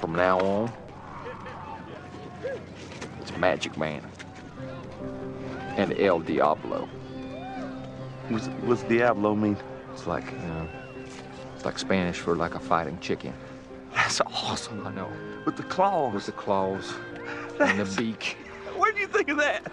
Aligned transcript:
From 0.00 0.14
now 0.14 0.40
on, 0.40 0.72
it's 3.20 3.36
Magic 3.36 3.76
Man 3.76 4.00
and 5.76 5.92
El 5.98 6.20
Diablo. 6.20 6.88
What's, 8.30 8.46
what's 8.46 8.82
Diablo 8.84 9.34
mean? 9.34 9.58
It's 9.92 10.06
like, 10.06 10.24
you 10.24 10.38
know, 10.38 10.68
it's 11.54 11.66
like 11.66 11.78
Spanish 11.78 12.16
for 12.16 12.34
like 12.34 12.54
a 12.54 12.58
fighting 12.58 12.98
chicken. 13.00 13.34
That's 13.92 14.22
awesome. 14.22 14.86
I 14.86 14.92
know. 14.94 15.12
With 15.44 15.58
the 15.58 15.64
claws. 15.64 16.14
With 16.14 16.24
the 16.24 16.32
claws 16.32 16.94
and 17.60 17.78
the 17.78 17.84
beak. 18.00 18.38
Where 18.78 18.92
do 18.92 19.00
you 19.00 19.06
think 19.06 19.28
of 19.28 19.36
that? 19.36 19.70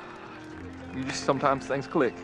You 0.93 1.05
just 1.05 1.23
sometimes 1.23 1.67
things 1.67 1.87
click. 1.87 2.15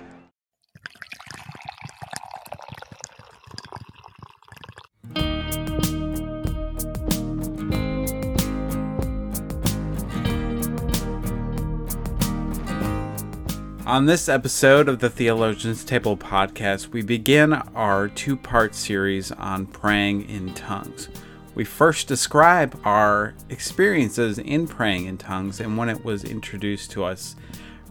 On 13.93 14.07
this 14.07 14.27
episode 14.27 14.89
of 14.89 14.97
the 14.97 15.09
Theologian's 15.11 15.83
Table 15.83 16.17
podcast, 16.17 16.87
we 16.87 17.03
begin 17.03 17.53
our 17.53 18.07
two 18.07 18.35
part 18.35 18.73
series 18.73 19.31
on 19.31 19.67
praying 19.67 20.27
in 20.31 20.51
tongues. 20.55 21.09
We 21.53 21.63
first 21.63 22.07
describe 22.07 22.75
our 22.85 23.35
experiences 23.49 24.39
in 24.39 24.67
praying 24.67 25.05
in 25.05 25.19
tongues 25.19 25.59
and 25.59 25.77
when 25.77 25.89
it 25.89 26.03
was 26.03 26.23
introduced 26.23 26.89
to 26.93 27.03
us 27.03 27.35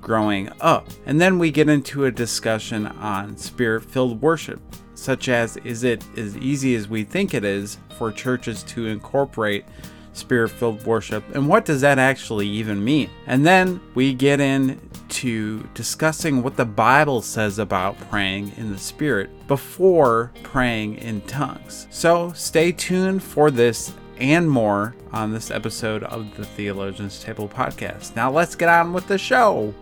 growing 0.01 0.51
up. 0.60 0.88
And 1.07 1.20
then 1.20 1.38
we 1.38 1.52
get 1.52 1.69
into 1.69 2.07
a 2.07 2.10
discussion 2.10 2.88
on 2.88 3.37
spirit 3.37 3.84
filled 3.84 4.21
worship, 4.21 4.60
such 4.95 5.29
as 5.29 5.57
is 5.59 5.84
it 5.84 6.05
as 6.16 6.37
easy 6.37 6.74
as 6.74 6.88
we 6.88 7.05
think 7.05 7.32
it 7.32 7.45
is 7.45 7.79
for 7.96 8.10
churches 8.10 8.65
to 8.65 8.88
incorporate 8.88 9.66
spirit 10.12 10.51
filled 10.51 10.84
worship 10.84 11.25
and 11.34 11.48
what 11.48 11.65
does 11.65 11.80
that 11.80 11.98
actually 11.98 12.47
even 12.48 12.83
mean? 12.83 13.11
And 13.27 13.47
then 13.47 13.80
we 13.95 14.15
get 14.15 14.41
into 14.41 15.66
discussing 15.74 16.43
what 16.43 16.57
the 16.57 16.65
Bible 16.65 17.23
says 17.23 17.59
about 17.59 17.99
praying 18.10 18.52
in 18.57 18.73
the 18.73 18.79
spirit 18.79 19.30
before 19.49 20.32
praying 20.43 20.96
in 20.96 21.21
tongues. 21.23 21.87
So 21.91 22.32
stay 22.32 22.73
tuned 22.73 23.23
for 23.23 23.51
this 23.51 23.93
and 24.19 24.49
more 24.49 24.95
on 25.13 25.32
this 25.32 25.51
episode 25.51 26.04
of 26.04 26.37
the 26.37 26.45
Theologians 26.45 27.21
Table 27.21 27.49
podcast. 27.49 28.15
Now 28.15 28.30
let's 28.30 28.54
get 28.54 28.69
on 28.69 28.93
with 28.93 29.07
the 29.07 29.19
show. 29.19 29.74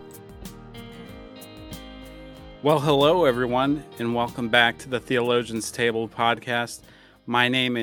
Well, 2.63 2.79
hello 2.79 3.25
everyone, 3.25 3.83
and 3.97 4.13
welcome 4.13 4.47
back 4.47 4.77
to 4.79 4.89
the 4.89 4.99
Theologians 4.99 5.71
Table 5.71 6.07
podcast. 6.07 6.81
My 7.25 7.49
name 7.49 7.75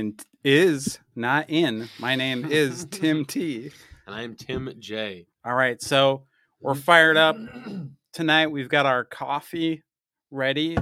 is 0.48 0.98
not 1.14 1.44
in. 1.50 1.90
My 1.98 2.16
name 2.16 2.46
is 2.46 2.86
Tim 2.90 3.26
T. 3.26 3.70
And 4.06 4.14
I'm 4.14 4.34
Tim 4.34 4.72
J. 4.78 5.26
All 5.44 5.54
right, 5.54 5.78
so 5.82 6.24
we're 6.58 6.74
fired 6.74 7.18
up 7.18 7.36
tonight. 8.14 8.46
We've 8.46 8.70
got 8.70 8.86
our 8.86 9.04
coffee 9.04 9.82
ready 10.30 10.78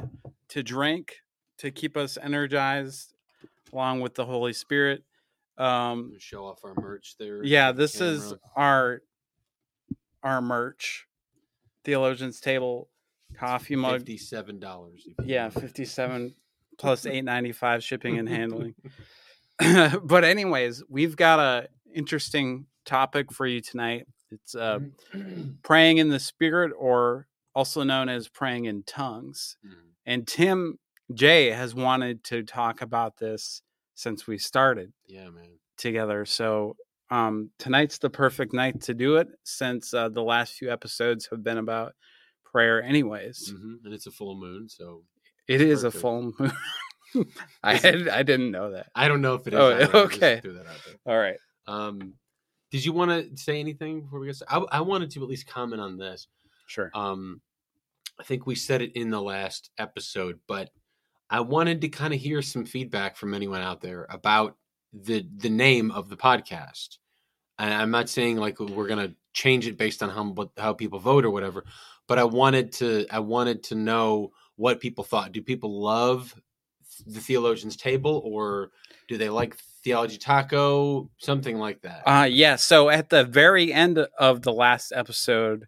to 0.50 0.62
drink 0.62 1.16
to 1.58 1.72
keep 1.72 1.96
us 1.96 2.16
energized, 2.22 3.12
along 3.72 4.02
with 4.02 4.14
the 4.14 4.24
Holy 4.24 4.52
Spirit. 4.52 5.02
Um, 5.58 6.12
show 6.20 6.44
off 6.46 6.60
our 6.62 6.74
merch 6.80 7.16
there. 7.18 7.42
yeah, 7.42 7.72
to 7.72 7.72
the 7.72 7.82
this 7.82 8.00
is 8.00 8.34
our 8.54 9.02
our 10.22 10.40
merch, 10.40 11.08
Theologians 11.82 12.38
Table 12.38 12.88
coffee 13.36 13.74
mug. 13.74 13.98
fifty-seven 13.98 14.60
dollars. 14.60 15.08
Yeah, 15.24 15.48
fifty-seven 15.48 16.36
plus 16.78 17.04
eight 17.04 17.24
ninety-five 17.24 17.82
shipping 17.82 18.16
and 18.16 18.28
handling. 18.28 18.76
but 20.02 20.24
anyways, 20.24 20.82
we've 20.88 21.16
got 21.16 21.38
a 21.38 21.68
interesting 21.94 22.66
topic 22.84 23.32
for 23.32 23.46
you 23.46 23.60
tonight. 23.60 24.06
It's 24.30 24.54
uh, 24.54 24.80
praying 25.62 25.98
in 25.98 26.10
the 26.10 26.18
spirit, 26.18 26.72
or 26.78 27.26
also 27.54 27.82
known 27.82 28.08
as 28.08 28.28
praying 28.28 28.66
in 28.66 28.82
tongues. 28.82 29.56
Mhm. 29.66 29.72
And 30.04 30.26
Tim 30.26 30.78
Jay 31.14 31.50
has 31.50 31.74
wanted 31.74 32.22
to 32.24 32.42
talk 32.42 32.82
about 32.82 33.16
this 33.18 33.62
since 33.94 34.26
we 34.26 34.38
started 34.38 34.92
yeah, 35.06 35.30
man. 35.30 35.58
together. 35.76 36.24
So 36.26 36.76
um, 37.10 37.50
tonight's 37.58 37.98
the 37.98 38.10
perfect 38.10 38.52
night 38.52 38.80
to 38.82 38.94
do 38.94 39.16
it, 39.16 39.28
since 39.44 39.94
uh, 39.94 40.08
the 40.08 40.22
last 40.22 40.54
few 40.54 40.70
episodes 40.70 41.28
have 41.30 41.42
been 41.42 41.58
about 41.58 41.94
prayer, 42.44 42.82
anyways. 42.82 43.50
hmm 43.50 43.76
And 43.84 43.94
it's 43.94 44.06
a 44.06 44.10
full 44.10 44.34
moon, 44.34 44.68
so 44.68 45.02
It 45.46 45.60
is 45.60 45.84
a 45.84 45.90
full 45.90 46.32
moon. 46.38 46.52
I 47.62 47.76
had, 47.76 48.08
I 48.08 48.22
didn't 48.22 48.50
know 48.50 48.72
that. 48.72 48.88
I 48.94 49.08
don't 49.08 49.20
know 49.20 49.34
if 49.34 49.46
it 49.46 49.54
is. 49.54 49.60
Oh, 49.60 49.74
I 49.74 49.78
don't 49.78 49.92
know, 49.92 50.06
just 50.06 50.16
okay. 50.16 50.40
threw 50.40 50.54
that 50.54 50.66
out 50.66 50.80
there. 50.86 51.14
All 51.14 51.20
right. 51.20 51.36
Um, 51.66 52.14
did 52.70 52.84
you 52.84 52.92
want 52.92 53.10
to 53.10 53.36
say 53.36 53.60
anything 53.60 54.02
before 54.02 54.20
we 54.20 54.26
get 54.26 54.36
started? 54.36 54.68
I, 54.72 54.78
I 54.78 54.80
wanted 54.80 55.10
to 55.12 55.22
at 55.22 55.28
least 55.28 55.46
comment 55.46 55.80
on 55.80 55.96
this. 55.96 56.28
Sure. 56.66 56.90
Um, 56.94 57.40
I 58.18 58.22
think 58.24 58.46
we 58.46 58.54
said 58.54 58.82
it 58.82 58.96
in 58.96 59.10
the 59.10 59.20
last 59.20 59.70
episode, 59.78 60.40
but 60.46 60.70
I 61.28 61.40
wanted 61.40 61.80
to 61.82 61.88
kind 61.88 62.14
of 62.14 62.20
hear 62.20 62.42
some 62.42 62.64
feedback 62.64 63.16
from 63.16 63.34
anyone 63.34 63.60
out 63.60 63.80
there 63.80 64.06
about 64.10 64.56
the 64.92 65.26
the 65.36 65.50
name 65.50 65.90
of 65.90 66.08
the 66.08 66.16
podcast. 66.16 66.98
And 67.58 67.72
I'm 67.72 67.90
not 67.90 68.08
saying 68.08 68.36
like 68.36 68.58
we're 68.60 68.88
gonna 68.88 69.14
change 69.32 69.66
it 69.66 69.76
based 69.76 70.02
on 70.02 70.10
how 70.10 70.50
how 70.56 70.72
people 70.72 70.98
vote 70.98 71.24
or 71.24 71.30
whatever, 71.30 71.64
but 72.06 72.18
I 72.18 72.24
wanted 72.24 72.72
to 72.74 73.06
I 73.10 73.18
wanted 73.18 73.62
to 73.64 73.74
know 73.74 74.32
what 74.56 74.80
people 74.80 75.04
thought. 75.04 75.32
Do 75.32 75.42
people 75.42 75.82
love 75.82 76.34
the 77.06 77.20
theologians 77.20 77.76
table 77.76 78.22
or 78.24 78.70
do 79.08 79.18
they 79.18 79.28
like 79.28 79.56
theology 79.84 80.18
taco? 80.18 81.10
Something 81.18 81.58
like 81.58 81.82
that. 81.82 82.02
Uh 82.06 82.24
yeah, 82.24 82.56
so 82.56 82.88
at 82.88 83.10
the 83.10 83.24
very 83.24 83.72
end 83.72 83.98
of 84.18 84.42
the 84.42 84.52
last 84.52 84.92
episode, 84.94 85.66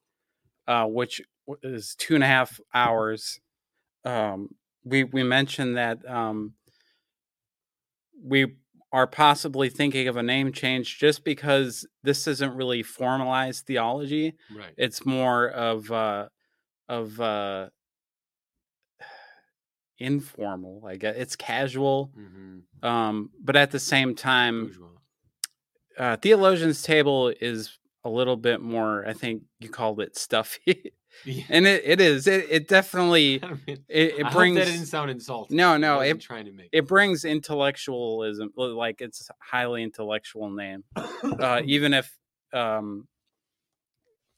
uh, 0.67 0.87
which 0.87 1.21
is 1.63 1.95
two 1.97 2.15
and 2.15 2.25
a 2.25 2.27
half 2.27 2.61
hours, 2.75 3.41
um, 4.05 4.55
we 4.85 5.05
we 5.05 5.23
mentioned 5.23 5.77
that 5.77 6.09
um, 6.09 6.55
we 8.23 8.55
are 8.93 9.07
possibly 9.07 9.69
thinking 9.69 10.09
of 10.09 10.17
a 10.17 10.23
name 10.23 10.51
change 10.53 10.99
just 10.99 11.25
because 11.25 11.87
this 12.03 12.27
isn't 12.27 12.55
really 12.55 12.83
formalized 12.83 13.67
theology. 13.67 14.35
right. 14.55 14.73
It's 14.77 15.05
more 15.05 15.49
of 15.49 15.91
uh, 15.91 16.29
of 16.89 17.21
uh, 17.21 17.69
informal. 19.99 20.85
I 20.87 20.97
guess 20.97 21.15
it's 21.17 21.37
casual, 21.37 22.13
mm-hmm. 22.19 22.87
um, 22.87 23.31
but 23.43 23.57
at 23.57 23.71
the 23.71 23.81
same 23.81 24.15
time, 24.15 24.73
uh, 25.99 26.17
theologian's 26.17 26.83
table 26.83 27.33
is 27.41 27.79
a 28.05 28.09
little 28.09 28.37
bit 28.37 28.61
more 28.61 29.07
i 29.07 29.13
think 29.13 29.43
you 29.61 29.69
called 29.69 30.01
it 30.01 30.17
stuffy 30.17 30.93
yeah. 31.25 31.45
and 31.49 31.67
it, 31.67 31.83
it 31.85 32.01
is 32.01 32.27
it, 32.27 32.47
it 32.49 32.69
definitely 32.77 33.41
I 33.43 33.49
mean, 33.49 33.79
it, 33.89 34.15
it 34.19 34.27
I 34.27 34.33
brings 34.33 34.57
that 34.57 34.67
didn't 34.67 34.87
sound 34.87 35.11
insulting. 35.11 35.57
No, 35.57 35.77
no, 35.77 36.01
it- 36.01 36.21
trying 36.21 36.47
to 36.47 36.53
make 36.53 36.69
it 36.73 36.87
brings 36.87 37.25
intellectualism 37.25 38.51
like 38.57 39.01
it's 39.01 39.29
highly 39.41 39.83
intellectual 39.83 40.51
name 40.51 40.85
uh, 40.97 41.61
even 41.65 41.93
if 41.95 42.17
um 42.53 43.09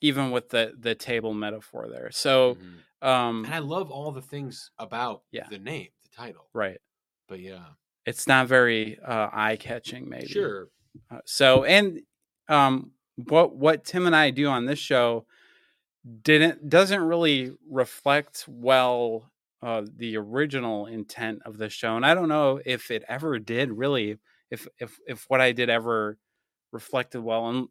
even 0.00 0.30
with 0.30 0.50
the 0.50 0.74
the 0.78 0.94
table 0.94 1.34
metaphor 1.34 1.88
there 1.88 2.10
so 2.10 2.58
Mhm. 2.58 2.84
um 3.02 3.44
And 3.44 3.54
I 3.54 3.58
love 3.58 3.90
all 3.90 4.12
the 4.12 4.22
things 4.22 4.70
about 4.78 5.24
Yeah. 5.32 5.48
the 5.48 5.58
name, 5.58 5.90
the 6.02 6.08
title. 6.08 6.50
right 6.54 6.80
But 7.28 7.40
yeah, 7.40 7.74
it's 8.06 8.26
not 8.26 8.46
very 8.48 8.98
uh 9.00 9.28
eye-catching 9.32 10.08
maybe 10.08 10.26
sure. 10.26 10.70
Uh, 11.10 11.20
so 11.26 11.64
and 11.64 12.00
um 12.48 12.92
what 13.28 13.56
what 13.56 13.84
Tim 13.84 14.06
and 14.06 14.16
I 14.16 14.30
do 14.30 14.48
on 14.48 14.66
this 14.66 14.78
show 14.78 15.26
didn't 16.22 16.68
doesn't 16.68 17.00
really 17.02 17.52
reflect 17.68 18.46
well 18.48 19.30
uh 19.62 19.82
the 19.96 20.16
original 20.16 20.86
intent 20.86 21.42
of 21.44 21.58
the 21.58 21.68
show 21.68 21.96
and 21.96 22.06
I 22.06 22.14
don't 22.14 22.28
know 22.28 22.60
if 22.64 22.90
it 22.90 23.04
ever 23.08 23.38
did 23.38 23.70
really 23.72 24.18
if 24.50 24.66
if 24.78 24.98
if 25.06 25.24
what 25.28 25.40
I 25.40 25.52
did 25.52 25.70
ever 25.70 26.18
reflected 26.72 27.20
well 27.22 27.44
on 27.44 27.68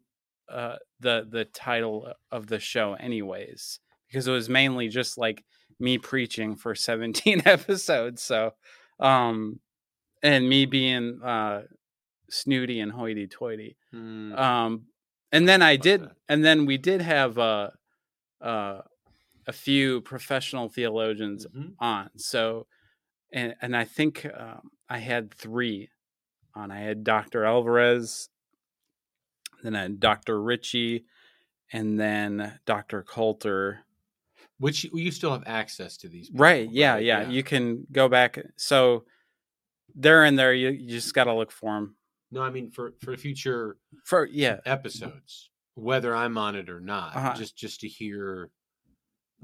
uh 0.50 0.76
the 1.00 1.26
the 1.30 1.44
title 1.46 2.12
of 2.30 2.46
the 2.48 2.58
show 2.58 2.94
anyways 2.94 3.80
because 4.08 4.26
it 4.28 4.32
was 4.32 4.48
mainly 4.48 4.88
just 4.88 5.16
like 5.18 5.44
me 5.78 5.98
preaching 5.98 6.56
for 6.56 6.74
17 6.88 7.42
episodes 7.46 8.22
so 8.22 8.52
um 9.00 9.60
and 10.22 10.48
me 10.48 10.66
being 10.66 11.20
uh 11.24 11.62
snooty 12.30 12.80
and 12.80 12.92
hoity 12.92 13.26
toity 13.26 13.76
Mm, 13.94 14.38
um 14.38 14.86
and 15.32 15.48
then 15.48 15.62
i 15.62 15.72
about 15.72 15.82
did 15.82 16.00
that. 16.02 16.12
and 16.28 16.44
then 16.44 16.66
we 16.66 16.78
did 16.78 17.00
have 17.02 17.38
uh 17.38 17.70
uh 18.40 18.80
a 19.46 19.52
few 19.52 20.00
professional 20.02 20.68
theologians 20.68 21.46
mhm. 21.46 21.72
on 21.80 22.10
so 22.16 22.66
and 23.32 23.54
and 23.62 23.76
i 23.76 23.84
think 23.84 24.26
um, 24.38 24.70
i 24.88 24.98
had 24.98 25.32
three 25.34 25.88
on 26.54 26.70
i 26.70 26.80
had 26.80 27.02
dr 27.04 27.44
alvarez 27.44 28.28
then 29.62 29.74
i 29.76 29.82
had 29.82 30.00
dr 30.00 30.42
ritchie 30.42 31.04
and 31.72 31.98
then 31.98 32.58
dr 32.66 33.02
coulter 33.04 33.80
Which 34.58 34.84
you, 34.92 35.10
still 35.10 35.32
have 35.32 35.44
access 35.46 35.96
to 35.98 36.08
these. 36.08 36.28
people, 36.28 36.42
right 36.44 36.68
yeah, 36.70 36.96
yeah 36.98 37.18
right? 37.18 37.28
you 37.30 37.42
can 37.42 37.86
go 37.92 38.08
back 38.08 38.38
so 38.56 39.04
they're 39.94 40.24
in 40.24 40.36
there 40.36 40.52
you, 40.54 40.68
you 40.70 40.88
just 40.90 41.14
got 41.14 41.24
to 41.24 41.34
look 41.34 41.50
for 41.52 41.74
them 41.74 41.96
No, 42.30 42.42
I 42.42 42.50
mean 42.50 42.70
for 42.70 42.92
for 43.00 43.16
future 43.16 43.76
For 44.04 44.26
yeah, 44.26 44.60
episodes, 44.66 45.50
whether 45.74 46.14
I'm 46.14 46.38
on 46.38 46.54
it 46.56 46.68
or 46.70 46.80
not, 46.80 47.16
Uh-huh. 47.16 47.34
just 47.34 47.56
just 47.56 47.80
to 47.80 47.88
hear. 47.88 48.50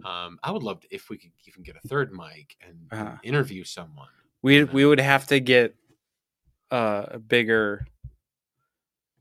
Um, 0.04 0.38
I 0.42 0.50
would 0.52 0.62
love 0.62 0.80
to, 0.82 0.88
if 0.94 1.08
we 1.08 1.16
could 1.16 1.32
even 1.48 1.62
get 1.62 1.74
a 1.82 1.88
third 1.88 2.12
mic 2.12 2.54
and, 2.60 2.76
and 2.92 3.08
Uh-huh. 3.08 3.16
interview 3.22 3.64
someone. 3.64 4.08
we 4.42 4.62
we 4.64 4.84
would 4.84 5.00
have 5.00 5.26
to 5.28 5.40
get 5.40 5.74
uh, 6.70 7.06
a 7.12 7.18
bigger 7.18 7.86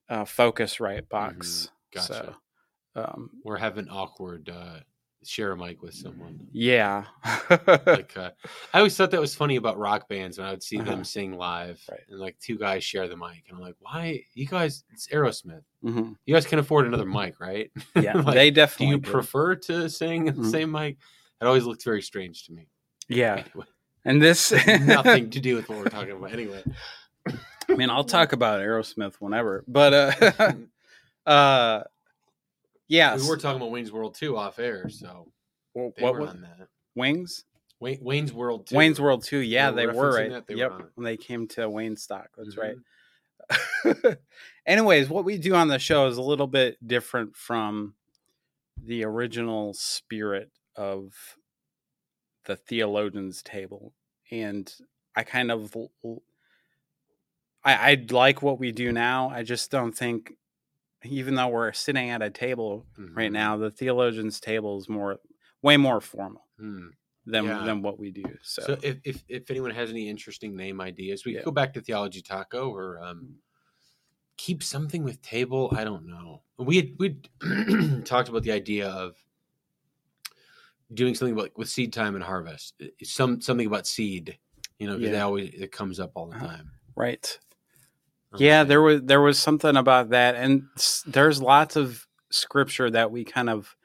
uh, 0.09 0.25
right 0.79 1.07
box. 1.09 1.69
Gotcha. 1.93 2.35
So, 2.95 3.01
um, 3.01 3.29
Or 3.43 3.57
have 3.57 3.77
an 3.77 3.87
awkward 3.89 4.49
uh, 4.49 4.79
share 5.23 5.53
a 5.53 5.57
mic 5.57 5.81
with 5.81 5.93
someone. 5.95 6.47
yeah. 6.51 7.05
like 7.49 8.13
uh, 8.17 8.29
I 8.73 8.77
always 8.77 8.95
thought 8.95 9.11
that 9.11 9.19
was 9.19 9.33
funny 9.35 9.55
about 9.55 9.77
rock 9.79 10.07
bands 10.07 10.37
when 10.37 10.47
I 10.47 10.51
would 10.51 10.61
see 10.63 10.77
Uh-huh. 10.79 10.91
them 10.91 11.03
sing 11.03 11.33
live 11.33 11.81
Right. 11.89 12.01
and 12.09 12.19
like 12.19 12.37
two 12.39 12.57
guys 12.57 12.83
share 12.83 13.07
the 13.07 13.17
mic 13.17 13.43
and 13.49 13.57
I'm 13.57 13.61
like, 13.61 13.75
why 13.79 14.23
you 14.33 14.45
guys? 14.45 14.83
It's 14.93 15.07
Aerosmith. 15.07 15.63
Mhm. 15.83 16.15
You 16.25 16.33
guys 16.35 16.45
can 16.45 16.59
afford 16.59 16.85
another 16.85 17.05
mic, 17.05 17.39
right? 17.39 17.71
Yeah, 17.95 18.13
Like, 18.21 18.35
they 18.35 18.51
Do 18.51 18.67
you 18.85 18.99
do. 18.99 19.11
prefer 19.11 19.55
to 19.55 19.89
sing 19.89 20.27
in 20.27 20.41
the 20.41 20.49
same 20.49 20.71
mic? 20.71 20.97
It 21.41 21.45
always 21.45 21.63
looked 21.65 21.83
very 21.83 22.01
strange 22.01 22.45
to 22.45 22.53
me. 22.53 22.67
Yeah, 23.09 23.33
Anyway, 23.53 23.65
and 24.05 24.21
this 24.21 24.51
nothing 24.67 25.31
to 25.31 25.39
do 25.39 25.55
with 25.55 25.67
what 25.69 25.79
we're 25.79 25.85
talking 25.89 26.11
about. 26.11 26.31
Anyway, 26.33 26.63
I 27.69 27.75
mean, 27.75 27.89
I'll 27.89 28.03
talk 28.03 28.33
about 28.33 28.59
Aerosmith 28.61 29.15
whenever, 29.15 29.63
but 29.67 29.93
uh, 29.93 30.51
uh, 31.29 31.83
yeah. 32.87 33.15
we 33.15 33.27
were 33.27 33.37
talking 33.37 33.57
about 33.57 33.71
Wayne's 33.71 33.91
World 33.91 34.15
2 34.15 34.37
off 34.37 34.59
air, 34.59 34.89
so 34.89 35.31
what, 35.73 35.95
they 35.95 36.03
what 36.03 36.13
were 36.13 36.21
was 36.21 36.29
on 36.31 36.41
that. 36.41 36.67
Wings? 36.95 37.43
Wayne, 37.79 37.99
Wayne's 38.01 38.31
World 38.33 38.67
2. 38.67 38.75
Wayne's 38.75 39.01
World 39.01 39.23
Two. 39.23 39.39
Yeah, 39.39 39.69
They 39.71 39.81
they 39.81 39.87
were 39.87 39.93
were 39.93 40.13
right. 40.13 40.31
that, 40.31 40.47
they 40.47 40.55
were 40.55 40.59
yep, 40.61 40.71
on 40.71 40.87
when 40.95 41.03
they 41.03 41.17
came 41.17 41.47
to 41.49 41.61
Waynestock. 41.69 42.27
That's 42.37 42.57
right. 42.57 42.75
Mhm. 43.85 44.17
Anyways, 44.65 45.09
what 45.09 45.25
we 45.25 45.37
do 45.37 45.53
on 45.55 45.67
the 45.67 45.77
show 45.77 46.07
is 46.07 46.17
a 46.17 46.21
little 46.21 46.47
bit 46.47 46.77
different 46.87 47.35
from 47.35 47.93
the 48.81 49.03
original 49.03 49.73
spirit 49.73 50.51
of 50.75 51.13
the 52.45 52.55
theologians 52.55 53.43
table, 53.43 53.93
and 54.31 54.73
I 55.15 55.23
kind 55.23 55.51
of 55.51 55.75
l- 55.75 56.21
I, 57.65 57.91
I 57.93 58.05
like 58.11 58.41
what 58.41 58.59
we 58.59 58.71
do 58.71 58.91
now. 58.91 59.29
I 59.29 59.43
just 59.43 59.71
don't 59.71 59.91
think, 59.93 60.33
even 61.03 61.35
though 61.35 61.47
we're 61.49 61.73
sitting 61.73 62.09
at 62.11 62.21
a 62.21 62.29
table 62.29 62.85
right 63.15 63.29
Mhm. 63.29 63.33
now, 63.33 63.57
the 63.57 63.71
theologians 63.71 64.39
table 64.39 64.77
is 64.79 64.89
more, 64.89 65.19
way 65.61 65.77
more 65.77 66.01
formal 66.01 66.47
Hmm. 66.57 66.89
than 67.25 67.45
Yeah. 67.45 67.65
than 67.65 67.81
what 67.81 67.99
we 67.99 68.11
do. 68.11 68.23
So, 68.43 68.61
So, 68.63 68.77
if, 68.83 68.99
if 69.03 69.23
if 69.27 69.51
anyone 69.51 69.71
has 69.71 69.89
any 69.89 70.09
interesting 70.09 70.55
name 70.55 70.79
ideas, 70.81 71.25
we 71.25 71.33
Yeah. 71.33 71.39
could 71.39 71.45
go 71.45 71.51
back 71.51 71.73
to 71.73 71.81
Theology 71.81 72.21
Taco 72.21 72.69
or 72.71 73.01
um, 73.03 73.41
keep 74.37 74.63
something 74.63 75.03
with 75.03 75.21
table. 75.21 75.71
I 75.75 75.83
don't 75.83 76.05
know. 76.07 76.43
We 76.57 76.77
had 76.77 76.89
we 76.99 77.21
talked 78.05 78.29
about 78.29 78.43
the 78.43 78.51
idea 78.51 78.89
of 78.89 79.15
doing 80.93 81.15
something 81.15 81.33
about 81.33 81.57
with 81.57 81.69
seed 81.69 81.91
time 81.93 82.15
and 82.15 82.23
harvest. 82.23 82.81
Some 83.03 83.41
something 83.41 83.67
about 83.67 83.87
seed. 83.87 84.37
You 84.79 84.87
know, 84.87 84.99
'cause 84.99 85.09
they 85.09 85.17
Yeah. 85.17 85.23
always 85.23 85.53
it 85.53 85.71
comes 85.71 85.99
up 85.99 86.11
all 86.15 86.27
the 86.27 86.35
Uh-huh. 86.35 86.47
time. 86.47 86.71
right. 86.95 87.39
Yeah, 88.39 88.63
there 88.63 88.81
was 88.81 89.01
there 89.03 89.21
was 89.21 89.39
something 89.39 89.75
about 89.77 90.09
that, 90.09 90.35
and 90.35 90.63
there's 91.05 91.41
lots 91.41 91.75
of 91.75 92.07
scripture 92.31 92.89
that 92.91 93.11
we 93.11 93.23
kind 93.23 93.49
of 93.49 93.75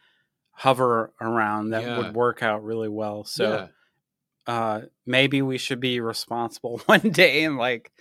hover 0.52 1.12
around 1.20 1.70
that 1.70 1.82
Yeah. 1.82 1.98
would 1.98 2.14
work 2.14 2.42
out 2.42 2.62
really 2.64 2.88
well. 2.88 3.24
So 3.24 3.50
Yeah. 3.52 3.68
uh, 4.46 4.80
maybe 5.06 5.42
we 5.42 5.58
should 5.58 5.80
be 5.80 6.00
responsible 6.00 6.78
one 6.86 7.10
day 7.10 7.44
and 7.44 7.56
like 7.56 7.92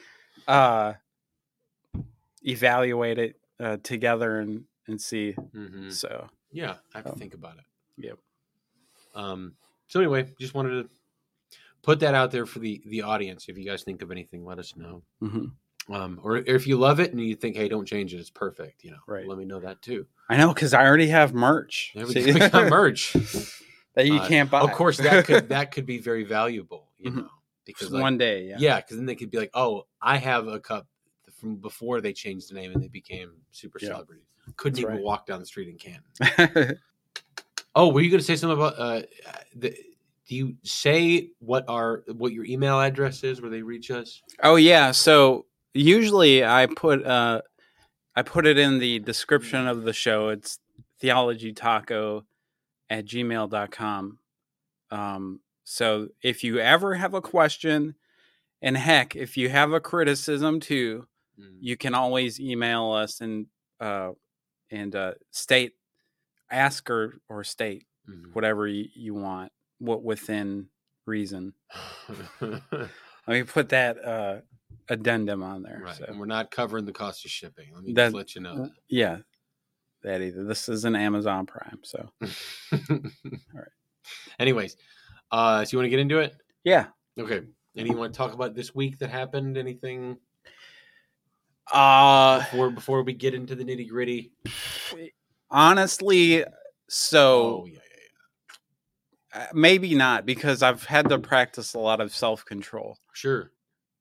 uh, 0.47 0.93
evaluate 2.43 3.17
it 3.17 3.35
uh, 3.59 3.77
together 3.83 4.39
and 4.39 4.65
and 4.87 4.99
see. 5.01 5.35
Mhm. 5.53 5.91
So 5.91 6.27
Yeah, 6.51 6.77
I 6.93 6.97
have 6.97 7.05
to 7.05 7.11
Um, 7.11 7.19
think 7.19 7.33
about 7.33 7.57
it. 7.57 7.65
yep. 7.97 8.17
Um. 9.13 9.55
So 9.87 9.99
anyway, 9.99 10.33
just 10.39 10.53
wanted 10.53 10.83
to 10.83 10.89
put 11.81 11.99
that 11.99 12.13
out 12.15 12.31
there 12.31 12.45
for 12.45 12.59
the 12.59 12.81
the 12.85 13.01
audience. 13.03 13.47
If 13.49 13.57
you 13.57 13.65
guys 13.65 13.83
think 13.83 14.01
of 14.01 14.11
anything, 14.11 14.45
let 14.45 14.59
us 14.59 14.75
know. 14.75 15.03
mhm. 15.21 15.51
Um. 15.89 16.19
Or 16.23 16.37
if 16.37 16.67
you 16.67 16.77
love 16.77 16.99
it 16.99 17.11
and 17.11 17.21
you 17.21 17.35
think, 17.35 17.55
hey, 17.55 17.67
don't 17.67 17.85
change 17.85 18.13
it, 18.13 18.17
it's 18.19 18.29
perfect. 18.29 18.83
You 18.83 18.91
know, 18.91 18.97
Right. 19.07 19.25
Let 19.27 19.37
me 19.37 19.45
know 19.45 19.59
that 19.59 19.81
too. 19.81 20.05
I 20.29 20.37
know 20.37 20.53
because 20.53 20.73
I 20.73 20.85
already 20.85 21.07
have 21.07 21.33
merch 21.33 21.91
There 21.95 22.05
we 22.05 22.13
See? 22.13 22.25
go. 22.27 22.33
We 22.33 22.39
got 22.49 22.69
merch. 22.69 23.13
that 23.95 24.05
you 24.05 24.19
Uh, 24.19 24.27
can't 24.27 24.49
buy. 24.51 24.61
Of 24.61 24.71
course, 24.73 24.97
that 24.97 25.25
could 25.25 25.49
that 25.49 25.71
could 25.71 25.85
be 25.87 25.97
very 25.97 26.23
valuable. 26.23 26.91
You 26.99 27.11
Mhm. 27.11 27.15
know, 27.15 27.29
because 27.65 27.91
like, 27.91 28.01
one 28.01 28.17
day. 28.17 28.45
Yeah. 28.45 28.57
yeah, 28.59 28.75
because 28.77 28.97
then 28.97 29.05
they 29.07 29.15
could 29.15 29.31
be 29.31 29.37
like, 29.39 29.51
oh, 29.55 29.87
I 30.01 30.17
have 30.17 30.47
a 30.47 30.59
cup 30.59 30.87
from 31.33 31.55
before 31.55 32.01
they 32.01 32.13
changed 32.13 32.49
the 32.49 32.53
name 32.55 32.71
and 32.71 32.81
they 32.83 32.87
became 32.89 33.31
super 33.51 33.79
Yeah. 33.81 33.89
celebrities. 33.89 34.25
Couldn't 34.57 34.75
That's 34.75 34.81
even 34.83 34.95
right. 34.95 35.03
walk 35.03 35.25
down 35.25 35.39
the 35.39 35.45
street 35.45 35.69
in 35.69 35.77
Canton. 35.77 36.77
Oh, 37.75 37.89
were 37.93 38.01
you 38.01 38.09
going 38.09 38.19
to 38.19 38.25
say 38.25 38.35
something 38.35 38.57
about? 38.57 38.79
Uh, 38.79 39.01
the, 39.55 39.69
do 40.27 40.35
you 40.35 40.55
say 40.63 41.29
what 41.39 41.65
our 41.67 42.03
what 42.07 42.33
your 42.33 42.43
email 42.45 42.79
address 42.79 43.23
is 43.23 43.41
where 43.41 43.49
they 43.51 43.61
reach 43.61 43.91
us? 43.91 44.21
Oh 44.43 44.55
yeah. 44.55 44.91
So 44.91 45.45
usually 45.73 46.43
I 46.45 46.67
put 46.67 47.05
uh 47.05 47.41
I 48.15 48.21
put 48.23 48.45
it 48.45 48.57
in 48.57 48.79
the 48.79 48.99
description 48.99 49.67
of 49.67 49.83
the 49.83 49.93
show. 49.93 50.29
It's 50.29 50.59
theologytaco 51.01 52.23
at 52.89 53.05
gmail.com. 53.05 54.19
Um 54.91 55.39
so 55.63 56.09
if 56.23 56.43
you 56.43 56.59
ever 56.59 56.95
have 56.95 57.13
a 57.13 57.21
question, 57.21 57.95
and 58.61 58.75
heck, 58.75 59.15
if 59.15 59.37
you 59.37 59.49
have 59.49 59.71
a 59.73 59.79
criticism 59.79 60.59
too, 60.59 61.05
Mm. 61.39 61.57
you 61.61 61.77
can 61.77 61.93
always 61.95 62.37
email 62.39 62.91
us 62.91 63.21
and 63.21 63.45
uh 63.79 64.11
and 64.71 64.93
uh 64.95 65.13
state 65.31 65.73
ask 66.51 66.89
or 66.89 67.19
or 67.29 67.43
state 67.45 67.85
Mhm. 68.09 68.33
whatever 68.33 68.67
you, 68.67 68.89
you 68.93 69.13
want 69.13 69.51
what 69.77 70.03
within 70.03 70.67
reason. 71.05 71.53
Let 72.41 72.91
me 73.27 73.43
put 73.43 73.69
that 73.69 74.03
uh 74.03 74.41
addendum 74.89 75.43
on 75.43 75.61
there. 75.63 75.81
right, 75.83 75.95
so. 75.95 76.05
and 76.05 76.19
we're 76.19 76.25
not 76.25 76.51
covering 76.51 76.85
the 76.85 76.91
cost 76.91 77.23
of 77.25 77.31
shipping. 77.31 77.67
Let 77.73 77.83
me 77.83 77.93
That- 77.93 78.05
just 78.07 78.15
let 78.15 78.35
you 78.35 78.41
know. 78.41 78.63
That. 78.63 78.71
Yeah, 78.89 79.17
that 80.03 80.21
either. 80.21 80.43
This 80.43 80.67
is 80.69 80.85
an 80.85 80.95
Amazon 80.95 81.45
Prime, 81.45 81.79
so 81.83 82.09
that. 82.21 83.11
right. 83.53 83.67
Anyways, 84.39 84.75
uh, 85.31 85.63
so 85.65 85.71
you 85.71 85.77
want 85.79 85.85
to 85.85 85.89
get 85.91 85.99
into 85.99 86.19
it? 86.19 86.35
yeah. 86.63 86.87
Okay. 87.19 87.41
Any 87.75 87.89
you 87.91 87.97
want 87.97 88.13
to 88.13 88.17
talk 88.17 88.33
about 88.33 88.55
this 88.55 88.73
week 88.73 88.97
that 88.99 89.09
happened? 89.09 89.57
Anything 89.57 90.17
Uh 91.71 92.39
before 92.39 92.71
before 92.71 93.03
we 93.03 93.13
get 93.13 93.33
into 93.33 93.55
the 93.55 93.63
nitty 93.63 93.87
gritty? 93.89 94.31
honestly, 95.51 96.43
so 96.89 97.61
Oh 97.63 97.65
yeah, 97.67 97.79
yeah, 99.35 99.41
uh, 99.41 99.47
maybe 99.53 99.93
not 99.95 100.25
because 100.25 100.63
I've 100.63 100.83
had 100.83 101.09
to 101.09 101.19
practice 101.19 101.73
a 101.75 101.79
lot 101.79 102.01
of 102.01 102.13
self 102.13 102.43
control. 102.45 102.97
Sure. 103.13 103.51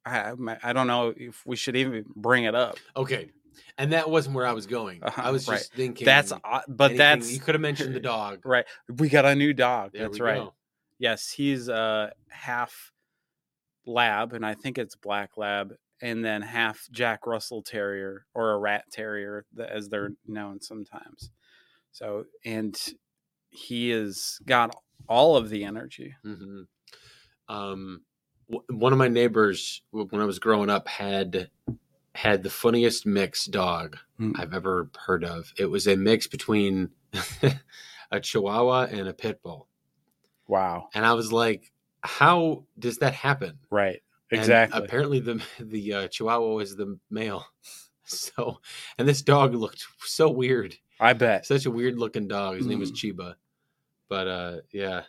I 0.09 0.59
I 0.63 0.73
don't 0.73 0.87
know 0.87 1.13
if 1.17 1.45
we 1.47 1.57
should 1.57 1.77
even 1.77 2.05
bring 2.17 2.45
it 2.45 2.55
up. 2.55 2.79
Okay. 2.97 3.31
And 3.77 3.93
that 3.93 4.09
wasn't 4.11 4.35
where 4.35 4.47
I 4.47 4.53
was 4.53 4.67
going. 4.67 5.03
Uh-huh, 5.03 5.23
I 5.25 5.31
was 5.31 5.47
right. 5.49 5.59
just 5.59 5.73
thinking. 5.73 6.05
That's 6.05 6.33
but 6.33 6.65
anything- 6.93 6.97
that's 6.99 7.33
you 7.33 7.41
could 7.41 7.55
have 7.55 7.63
mentioned 7.63 7.95
the 7.95 8.01
dog. 8.17 8.45
right. 8.45 8.65
We 8.89 9.09
got 9.09 9.25
a 9.25 9.35
new 9.35 9.53
dog. 9.53 9.93
There 9.93 10.03
that's 10.03 10.21
right. 10.21 10.39
go. 10.39 10.55
Yes, 10.99 11.31
he's 11.31 11.69
uh 11.69 12.11
half 12.29 12.93
lab, 13.87 14.33
and 14.33 14.45
I 14.45 14.55
think 14.55 14.79
it's 14.79 14.97
black 14.97 15.37
lab, 15.37 15.75
and 16.03 16.25
then 16.25 16.43
half 16.43 16.87
Jack 16.91 17.27
Russell 17.27 17.63
Terrier 17.63 18.27
or 18.35 18.51
a 18.53 18.59
rat 18.59 18.85
terrier, 18.91 19.45
as 19.59 19.89
they're 19.89 20.11
known 20.27 20.61
sometimes. 20.61 21.31
So, 21.93 22.25
and 22.45 22.77
he 23.51 23.91
has 23.91 24.39
got 24.45 24.75
all 25.09 25.37
of 25.37 25.51
the 25.51 25.65
energy. 25.65 26.15
hmm 26.23 26.63
Um, 27.49 28.03
one 28.49 28.93
of 28.93 28.99
my 28.99 29.09
neighbors 29.09 29.83
when 29.91 30.21
I 30.21 30.25
was 30.25 30.39
growing 30.39 30.71
up 30.71 30.89
had 30.89 31.51
had 32.15 32.43
the 32.43 32.51
funniest 32.51 33.07
mixed 33.07 33.51
dog 33.51 33.97
Mm. 34.21 34.33
I've 34.37 34.53
ever 34.53 34.91
heard 35.07 35.23
of. 35.23 35.53
It 35.57 35.67
was 35.67 35.87
a 35.87 35.97
mix 35.97 36.27
between 36.27 36.91
a 38.11 38.19
Chihuahua 38.21 38.89
and 38.91 39.07
a 39.07 39.13
pit 39.13 39.41
bull, 39.45 39.69
Wow! 40.49 40.89
and 40.95 41.07
I 41.07 41.13
was 41.13 41.33
like, 41.33 41.71
"How 42.03 42.65
does 42.79 42.99
that 42.99 43.15
happen?" 43.15 43.59
Right? 43.71 44.03
And 44.33 44.41
Exactly. 44.41 44.83
apparently, 44.85 45.21
the 45.21 45.41
the 45.61 45.93
uh, 45.95 46.09
Chihuahua 46.09 46.55
was 46.55 46.77
the 46.77 46.99
male. 47.11 47.45
So, 48.11 48.59
and 48.97 49.07
this 49.07 49.21
dog 49.21 49.55
looked 49.55 49.85
so 49.99 50.31
weird. 50.31 50.75
I 50.99 51.13
bet. 51.13 51.45
Such 51.45 51.67
a 51.67 51.71
weird 51.71 51.99
looking 51.99 52.27
dog. 52.27 52.57
His 52.57 52.67
name 52.67 52.79
was 52.79 52.91
Mm. 52.91 52.95
Chiba. 53.15 53.35
But 54.09 54.27
uh 54.27 54.57
yeah. 54.73 55.03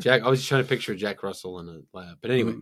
Jack 0.00 0.22
I 0.22 0.28
was 0.28 0.40
just 0.40 0.48
trying 0.48 0.62
to 0.62 0.68
picture 0.68 0.94
Jack 0.94 1.22
Russell 1.22 1.58
in 1.60 1.68
a 1.68 1.80
lab. 1.96 2.18
But 2.20 2.30
anyway, 2.30 2.54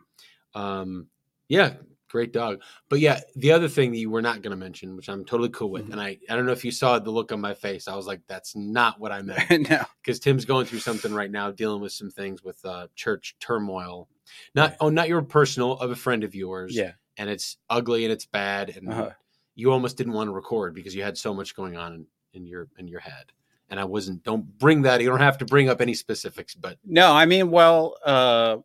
Mm. 0.56 0.60
um 0.60 1.06
yeah, 1.48 1.74
great 2.08 2.32
dog. 2.32 2.60
But 2.88 3.00
yeah, 3.00 3.20
the 3.36 3.52
other 3.52 3.68
thing 3.68 3.90
that 3.92 3.98
you 3.98 4.10
were 4.10 4.22
not 4.22 4.42
gonna 4.42 4.56
mention, 4.56 4.96
which 4.96 5.08
I'm 5.08 5.24
totally 5.24 5.48
cool 5.50 5.70
with, 5.70 5.86
Mhm. 5.88 5.92
and 5.92 6.00
I 6.00 6.18
I 6.28 6.36
don't 6.36 6.46
know 6.46 6.52
if 6.52 6.64
you 6.64 6.70
saw 6.72 6.98
the 6.98 7.10
look 7.10 7.32
on 7.32 7.40
my 7.40 7.54
face. 7.54 7.88
I 7.88 7.96
was 7.96 8.06
like, 8.06 8.20
that's 8.28 8.54
not 8.56 8.98
what 9.00 9.12
I 9.12 9.22
meant. 9.50 9.70
no. 9.70 9.84
Because 10.02 10.18
Tim's 10.20 10.44
going 10.44 10.66
through 10.66 10.80
something 10.80 11.12
right 11.14 11.30
now, 11.30 11.50
dealing 11.50 11.80
with 11.82 11.92
some 11.92 12.10
things 12.10 12.42
with 12.42 12.64
uh 12.64 12.88
church 12.94 13.36
turmoil. 13.40 14.08
Not 14.54 14.76
oh, 14.80 14.90
not 14.90 15.08
your 15.08 15.22
personal 15.22 15.72
of 15.78 15.90
a 15.90 15.96
friend 15.96 16.22
of 16.24 16.34
yours 16.34 16.74
Yeah. 16.76 16.92
and 17.16 17.28
it's 17.30 17.56
ugly 17.68 18.04
and 18.04 18.12
it's 18.12 18.26
bad, 18.26 18.70
and 18.76 18.88
Uh-huh. 18.88 19.10
you 19.54 19.72
almost 19.72 19.96
didn't 19.96 20.12
want 20.14 20.28
to 20.28 20.32
record 20.32 20.74
because 20.74 20.94
you 20.94 21.02
had 21.02 21.18
so 21.18 21.34
much 21.34 21.54
going 21.56 21.76
on 21.76 21.92
in, 21.94 22.06
in 22.32 22.46
your 22.46 22.68
in 22.78 22.86
your 22.88 23.00
head. 23.00 23.32
And 23.70 23.78
I 23.78 23.84
wasn't. 23.84 24.24
Don't 24.24 24.58
bring 24.58 24.82
that. 24.82 25.00
You 25.00 25.08
don't 25.08 25.20
have 25.20 25.38
to 25.38 25.44
bring 25.44 25.68
up 25.68 25.80
any 25.80 25.94
specifics, 25.94 26.54
but 26.54 26.76
No, 26.84 27.12
I 27.12 27.24
mean, 27.26 27.50
well, 27.50 27.94
uh, 28.04 28.58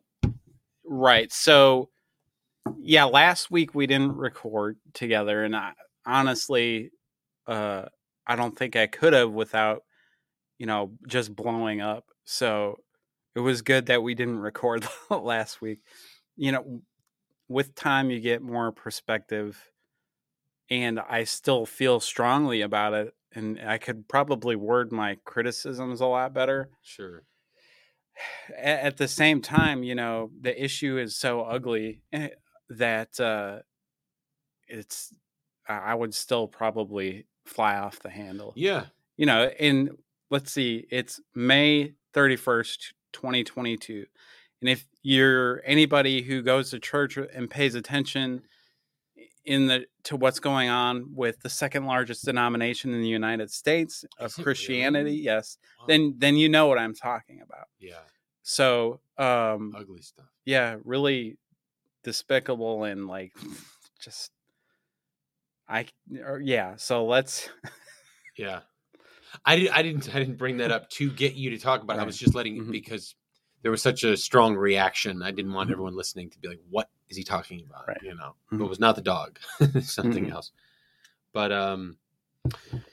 right. 0.84 1.32
So, 1.32 1.90
yeah, 2.78 3.04
last 3.04 3.50
week 3.50 3.74
we 3.74 3.86
didn't 3.86 4.16
record 4.16 4.78
together, 4.94 5.44
and 5.44 5.54
I 5.54 5.72
honestly, 6.04 6.90
uh, 7.46 7.84
I 8.26 8.36
don't 8.36 8.56
think 8.56 8.74
I 8.76 8.86
could 8.86 9.12
have 9.12 9.32
without, 9.32 9.82
you 10.58 10.66
know, 10.66 10.92
just 11.06 11.34
blowing 11.34 11.80
up. 11.80 12.06
So 12.24 12.78
it 13.34 13.40
was 13.40 13.62
good 13.62 13.86
that 13.86 14.02
we 14.02 14.14
didn't 14.14 14.38
record 14.38 14.86
last 15.10 15.60
week. 15.60 15.80
You 16.36 16.52
know, 16.52 16.82
with 17.48 17.74
time 17.74 18.10
you 18.10 18.20
get 18.20 18.42
more 18.42 18.72
perspective, 18.72 19.70
and 20.70 20.98
I 20.98 21.24
still 21.24 21.66
feel 21.66 22.00
strongly 22.00 22.62
about 22.62 22.94
it, 22.94 23.14
and 23.34 23.60
I 23.60 23.78
could 23.78 24.08
probably 24.08 24.56
word 24.56 24.92
my 24.92 25.18
criticisms 25.24 26.00
a 26.00 26.06
lot 26.06 26.32
better 26.32 26.70
sure. 26.82 27.24
at 28.58 28.96
the 28.96 29.08
same 29.08 29.40
time, 29.40 29.82
you 29.82 29.94
know, 29.94 30.30
the 30.40 30.62
issue 30.62 30.98
is 30.98 31.16
so 31.16 31.42
ugly 31.42 32.02
eh, 32.12 32.28
that 32.70 33.18
uh, 33.20 33.60
it's 34.68 35.12
I 35.68 35.74
I 35.74 35.94
would 35.94 36.14
still 36.14 36.46
probably 36.46 37.26
fly 37.44 37.76
off 37.76 38.00
the 38.00 38.10
handle. 38.10 38.52
Yeah. 38.56 38.86
You 39.16 39.26
know, 39.26 39.50
and 39.58 39.90
let's 40.30 40.52
see, 40.52 40.86
it's 40.90 41.20
May 41.34 41.94
31st, 42.14 42.92
2022. 43.12 44.04
And 44.60 44.70
if 44.70 44.86
you're 45.02 45.62
anybody 45.64 46.22
who 46.22 46.42
goes 46.42 46.70
to 46.70 46.78
church 46.78 47.16
and 47.16 47.48
pays 47.48 47.74
attention 47.74 48.42
in 49.46 49.66
the 49.68 49.86
to 50.04 50.16
what's 50.16 50.40
going 50.40 50.68
on 50.68 51.14
with 51.14 51.40
the 51.40 51.48
second 51.48 51.86
largest 51.86 52.24
denomination 52.24 52.92
in 52.92 53.00
the 53.00 53.08
United 53.08 53.50
States 53.50 54.04
of 54.18 54.26
Is 54.26 54.32
it 54.32 54.38
really? 54.38 54.44
Christianity, 54.44 55.14
yes, 55.16 55.58
Wow. 55.80 55.86
then 55.88 56.14
then 56.18 56.36
you 56.36 56.48
know 56.48 56.66
what 56.66 56.78
I'm 56.78 56.94
talking 56.94 57.40
about. 57.40 57.66
yeah, 57.78 58.00
So, 58.42 59.00
um, 59.18 59.72
ugly 59.76 60.02
stuff. 60.02 60.26
yeah, 60.44 60.76
really 60.84 61.38
despicable 62.02 62.84
and 62.84 63.06
like 63.06 63.32
just 64.00 64.30
I 65.68 65.86
or, 66.24 66.40
yeah. 66.40 66.76
So 66.76 67.06
let's 67.06 67.48
Yeah. 68.36 68.60
I 69.44 69.56
did 69.56 69.68
I 69.70 69.82
didn't 69.82 70.14
I 70.14 70.18
didn't 70.20 70.36
bring 70.38 70.58
that 70.58 70.70
up 70.76 70.88
to 70.90 71.10
get 71.10 71.34
you 71.34 71.50
to 71.50 71.58
talk 71.58 71.82
about 71.82 71.98
it. 71.98 72.00
I 72.00 72.04
was 72.04 72.16
just 72.16 72.34
letting 72.34 72.64
Mhm. 72.66 72.70
because 72.72 73.14
there 73.62 73.70
was 73.70 73.82
such 73.82 74.04
a 74.04 74.16
strong 74.16 74.54
reaction. 74.56 75.22
I 75.22 75.30
didn't 75.32 75.52
want 75.52 75.70
everyone 75.70 75.96
listening 75.96 76.30
to 76.30 76.38
be 76.38 76.48
like, 76.48 76.60
what 76.70 76.88
is 77.08 77.16
he 77.16 77.24
talking 77.24 77.62
about? 77.68 77.82
Mm-hmm. 77.82 77.90
Right. 77.90 78.02
You 78.02 78.14
know. 78.14 78.34
Mhm. 78.52 78.60
It 78.64 78.68
was 78.68 78.78
not 78.80 78.96
the 78.96 79.02
dog. 79.02 79.38
Something 79.82 80.26
Mhm. 80.26 80.32
else. 80.32 80.52
But 81.32 81.52
um 81.52 81.96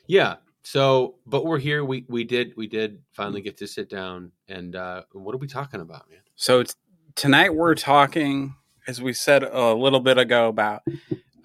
yeah. 0.07 0.35
So 0.63 1.15
but 1.25 1.45
we're 1.45 1.59
here. 1.59 1.83
We 1.83 2.05
we 2.07 2.23
did 2.23 2.53
we 2.55 2.67
did 2.67 3.01
finally 3.11 3.41
Mm. 3.41 3.45
get 3.45 3.57
to 3.57 3.67
sit 3.67 3.89
down 3.89 4.31
and 4.47 4.75
uh 4.75 5.03
what 5.11 5.35
are 5.35 5.39
we 5.39 5.47
talking 5.47 5.81
about, 5.81 6.09
man? 6.09 6.19
so 6.35 6.59
it's, 6.61 6.75
tonight 7.15 7.53
we're 7.53 7.75
talking, 7.75 8.55
as 8.87 9.01
we 9.01 9.13
said 9.13 9.43
a 9.43 9.73
little 9.73 9.99
bit 9.99 10.17
ago, 10.17 10.47
about 10.47 10.81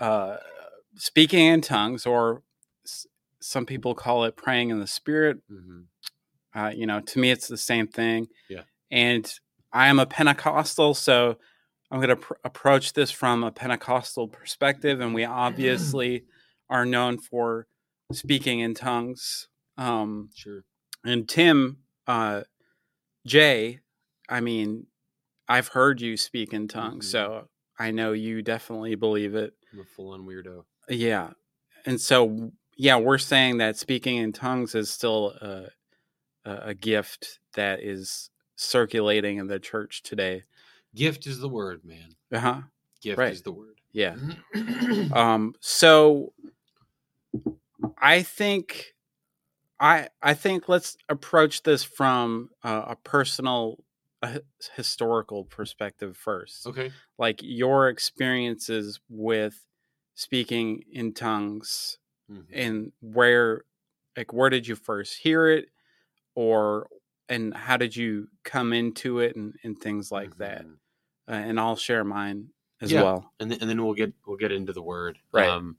uh, 0.01 0.37
speaking 0.97 1.45
in 1.45 1.61
tongues, 1.61 2.07
or 2.07 2.43
s- 2.87 3.07
some 3.41 3.67
people 3.67 3.95
call 3.95 4.25
it 4.25 4.35
praying 4.37 4.71
in 4.71 4.81
the 4.81 4.87
spirit. 4.87 5.39
hmm 5.49 5.83
Uh, 6.55 6.73
you 6.75 6.87
know, 6.87 7.01
to 7.01 7.19
me, 7.19 7.31
it's 7.31 7.47
the 7.49 7.57
same 7.59 7.87
thing. 7.87 8.29
Yeah. 8.49 8.63
And 8.91 9.31
I 9.73 9.89
am 9.89 9.99
a 9.99 10.07
Pentecostal, 10.07 10.95
so 10.95 11.37
I'm 11.91 11.99
going 11.99 12.09
to 12.11 12.17
pr- 12.17 12.35
approach 12.45 12.93
this 12.95 13.11
from 13.11 13.45
a 13.45 13.51
Pentecostal 13.53 14.29
perspective. 14.29 15.01
And 15.01 15.15
we 15.15 15.25
obviously 15.25 16.25
are 16.71 16.87
known 16.87 17.19
for 17.19 17.67
speaking 18.13 18.61
in 18.61 18.75
tongues. 18.75 19.49
Um, 19.77 20.31
Sure. 20.35 20.65
and 21.05 21.29
Tim, 21.29 21.79
uh, 22.07 22.43
Jay, 23.27 23.81
I 24.29 24.41
mean, 24.41 24.87
I've 25.49 25.69
heard 25.69 26.01
you 26.01 26.17
speak 26.17 26.53
in 26.53 26.69
tongues, 26.69 27.07
Mhm. 27.09 27.11
so 27.11 27.49
I 27.79 27.91
know 27.91 28.13
you 28.13 28.43
definitely 28.43 28.95
believe 28.97 29.35
it. 29.35 29.55
I'm 29.73 29.81
a 29.81 29.85
full 29.85 30.11
on 30.13 30.27
weirdo. 30.27 30.65
Yeah. 30.89 31.33
And 31.87 32.01
so, 32.01 32.53
yeah, 32.77 32.97
we're 32.97 33.19
saying 33.19 33.59
that 33.59 33.77
speaking 33.77 34.17
in 34.17 34.33
tongues 34.33 34.75
is 34.75 34.91
still 34.91 35.31
a, 35.41 35.71
a 36.45 36.75
gift 36.75 37.39
that 37.55 37.81
is 37.83 38.31
circulating 38.59 39.39
in 39.39 39.47
the 39.47 39.59
church 39.59 40.03
today. 40.03 40.43
Gift 40.95 41.27
is 41.27 41.39
the 41.39 41.49
word, 41.49 41.85
man. 41.85 42.17
Uh 42.33 42.39
huh. 42.41 42.61
Gift 43.01 43.19
Right. 43.19 43.33
is 43.33 43.43
the 43.43 43.53
word. 43.53 43.77
Yeah. 43.93 44.17
Um, 45.13 45.55
so 45.61 46.33
I 47.99 48.23
think 48.23 48.95
I 49.81 50.09
I 50.23 50.35
think 50.35 50.69
let's 50.69 50.97
approach 51.09 51.63
this 51.63 51.85
from 51.85 52.51
uh, 52.65 52.85
a 52.89 52.97
personal 52.97 53.79
a 54.23 54.41
historical 54.75 55.45
perspective 55.45 56.17
first. 56.17 56.67
okay. 56.67 56.91
Like 57.19 57.41
your 57.43 57.89
experiences 57.89 58.99
with 59.09 59.65
speaking 60.15 60.83
in 60.93 61.15
tongues 61.15 61.99
Mhm. 62.31 62.45
and 62.53 62.93
where 63.01 63.63
like 64.17 64.33
where 64.33 64.51
did 64.51 64.67
you 64.67 64.75
first 64.75 65.19
hear 65.19 65.49
it 65.49 65.69
or 66.35 66.89
and 67.29 67.55
how 67.55 67.77
did 67.77 67.95
you 67.95 68.29
come 68.45 68.73
into 68.73 69.19
it 69.21 69.37
and, 69.37 69.55
and 69.65 69.79
things 69.79 70.11
like 70.11 70.37
that 70.39 70.63
Mhm. 70.65 70.77
uh, 71.29 71.33
and 71.33 71.59
i'll 71.61 71.77
share 71.77 72.05
mine 72.05 72.49
as 72.81 72.93
Yeah. 72.93 73.03
well 73.03 73.33
and 73.41 73.51
then, 73.51 73.59
and 73.61 73.71
then 73.71 73.83
we'll 73.85 73.95
get 73.95 74.13
we'll 74.27 74.37
get 74.37 74.53
into 74.53 74.73
the 74.73 74.83
word. 74.83 75.19
Right. 75.33 75.49
Um, 75.49 75.79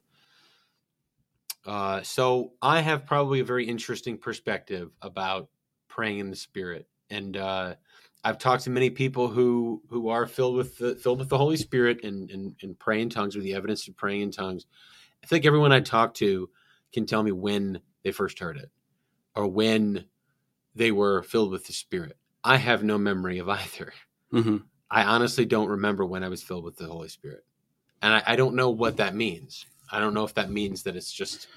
uh, 1.66 2.02
so 2.02 2.54
I 2.62 2.80
have 2.82 3.06
probably 3.06 3.42
a 3.42 3.44
very 3.46 3.66
interesting 3.66 4.18
perspective 4.18 4.92
about 5.02 5.50
praying 5.88 6.20
in 6.20 6.30
the 6.30 6.36
Spirit, 6.36 6.88
and 7.10 7.36
uh, 7.36 7.76
I've 8.24 8.38
talked 8.38 8.64
to 8.64 8.70
many 8.70 8.90
people 8.90 9.28
who 9.28 9.82
who 9.90 10.10
are 10.10 10.26
filled 10.26 10.56
with 10.56 10.78
the 10.78 10.96
filled 10.96 11.20
with 11.20 11.30
the 11.30 11.38
Holy 11.38 11.58
Spirit 11.58 12.04
and 12.04 12.30
and, 12.32 12.56
and 12.62 12.80
pray 12.80 13.02
in 13.02 13.10
tongues 13.10 13.36
with 13.36 13.44
the 13.44 13.54
evidence 13.54 13.88
of 13.88 13.98
praying 13.98 14.22
in 14.22 14.32
tongues. 14.32 14.66
I 15.24 15.28
think 15.28 15.46
everyone 15.46 15.72
I 15.74 15.82
talk 15.82 16.14
to 16.16 16.50
can 16.94 17.06
tell 17.06 17.24
me 17.24 17.32
when 17.32 17.82
they 18.04 18.12
first 18.12 18.40
heard 18.40 18.58
it 18.58 18.72
or 19.36 19.48
when 19.48 20.06
they 20.80 20.92
were 20.94 21.22
filled 21.24 21.52
with 21.52 21.68
the 21.68 21.74
Spirit. 21.74 22.18
I 22.44 22.56
have 22.58 22.84
no 22.84 22.98
memory 22.98 23.38
of 23.40 23.50
either. 23.50 23.94
hmm 24.32 24.58
I 24.90 25.04
honestly 25.04 25.46
don't 25.46 25.68
remember 25.68 26.04
when 26.06 26.24
I 26.24 26.30
was 26.30 26.42
filled 26.42 26.64
with 26.64 26.78
the 26.78 26.88
Holy 26.88 27.10
Spirit. 27.10 27.46
And 28.02 28.12
I, 28.12 28.24
I 28.26 28.36
don't 28.36 28.56
know 28.56 28.72
what 28.72 28.98
that 28.98 29.14
means. 29.14 29.68
I 29.92 30.00
don't 30.00 30.16
know 30.16 30.24
if 30.24 30.34
that 30.34 30.50
means 30.50 30.82
that 30.84 30.96
it's 30.96 31.12
just, 31.12 31.48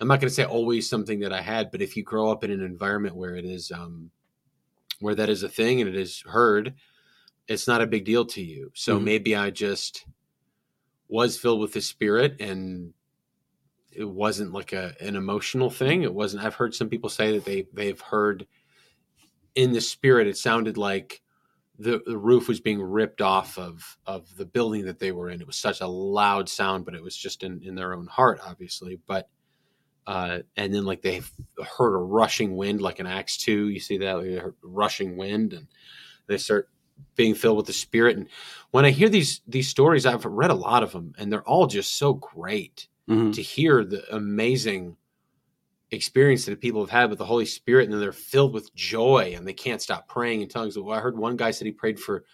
I'm 0.00 0.06
not 0.06 0.20
going 0.20 0.28
to 0.28 0.34
say 0.34 0.44
always 0.44 0.88
something 0.88 1.18
that 1.20 1.32
I 1.32 1.40
had, 1.40 1.72
but 1.72 1.82
if 1.82 1.96
you 1.96 2.04
grow 2.04 2.30
up 2.30 2.44
in 2.44 2.52
an 2.52 2.62
environment 2.62 3.16
where 3.16 3.34
it 3.34 3.44
is, 3.44 3.72
um, 3.72 4.10
where 5.00 5.16
that 5.16 5.28
is 5.30 5.42
a 5.42 5.48
thing 5.48 5.80
and 5.80 5.88
it 5.88 5.96
is 5.96 6.22
heard, 6.26 6.74
it's 7.48 7.66
not 7.66 7.82
a 7.82 7.86
big 7.86 8.04
deal 8.04 8.24
to 8.26 8.42
you. 8.42 8.70
So 8.74 9.00
Mhm. 9.00 9.04
maybe 9.04 9.34
I 9.34 9.50
just 9.50 10.06
was 11.08 11.36
filled 11.38 11.60
with 11.60 11.72
the 11.72 11.80
Spirit 11.80 12.40
and 12.40 12.92
it 13.94 14.08
wasn't 14.08 14.52
like 14.52 14.72
a, 14.72 14.94
an 15.00 15.16
emotional 15.16 15.70
thing. 15.70 16.02
It 16.02 16.14
wasn't, 16.14 16.44
I've 16.44 16.54
heard 16.54 16.74
some 16.74 16.88
people 16.88 17.10
say 17.10 17.32
that 17.32 17.44
they, 17.44 17.66
they've 17.72 18.00
heard 18.00 18.46
in 19.54 19.72
the 19.72 19.80
Spirit, 19.80 20.26
it 20.26 20.36
sounded 20.36 20.76
like, 20.76 21.20
the, 21.78 22.02
the 22.06 22.18
roof 22.18 22.48
was 22.48 22.60
being 22.60 22.80
ripped 22.80 23.22
off 23.22 23.58
of 23.58 23.96
of 24.06 24.28
the 24.36 24.44
building 24.44 24.84
that 24.84 25.00
they 25.00 25.10
were 25.10 25.30
in. 25.30 25.40
It 25.40 25.46
was 25.46 25.56
such 25.56 25.80
a 25.80 25.86
loud 25.86 26.48
sound, 26.48 26.84
but 26.84 26.94
it 26.94 27.02
was 27.02 27.16
just 27.16 27.42
in, 27.42 27.60
in 27.64 27.74
their 27.74 27.94
own 27.94 28.06
heart, 28.06 28.40
obviously. 28.46 29.00
But 29.06 29.28
uh, 30.06 30.40
and 30.56 30.72
then 30.72 30.84
like 30.84 31.02
they 31.02 31.22
heard 31.76 31.94
a 31.94 31.98
rushing 31.98 32.56
wind, 32.56 32.82
like 32.82 33.00
an 33.00 33.06
Acts 33.06 33.38
two, 33.38 33.68
you 33.68 33.80
see 33.80 33.98
that 33.98 34.18
like 34.18 34.52
rushing 34.62 35.16
wind, 35.16 35.54
and 35.54 35.66
they 36.28 36.36
start 36.36 36.68
being 37.16 37.34
filled 37.34 37.56
with 37.56 37.66
the 37.66 37.72
Spirit. 37.72 38.16
And 38.16 38.28
when 38.70 38.84
I 38.84 38.90
hear 38.90 39.08
these 39.08 39.40
these 39.48 39.68
stories, 39.68 40.06
I've 40.06 40.26
read 40.26 40.50
a 40.50 40.54
lot 40.54 40.82
of 40.84 40.92
them, 40.92 41.14
and 41.18 41.32
they're 41.32 41.48
all 41.48 41.66
just 41.66 41.96
so 41.96 42.12
great 42.12 42.86
hmm 43.12 43.30
to 43.32 43.42
hear 43.42 43.84
the 43.84 44.04
amazing 44.14 44.96
experience 45.90 46.46
that 46.46 46.60
people 46.60 46.80
have 46.80 46.90
had 46.90 47.10
with 47.10 47.18
the 47.18 47.24
Holy 47.24 47.46
Spirit, 47.46 47.84
and 47.84 47.92
then 47.92 48.00
they're 48.00 48.12
filled 48.12 48.52
with 48.52 48.74
joy 48.74 49.34
and 49.36 49.46
they 49.46 49.52
can't 49.52 49.82
stop 49.82 50.08
praying 50.08 50.40
in 50.42 50.48
tongues. 50.48 50.78
Well, 50.78 50.96
I 50.96 51.00
heard 51.00 51.16
one 51.16 51.36
guy 51.36 51.50
said 51.50 51.66
he 51.66 51.72
prayed 51.72 52.00
for 52.00 52.24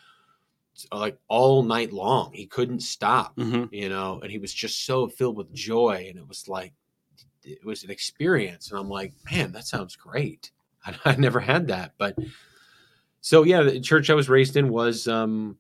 like 0.93 1.19
all 1.29 1.63
night 1.63 1.93
long. 1.93 2.33
He 2.33 2.47
couldn't 2.47 2.81
stop, 2.81 3.35
hmm 3.37 3.65
you 3.71 3.89
know, 3.89 4.21
and 4.23 4.31
he 4.31 4.39
was 4.39 4.55
just 4.55 4.87
so 4.87 5.09
filled 5.09 5.37
with 5.37 5.53
joy, 5.53 6.07
and 6.09 6.19
it 6.19 6.27
was 6.27 6.49
like 6.49 6.73
it 7.45 7.65
was 7.65 7.85
an 7.85 7.91
experience. 7.91 8.71
And 8.71 8.79
I'm 8.79 8.89
like, 8.89 9.13
man, 9.31 9.53
that 9.53 9.67
sounds 9.67 9.97
great. 9.97 10.53
I, 10.87 10.95
I 11.05 11.17
never 11.17 11.41
had 11.41 11.67
that, 11.69 11.95
but 11.99 12.17
so 13.21 13.43
yeah, 13.43 13.63
the 13.63 13.81
church 13.81 14.11
I 14.11 14.15
was 14.15 14.29
raised 14.29 14.57
in 14.57 14.69
was 14.69 15.09
um, 15.09 15.59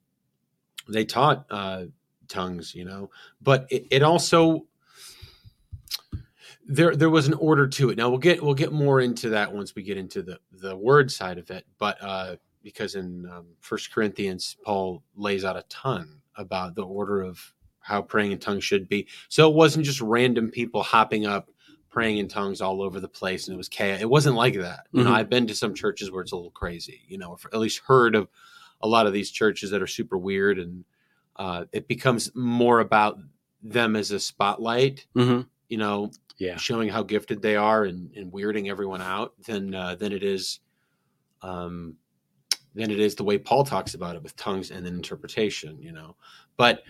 they 0.89 1.05
taught 1.05 1.47
uh, 1.51 1.85
tongues, 2.29 2.75
you 2.75 2.85
know, 2.85 3.11
but 3.43 3.67
it, 3.71 3.87
it 3.91 4.03
also 4.03 4.68
there 6.69 6.95
there 6.95 7.11
was 7.11 7.27
an 7.27 7.35
order 7.35 7.67
to 7.67 7.91
it. 7.91 7.97
Now 7.99 8.11
we'll 8.11 8.19
get 8.19 8.43
we'll 8.43 8.55
get 8.55 8.73
more 8.73 9.01
into 9.01 9.31
that 9.31 9.53
once 9.53 9.75
we 9.75 9.83
get 9.83 9.97
into 9.97 10.23
the 10.23 10.39
the 10.53 10.77
word 10.77 11.11
side 11.11 11.39
of 11.39 11.51
it. 11.51 11.65
But 11.79 11.97
uh, 12.03 12.37
because 12.63 12.95
in 12.95 13.27
um, 13.31 13.47
First 13.61 13.93
Corinthians, 13.93 14.57
Paul 14.65 15.03
lays 15.17 15.45
out 15.45 15.57
a 15.57 15.65
ton 15.69 16.21
about 16.37 16.75
the 16.75 16.83
order 16.83 17.23
of 17.23 17.41
how 17.81 18.03
praying 18.03 18.33
in 18.33 18.39
tongues 18.39 18.65
should 18.65 18.89
be. 18.89 19.09
So 19.29 19.49
it 19.51 19.55
wasn't 19.55 19.87
just 19.87 20.01
random 20.01 20.51
people 20.51 20.83
hopping 20.83 21.27
up 21.27 21.51
praying 21.91 22.19
in 22.19 22.29
tongues 22.29 22.61
all 22.61 22.83
over 22.83 23.01
the 23.01 23.09
place 23.09 23.49
and 23.49 23.55
it 23.55 23.57
was 23.57 23.69
chaos. 23.71 24.03
It 24.03 24.11
wasn't 24.11 24.37
like 24.37 24.55
that. 24.59 24.87
You 24.93 25.03
know, 25.05 25.11
Mhm. 25.11 25.15
I've 25.15 25.31
been 25.31 25.47
to 25.47 25.55
some 25.55 25.73
churches 25.75 26.11
where 26.11 26.21
it's 26.21 26.33
a 26.33 26.37
little 26.37 26.51
crazy, 26.51 27.01
you 27.09 27.17
know, 27.17 27.31
or 27.31 27.39
at 27.51 27.59
least 27.59 27.81
heard 27.87 28.15
of 28.15 28.29
a 28.83 28.87
lot 28.89 29.07
of 29.07 29.15
these 29.15 29.31
churches 29.31 29.71
that 29.71 29.81
are 29.81 29.87
super 29.87 30.19
weird 30.19 30.59
and 30.59 30.85
uh, 31.37 31.65
it 31.73 31.89
becomes 31.89 32.31
more 32.35 32.81
about 32.81 33.19
them 33.63 33.97
as 33.97 34.11
a 34.11 34.21
spotlight, 34.21 35.07
hmm 35.15 35.41
you 35.71 35.79
know, 35.79 36.11
Yeah. 36.39 36.57
showing 36.57 36.89
how 36.89 37.03
gifted 37.03 37.43
they 37.43 37.57
are 37.57 37.85
and, 37.85 38.15
and 38.15 38.33
weirding 38.33 38.71
everyone 38.71 39.03
out 39.03 39.35
than 39.45 39.75
uh, 39.75 39.97
than 39.97 40.13
it 40.13 40.23
is 40.23 40.61
um, 41.43 41.97
than 42.75 42.91
it 42.91 43.01
is 43.01 43.15
the 43.15 43.25
way 43.25 43.39
Paul 43.39 43.65
talks 43.65 43.95
about 43.95 44.17
it 44.17 44.23
with 44.23 44.37
tongues 44.37 44.71
and 44.71 44.87
then 44.87 44.95
interpretation, 44.95 45.81
you 45.83 45.93
know. 45.93 46.17
But 46.57 46.83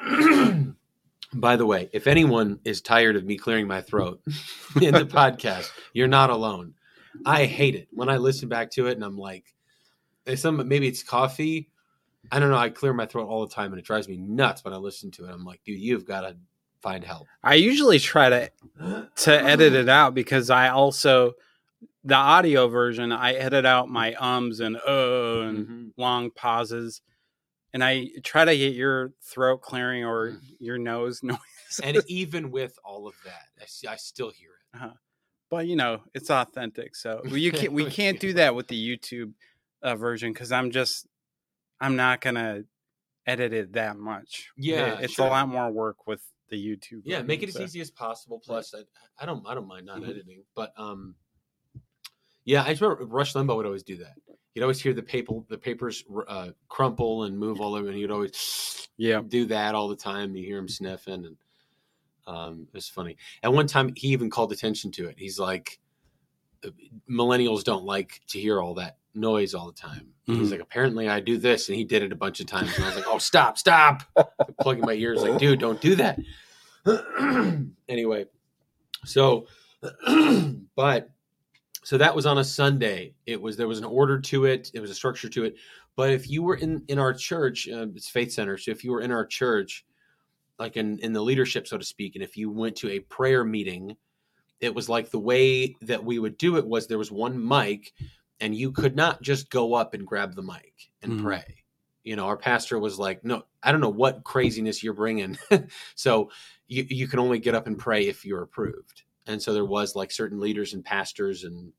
by 1.34 1.56
the 1.56 1.66
way, 1.66 1.88
if 1.92 2.06
anyone 2.06 2.58
is 2.64 2.80
tired 2.80 3.16
of 3.16 3.24
me 3.24 3.36
clearing 3.36 3.66
my 3.66 3.80
throat 3.80 4.20
in 4.82 4.94
the 4.94 5.04
podcast, 5.06 5.70
you're 5.92 6.08
not 6.08 6.30
alone. 6.30 6.74
I 7.24 7.44
hate 7.44 7.74
it 7.74 7.88
when 7.92 8.08
I 8.08 8.16
listen 8.16 8.48
back 8.48 8.70
to 8.72 8.86
it 8.86 8.92
and 8.92 9.04
I'm 9.04 9.18
like, 9.18 9.54
some 10.36 10.66
maybe 10.68 10.86
it's 10.86 11.02
coffee. 11.02 11.70
I 12.30 12.38
don't 12.38 12.50
know. 12.50 12.56
I 12.56 12.68
clear 12.68 12.92
my 12.92 13.06
throat 13.06 13.28
all 13.28 13.46
the 13.46 13.54
time 13.54 13.72
and 13.72 13.78
it 13.78 13.84
drives 13.84 14.08
me 14.08 14.16
nuts 14.16 14.64
when 14.64 14.74
I 14.74 14.76
listen 14.76 15.10
to 15.12 15.26
it. 15.26 15.32
I'm 15.32 15.44
like, 15.44 15.60
dude, 15.64 15.80
you've 15.80 16.04
got 16.04 16.20
to 16.20 16.36
find 16.82 17.04
help. 17.04 17.26
I 17.42 17.54
usually 17.54 17.98
try 17.98 18.28
to 18.28 18.50
to 19.16 19.42
edit 19.42 19.74
it 19.74 19.88
out 19.88 20.14
because 20.14 20.50
I 20.50 20.68
also 20.68 21.32
the 22.04 22.14
audio 22.14 22.68
version 22.68 23.12
I 23.12 23.34
edit 23.34 23.66
out 23.66 23.88
my 23.88 24.14
ums 24.14 24.60
and 24.60 24.76
uh 24.76 25.40
and 25.42 25.66
Mhm. 25.68 25.92
long 25.96 26.30
pauses, 26.30 27.02
and 27.74 27.84
I 27.84 28.08
try 28.24 28.44
to 28.44 28.56
get 28.56 28.74
your 28.74 29.12
throat 29.22 29.58
clearing 29.62 30.04
or 30.04 30.40
your 30.58 30.78
nose 30.78 31.22
noise. 31.22 31.38
And 31.82 31.98
even 32.08 32.50
with 32.50 32.78
all 32.84 33.06
of 33.06 33.14
that, 33.24 33.42
I, 33.60 33.66
see, 33.66 33.86
I 33.86 33.96
still 33.96 34.30
hear 34.30 34.50
it. 34.74 34.90
but 35.50 35.66
you 35.66 35.76
know 35.76 36.02
it's 36.14 36.30
authentic, 36.30 36.96
so 36.96 37.22
you 37.26 37.52
can't 37.52 37.72
we 37.72 37.84
can't 37.90 38.18
do 38.20 38.32
that 38.34 38.54
with 38.54 38.68
the 38.68 38.96
YouTube 38.96 39.32
uh, 39.82 39.96
version 39.96 40.32
because 40.32 40.52
I'm 40.52 40.70
just 40.70 41.06
I'm 41.80 41.96
not 41.96 42.20
gonna 42.20 42.62
edit 43.26 43.52
it 43.52 43.72
that 43.74 43.96
much. 43.98 44.50
Yeah, 44.56 44.98
it's 45.00 45.14
sure. 45.14 45.26
a 45.26 45.30
lot 45.30 45.48
more 45.48 45.70
work 45.70 46.06
with 46.06 46.22
the 46.50 46.56
YouTube. 46.56 47.02
Yeah, 47.04 47.22
make 47.22 47.42
it 47.42 47.48
as 47.48 47.54
so- 47.54 47.62
easy 47.62 47.80
as 47.80 47.90
possible. 47.90 48.38
Plus, 48.44 48.74
I, 48.74 48.80
I 49.18 49.26
don't 49.26 49.46
I 49.46 49.54
don't 49.54 49.66
mind 49.68 49.86
not 49.86 50.00
Mhm. 50.00 50.10
editing, 50.10 50.42
but 50.54 50.72
um, 50.76 51.14
yeah, 52.44 52.62
I 52.64 52.70
just 52.70 52.82
remember 52.82 53.04
Rush 53.06 53.32
Limbaugh 53.34 53.56
would 53.56 53.66
always 53.66 53.82
do 53.82 53.96
that. 53.98 54.14
You'd 54.54 54.62
always 54.62 54.80
hear 54.80 54.92
the 54.92 55.02
paper 55.02 55.34
the 55.48 55.58
papers 55.58 56.04
uh, 56.28 56.50
crumple 56.68 57.24
and 57.24 57.38
move 57.38 57.60
all 57.60 57.74
over, 57.74 57.88
and 57.88 57.96
he'd 57.96 58.10
always 58.10 58.88
Yeah. 58.96 59.22
do 59.26 59.46
that 59.46 59.74
all 59.74 59.88
the 59.88 59.96
time. 59.96 60.36
You 60.36 60.44
hear 60.44 60.58
him 60.58 60.68
sniffing, 60.68 61.24
and 61.24 61.36
um, 62.26 62.66
it 62.68 62.74
was 62.74 62.88
funny. 62.88 63.16
And 63.42 63.54
one 63.54 63.66
time, 63.66 63.92
he 63.96 64.08
even 64.08 64.28
called 64.28 64.52
attention 64.52 64.90
to 64.92 65.08
it. 65.08 65.16
He's 65.18 65.38
like, 65.38 65.78
millennials 67.08 67.64
don't 67.64 67.84
like 67.84 68.20
to 68.28 68.38
hear 68.40 68.60
all 68.60 68.74
that 68.74 68.98
noise 69.14 69.54
all 69.54 69.66
the 69.66 69.72
time. 69.72 70.08
He's 70.26 70.48
Mhm. 70.48 70.50
like, 70.52 70.60
apparently, 70.60 71.08
I 71.08 71.18
do 71.20 71.36
this, 71.38 71.68
and 71.68 71.76
he 71.76 71.84
did 71.84 72.02
it 72.02 72.12
a 72.12 72.16
bunch 72.16 72.40
of 72.40 72.46
times. 72.46 72.72
And 72.76 72.84
I 72.84 72.88
was 72.88 72.96
like, 72.96 73.06
oh, 73.08 73.18
stop, 73.18 73.58
stop! 73.58 74.02
Plugging 74.60 74.84
my 74.84 74.92
ears, 74.92 75.22
like, 75.22 75.38
dude, 75.38 75.58
don't 75.58 75.80
do 75.80 75.96
that. 75.96 76.18
anyway, 77.88 78.26
so, 79.04 79.46
but 80.76 81.10
so 81.82 81.98
that 81.98 82.14
was 82.14 82.26
on 82.26 82.38
a 82.38 82.44
Sunday. 82.44 83.14
It 83.26 83.40
was 83.40 83.56
there 83.56 83.68
was 83.68 83.78
an 83.78 83.84
order 83.84 84.20
to 84.20 84.44
it. 84.44 84.70
It 84.74 84.80
was 84.80 84.90
a 84.90 84.94
structure 84.94 85.28
to 85.30 85.44
it. 85.44 85.56
But 85.96 86.10
if 86.10 86.28
you 86.30 86.42
were 86.42 86.56
in 86.56 86.84
in 86.88 86.98
our 86.98 87.12
church, 87.12 87.68
uh, 87.68 87.86
it's 87.94 88.08
Faith 88.08 88.32
Center. 88.32 88.56
So 88.58 88.70
if 88.70 88.84
you 88.84 88.92
were 88.92 89.00
in 89.00 89.10
our 89.10 89.26
church, 89.26 89.84
like 90.58 90.76
in 90.76 90.98
in 91.00 91.12
the 91.12 91.22
leadership, 91.22 91.66
so 91.66 91.78
to 91.78 91.84
speak, 91.84 92.14
and 92.14 92.22
if 92.24 92.36
you 92.36 92.50
went 92.50 92.76
to 92.76 92.90
a 92.90 93.00
prayer 93.00 93.44
meeting, 93.44 93.96
it 94.60 94.74
was 94.74 94.88
like 94.88 95.10
the 95.10 95.18
way 95.18 95.74
that 95.82 96.04
we 96.04 96.18
would 96.18 96.38
do 96.38 96.56
it 96.56 96.66
was 96.66 96.86
there 96.86 96.98
was 96.98 97.10
one 97.10 97.46
mic, 97.46 97.92
and 98.40 98.54
you 98.54 98.72
could 98.72 98.96
not 98.96 99.22
just 99.22 99.50
go 99.50 99.74
up 99.74 99.94
and 99.94 100.06
grab 100.06 100.34
the 100.34 100.42
mic 100.42 100.90
and 101.02 101.12
Mhm. 101.12 101.22
pray. 101.22 101.64
You 102.04 102.16
know, 102.16 102.26
our 102.26 102.36
pastor 102.36 102.78
was 102.78 102.98
like, 102.98 103.24
"No, 103.24 103.44
I 103.62 103.72
don't 103.72 103.80
know 103.82 103.90
what 103.90 104.24
craziness 104.24 104.82
you're 104.82 104.94
bringing." 104.94 105.36
so 105.94 106.30
you 106.66 106.86
you 106.88 107.06
can 107.08 107.18
only 107.18 107.38
get 107.38 107.54
up 107.54 107.66
and 107.66 107.78
pray 107.78 108.06
if 108.08 108.24
you're 108.24 108.42
approved. 108.42 109.02
And 109.26 109.40
so 109.40 109.52
there 109.52 109.64
was 109.66 109.94
like 109.94 110.10
certain 110.10 110.40
leaders 110.40 110.72
and 110.74 110.84
pastors 110.84 111.44
and 111.44 111.72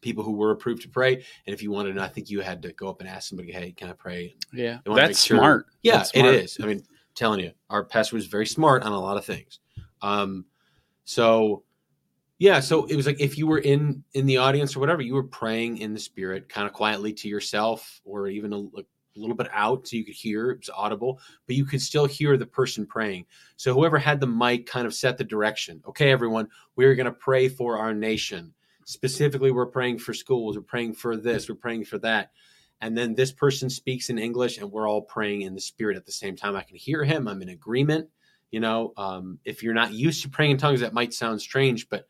people 0.00 0.22
who 0.24 0.32
were 0.32 0.50
approved 0.50 0.82
to 0.82 0.88
pray. 0.88 1.14
And 1.14 1.54
if 1.54 1.62
you 1.62 1.70
wanted 1.70 1.94
to, 1.94 2.02
I 2.02 2.08
think 2.08 2.28
you 2.28 2.40
had 2.40 2.60
to 2.62 2.72
go 2.72 2.88
up 2.88 3.00
and 3.00 3.08
ask 3.08 3.28
somebody, 3.28 3.52
"Hey, 3.52 3.72
can 3.72 3.88
I 3.88 3.92
pray?" 3.92 4.36
Yeah, 4.52 4.80
that's 4.84 5.22
sure- 5.24 5.38
smart. 5.38 5.66
Yeah, 5.82 5.98
That's 5.98 6.10
smart. 6.10 6.34
is. 6.34 6.58
I 6.60 6.66
mean, 6.66 6.82
telling 7.14 7.40
you, 7.40 7.52
our 7.70 7.84
pastor 7.84 8.16
was 8.16 8.26
very 8.26 8.46
smart 8.46 8.82
on 8.82 8.92
a 8.92 9.00
lot 9.00 9.16
of 9.16 9.24
things. 9.24 9.60
Um, 10.02 10.44
so 11.04 11.62
yeah, 12.38 12.60
so 12.60 12.84
it 12.86 12.96
was 12.96 13.06
like 13.06 13.20
if 13.20 13.38
you 13.38 13.46
were 13.46 13.58
in 13.58 14.04
in 14.14 14.26
the 14.26 14.36
audience 14.36 14.76
or 14.76 14.80
whatever, 14.80 15.02
you 15.02 15.14
were 15.14 15.22
praying 15.22 15.78
in 15.78 15.94
the 15.94 16.00
spirit, 16.00 16.48
kind 16.48 16.66
of 16.66 16.72
quietly 16.72 17.12
to 17.14 17.28
yourself, 17.28 18.00
or 18.04 18.28
even 18.28 18.52
a, 18.52 18.58
a 18.58 18.84
little 19.16 19.36
bit 19.36 19.48
out, 19.52 19.86
so 19.86 19.96
you 19.96 20.04
could 20.04 20.14
hear. 20.14 20.50
It 20.50 20.58
was 20.58 20.70
audible, 20.74 21.20
but 21.46 21.56
you 21.56 21.64
could 21.64 21.80
still 21.80 22.06
hear 22.06 22.36
the 22.36 22.46
person 22.46 22.86
praying. 22.86 23.26
So 23.56 23.72
whoever 23.72 23.98
had 23.98 24.20
the 24.20 24.26
mic 24.26 24.66
kind 24.66 24.86
of 24.86 24.94
set 24.94 25.16
the 25.16 25.24
direction. 25.24 25.82
Okay, 25.88 26.10
everyone, 26.10 26.48
we're 26.76 26.94
going 26.94 27.06
to 27.06 27.12
pray 27.12 27.48
for 27.48 27.78
our 27.78 27.94
nation. 27.94 28.52
Specifically, 28.84 29.50
we're 29.50 29.66
praying 29.66 29.98
for 29.98 30.14
schools. 30.14 30.56
We're 30.56 30.62
praying 30.62 30.94
for 30.94 31.16
this. 31.16 31.48
We're 31.48 31.56
praying 31.56 31.86
for 31.86 31.98
that 31.98 32.30
and 32.80 32.96
then 32.96 33.14
this 33.14 33.32
person 33.32 33.70
speaks 33.70 34.10
in 34.10 34.18
english 34.18 34.58
and 34.58 34.70
we're 34.70 34.88
all 34.88 35.02
praying 35.02 35.42
in 35.42 35.54
the 35.54 35.60
spirit 35.60 35.96
at 35.96 36.04
the 36.04 36.12
same 36.12 36.36
time 36.36 36.56
i 36.56 36.62
can 36.62 36.76
hear 36.76 37.04
him 37.04 37.28
i'm 37.28 37.42
in 37.42 37.50
agreement 37.50 38.08
you 38.50 38.60
know 38.60 38.92
um, 38.96 39.38
if 39.44 39.62
you're 39.62 39.74
not 39.74 39.92
used 39.92 40.22
to 40.22 40.28
praying 40.28 40.52
in 40.52 40.58
tongues 40.58 40.80
that 40.80 40.92
might 40.94 41.14
sound 41.14 41.40
strange 41.40 41.88
but 41.88 42.06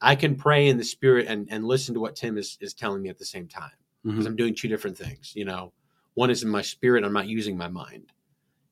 i 0.00 0.14
can 0.14 0.34
pray 0.36 0.68
in 0.68 0.76
the 0.78 0.84
spirit 0.84 1.26
and, 1.28 1.48
and 1.50 1.64
listen 1.64 1.94
to 1.94 2.00
what 2.00 2.16
tim 2.16 2.36
is, 2.38 2.58
is 2.60 2.74
telling 2.74 3.02
me 3.02 3.08
at 3.08 3.18
the 3.18 3.24
same 3.24 3.48
time 3.48 3.70
because 4.04 4.24
Mhm. 4.24 4.28
i'm 4.28 4.36
doing 4.36 4.54
two 4.54 4.68
different 4.68 4.96
things 4.98 5.32
you 5.34 5.44
know? 5.44 5.72
One 6.14 6.30
is 6.30 6.42
in 6.42 6.48
my 6.48 6.62
spirit 6.62 7.04
i'm 7.04 7.12
not 7.12 7.26
using 7.28 7.56
my 7.56 7.68
mind. 7.68 8.12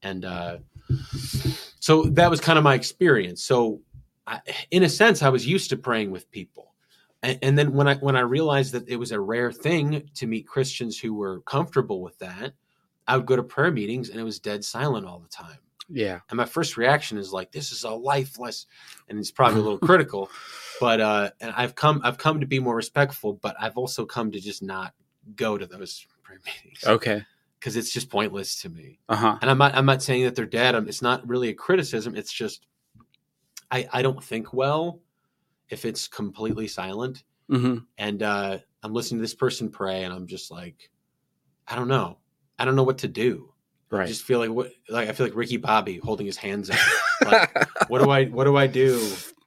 And 0.03 0.25
uh, 0.25 0.59
so 1.81 2.05
that 2.05 2.31
was 2.31 2.41
kind 2.41 2.59
of 2.59 2.65
my 2.65 2.75
experience. 2.75 3.43
So 3.43 3.81
I, 4.27 4.41
in 4.71 4.83
a 4.83 4.89
sense 4.89 5.23
i 5.23 5.29
was 5.29 5.47
used 5.47 5.71
to 5.71 5.77
praying 5.77 6.11
with 6.11 6.31
people. 6.31 6.73
And, 7.23 7.39
and 7.43 7.59
then 7.59 7.73
when 7.73 7.89
i 7.89 7.95
when 7.97 8.17
i 8.17 8.21
realized 8.21 8.73
that 8.73 8.89
it 8.89 8.97
was 8.97 9.13
a 9.13 9.21
rare 9.21 9.53
thing 9.53 10.09
to 10.15 10.27
meet 10.27 10.47
christians 10.47 10.99
who 10.99 11.15
were 11.15 11.41
comfortable 11.43 12.01
with 12.03 12.19
that 12.19 12.53
i 13.09 13.17
would 13.17 13.27
go 13.27 13.37
to 13.37 13.43
prayer 13.43 13.71
meetings 13.73 14.09
and 14.11 14.21
it 14.21 14.25
was 14.25 14.39
dead 14.41 14.65
silent 14.65 15.07
all 15.07 15.19
the 15.21 15.29
time 15.29 15.59
Yeah. 15.89 16.21
and 16.31 16.37
my 16.37 16.45
first 16.45 16.77
reaction 16.77 17.19
is 17.19 17.33
like 17.33 17.53
this 17.53 17.73
is 17.73 17.85
a 17.85 17.91
lifeless 17.91 18.67
and 19.09 19.19
it's 19.19 19.31
probably 19.31 19.61
a 19.61 19.63
little 19.63 19.79
critical 19.89 20.31
but 20.81 21.01
uh 21.01 21.31
and 21.41 21.53
i've 21.57 21.75
come 21.75 22.01
i've 22.05 22.19
come 22.19 22.41
to 22.41 22.47
be 22.47 22.61
more 22.61 22.77
respectful 22.77 23.35
but 23.35 23.57
i've 23.61 23.77
also 23.77 24.07
come 24.07 24.31
to 24.31 24.41
just 24.41 24.63
not 24.63 24.95
go 25.37 25.59
to 25.59 25.67
those 25.67 26.07
prayer 26.23 26.41
meetings. 26.47 26.85
Okay. 26.87 27.23
because 27.59 27.77
it's 27.77 27.93
just 27.93 28.09
pointless 28.09 28.63
to 28.63 28.69
me. 28.69 28.99
Uh 29.09 29.17
huh. 29.17 29.39
and 29.43 29.51
i'm 29.51 29.59
not 29.59 29.75
i'm 29.75 29.87
not 29.87 30.03
saying 30.03 30.25
that 30.25 30.35
they're 30.37 30.47
dead. 30.47 30.75
I'm, 30.75 30.89
it's 30.89 31.03
not 31.03 31.27
really 31.29 31.49
a 31.49 31.55
criticism. 31.55 32.17
It's 32.17 32.33
just 32.33 32.67
i 33.71 33.89
i 33.93 34.03
don't 34.03 34.23
think 34.23 34.53
well 34.55 35.01
if 35.69 35.85
it's 35.85 36.07
completely 36.09 36.69
silent. 36.69 37.25
Hmm 37.51 37.79
and 37.99 38.23
uh 38.23 38.59
i'm 38.83 38.93
listening 38.93 39.19
to 39.19 39.23
this 39.23 39.35
person 39.35 39.69
pray 39.69 40.05
and 40.05 40.15
i'm 40.15 40.27
just 40.27 40.51
like 40.51 40.91
i 41.69 41.75
don't 41.75 41.89
know. 41.89 42.19
I 42.59 42.65
don't 42.65 42.77
know 42.77 42.85
what 42.85 42.99
to 42.99 43.09
do 43.09 43.52
I 44.01 44.07
just 44.07 44.23
feel 44.25 44.39
like 44.39 44.51
what 44.51 44.73
like 44.89 45.09
I 45.09 45.13
feel 45.13 45.27
like 45.27 45.35
Ricky 45.37 45.57
Bobby 45.59 45.99
holding 46.03 46.27
his 46.27 46.37
hands 46.37 46.71
up. 46.71 46.79
Like, 47.25 47.69
what 47.89 48.03
do 48.03 48.11
I 48.11 48.25
what 48.25 48.45
do 48.45 48.57
I 48.57 48.67
do? 48.67 49.01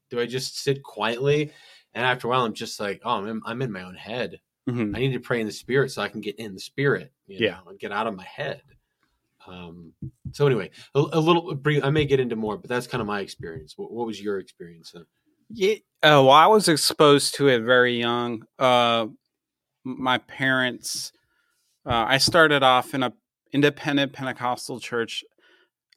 Do 0.09 0.19
I 0.19 0.25
just 0.25 0.59
sit 0.63 0.81
quietly? 0.81 1.51
And 1.93 2.05
after 2.05 2.27
a 2.27 2.29
while, 2.29 2.45
I'm 2.45 2.53
just 2.53 2.79
like, 2.79 3.01
oh, 3.03 3.11
I'm 3.17 3.27
in, 3.27 3.41
I'm 3.45 3.61
in 3.61 3.71
my 3.71 3.83
own 3.83 3.95
head. 3.95 4.39
Mhm. 4.69 4.95
I 4.95 4.99
need 4.99 5.11
to 5.13 5.19
pray 5.19 5.41
in 5.41 5.45
the 5.45 5.51
spirit 5.51 5.91
so 5.91 6.01
I 6.01 6.07
can 6.07 6.21
get 6.21 6.35
in 6.39 6.53
the 6.53 6.59
spirit, 6.59 7.11
you 7.27 7.37
Yeah. 7.41 7.51
know, 7.65 7.71
and 7.71 7.79
get 7.79 7.91
out 7.91 8.07
of 8.07 8.15
my 8.15 8.23
head. 8.23 8.61
Um. 9.47 9.91
So 10.31 10.47
anyway, 10.47 10.71
a, 10.95 10.99
a 10.99 11.19
little 11.19 11.53
brief. 11.55 11.83
I 11.83 11.89
may 11.89 12.05
get 12.05 12.19
into 12.19 12.35
more, 12.35 12.57
but 12.57 12.69
that's 12.69 12.87
kind 12.87 13.01
of 13.01 13.07
my 13.07 13.19
experience. 13.19 13.73
What, 13.77 13.91
what 13.91 14.07
was 14.07 14.21
your 14.21 14.39
experience? 14.39 14.91
Then? 14.93 15.05
Yeah. 15.49 15.73
Uh, 16.01 16.23
well, 16.23 16.31
I 16.31 16.47
was 16.47 16.67
exposed 16.67 17.35
to 17.35 17.47
it 17.49 17.61
very 17.61 17.99
young. 17.99 18.45
Uh, 18.57 19.07
my 19.83 20.17
parents. 20.19 21.11
Uh, 21.85 22.05
I 22.07 22.17
started 22.17 22.63
off 22.63 22.93
in 22.95 23.03
a 23.03 23.13
independent 23.55 24.11
Pentecostal 24.13 24.79
church. 24.79 25.23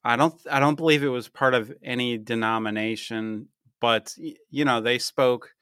I 0.05 0.15
don't. 0.17 0.35
I 0.51 0.61
don't 0.61 0.77
believe 0.77 1.03
it 1.03 1.09
was 1.09 1.29
part 1.29 1.55
of 1.55 1.73
any 1.83 2.17
denomination, 2.17 3.49
but 3.81 4.15
you 4.51 4.65
know 4.65 4.81
they 4.81 4.99
spoke 4.99 5.55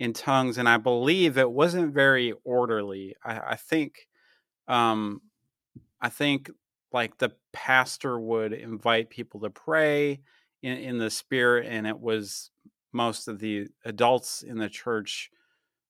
in 0.00 0.12
tongues, 0.12 0.58
and 0.58 0.68
I 0.68 0.76
believe 0.78 1.38
it 1.38 1.50
wasn't 1.50 1.94
very 1.94 2.34
orderly. 2.44 3.14
I, 3.24 3.52
I 3.52 3.56
think. 3.56 4.08
Um, 4.66 5.22
I 6.00 6.08
think 6.10 6.50
like 6.92 7.18
the 7.18 7.32
pastor 7.52 8.18
would 8.20 8.52
invite 8.52 9.10
people 9.10 9.40
to 9.40 9.50
pray 9.50 10.20
in, 10.62 10.76
in 10.78 10.98
the 10.98 11.10
spirit, 11.10 11.66
and 11.68 11.86
it 11.86 11.98
was 11.98 12.50
most 12.92 13.28
of 13.28 13.38
the 13.38 13.66
adults 13.84 14.42
in 14.42 14.58
the 14.58 14.68
church 14.68 15.30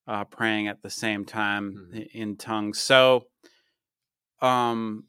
uh, 0.07 0.25
praying 0.25 0.69
at 0.69 0.83
the 0.83 0.91
same 0.91 1.25
time 1.25 1.91
Mhm. 1.93 1.99
i- 2.01 2.09
in 2.13 2.37
tongues. 2.37 2.81
So, 2.81 3.27
um, 4.41 5.05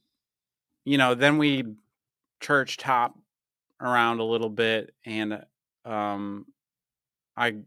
you 0.89 0.97
know, 0.97 1.13
then 1.13 1.37
we 1.37 1.63
church 2.41 2.77
top 2.77 3.15
around 3.79 4.19
a 4.19 4.23
little 4.23 4.49
bit, 4.49 4.91
and 5.05 5.45
um, 5.85 6.47
I 7.37 7.57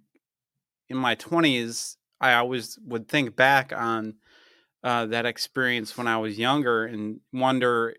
in 0.88 0.96
my 0.96 1.14
twenties, 1.14 1.98
I 2.20 2.34
always 2.34 2.80
would 2.84 3.06
think 3.06 3.36
back 3.36 3.72
on 3.72 4.14
uh, 4.82 5.06
that 5.06 5.24
experience 5.24 5.96
when 5.96 6.08
I 6.08 6.16
was 6.18 6.36
younger 6.36 6.84
and 6.84 7.20
wonder 7.32 7.94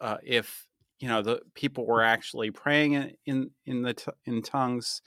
uh, 0.00 0.18
if 0.24 0.68
you 1.00 1.08
know 1.08 1.22
the 1.22 1.40
people 1.54 1.84
were 1.84 2.02
actually 2.04 2.52
praying 2.52 2.92
in 2.92 3.14
in, 3.26 3.50
in 3.66 3.82
the 3.82 3.94
t- 3.94 4.12
in 4.26 4.42
tongues 4.42 5.02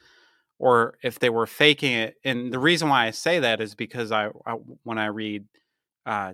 or 0.60 0.96
if 1.02 1.18
they 1.18 1.30
were 1.30 1.48
faking 1.48 1.94
it. 1.94 2.16
And 2.26 2.52
the 2.52 2.60
reason 2.60 2.90
why 2.90 3.08
I 3.08 3.12
say 3.12 3.40
that 3.40 3.62
is 3.62 3.74
because 3.74 4.12
I, 4.12 4.32
I 4.46 4.56
when 4.84 4.98
I 4.98 5.06
read 5.06 5.46
uh, 6.06 6.34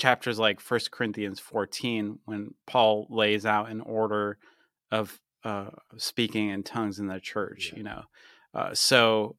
chapters 0.00 0.38
like 0.40 0.60
First 0.60 0.92
Corinthians 0.92 1.40
14, 1.40 2.20
when 2.26 2.54
Paul 2.66 3.06
lays 3.10 3.46
out 3.46 3.70
an 3.70 3.82
order 3.82 4.38
of 4.90 5.20
uh, 5.44 5.70
speaking 5.98 6.50
in 6.50 6.64
tongues 6.64 6.98
in 7.00 7.06
the 7.08 7.20
church, 7.20 7.72
Yeah. 7.72 7.78
you 7.78 7.84
know. 7.84 8.04
Uh, 8.54 8.74
so, 8.74 9.36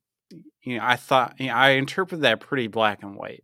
you 0.64 0.78
know, 0.78 0.84
I 0.86 0.96
thought 0.98 1.40
you 1.40 1.48
know, 1.48 1.56
I 1.56 1.72
interpret 1.72 2.22
that 2.22 2.42
pretty 2.42 2.68
black 2.68 3.04
and 3.04 3.16
white. 3.18 3.44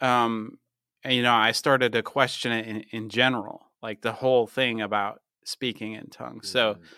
Um, 0.00 0.58
and, 1.04 1.14
you 1.14 1.22
know, 1.22 1.34
I 1.34 1.52
started 1.52 1.92
to 1.92 2.02
question 2.02 2.52
it 2.52 2.66
in, 2.66 2.84
in 2.92 3.08
general, 3.08 3.72
like 3.82 4.02
the 4.02 4.12
whole 4.12 4.46
thing 4.46 4.80
about 4.80 5.20
speaking 5.44 5.94
in 5.94 6.08
tongues. 6.08 6.48
So, 6.48 6.76
Mhm. 6.76 6.88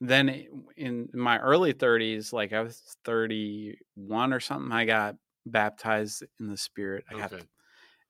then 0.00 0.46
in 0.76 1.08
my 1.14 1.38
early 1.40 1.72
30s 1.72 2.32
like 2.32 2.52
i 2.52 2.60
was 2.60 2.82
31 3.04 4.32
or 4.34 4.40
something 4.40 4.72
i 4.72 4.84
got 4.84 5.16
baptized 5.46 6.24
in 6.40 6.48
the 6.48 6.56
spirit 6.56 7.04
i 7.10 7.14
got 7.14 7.32
Okay. 7.32 7.48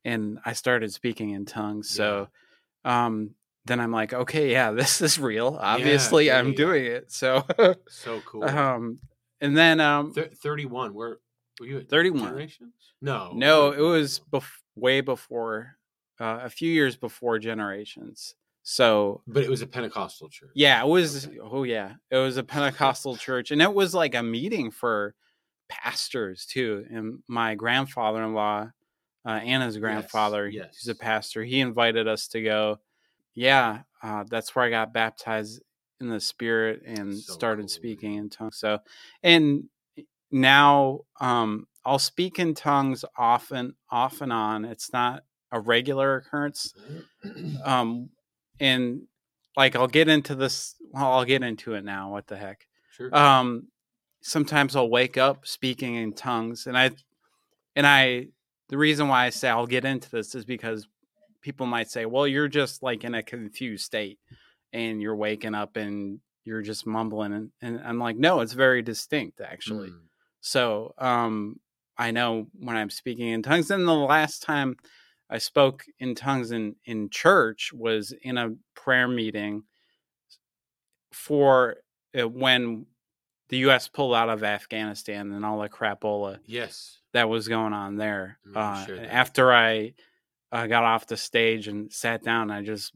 And 0.04 0.38
i 0.44 0.52
started 0.52 0.92
speaking 0.92 1.30
in 1.30 1.44
tongues 1.44 1.88
so 1.90 2.28
um 2.84 3.30
then 3.64 3.80
i'm 3.80 3.92
like 3.92 4.12
okay 4.12 4.50
yeah 4.50 4.70
this 4.82 5.00
is 5.00 5.18
real 5.18 5.58
obviously 5.60 6.26
there 6.26 6.36
i'm 6.36 6.48
you 6.48 6.56
doing 6.56 6.84
it 6.84 7.12
so 7.12 7.44
so 7.88 8.20
cool. 8.26 8.44
um 8.44 8.98
and 9.40 9.56
then 9.56 9.80
um 9.80 10.12
Thir- 10.12 10.30
31. 10.34 10.94
Where 10.94 11.18
were 11.58 11.66
you 11.66 11.78
at? 11.78 11.88
31. 11.88 12.28
Generations? 12.28 12.74
No. 13.00 13.32
no 13.34 13.72
it 13.72 13.80
was 13.80 14.20
bef- 14.32 14.60
way 14.76 15.00
before 15.00 15.76
uh, 16.20 16.40
a 16.42 16.50
few 16.50 16.70
years 16.70 16.94
before 16.96 17.38
generations 17.40 18.34
so 18.62 19.22
But 19.26 19.42
it 19.42 19.50
was 19.50 19.62
a 19.62 19.66
Pentecostal 19.66 20.28
church. 20.28 20.50
Yeah, 20.54 20.82
it 20.82 20.88
was. 20.88 21.26
Okay. 21.26 21.38
Oh, 21.42 21.64
yeah, 21.64 21.94
it 22.10 22.16
was 22.16 22.36
a 22.36 22.44
Pentecostal 22.44 23.16
church, 23.26 23.50
and 23.50 23.60
it 23.60 23.74
was 23.74 23.92
like 23.94 24.14
a 24.14 24.22
meeting 24.22 24.70
for 24.70 25.14
pastors 25.68 26.46
too. 26.46 26.86
And 26.90 27.18
my 27.26 27.54
grandfather-in-law, 27.56 28.70
uh, 29.24 29.30
Anna's 29.30 29.78
grandfather, 29.78 30.48
yes. 30.48 30.78
who's 30.82 30.88
a 30.88 30.98
pastor, 30.98 31.44
he 31.44 31.60
invited 31.60 32.08
us 32.08 32.28
to 32.28 32.42
go. 32.42 32.78
Yeah, 33.34 33.80
uh, 34.02 34.24
that's 34.28 34.54
where 34.54 34.64
I 34.64 34.70
got 34.70 34.92
baptized 34.92 35.62
in 36.00 36.08
the 36.08 36.20
Spirit 36.20 36.82
and 36.84 37.14
So 37.14 37.32
started 37.32 37.62
cool, 37.62 37.68
speaking 37.68 38.14
in 38.16 38.28
tongues. 38.28 38.58
So, 38.58 38.80
and 39.22 39.64
now 40.30 41.00
um, 41.20 41.66
I'll 41.84 41.98
speak 41.98 42.38
in 42.38 42.54
tongues 42.54 43.04
often, 43.16 43.74
off 43.90 44.20
and 44.20 44.32
on. 44.32 44.64
It's 44.64 44.92
not 44.92 45.22
a 45.52 45.60
regular 45.60 46.16
occurrence 46.16 46.74
um 47.64 48.08
and 48.58 49.02
like 49.56 49.76
i'll 49.76 49.86
get 49.86 50.08
into 50.08 50.34
this 50.34 50.74
well 50.90 51.12
i'll 51.12 51.24
get 51.24 51.42
into 51.42 51.74
it 51.74 51.84
now 51.84 52.10
what 52.10 52.26
the 52.26 52.36
heck 52.36 52.66
sure. 52.96 53.14
um 53.14 53.68
sometimes 54.22 54.74
i'll 54.74 54.90
wake 54.90 55.18
up 55.18 55.46
speaking 55.46 55.94
in 55.94 56.12
tongues 56.12 56.66
and 56.66 56.76
i 56.76 56.90
and 57.76 57.86
i 57.86 58.26
the 58.72 58.76
reason 58.78 59.06
why 59.06 59.26
i 59.26 59.30
say 59.30 59.48
i'll 59.48 59.66
get 59.66 59.84
into 59.84 60.10
this 60.10 60.34
is 60.34 60.44
because 60.44 60.88
people 61.42 61.66
might 61.66 61.88
say 61.88 62.06
well 62.06 62.26
you're 62.26 62.48
just 62.48 62.82
like 62.82 63.04
in 63.04 63.14
a 63.14 63.22
confused 63.22 63.84
state 63.84 64.18
and 64.72 65.00
you're 65.00 65.14
waking 65.14 65.54
up 65.54 65.76
and 65.76 66.18
you're 66.44 66.62
just 66.62 66.86
mumbling 66.86 67.32
and, 67.32 67.50
and 67.60 67.80
i'm 67.84 67.98
like 68.00 68.16
no 68.16 68.40
it's 68.40 68.54
very 68.54 68.82
distinct 68.82 69.40
actually 69.40 69.90
Mm. 69.90 70.00
so 70.40 70.94
um, 70.98 71.60
I 71.98 72.10
know 72.10 72.46
when 72.58 72.76
I'm 72.76 72.90
speaking 72.90 73.28
in 73.28 73.42
tongues. 73.42 73.70
And 73.70 73.86
the 73.86 73.92
last 73.92 74.42
time 74.42 74.76
I 75.30 75.38
spoke 75.38 75.84
in 75.98 76.14
tongues 76.14 76.50
in, 76.50 76.74
in 76.84 77.10
church 77.10 77.70
was 77.72 78.12
in 78.22 78.38
a 78.38 78.54
prayer 78.74 79.06
meeting 79.06 79.64
for 81.12 81.76
uh, 82.18 82.26
when 82.26 82.86
the 83.50 83.58
U.S. 83.58 83.88
pulled 83.88 84.14
out 84.14 84.30
of 84.30 84.42
Afghanistan 84.42 85.32
and 85.32 85.44
all 85.44 85.60
the 85.60 85.68
crapola 85.68 86.38
Yes. 86.46 86.98
That 87.12 87.28
was 87.28 87.48
going 87.48 87.72
on 87.72 87.96
there. 87.96 88.38
You 88.46 88.52
Uh, 88.54 88.86
that. 88.86 89.12
after 89.12 89.52
I 89.52 89.94
uh, 90.50 90.66
got 90.66 90.84
off 90.84 91.06
the 91.06 91.16
stage 91.16 91.68
and 91.68 91.92
sat 91.92 92.22
down, 92.22 92.50
I 92.50 92.62
just 92.62 92.92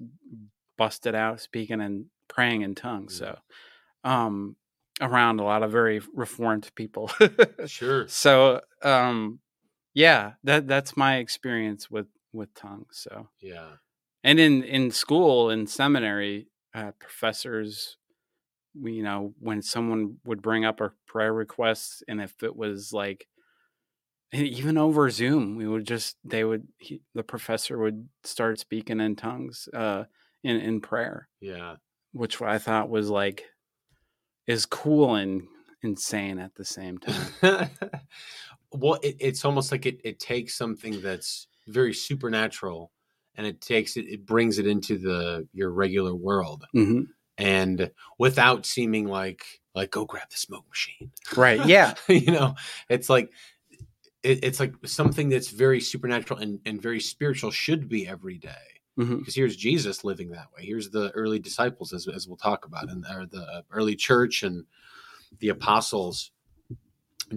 busted 0.76 1.14
out 1.14 1.40
speaking 1.40 1.80
and 1.80 2.06
praying 2.28 2.62
in 2.62 2.74
tongues. 2.74 3.20
Yeah. 3.22 3.36
So, 4.04 4.10
um, 4.10 4.56
around 5.00 5.40
a 5.40 5.44
lot 5.44 5.62
of 5.62 5.70
very 5.72 6.00
reformed 6.14 6.70
people. 6.74 7.10
Sure. 7.66 8.06
so, 8.08 8.60
um, 8.82 9.40
yeah, 9.94 10.32
that 10.44 10.66
that's 10.68 10.96
my 10.96 11.16
experience 11.16 11.90
with 11.90 12.06
with 12.32 12.52
tongues. 12.54 12.98
So, 13.08 13.28
Yeah. 13.40 13.76
and 14.22 14.38
in 14.38 14.62
in 14.62 14.90
school 14.90 15.50
in 15.50 15.66
seminary, 15.66 16.48
uh, 16.74 16.92
professors, 16.98 17.96
we, 18.78 18.92
you 18.92 19.02
know, 19.02 19.32
when 19.40 19.62
someone 19.62 20.18
would 20.26 20.42
bring 20.42 20.64
up 20.66 20.80
a 20.82 20.92
prayer 21.06 21.32
request, 21.32 22.04
and 22.08 22.20
if 22.20 22.42
it 22.42 22.54
was 22.54 22.92
like 22.92 23.26
even 24.32 24.76
over 24.78 25.08
Zoom, 25.10 25.56
we 25.56 25.66
would 25.66 25.86
just 25.86 26.16
they 26.24 26.44
would 26.44 26.66
he, 26.78 27.00
the 27.14 27.22
professor 27.22 27.78
would 27.78 28.08
start 28.24 28.58
speaking 28.58 29.00
in 29.00 29.16
tongues 29.16 29.68
uh, 29.72 30.04
in 30.42 30.56
in 30.56 30.80
prayer, 30.80 31.28
Yeah. 31.40 31.76
which 32.12 32.40
I 32.42 32.58
thought 32.58 32.90
was 32.90 33.08
like 33.08 33.44
is 34.46 34.66
cool 34.66 35.14
and 35.16 35.42
insane 35.82 36.38
at 36.38 36.54
the 36.54 36.64
same 36.64 36.98
time. 36.98 37.30
well, 38.72 38.94
it, 39.02 39.16
it's 39.20 39.44
almost 39.44 39.72
like 39.72 39.86
it, 39.86 40.00
it 40.04 40.18
takes 40.18 40.56
something 40.56 41.00
that's 41.00 41.48
very 41.68 41.92
supernatural 41.94 42.92
and 43.36 43.46
it 43.46 43.60
takes 43.60 43.96
it, 43.96 44.06
it 44.06 44.24
brings 44.26 44.58
it 44.58 44.66
into 44.66 44.98
the 44.98 45.46
your 45.52 45.70
regular 45.70 46.14
world 46.14 46.64
hmm 46.72 47.02
and 47.38 47.90
without 48.18 48.64
seeming 48.64 49.06
like 49.06 49.44
like 49.74 49.90
go 49.90 50.06
grab 50.06 50.28
the 50.30 50.36
smoke 50.36 50.64
machine 50.68 51.10
Right? 51.36 51.60
Yeah. 51.66 51.94
you 52.08 52.30
know 52.32 52.54
it's 52.88 53.10
like 53.10 53.30
it, 54.26 54.40
it's 54.42 54.60
like 54.60 54.74
something 54.84 55.28
that's 55.28 55.48
very 55.50 55.80
supernatural 55.80 56.40
and, 56.40 56.58
and 56.66 56.82
very 56.82 57.00
spiritual 57.00 57.50
should 57.50 57.88
be 57.88 58.06
every 58.08 58.38
day. 58.38 58.50
Hmm 58.96 59.18
because 59.18 59.34
here's 59.34 59.56
jesus 59.56 60.04
living 60.04 60.30
that 60.30 60.46
way. 60.56 60.64
Here's 60.64 60.88
the 60.90 61.10
early 61.12 61.38
disciples 61.38 61.92
as, 61.92 62.08
as 62.08 62.26
we'll 62.26 62.36
talk 62.36 62.64
about 62.64 62.88
and 62.90 63.04
or 63.10 63.26
the 63.26 63.62
early 63.70 63.94
church 63.96 64.42
and 64.42 64.64
the 65.40 65.50
apostles 65.50 66.30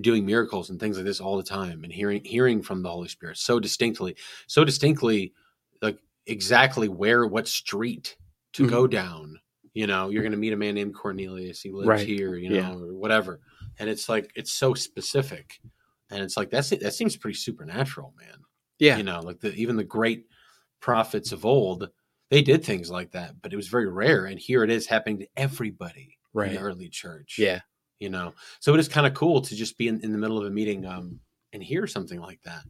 doing 0.02 0.25
miracles 0.25 0.69
and 0.69 0.80
things 0.80 0.97
like 0.97 1.06
this 1.06 1.19
all 1.19 1.36
the 1.38 1.43
time 1.43 1.84
and 1.84 1.91
hearing 1.91 2.23
hearing 2.23 2.62
from 2.62 2.84
the 2.84 2.89
holy 2.89 3.08
spirit 3.08 3.38
so 3.38 3.60
distinctly 3.60 4.15
so 4.47 4.63
distinctly 4.63 5.34
like 5.82 5.97
exactly 6.28 6.88
where 6.88 7.25
what 7.28 7.47
street 7.47 8.15
to 8.54 8.63
Mm-hmm. 8.63 8.69
go 8.71 8.88
down. 8.88 9.39
You 9.73 9.88
know 9.88 10.10
you're 10.10 10.23
going 10.23 10.32
to 10.32 10.38
meet 10.38 10.54
a 10.54 10.58
man 10.58 10.75
named 10.75 10.93
cornelius. 10.95 11.62
He 11.62 11.71
lives 11.71 11.88
Right. 11.88 12.06
here 12.08 12.36
you 12.36 12.49
know 12.49 12.56
Yeah. 12.56 12.73
or 12.73 12.93
whatever. 12.93 13.39
And 13.80 13.89
it's 13.89 14.08
like 14.10 14.32
it's 14.36 14.52
so 14.52 14.73
specific 14.75 15.60
and 16.12 16.22
it's 16.24 16.38
like 16.38 16.50
that's 16.50 16.69
that 16.69 16.93
seems 16.93 17.15
pretty 17.17 17.38
supernatural 17.38 18.13
man 18.17 18.38
Yeah. 18.80 18.98
you 18.98 19.04
know 19.04 19.19
like 19.22 19.39
the 19.39 19.54
even 19.56 19.76
the 19.76 19.84
great 19.84 20.26
prophets 20.82 21.32
of 21.32 21.45
old 21.45 21.89
they 22.30 22.41
did 22.41 22.63
things 22.63 22.89
like 22.91 23.12
that 23.12 23.41
but 23.41 23.52
it 23.54 23.56
was 23.56 23.67
very 23.67 23.88
rare 23.89 24.26
and 24.26 24.39
here 24.39 24.63
it 24.63 24.69
is 24.69 24.88
happening 24.88 25.19
to 25.19 25.28
everybody 25.38 26.02
in 26.02 26.39
Right. 26.39 26.52
the 26.52 26.60
early 26.60 26.89
church 26.89 27.36
Yeah. 27.39 27.62
you 28.00 28.10
know 28.10 28.34
so 28.60 28.74
it 28.74 28.80
is 28.80 28.88
kind 28.88 29.08
of 29.08 29.13
cool 29.13 29.41
to 29.41 29.56
just 29.56 29.78
be 29.78 29.88
in, 29.88 30.00
in 30.02 30.12
the 30.12 30.17
middle 30.17 30.38
of 30.38 30.45
a 30.45 30.50
meeting 30.50 30.86
um, 30.86 31.19
and 31.54 31.63
hear 31.63 31.88
something 31.88 32.19
like 32.22 32.41
that 32.43 32.63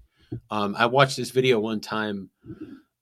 um, 0.50 0.76
i 0.78 0.86
watched 0.86 1.18
this 1.18 1.32
video 1.32 1.60
one 1.60 1.80
time 1.82 2.30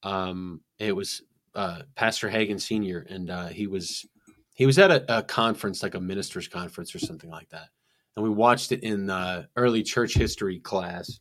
um, 0.03 0.61
it 0.79 0.95
was 0.95 1.21
uh, 1.55 1.81
pastor 1.95 2.29
Hagin 2.29 2.59
senior 2.61 3.05
and 3.09 3.29
uh, 3.29 3.47
he 3.47 3.67
was 3.67 4.05
he 4.53 4.65
was 4.65 4.77
at 4.79 4.91
a, 4.91 5.19
a 5.19 5.23
conference 5.23 5.81
like 5.83 5.95
a 5.95 5.99
ministers 5.99 6.47
conference 6.47 6.93
or 6.95 6.99
something 6.99 7.29
like 7.29 7.49
that 7.49 7.69
and 8.17 8.23
we 8.23 8.31
watched 8.31 8.71
it 8.71 8.83
in 8.83 9.05
the 9.05 9.47
early 9.55 9.83
church 9.83 10.15
history 10.15 10.59
class. 10.59 11.19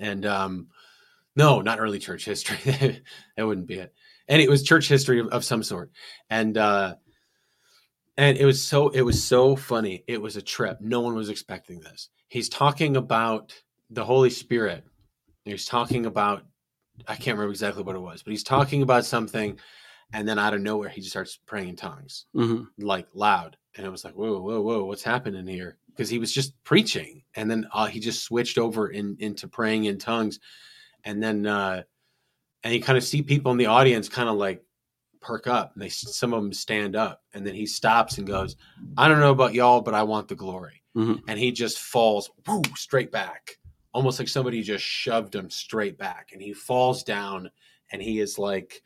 And 0.00 0.26
um, 0.26 0.66
no 1.36 1.60
not 1.60 1.78
early 1.78 2.00
church 2.00 2.24
history. 2.24 2.58
That 3.36 3.46
wouldn't 3.46 3.68
be 3.68 3.78
it. 3.78 3.94
And 4.28 4.42
it 4.42 4.50
was 4.50 4.64
church 4.64 4.88
history 4.88 5.20
of, 5.20 5.28
of 5.28 5.44
some 5.44 5.62
sort. 5.62 5.92
And 6.28 6.58
uh, 6.58 6.96
and 8.16 8.36
it 8.36 8.44
was 8.44 8.62
so 8.62 8.88
it 8.88 9.02
was 9.02 9.22
so 9.22 9.54
funny. 9.54 10.02
It 10.08 10.20
was 10.20 10.36
a 10.36 10.42
trip. 10.42 10.80
No 10.80 11.00
one 11.00 11.14
was 11.14 11.28
expecting 11.28 11.78
this. 11.80 12.08
He's 12.26 12.48
talking 12.48 12.96
about 12.96 13.54
the 13.88 14.04
holy 14.04 14.30
spirit. 14.30 14.84
He's 15.44 15.64
talking 15.64 16.04
about 16.04 16.42
i 17.08 17.14
can't 17.14 17.38
remember 17.38 17.50
exactly 17.50 17.82
what 17.82 17.96
it 17.96 17.98
was 17.98 18.22
but 18.22 18.32
he's 18.32 18.44
talking 18.44 18.82
about 18.82 19.02
something 19.02 19.58
and 20.12 20.28
then 20.28 20.38
out 20.38 20.52
of 20.52 20.60
nowhere 20.60 20.90
he 20.90 21.00
just 21.00 21.10
starts 21.10 21.38
praying 21.46 21.70
in 21.70 21.76
tongues. 21.76 22.26
Hmm 22.34 22.64
like 22.76 23.06
loud. 23.14 23.56
And 23.76 23.86
it 23.86 23.90
was 23.90 24.04
like 24.04 24.14
whoa 24.14 24.40
whoa 24.40 24.60
whoa 24.60 24.84
what's 24.84 25.02
happening 25.02 25.46
here 25.46 25.78
because 25.94 26.08
he 26.08 26.18
was 26.18 26.32
just 26.32 26.52
preaching 26.64 27.22
and 27.34 27.50
then 27.50 27.66
uh, 27.72 27.86
he 27.86 28.00
just 28.00 28.22
switched 28.24 28.58
over 28.58 28.88
in, 28.88 29.16
into 29.20 29.46
praying 29.48 29.84
in 29.84 29.98
tongues 29.98 30.38
and 31.04 31.22
then 31.22 31.46
uh 31.46 31.82
and 32.64 32.72
you 32.74 32.80
kind 32.80 32.96
of 32.96 33.04
see 33.04 33.22
people 33.22 33.50
in 33.52 33.58
the 33.58 33.66
audience 33.66 34.08
kind 34.08 34.28
of 34.28 34.36
like 34.36 34.62
perk 35.20 35.46
up 35.46 35.72
and 35.74 35.82
they 35.82 35.88
some 35.88 36.32
of 36.32 36.42
them 36.42 36.52
stand 36.52 36.96
up 36.96 37.22
and 37.34 37.46
then 37.46 37.54
he 37.54 37.66
stops 37.66 38.18
and 38.18 38.26
goes 38.26 38.56
i 38.96 39.06
don't 39.08 39.20
know 39.20 39.30
about 39.30 39.54
y'all 39.54 39.80
but 39.80 39.94
i 39.94 40.02
want 40.02 40.28
the 40.28 40.34
glory 40.34 40.82
Mhm. 40.96 41.22
and 41.26 41.38
he 41.38 41.52
just 41.52 41.78
falls 41.78 42.30
whoo, 42.46 42.62
straight 42.76 43.10
back 43.10 43.56
almost 43.94 44.18
like 44.18 44.28
somebody 44.28 44.62
just 44.62 44.84
shoved 44.84 45.34
him 45.34 45.48
straight 45.50 45.96
back 45.98 46.30
and 46.32 46.42
he 46.42 46.52
falls 46.52 47.02
down 47.02 47.50
and 47.92 48.02
he 48.02 48.20
is 48.20 48.38
like 48.38 48.82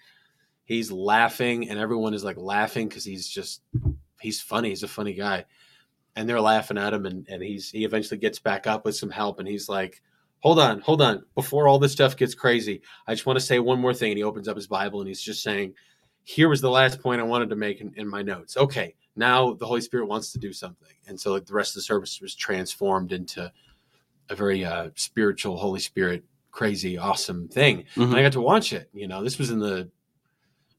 he's 0.64 0.90
laughing 0.92 1.69
and 1.69 1.79
everyone 1.79 2.12
is 2.14 2.25
like 2.25 2.37
laughing 2.37 2.88
because 2.88 3.05
he's 3.05 3.29
just 3.29 3.62
he's 4.21 4.40
funny 4.40 4.69
he's 4.71 4.83
a 4.83 4.88
funny 4.88 5.14
guy 5.14 5.45
and 6.16 6.29
they're 6.29 6.40
laughing 6.40 6.79
at 6.79 6.92
him 6.94 7.07
and, 7.07 7.29
and 7.29 7.42
he's 7.42 7.70
he 7.70 7.85
eventually 7.85 8.18
gets 8.18 8.38
back 8.38 8.66
up 8.66 8.85
with 8.85 8.96
some 8.96 9.11
help 9.11 9.38
and 9.38 9.46
he's 9.46 9.68
like 9.68 10.02
hold 10.40 10.59
on 10.59 10.81
hold 10.81 11.00
on. 11.02 11.22
Before 11.35 11.68
all 11.68 11.79
this 11.79 11.92
stuff 11.92 12.16
gets 12.16 12.35
crazy 12.35 12.83
i 13.07 13.14
just 13.14 13.26
want 13.26 13.38
to 13.38 13.44
say 13.44 13.59
one 13.59 13.81
more 13.81 13.94
thing. 13.94 14.11
And 14.12 14.18
he 14.18 14.24
opens 14.24 14.48
up 14.48 14.57
his 14.57 14.66
bible 14.66 15.00
and 15.00 15.09
he's 15.09 15.22
just 15.22 15.42
saying 15.42 15.74
here 16.24 16.48
was 16.48 16.61
the 16.61 16.70
last 16.70 17.00
point 17.00 17.20
i 17.20 17.24
wanted 17.24 17.50
to 17.50 17.57
make 17.57 17.81
in, 17.81 17.92
in 17.96 18.09
my 18.09 18.22
notes. 18.22 18.57
Okay 18.57 18.94
now 19.18 19.55
the 19.55 19.66
holy 19.66 19.81
spirit 19.81 20.07
wants 20.07 20.33
to 20.33 20.38
do 20.38 20.52
something. 20.52 20.92
And 21.07 21.18
so 21.18 21.33
like 21.33 21.46
the 21.46 21.55
rest 21.55 21.70
of 21.70 21.76
the 21.76 21.83
service 21.83 22.20
was 22.20 22.35
transformed 22.35 23.12
into 23.12 23.50
a 24.29 24.35
very 24.35 24.64
uh, 24.64 24.90
spiritual 24.94 25.57
holy 25.57 25.81
spirit 25.81 26.24
crazy 26.50 26.96
awesome 26.98 27.48
thing. 27.48 27.85
Mhm. 27.94 28.05
and 28.05 28.16
i 28.16 28.22
got 28.22 28.33
to 28.33 28.40
watch 28.40 28.72
it 28.72 28.88
you 28.94 29.07
know? 29.09 29.22
This 29.22 29.38
was 29.38 29.50
in 29.50 29.59
the 29.59 29.90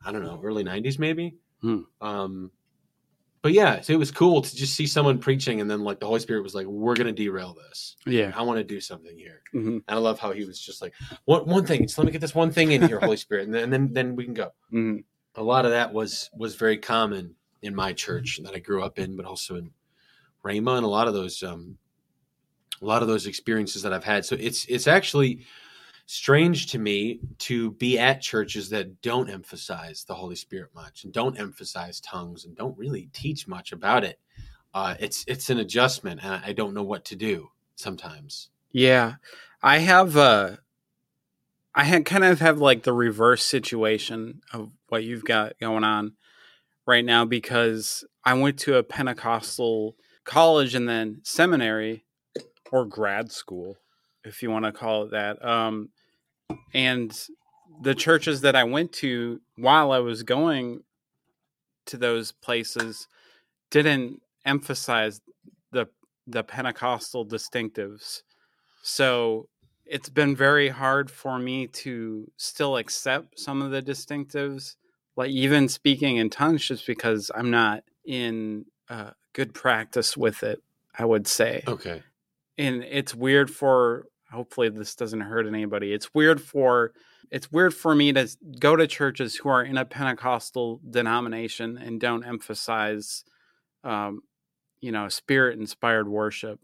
i 0.06 0.12
don't 0.12 0.23
know 0.23 0.39
early 0.43 0.63
90s 0.63 0.97
maybe? 1.00 1.36
Hmm. 1.62 1.82
um 2.02 2.52
but 3.41 3.54
yeah 3.54 3.82
so 3.82 3.93
it 3.93 4.00
was 4.00 4.12
cool 4.12 4.41
to 4.41 4.56
just 4.56 4.76
see 4.76 4.88
someone 4.88 5.19
preaching 5.19 5.62
and 5.62 5.69
then 5.69 5.82
like 5.84 6.00
the 6.00 6.06
holy 6.06 6.19
spirit 6.19 6.41
was 6.43 6.56
like 6.56 6.65
we're 6.65 6.95
gonna 6.95 7.12
derail 7.12 7.54
this 7.69 7.95
Yeah. 8.06 8.32
i 8.36 8.41
want 8.41 8.58
to 8.58 8.63
do 8.63 8.80
something 8.82 9.17
here 9.17 9.41
Mhm. 9.54 9.67
and 9.67 9.84
i 9.88 9.95
love 9.95 10.19
how 10.19 10.32
he 10.32 10.43
was 10.45 10.60
just 10.60 10.82
like 10.82 10.93
one, 11.26 11.45
one 11.45 11.65
thing 11.65 11.84
just 11.84 11.97
let 11.97 12.06
me 12.06 12.12
get 12.12 12.21
this 12.21 12.36
one 12.36 12.52
thing 12.52 12.71
in 12.71 12.82
here 12.82 13.00
holy 13.00 13.17
spirit 13.26 13.45
and 13.45 13.54
then, 13.54 13.63
and 13.65 13.73
then 13.73 13.93
then 13.93 14.15
we 14.15 14.26
can 14.26 14.34
go 14.34 14.52
Mhm. 14.73 15.04
a 15.36 15.43
lot 15.43 15.65
of 15.65 15.71
that 15.71 15.93
was 15.93 16.30
was 16.36 16.56
very 16.56 16.78
common 16.78 17.36
in 17.62 17.73
my 17.76 17.93
church 17.93 18.39
that 18.43 18.54
I 18.56 18.60
grew 18.60 18.84
up 18.84 19.00
in, 19.00 19.15
but 19.17 19.26
also 19.26 19.56
in 19.56 19.71
Rhema 20.45 20.78
and 20.78 20.86
a 20.86 20.89
lot 20.89 21.08
of 21.08 21.13
those 21.15 21.41
um, 21.43 21.78
a 22.82 22.86
lot 22.86 23.02
of 23.02 23.08
those 23.08 23.26
experiences 23.26 23.82
that 23.82 23.93
I've 23.93 24.04
had. 24.04 24.26
So 24.26 24.36
it's 24.39 24.65
it's 24.65 24.88
actually 24.88 25.41
strange 26.08 26.67
to 26.72 26.80
me 26.80 27.20
to 27.38 27.72
be 27.72 28.00
at 28.00 28.22
churches 28.22 28.70
that 28.70 29.02
don't 29.02 29.30
emphasize 29.30 30.06
the 30.06 30.15
Holy 30.15 30.36
Spirit 30.36 30.70
much 30.74 31.04
and 31.04 31.13
don't 31.13 31.39
emphasize 31.39 32.00
tongues 32.00 32.46
and 32.46 32.56
don't 32.56 32.78
really 32.78 33.10
teach 33.13 33.48
much 33.48 33.72
about 33.72 34.04
it. 34.04 34.17
Uh, 34.74 34.96
it's 35.00 35.24
it's 35.28 35.50
an 35.50 35.60
adjustment, 35.60 36.24
and 36.24 36.41
I 36.43 36.54
don't 36.54 36.74
know 36.74 36.84
what 36.84 37.06
to 37.06 37.15
do 37.15 37.50
sometimes. 37.76 38.50
Yeah. 38.72 39.15
I 39.62 39.80
have 39.80 40.15
uh 40.17 40.58
I 41.74 41.84
had 41.84 42.06
kind 42.06 42.24
of 42.24 42.39
have 42.39 42.60
like 42.60 42.84
the 42.84 42.93
reverse 42.93 43.43
situation 43.43 44.41
of 44.54 44.72
what 44.88 45.04
you've 45.04 45.26
got 45.26 45.60
going 45.60 45.84
on 45.84 46.13
right 46.86 47.06
now 47.06 47.26
because 47.26 48.04
I 48.24 48.34
went 48.34 48.60
to 48.60 48.78
a 48.78 48.84
Pentecostal 48.84 49.96
college 50.24 50.74
and 50.74 50.88
then 50.88 51.22
seminary 51.24 52.06
or 52.72 52.86
grad 52.86 53.32
school, 53.32 53.78
if 54.24 54.41
you 54.41 54.50
want 54.52 54.65
to 54.65 54.72
call 54.72 55.04
it 55.04 55.12
that. 55.12 55.43
Um 55.43 55.89
and 56.73 57.27
the 57.81 57.95
churches 57.95 58.41
that 58.41 58.55
I 58.55 58.63
went 58.63 58.91
to 58.93 59.41
while 59.55 59.91
I 59.91 59.99
was 59.99 60.23
going 60.23 60.83
to 61.88 61.97
those 61.97 62.31
places 62.31 63.07
didn't 63.69 64.21
emphasize 64.45 65.21
the 65.71 65.88
the 66.25 66.43
Pentecostal 66.43 67.25
distinctives. 67.25 68.21
So 68.81 69.47
it's 69.86 70.10
been 70.10 70.36
very 70.36 70.69
hard 70.69 71.10
for 71.10 71.39
me 71.39 71.67
to 71.67 72.29
still 72.38 72.77
accept 72.77 73.39
some 73.39 73.62
of 73.62 73.71
the 73.71 73.81
distinctives, 73.81 74.75
like 75.15 75.29
even 75.29 75.69
speaking 75.69 76.17
in 76.17 76.29
tongues, 76.29 76.65
just 76.65 76.86
because 76.86 77.31
I'm 77.33 77.51
not 77.51 77.83
in 78.05 78.65
uh, 78.89 79.12
good 79.33 79.53
practice 79.53 80.17
with 80.17 80.43
it, 80.43 80.62
I 80.97 81.05
would 81.05 81.27
say. 81.27 81.63
Okay. 81.67 82.03
And 82.57 82.83
it's 82.83 83.13
weird 83.15 83.49
for, 83.49 84.07
hopefully, 84.32 84.70
this 84.70 84.96
doesn't 84.96 85.22
hurt 85.22 85.48
anybody. 85.48 85.94
It's 85.94 86.13
weird 86.13 86.42
for, 86.42 86.94
it's 87.32 87.52
weird 87.52 87.74
for 87.74 87.94
me 87.96 88.13
to 88.13 88.28
go 88.60 88.76
to 88.76 88.88
churches 88.88 89.36
who 89.36 89.50
are 89.50 89.63
in 89.63 89.78
a 89.78 89.86
Pentecostal 89.86 90.80
denomination 90.90 91.78
and 91.78 92.00
don't 92.00 92.24
emphasize, 92.26 93.24
um, 93.84 94.22
you 94.82 94.92
know, 94.92 95.10
spirit 95.10 95.60
inspired 95.60 96.08
worship 96.08 96.60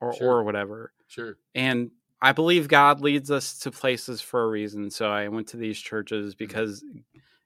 or, 0.00 0.12
Sure. 0.14 0.28
or 0.38 0.44
whatever 0.44 0.92
Sure. 1.08 1.36
and 1.54 1.90
I 2.20 2.32
believe 2.32 2.66
God 2.68 3.00
leads 3.02 3.30
us 3.30 3.58
to 3.60 3.70
places 3.70 4.20
for 4.22 4.42
a 4.42 4.48
reason. 4.48 4.90
So 4.90 5.10
I 5.10 5.28
went 5.28 5.48
to 5.48 5.56
these 5.58 5.78
churches 5.78 6.34
Mm-hmm. 6.34 6.38
because 6.38 6.84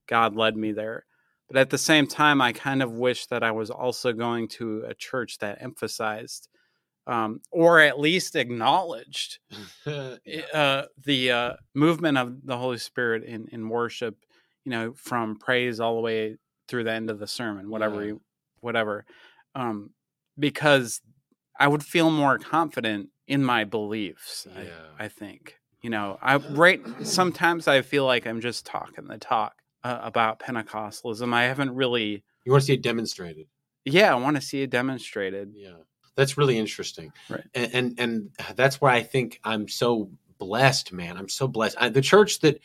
God 0.07 0.37
led 0.37 0.57
me 0.57 0.73
there. 0.73 1.05
But 1.49 1.57
at 1.57 1.71
the 1.71 1.79
same 1.79 2.07
time, 2.07 2.41
I 2.41 2.53
kind 2.53 2.81
of 2.83 2.93
wish 2.93 3.27
that 3.27 3.43
I 3.43 3.51
was 3.51 3.71
also 3.71 4.13
going 4.13 4.47
to 4.49 4.85
a 4.87 4.95
church 4.95 5.39
that 5.39 5.61
emphasized, 5.61 6.49
um, 7.11 7.41
or 7.51 7.81
at 7.81 7.99
least 7.99 8.37
acknowledged, 8.37 9.39
Yeah. 9.87 10.43
uh, 10.55 10.83
the 11.05 11.31
uh, 11.33 11.53
movement 11.75 12.17
of 12.19 12.47
the 12.47 12.57
Holy 12.57 12.79
Spirit 12.79 13.25
in, 13.25 13.49
in 13.53 13.69
worship. 13.69 14.17
You 14.65 14.71
know, 14.73 14.93
from 14.95 15.37
praise 15.37 15.81
all 15.81 15.95
the 15.97 16.03
way 16.03 16.37
through 16.69 16.85
the 16.85 16.93
end 16.93 17.09
of 17.11 17.19
the 17.19 17.27
sermon, 17.27 17.71
whatever 17.71 18.01
Yeah. 18.03 18.09
you, 18.09 18.21
whatever, 18.61 19.05
um, 19.55 19.91
because 20.39 21.01
I 21.59 21.67
would 21.67 21.83
feel 21.83 22.11
more 22.11 22.39
confident 22.39 23.09
in 23.27 23.43
my 23.43 23.65
beliefs. 23.65 24.47
I- 24.55 24.63
Yeah. 24.65 24.87
I, 24.99 25.09
think 25.09 25.57
you 25.83 25.89
know, 25.91 26.19
I 26.21 26.37
right. 26.65 26.81
Sometimes 27.03 27.67
I 27.69 27.81
feel 27.83 28.05
like 28.05 28.27
I'm 28.27 28.41
just 28.43 28.67
talking 28.67 29.07
the 29.09 29.17
talk 29.19 29.55
uh, 29.83 29.99
about 30.03 30.41
Pentecostalism. 30.41 31.33
I 31.33 31.45
haven't 31.45 31.75
really. 31.75 32.23
You 32.45 32.53
want 32.53 32.63
to 32.63 32.67
see 32.67 32.75
it 32.75 32.83
demonstrated. 32.83 33.47
Yeah, 33.87 34.13
I 34.13 34.17
want 34.19 34.37
to 34.37 34.43
see 34.43 34.61
it 34.63 34.69
demonstrated. 34.71 35.53
Yeah, 35.57 35.79
that's 36.17 36.37
really 36.37 36.59
interesting. 36.59 37.13
Right. 37.29 37.45
And 37.55 37.75
and, 37.75 38.01
and 38.01 38.31
that's 38.57 38.81
where 38.81 38.91
I 38.91 39.03
think 39.03 39.41
I'm 39.45 39.69
so 39.69 40.11
blessed, 40.39 40.93
man. 40.93 41.17
I'm 41.17 41.29
so 41.29 41.47
blessed. 41.47 41.77
I, 41.81 41.89
the 41.89 42.01
church 42.01 42.41
that 42.41 42.61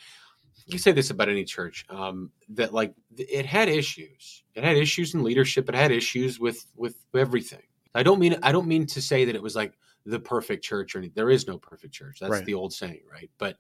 you 0.68 0.78
say 0.80 0.92
this 0.92 1.12
about 1.12 1.30
any 1.30 1.44
church 1.44 1.86
um, 1.90 2.32
that 2.50 2.74
like 2.74 2.94
it 3.18 3.46
had 3.46 3.70
issues. 3.70 4.44
It 4.56 4.64
had 4.64 4.78
issues 4.78 5.14
in 5.14 5.24
leadership. 5.24 5.70
It 5.70 5.76
had 5.76 5.92
issues 5.92 6.40
with 6.40 6.66
with 6.76 6.96
everything. 7.14 7.62
I 7.94 8.04
don't 8.04 8.20
mean 8.20 8.38
I 8.44 8.52
don't 8.52 8.68
mean 8.68 8.86
to 8.88 9.02
say 9.02 9.26
that 9.26 9.36
it 9.36 9.44
was 9.44 9.56
like 9.56 9.74
the 10.06 10.20
perfect 10.20 10.64
church 10.64 10.96
or 10.96 11.00
anything. 11.00 11.14
There 11.16 11.30
is 11.30 11.48
no 11.48 11.58
perfect 11.58 11.94
church. 11.94 12.20
That's 12.20 12.32
Right. 12.32 12.46
the 12.46 12.54
old 12.54 12.74
saying, 12.74 13.02
right? 13.12 13.30
But 13.38 13.58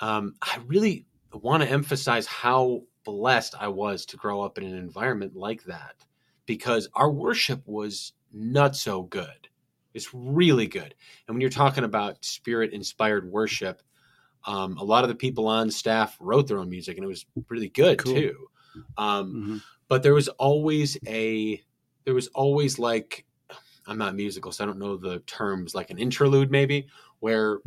um, 0.00 0.34
I 0.42 0.58
really 0.66 1.06
want 1.32 1.62
to 1.62 1.68
emphasize 1.68 2.26
how 2.26 2.82
blessed 3.04 3.54
I 3.58 3.68
was 3.68 4.04
to 4.06 4.16
grow 4.16 4.42
up 4.42 4.58
in 4.58 4.64
an 4.64 4.76
environment 4.76 5.34
like 5.36 5.64
that 5.64 5.94
because 6.46 6.88
our 6.94 7.10
worship 7.10 7.62
was 7.66 8.12
not 8.32 8.76
so 8.76 9.02
good. 9.02 9.48
It's 9.94 10.14
really 10.14 10.66
good. 10.66 10.94
And 11.26 11.34
when 11.34 11.40
you're 11.40 11.50
talking 11.50 11.84
about 11.84 12.24
spirit 12.24 12.72
inspired 12.72 13.30
worship, 13.30 13.82
um, 14.46 14.78
a 14.78 14.84
lot 14.84 15.04
of 15.04 15.08
the 15.08 15.16
people 15.16 15.48
on 15.48 15.70
staff 15.70 16.16
wrote 16.20 16.46
their 16.46 16.58
own 16.58 16.70
music 16.70 16.96
and 16.96 17.04
it 17.04 17.08
was 17.08 17.26
really 17.48 17.68
good 17.68 17.98
Cool. 17.98 18.14
too. 18.14 18.50
Um, 18.96 19.34
Mhm. 19.34 19.62
but 19.88 20.02
there 20.02 20.14
was 20.14 20.28
always 20.28 20.96
a, 21.06 21.62
there 22.04 22.14
was 22.14 22.28
always 22.28 22.78
like, 22.78 23.26
I'm 23.86 23.98
not 23.98 24.14
musical, 24.14 24.52
so 24.52 24.62
I 24.64 24.66
don't 24.66 24.78
know 24.78 24.96
the 24.96 25.20
terms, 25.20 25.74
like 25.74 25.90
an 25.90 25.98
interlude 25.98 26.50
maybe, 26.50 26.86
where 27.18 27.58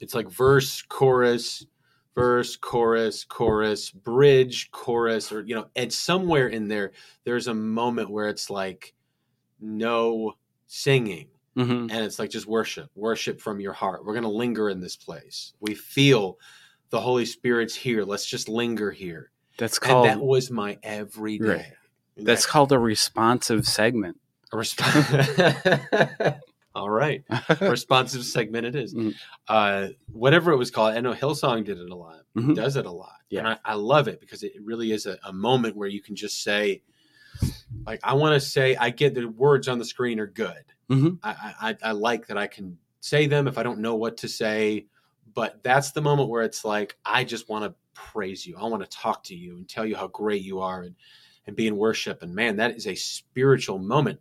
it's 0.00 0.14
like 0.14 0.28
verse, 0.28 0.82
chorus, 0.82 1.66
verse, 2.14 2.56
chorus, 2.56 3.24
chorus, 3.24 3.90
bridge, 3.90 4.70
chorus, 4.72 5.30
or 5.30 5.42
you 5.42 5.54
know, 5.54 5.68
and 5.76 5.92
somewhere 5.92 6.48
in 6.48 6.68
there, 6.68 6.92
there's 7.24 7.46
a 7.46 7.54
moment 7.54 8.10
where 8.10 8.28
it's 8.28 8.50
like 8.50 8.94
no 9.60 10.34
singing, 10.66 11.28
Mhm. 11.56 11.90
and 11.90 12.04
it's 12.04 12.18
like 12.18 12.30
just 12.30 12.46
worship, 12.46 12.90
worship 12.94 13.40
from 13.40 13.60
your 13.60 13.72
heart. 13.72 14.04
We're 14.04 14.14
gonna 14.14 14.30
linger 14.30 14.68
in 14.70 14.80
this 14.80 14.96
place. 14.96 15.52
We 15.60 15.74
feel 15.74 16.38
the 16.90 17.00
Holy 17.00 17.24
Spirit's 17.26 17.74
here. 17.74 18.04
Let's 18.04 18.26
just 18.26 18.48
linger 18.48 18.90
here. 18.90 19.30
That's 19.58 19.78
And 19.78 19.84
called. 19.86 20.06
that 20.06 20.20
was 20.20 20.50
my 20.50 20.78
everyday. 20.82 21.44
Right. 21.46 21.72
that's 22.16 22.44
called 22.46 22.70
a 22.72 22.78
responsive 22.78 23.66
segment. 23.66 24.18
a 24.52 24.56
resp- 24.56 26.40
All 26.74 26.90
right. 26.90 27.24
responsive 27.60 28.24
segment 28.24 28.66
it 28.66 28.74
is. 28.76 28.94
Mhm. 28.94 29.14
Uh, 29.48 29.88
whatever 30.12 30.52
it 30.52 30.56
was 30.56 30.70
called. 30.70 30.94
I 30.94 31.00
know 31.00 31.12
Hillsong 31.14 31.64
did 31.64 31.78
it 31.78 31.90
a 31.90 31.94
lot, 31.96 32.20
Mhm. 32.36 32.54
does 32.54 32.76
it 32.76 32.86
a 32.86 32.90
lot. 32.90 33.16
Yeah. 33.28 33.40
And 33.40 33.48
I, 33.48 33.58
I 33.64 33.74
love 33.74 34.06
it 34.08 34.20
because 34.20 34.42
it 34.42 34.52
really 34.62 34.92
is 34.92 35.06
a, 35.06 35.18
a 35.24 35.32
moment 35.32 35.76
where 35.76 35.88
you 35.88 36.00
can 36.00 36.14
just 36.16 36.42
say, 36.42 36.82
like, 37.86 38.00
I 38.04 38.14
want 38.14 38.34
to 38.34 38.40
say, 38.40 38.76
I 38.76 38.90
get 38.90 39.14
the 39.14 39.26
words 39.26 39.68
on 39.68 39.78
the 39.78 39.84
screen 39.84 40.20
are 40.20 40.26
good. 40.26 40.64
Mhm. 40.90 41.18
I, 41.22 41.54
I, 41.60 41.76
I 41.82 41.92
like 41.92 42.26
that 42.26 42.38
I 42.38 42.46
can 42.46 42.76
say 43.00 43.26
them 43.26 43.48
if 43.48 43.58
I 43.58 43.62
don't 43.62 43.80
know 43.80 43.96
what 43.96 44.16
to 44.18 44.28
say. 44.28 44.86
But 45.34 45.62
that's 45.62 45.92
the 45.92 46.02
moment 46.02 46.28
where 46.28 46.42
it's 46.42 46.64
like, 46.64 46.96
I 47.04 47.24
just 47.24 47.48
want 47.48 47.64
to 47.64 47.74
praise 47.94 48.46
you. 48.46 48.56
I 48.58 48.64
want 48.64 48.82
to 48.82 48.88
talk 48.88 49.22
to 49.24 49.34
you 49.34 49.56
and 49.56 49.68
tell 49.68 49.86
you 49.86 49.96
how 49.96 50.08
great 50.08 50.42
you 50.42 50.60
are 50.60 50.82
and, 50.82 50.94
and 51.46 51.54
be 51.54 51.68
in 51.68 51.76
worship. 51.76 52.22
And 52.22 52.34
man, 52.34 52.56
that 52.56 52.76
is 52.76 52.86
a 52.86 52.94
spiritual 52.94 53.78
moment 53.78 54.20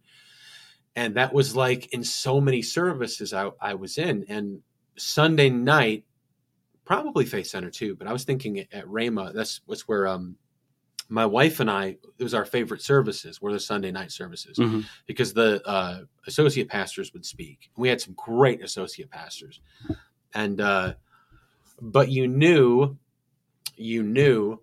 and 0.96 1.16
that 1.16 1.34
was 1.34 1.56
like 1.56 1.94
in 1.94 2.04
so 2.04 2.42
many 2.42 2.62
services 2.62 3.34
I, 3.34 3.50
I 3.62 3.74
was 3.74 3.98
in 3.98 4.26
and 4.28 4.62
sunday 4.98 5.50
night 5.50 6.04
probably 6.84 7.26
faith 7.26 7.48
center 7.48 7.70
too 7.70 7.96
but 7.96 8.08
i 8.08 8.14
was 8.14 8.24
thinking 8.24 8.60
at, 8.60 8.68
at 8.74 8.86
Rhema 8.86 9.34
that's 9.34 9.62
what's 9.66 9.88
where 9.88 10.08
um 10.08 10.36
my 11.10 11.26
wife 11.26 11.60
and 11.60 11.70
I, 11.72 11.98
it 12.18 12.24
was 12.24 12.34
our 12.36 12.46
favorite 12.46 12.82
services 12.82 13.42
were 13.42 13.52
the 13.52 13.60
Sunday 13.60 13.92
night 13.92 14.12
services 14.12 14.58
Mhm. 14.58 14.86
because 15.08 15.34
the 15.34 15.62
uh, 15.68 16.02
associate 16.28 16.70
pastors 16.70 17.12
would 17.14 17.26
speak. 17.26 17.72
We 17.76 17.90
had 17.90 18.00
some 18.00 18.14
great 18.14 18.64
associate 18.64 19.10
pastors, 19.10 19.60
and 20.34 20.62
uh, 20.62 20.94
but 21.82 22.10
you 22.10 22.28
knew, 22.28 22.98
you 23.76 24.04
knew 24.04 24.62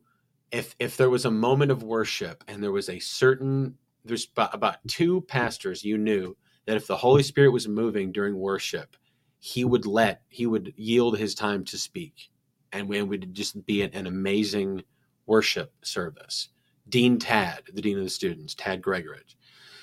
if 0.53 0.77
if 0.79 0.97
there 0.97 1.11
was 1.11 1.25
a 1.25 1.31
moment 1.31 1.73
of 1.73 1.83
worship 1.83 2.45
and 2.47 2.63
there 2.63 2.73
was 2.73 2.89
a 2.89 2.99
certain 3.01 3.77
there's 4.05 4.29
about, 4.37 4.77
two 4.87 5.23
pastors 5.23 5.85
you 5.85 5.99
knew 5.99 6.37
that 6.67 6.77
if 6.77 6.87
the 6.87 6.97
Holy 6.97 7.25
Spirit 7.25 7.51
was 7.51 7.67
moving 7.67 8.13
during 8.13 8.39
worship, 8.39 8.97
he 9.41 9.65
would 9.65 9.85
let 9.85 10.23
he 10.29 10.47
would 10.47 10.73
yield 10.77 11.19
his 11.19 11.35
time 11.35 11.65
to 11.65 11.77
speak, 11.77 12.31
and 12.73 12.89
we 12.89 13.03
would 13.03 13.35
just 13.35 13.67
be 13.67 13.83
an, 13.83 13.91
an 13.95 14.07
amazing 14.07 14.85
worship 15.27 15.73
service. 15.83 16.49
Dean 16.89 17.19
Tad, 17.19 17.63
the 17.73 17.83
dean 17.83 17.99
of 17.99 18.05
the 18.05 18.11
students, 18.11 18.55
Tad 18.55 18.81
Gregorich, 18.81 19.35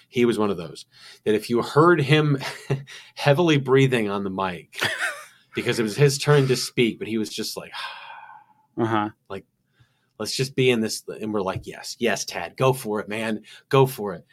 he 0.07 0.25
was 0.25 0.39
one 0.39 0.49
of 0.49 0.57
those 0.57 0.85
that 1.25 1.35
if 1.35 1.49
you 1.49 1.61
heard 1.61 1.99
him 2.01 2.37
heavily 3.15 3.57
breathing 3.57 4.09
on 4.09 4.23
the 4.23 4.29
mic 4.29 4.79
because 5.55 5.79
it 5.79 5.83
was 5.83 5.95
his 5.95 6.17
turn 6.17 6.47
to 6.47 6.55
speak, 6.55 6.99
but 6.99 7.07
he 7.07 7.17
was 7.17 7.29
just 7.29 7.57
like, 7.57 7.71
Uh-huh. 8.75 9.09
like, 9.29 9.45
let's 10.17 10.35
just 10.35 10.55
be 10.55 10.71
in 10.71 10.81
this. 10.81 11.03
And 11.07 11.31
we're 11.31 11.41
like, 11.41 11.67
yes, 11.67 11.95
yes, 11.99 12.25
Tad, 12.25 12.57
go 12.57 12.73
for 12.73 12.99
it, 12.99 13.07
man, 13.07 13.41
go 13.69 13.85
for 13.85 14.13
it. 14.13 14.25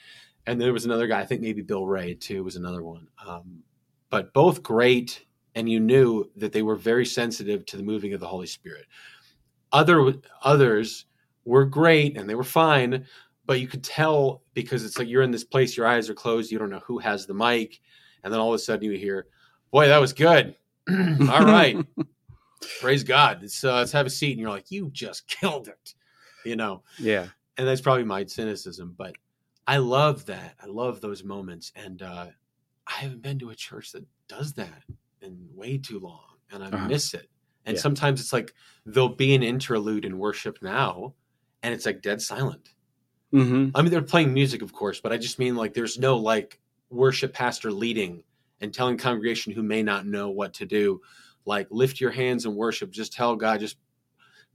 And 0.47 0.59
there 0.59 0.73
was 0.73 0.87
another 0.87 1.07
guy, 1.07 1.21
I 1.21 1.27
think 1.27 1.43
maybe 1.43 1.61
Bill 1.61 1.87
Ray 1.87 2.15
too 2.15 2.43
was 2.43 2.57
another 2.57 2.83
one. 2.83 3.09
Um, 3.27 3.63
but 4.09 4.33
both 4.33 4.63
great, 4.63 5.25
and 5.55 5.69
you 5.69 5.81
knew 5.81 6.31
that 6.37 6.53
they 6.53 6.63
were 6.63 6.77
very 6.77 7.05
sensitive 7.05 7.67
to 7.67 7.77
the 7.77 7.83
moving 7.83 8.15
of 8.15 8.21
the 8.21 8.27
Holy 8.27 8.47
Spirit. 8.47 8.87
Other 9.73 10.15
others 10.43 11.07
were 11.45 11.65
great 11.65 12.17
and 12.17 12.29
they 12.29 12.35
were 12.35 12.45
fine, 12.45 13.07
but 13.47 13.61
you 13.61 13.69
could 13.69 13.85
tell 13.85 14.43
because 14.55 14.85
it's 14.85 14.99
like 14.99 15.09
you're 15.09 15.23
in 15.23 15.31
this 15.31 15.45
place, 15.45 15.77
your 15.77 15.87
eyes 15.87 16.11
are 16.11 16.15
closed, 16.15 16.51
you 16.51 16.59
don't 16.59 16.71
know 16.71 16.83
who 16.87 16.99
has 16.99 17.27
the 17.27 17.35
mic, 17.35 17.81
and 18.25 18.33
then 18.33 18.41
all 18.41 18.49
of 18.49 18.55
a 18.55 18.59
sudden 18.59 18.85
you 18.91 18.99
hear, 18.99 19.27
"Boy, 19.71 19.89
that 19.89 19.99
was 20.01 20.13
good." 20.13 20.57
all 20.91 21.45
right, 21.45 21.79
praise 22.81 23.05
God. 23.05 23.39
Let's, 23.43 23.63
uh, 23.65 23.75
let's 23.77 23.93
have 23.93 24.07
a 24.07 24.11
seat, 24.11 24.33
and 24.33 24.41
you're 24.41 24.51
like, 24.51 24.71
"You 24.71 24.91
just 24.91 25.27
killed 25.41 25.69
it," 25.69 25.95
you 26.45 26.57
know 26.57 26.83
Yeah. 26.99 27.29
and 27.59 27.67
that's 27.69 27.81
probably 27.83 28.05
my 28.05 28.25
cynicism 28.25 28.95
but 28.97 29.15
i 29.67 29.77
love 29.77 30.25
that 30.27 30.55
i 30.63 30.67
love 30.67 31.03
those 31.03 31.23
moments 31.23 31.71
and 31.77 32.01
uh 32.01 32.27
i 32.87 32.93
haven't 32.93 33.21
been 33.21 33.39
to 33.39 33.51
a 33.51 33.55
church 33.55 33.93
that 33.93 34.05
does 34.27 34.55
that 34.55 34.83
in 35.21 35.37
way 35.55 35.77
too 35.77 35.99
long 35.99 36.25
and 36.51 36.65
i 36.65 36.69
Uh-huh. 36.69 36.87
miss 36.87 37.13
it 37.13 37.29
and 37.67 37.77
Yeah. 37.77 37.81
sometimes 37.83 38.21
it's 38.21 38.33
like 38.33 38.55
there'll 38.87 39.09
be 39.15 39.35
an 39.35 39.43
interlude 39.43 40.05
in 40.05 40.19
worship 40.19 40.59
now 40.63 41.15
and 41.63 41.75
it's 41.75 41.87
like 41.87 42.03
dead 42.03 42.21
silent 42.23 42.71
Mm-hmm. 43.33 43.77
i 43.77 43.83
mean 43.83 43.93
they're 43.93 44.03
playing 44.03 44.35
music 44.35 44.61
of 44.61 44.73
course 44.73 45.01
but 45.01 45.13
i 45.13 45.17
just 45.17 45.39
mean 45.39 45.55
like 45.55 45.73
there's 45.73 45.99
no 45.99 46.17
like 46.17 46.59
worship 46.91 47.33
pastor 47.33 47.71
leading 47.71 48.25
and 48.61 48.75
telling 48.75 48.97
congregation 48.99 49.53
who 49.53 49.63
may 49.63 49.83
not 49.85 50.05
know 50.05 50.31
what 50.31 50.53
to 50.55 50.67
do 50.67 51.01
like 51.45 51.69
lift 51.71 52.01
your 52.01 52.11
hands 52.11 52.45
and 52.45 52.57
worship 52.57 52.91
just 52.91 53.13
tell 53.13 53.37
god 53.37 53.61
just 53.61 53.77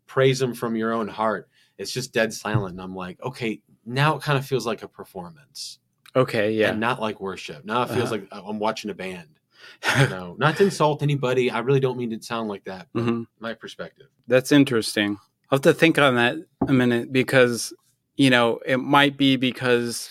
praise 0.08 0.42
him 0.42 0.54
from 0.54 0.76
your 0.76 0.92
own 0.92 1.08
heart 1.08 1.48
it's 1.78 1.92
just 1.94 2.12
dead 2.14 2.34
silent 2.34 2.74
and 2.74 2.82
i'm 2.82 2.94
like 2.96 3.18
okay 3.24 3.62
now 3.86 4.16
it 4.16 4.22
kind 4.22 4.38
of 4.38 4.46
feels 4.46 4.66
like 4.66 4.84
a 4.84 4.88
performance 4.88 5.80
Okay. 6.18 6.52
Yeah. 6.54 6.70
and 6.72 6.80
not 6.80 7.00
like 7.02 7.20
worship 7.22 7.64
now 7.66 7.84
it 7.84 7.90
feels 7.90 8.12
Uh-huh. 8.12 8.22
like 8.32 8.46
i'm 8.46 8.60
watching 8.60 8.90
a 8.90 8.94
band 8.94 9.35
know 10.10 10.36
not 10.40 10.56
to 10.58 10.64
insult 10.64 11.02
anybody 11.04 11.50
i 11.52 11.60
really 11.60 11.80
don't 11.80 11.98
mean 11.98 12.10
to 12.10 12.22
sound 12.22 12.48
like 12.50 12.64
that 12.66 12.88
but 12.94 13.04
hmm 13.04 13.24
my 13.40 13.54
perspective 13.54 14.08
That's 14.28 14.52
interesting. 14.52 15.18
I'll 15.52 15.58
have 15.58 15.62
to 15.64 15.74
think 15.74 16.00
on 16.00 16.16
that 16.16 16.38
a 16.68 16.74
minute 16.74 17.12
because, 17.12 17.74
you 18.16 18.30
know, 18.32 18.60
it 18.66 18.78
might 18.78 19.18
be 19.18 19.36
because 19.36 20.10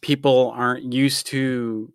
people 0.00 0.52
aren't 0.56 0.92
used 0.92 1.26
to, 1.28 1.92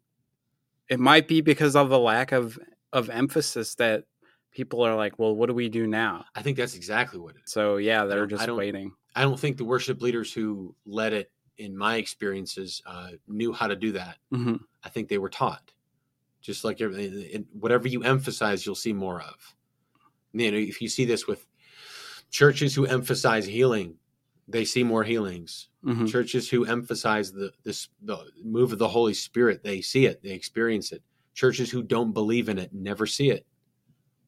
it 0.90 1.00
might 1.00 1.28
be 1.28 1.42
because 1.42 1.76
of 1.76 1.90
the 1.90 1.98
lack 1.98 2.32
of, 2.32 2.60
of 2.94 3.10
emphasis 3.10 3.76
that 3.76 4.04
people 4.52 4.84
are 4.84 4.96
like, 4.96 5.18
well, 5.18 5.34
what 5.36 5.48
do 5.48 5.54
we 5.56 5.70
do 5.70 5.88
now? 5.88 6.26
i 6.36 6.42
think 6.44 6.58
that's 6.58 6.76
exactly 6.76 7.20
what 7.20 7.36
it 7.36 7.42
is 7.46 7.52
So 7.52 7.78
yeah, 7.78 8.06
they're 8.06 8.28
don't- 8.28 8.40
I 8.42 8.46
just 8.46 8.56
waiting. 8.58 8.92
i 9.16 9.22
don't 9.24 9.40
think 9.40 9.58
the 9.58 9.66
worship 9.66 10.02
leaders 10.02 10.32
who 10.34 10.76
led 10.86 11.14
it 11.14 11.32
in 11.58 11.76
my 11.78 11.96
experiences 11.96 12.82
uh, 12.86 13.12
knew 13.28 13.52
how 13.54 13.68
to 13.68 13.76
do 13.76 13.94
that 13.94 14.18
hmm 14.32 14.58
i 14.84 14.90
think 14.90 15.08
they 15.08 15.18
were 15.18 15.30
taught 15.30 15.72
just 16.42 16.64
like 16.64 16.82
everything 16.82 17.14
it- 17.32 17.46
whatever 17.54 17.88
you 17.88 18.04
emphasize 18.04 18.66
you'll 18.66 18.76
see 18.76 18.94
more 18.94 19.22
of. 19.22 19.56
You 20.34 20.52
know 20.52 20.58
if 20.58 20.82
you 20.82 20.90
see 20.90 21.06
this 21.06 21.28
with 21.28 21.46
churches 22.30 22.76
who 22.76 22.86
emphasize 22.86 23.46
healing 23.46 23.96
they 24.48 24.66
see 24.66 24.84
more 24.84 25.04
healings. 25.04 25.70
Hmm 25.84 26.06
churches 26.06 26.50
who 26.50 26.66
emphasize 26.66 27.32
the 27.32 27.52
this 27.64 27.88
the 28.02 28.18
move 28.44 28.72
of 28.74 28.80
the 28.80 28.88
holy 28.90 29.14
spirit 29.14 29.64
they 29.64 29.82
see 29.82 30.06
it 30.06 30.22
they 30.22 30.32
experience 30.32 30.92
it. 30.92 31.02
Churches 31.34 31.72
who 31.72 31.82
don't 31.84 32.12
believe 32.14 32.50
in 32.50 32.58
it 32.60 32.74
never 32.74 33.06
see 33.06 33.30
it. 33.32 33.46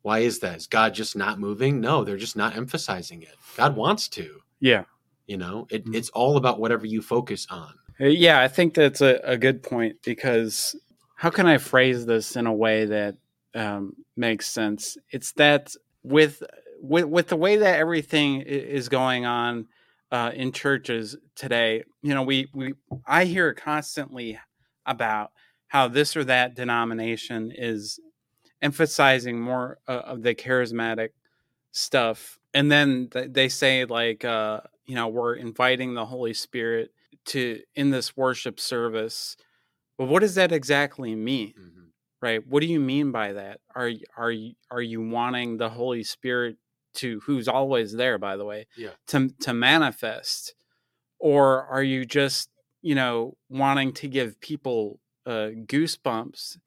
Why 0.01 0.19
is 0.19 0.39
that? 0.39 0.57
Is 0.57 0.67
god 0.67 0.93
just 0.93 1.15
not 1.15 1.39
moving? 1.39 1.79
No 1.81 2.03
they're 2.03 2.17
just 2.17 2.35
not 2.35 2.55
emphasizing 2.55 3.21
it. 3.23 3.35
God 3.57 3.75
wants 3.75 4.07
to. 4.09 4.39
Yeah. 4.59 4.85
you 5.27 5.37
know 5.37 5.67
it, 5.69 5.85
Mhm. 5.85 5.95
it's 5.95 6.09
all 6.09 6.35
about 6.37 6.59
whatever 6.59 6.85
you 6.85 7.01
focus 7.01 7.47
on. 7.49 7.73
Uh, 7.99 8.05
Yeah, 8.07 8.41
I 8.41 8.47
think 8.49 8.73
that's 8.73 8.99
a, 9.01 9.19
a 9.23 9.37
good 9.37 9.63
point 9.63 9.95
because 10.03 10.75
how 11.23 11.29
can 11.29 11.47
I 11.47 11.57
phrase 11.57 12.05
this 12.05 12.35
in 12.35 12.47
a 12.47 12.53
way 12.53 12.83
that 12.83 13.15
um, 13.55 13.93
makes 14.17 14.45
sense? 14.45 14.97
It's 15.09 15.31
that 15.37 15.73
with 16.03 16.43
with 16.81 17.05
with 17.05 17.29
the 17.29 17.37
way 17.37 17.55
that 17.55 17.79
everything 17.79 18.41
is 18.41 18.89
going 18.89 19.25
on 19.25 19.67
uh, 20.11 20.31
in 20.33 20.51
churches 20.51 21.15
today, 21.37 21.85
you 22.01 22.13
know, 22.13 22.23
we 22.23 22.49
we 22.53 22.73
I 23.07 23.23
hear 23.23 23.53
constantly 23.53 24.37
about 24.85 25.31
how 25.67 25.87
this 25.87 26.17
or 26.17 26.25
that 26.25 26.55
denomination 26.55 27.53
is 27.55 28.01
emphasizing 28.61 29.39
more 29.39 29.77
uh, 29.87 30.01
of 30.03 30.23
the 30.23 30.35
charismatic 30.35 31.11
stuff, 31.71 32.37
and 32.53 32.69
then 32.69 33.07
th- 33.13 33.31
they 33.31 33.47
say 33.47 33.85
like, 33.85 34.25
uh, 34.25 34.59
you 34.85 34.95
know, 34.95 35.07
we're 35.07 35.35
inviting 35.35 35.93
the 35.93 36.05
Holy 36.05 36.33
Spirit 36.33 36.91
to 37.27 37.61
in 37.75 37.91
this 37.91 38.17
worship 38.17 38.59
service. 38.59 39.37
But 39.97 40.07
what 40.07 40.21
does 40.21 40.35
that 40.35 40.51
exactly 40.51 41.15
mean? 41.15 41.53
right 42.21 42.47
what 42.47 42.61
do 42.61 42.67
you 42.67 42.79
mean 42.79 43.11
by 43.11 43.33
that 43.33 43.59
are 43.75 43.91
are 44.15 44.31
you 44.31 44.53
are 44.71 44.81
you 44.81 45.01
wanting 45.05 45.57
the 45.57 45.69
holy 45.69 46.03
spirit 46.03 46.55
to 46.93 47.19
who's 47.25 47.49
always 47.49 47.91
there 47.91 48.17
by 48.17 48.37
the 48.37 48.45
way 48.45 48.65
Yeah. 48.77 48.91
to 49.07 49.27
to 49.41 49.53
manifest 49.53 50.55
or 51.19 51.65
are 51.65 51.83
you 51.83 52.05
just 52.05 52.49
you 52.81 52.95
know 52.95 53.35
wanting 53.49 53.91
to 53.93 54.07
give 54.07 54.39
people 54.39 55.01
uh 55.25 55.49
goosebumps 55.67 56.57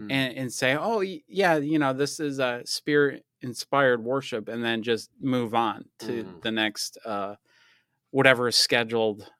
Mhm. 0.00 0.10
and 0.10 0.36
and 0.36 0.52
say 0.52 0.76
oh 0.76 1.00
yeah 1.00 1.56
you 1.58 1.78
know 1.78 1.92
this 1.92 2.18
is 2.18 2.40
a 2.40 2.62
spirit 2.64 3.24
inspired 3.40 4.02
worship 4.02 4.48
and 4.48 4.64
then 4.64 4.82
just 4.82 5.10
move 5.20 5.54
on 5.54 5.84
to 6.00 6.24
Mhm. 6.24 6.42
the 6.42 6.50
next 6.50 6.98
uh 7.04 7.36
whatever 8.10 8.48
is 8.48 8.56
scheduled 8.56 9.30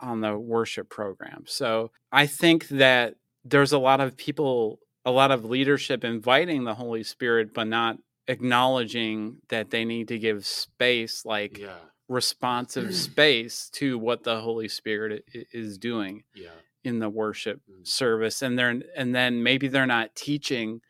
on 0.00 0.20
the 0.20 0.36
worship 0.38 0.88
program. 0.88 1.44
So 1.46 1.90
i 2.12 2.26
think 2.26 2.68
that 2.68 3.14
there's 3.44 3.72
a 3.72 3.78
lot 3.78 4.00
of 4.00 4.16
people 4.16 4.78
a 5.04 5.10
lot 5.10 5.30
of 5.30 5.44
leadership 5.44 6.04
inviting 6.04 6.64
the 6.64 6.74
holy 6.74 7.02
spirit 7.02 7.52
but 7.54 7.66
not 7.66 7.98
acknowledging 8.28 9.38
that 9.48 9.70
they 9.70 9.84
need 9.84 10.08
to 10.08 10.18
give 10.18 10.46
space 10.46 11.24
like 11.24 11.58
yeah. 11.58 11.74
responsive 12.08 12.94
space 13.08 13.68
to 13.72 13.98
what 13.98 14.22
the 14.24 14.40
holy 14.40 14.68
spirit 14.68 15.24
is 15.52 15.78
doing 15.78 16.22
yeah. 16.34 16.48
in 16.84 16.98
the 16.98 17.08
worship 17.08 17.60
Mm. 17.70 17.86
service. 17.86 18.42
And 18.42 18.58
they're 18.58 18.80
and 18.96 19.14
then 19.14 19.42
maybe 19.42 19.68
they're 19.68 19.86
not 19.86 20.14
teaching 20.14 20.80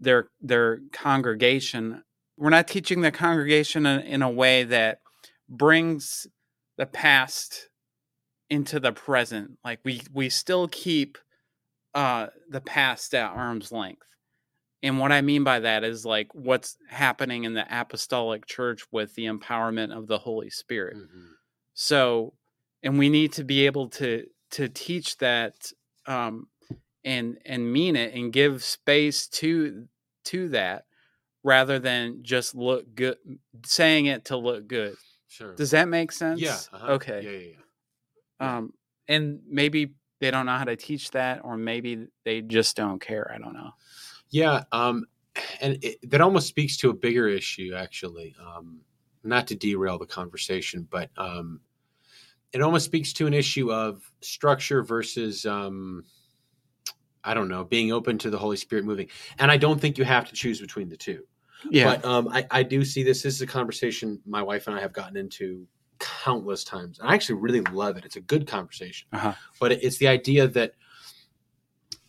their 0.00 0.28
their 0.40 0.80
congregation. 0.92 2.04
We're 2.36 2.50
not 2.50 2.68
teaching 2.68 3.00
the 3.00 3.10
congregation 3.10 3.84
in, 3.86 4.00
in 4.00 4.22
a 4.22 4.30
way 4.30 4.62
that 4.64 5.00
brings 5.48 6.26
the 6.76 6.86
past 6.86 7.67
into 8.50 8.80
the 8.80 8.92
present 8.92 9.58
like 9.64 9.78
we 9.84 10.00
we 10.12 10.28
still 10.28 10.68
keep 10.68 11.18
uh 11.94 12.26
the 12.48 12.60
past 12.60 13.14
at 13.14 13.30
arm's 13.32 13.70
length 13.72 14.06
and 14.82 14.98
what 14.98 15.12
i 15.12 15.20
mean 15.20 15.44
by 15.44 15.58
that 15.60 15.84
is 15.84 16.04
like 16.06 16.28
what's 16.34 16.76
happening 16.88 17.44
in 17.44 17.54
the 17.54 17.66
apostolic 17.70 18.46
church 18.46 18.84
with 18.90 19.14
the 19.14 19.26
empowerment 19.26 19.96
of 19.96 20.06
the 20.06 20.18
holy 20.18 20.50
spirit 20.50 20.96
Mhm. 20.96 21.30
so 21.74 22.32
and 22.82 22.98
we 22.98 23.08
need 23.08 23.32
to 23.34 23.44
be 23.44 23.66
able 23.66 23.88
to 23.90 24.26
to 24.52 24.68
teach 24.68 25.18
that 25.18 25.72
um 26.06 26.48
and 27.04 27.38
and 27.44 27.70
mean 27.72 27.96
it 27.96 28.14
and 28.14 28.32
give 28.32 28.64
space 28.64 29.26
to 29.28 29.86
to 30.24 30.48
that 30.50 30.84
rather 31.44 31.78
than 31.78 32.22
just 32.22 32.54
look 32.54 32.94
good 32.94 33.16
saying 33.64 34.06
it 34.06 34.24
to 34.26 34.36
look 34.36 34.66
good 34.66 34.96
sure 35.28 35.54
does 35.54 35.70
that 35.72 35.88
make 35.88 36.12
sense 36.12 36.40
yeah 36.40 36.58
uh-huh. 36.72 36.92
okay 36.92 37.20
yeah 37.22 37.30
yeah, 37.30 37.38
yeah. 37.50 37.54
Um 38.40 38.72
and 39.08 39.40
maybe 39.48 39.94
they 40.20 40.30
don't 40.30 40.46
know 40.46 40.56
how 40.56 40.64
to 40.64 40.76
teach 40.76 41.10
that 41.12 41.40
or 41.44 41.56
maybe 41.56 42.06
they 42.24 42.40
just 42.40 42.76
don't 42.76 43.00
care 43.00 43.30
i 43.34 43.38
don't 43.38 43.54
know 43.54 43.72
Yeah, 44.30 44.64
um, 44.72 45.06
and 45.60 45.78
it, 45.82 46.10
that 46.10 46.20
almost 46.20 46.48
speaks 46.48 46.76
to 46.78 46.90
a 46.90 46.94
bigger 46.94 47.28
issue, 47.28 47.72
actually. 47.74 48.34
Um, 48.40 48.80
not 49.24 49.46
to 49.48 49.54
derail 49.54 49.98
the 49.98 50.06
conversation, 50.06 50.86
but 50.90 51.10
um, 51.16 51.60
it 52.52 52.62
almost 52.62 52.84
speaks 52.84 53.12
to 53.14 53.26
an 53.26 53.34
issue 53.34 53.72
of 53.72 54.02
structure 54.20 54.82
versus 54.82 55.46
um 55.46 56.04
I 57.24 57.34
don't 57.34 57.48
know, 57.48 57.64
being 57.64 57.92
open 57.92 58.16
to 58.18 58.30
the 58.30 58.38
Holy 58.38 58.56
Spirit 58.56 58.84
moving. 58.84 59.08
And 59.38 59.50
I 59.50 59.56
don't 59.56 59.78
think 59.80 59.98
you 59.98 60.04
have 60.04 60.28
to 60.28 60.34
choose 60.34 60.60
between 60.60 60.88
the 60.88 60.96
two. 60.96 61.24
Yeah. 61.68 61.84
But 61.84 62.04
um, 62.04 62.28
I, 62.28 62.46
I 62.50 62.62
do 62.62 62.84
see 62.84 63.02
this. 63.02 63.22
This 63.22 63.34
is 63.34 63.42
a 63.42 63.46
conversation 63.46 64.20
my 64.24 64.40
wife 64.40 64.66
and 64.66 64.76
I 64.76 64.80
have 64.80 64.92
gotten 64.92 65.16
into 65.16 65.66
countless 65.98 66.64
times. 66.64 66.98
And 66.98 67.08
I 67.08 67.14
actually 67.14 67.40
really 67.40 67.60
love 67.60 67.96
it. 67.96 68.04
It's 68.04 68.16
a 68.16 68.20
good 68.20 68.46
conversation. 68.46 69.08
uh-huh. 69.12 69.34
But 69.60 69.72
it's 69.72 69.98
the 69.98 70.08
idea 70.08 70.48
that 70.48 70.72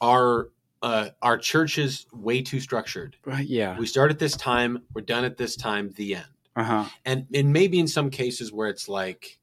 our 0.01 0.49
uh, 0.81 1.09
our 1.21 1.37
church 1.37 1.77
is 1.77 2.05
way 2.13 2.41
too 2.41 2.59
structured. 2.59 3.17
Right, 3.25 3.45
Yeah. 3.45 3.77
We 3.77 3.85
start 3.85 4.11
at 4.11 4.19
this 4.19 4.37
time, 4.37 4.83
we're 4.93 5.01
done 5.01 5.25
at 5.25 5.35
this 5.35 5.57
time, 5.57 5.91
the 5.95 6.15
end. 6.15 6.25
Uh-huh. 6.55 6.85
And 7.05 7.27
and 7.33 7.51
maybe 7.51 7.79
in 7.79 7.87
some 7.87 8.09
cases 8.09 8.51
where 8.51 8.69
it's 8.69 8.87
like, 8.87 9.39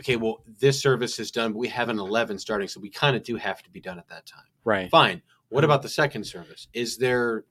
okay, 0.00 0.16
well, 0.16 0.42
this 0.58 0.80
service 0.80 1.18
is 1.18 1.30
done, 1.30 1.52
but 1.52 1.58
we 1.58 1.68
have 1.68 1.88
an 1.88 1.98
eleven 1.98 2.38
starting, 2.38 2.68
so 2.68 2.80
we 2.80 2.90
kind 2.90 3.16
of 3.16 3.22
do 3.22 3.36
have 3.36 3.62
to 3.62 3.70
be 3.70 3.80
done 3.80 3.98
at 3.98 4.08
that 4.08 4.26
time. 4.26 4.44
Right. 4.64 4.90
Fine. 4.90 5.22
What 5.50 5.64
about 5.64 5.82
the 5.82 5.88
second 5.88 6.24
service? 6.24 6.68
Is 6.72 6.96
there 6.96 7.44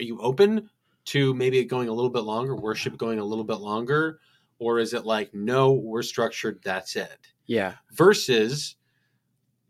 are 0.00 0.04
you 0.04 0.18
open 0.20 0.70
to 1.06 1.34
maybe 1.34 1.58
it 1.58 1.64
going 1.64 1.88
a 1.88 1.92
little 1.92 2.10
bit 2.10 2.22
longer, 2.22 2.54
worship 2.56 2.96
going 2.96 3.18
a 3.18 3.24
little 3.24 3.44
bit 3.44 3.58
longer? 3.58 4.20
Or 4.60 4.78
is 4.78 4.94
it 4.94 5.04
like, 5.06 5.34
no, 5.34 5.72
we're 5.72 6.02
structured, 6.02 6.60
that's 6.62 6.94
it? 6.94 7.18
Yeah. 7.46 7.74
Versus 7.92 8.76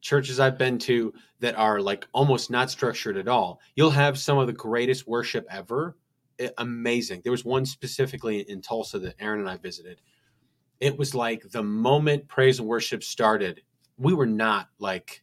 churches 0.01 0.41
I've 0.41 0.59
been 0.59 0.79
to 0.81 1.15
that 1.39 1.55
are 1.57 1.81
like 1.81 2.07
almost 2.13 2.51
not 2.51 2.71
structured 2.71 3.17
at 3.17 3.29
all. 3.29 3.61
You'll 3.77 3.91
have 3.91 4.19
some 4.19 4.37
of 4.37 4.47
the 4.47 4.53
greatest 4.53 5.07
worship 5.07 5.47
ever. 5.51 5.97
I- 6.41 6.51
amazing. 6.59 7.21
There 7.23 7.33
was 7.33 7.45
one 7.45 7.65
specifically 7.65 8.41
in 8.51 8.61
Tulsa 8.61 8.99
that 8.99 9.15
Aaron 9.21 9.41
and 9.41 9.49
I 9.49 9.57
visited. 9.57 10.01
It 10.81 10.99
was 10.99 11.15
like 11.15 11.49
the 11.51 11.63
moment 11.63 12.27
praise 12.29 12.59
and 12.59 12.69
worship 12.69 13.03
started, 13.05 13.63
we 13.97 14.13
were 14.15 14.27
not 14.27 14.69
like 14.79 15.23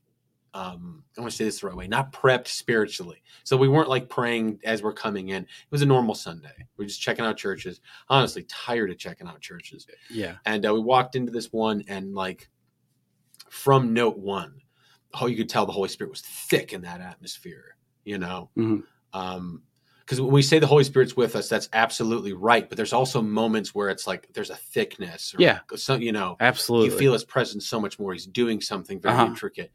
um, 0.58 1.04
I 1.18 1.22
want 1.22 1.32
to 1.32 1.38
say 1.38 1.44
this 1.44 1.60
the 1.60 1.68
right 1.68 1.76
way, 1.76 1.88
not 1.88 2.12
prepped 2.12 2.48
spiritually. 2.48 3.22
So 3.44 3.56
we 3.58 3.68
weren't 3.68 3.90
like 3.90 4.10
praying 4.10 4.60
as 4.64 4.82
we're 4.82 4.94
coming 4.94 5.30
in. 5.30 5.44
It 5.44 5.48
was 5.70 5.84
a 5.84 5.86
normal 5.86 6.16
Sunday. 6.16 6.66
We're 6.78 6.86
just 6.86 7.00
checking 7.02 7.26
out 7.26 7.38
churches. 7.38 7.80
Honestly, 8.10 8.44
tired 8.50 8.90
of 8.90 8.98
checking 8.98 9.28
out 9.28 9.40
churches. 9.40 9.86
Yeah. 10.10 10.38
And 10.46 10.66
uh, 10.66 10.74
we 10.74 10.80
walked 10.80 11.16
into 11.16 11.32
this 11.32 11.54
one, 11.54 11.84
and 11.88 12.16
like 12.16 12.50
from 13.50 13.94
note 13.94 14.18
one, 14.18 14.62
oh, 15.22 15.28
you 15.28 15.38
could 15.38 15.50
tell 15.50 15.66
the 15.66 15.72
Holy 15.72 15.90
Spirit 15.90 16.10
was 16.12 16.22
thick 16.22 16.74
in 16.74 16.82
that 16.82 17.02
atmosphere. 17.02 17.76
You 18.04 18.18
know, 18.18 18.50
Mhm. 18.58 18.84
um, 19.14 19.62
because 20.00 20.22
when 20.22 20.32
we 20.32 20.42
say 20.42 20.58
the 20.60 20.68
Holy 20.68 20.86
Spirit's 20.86 21.18
with 21.18 21.36
us, 21.36 21.50
that's 21.50 21.68
absolutely 21.74 22.32
right. 22.32 22.68
But 22.70 22.78
there's 22.78 22.94
also 22.94 23.22
moments 23.22 23.76
where 23.76 23.90
it's 23.90 24.08
like 24.08 24.32
there's 24.34 24.50
a 24.50 24.56
thickness. 24.56 25.36
Or 25.36 25.42
Yeah. 25.42 25.60
some, 25.76 26.02
you 26.02 26.14
know, 26.14 26.38
Absolutely. 26.40 26.90
you 26.94 26.98
feel 26.98 27.12
his 27.14 27.26
presence 27.26 27.68
so 27.68 27.82
much 27.82 28.00
more. 28.00 28.14
He's 28.14 28.26
doing 28.26 28.62
something 28.62 29.02
very 29.02 29.16
Uh-huh. 29.16 29.26
intricate. 29.26 29.72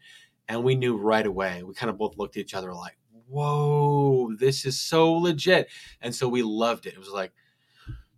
And 0.49 0.65
we 0.65 0.75
knew 0.75 0.97
right 0.97 1.27
away. 1.27 1.63
We 1.63 1.75
kind 1.75 1.91
of 1.91 1.99
both 1.99 2.19
looked 2.19 2.37
at 2.37 2.41
each 2.41 2.55
other 2.55 2.75
like, 2.75 2.97
whoa, 3.29 4.35
this 4.37 4.67
is 4.67 4.79
so 4.79 5.13
legit. 5.13 5.69
And 6.01 6.15
so 6.15 6.29
we 6.29 6.43
loved 6.43 6.87
it. 6.87 6.95
It 6.95 6.99
was 6.99 7.09
like 7.09 7.33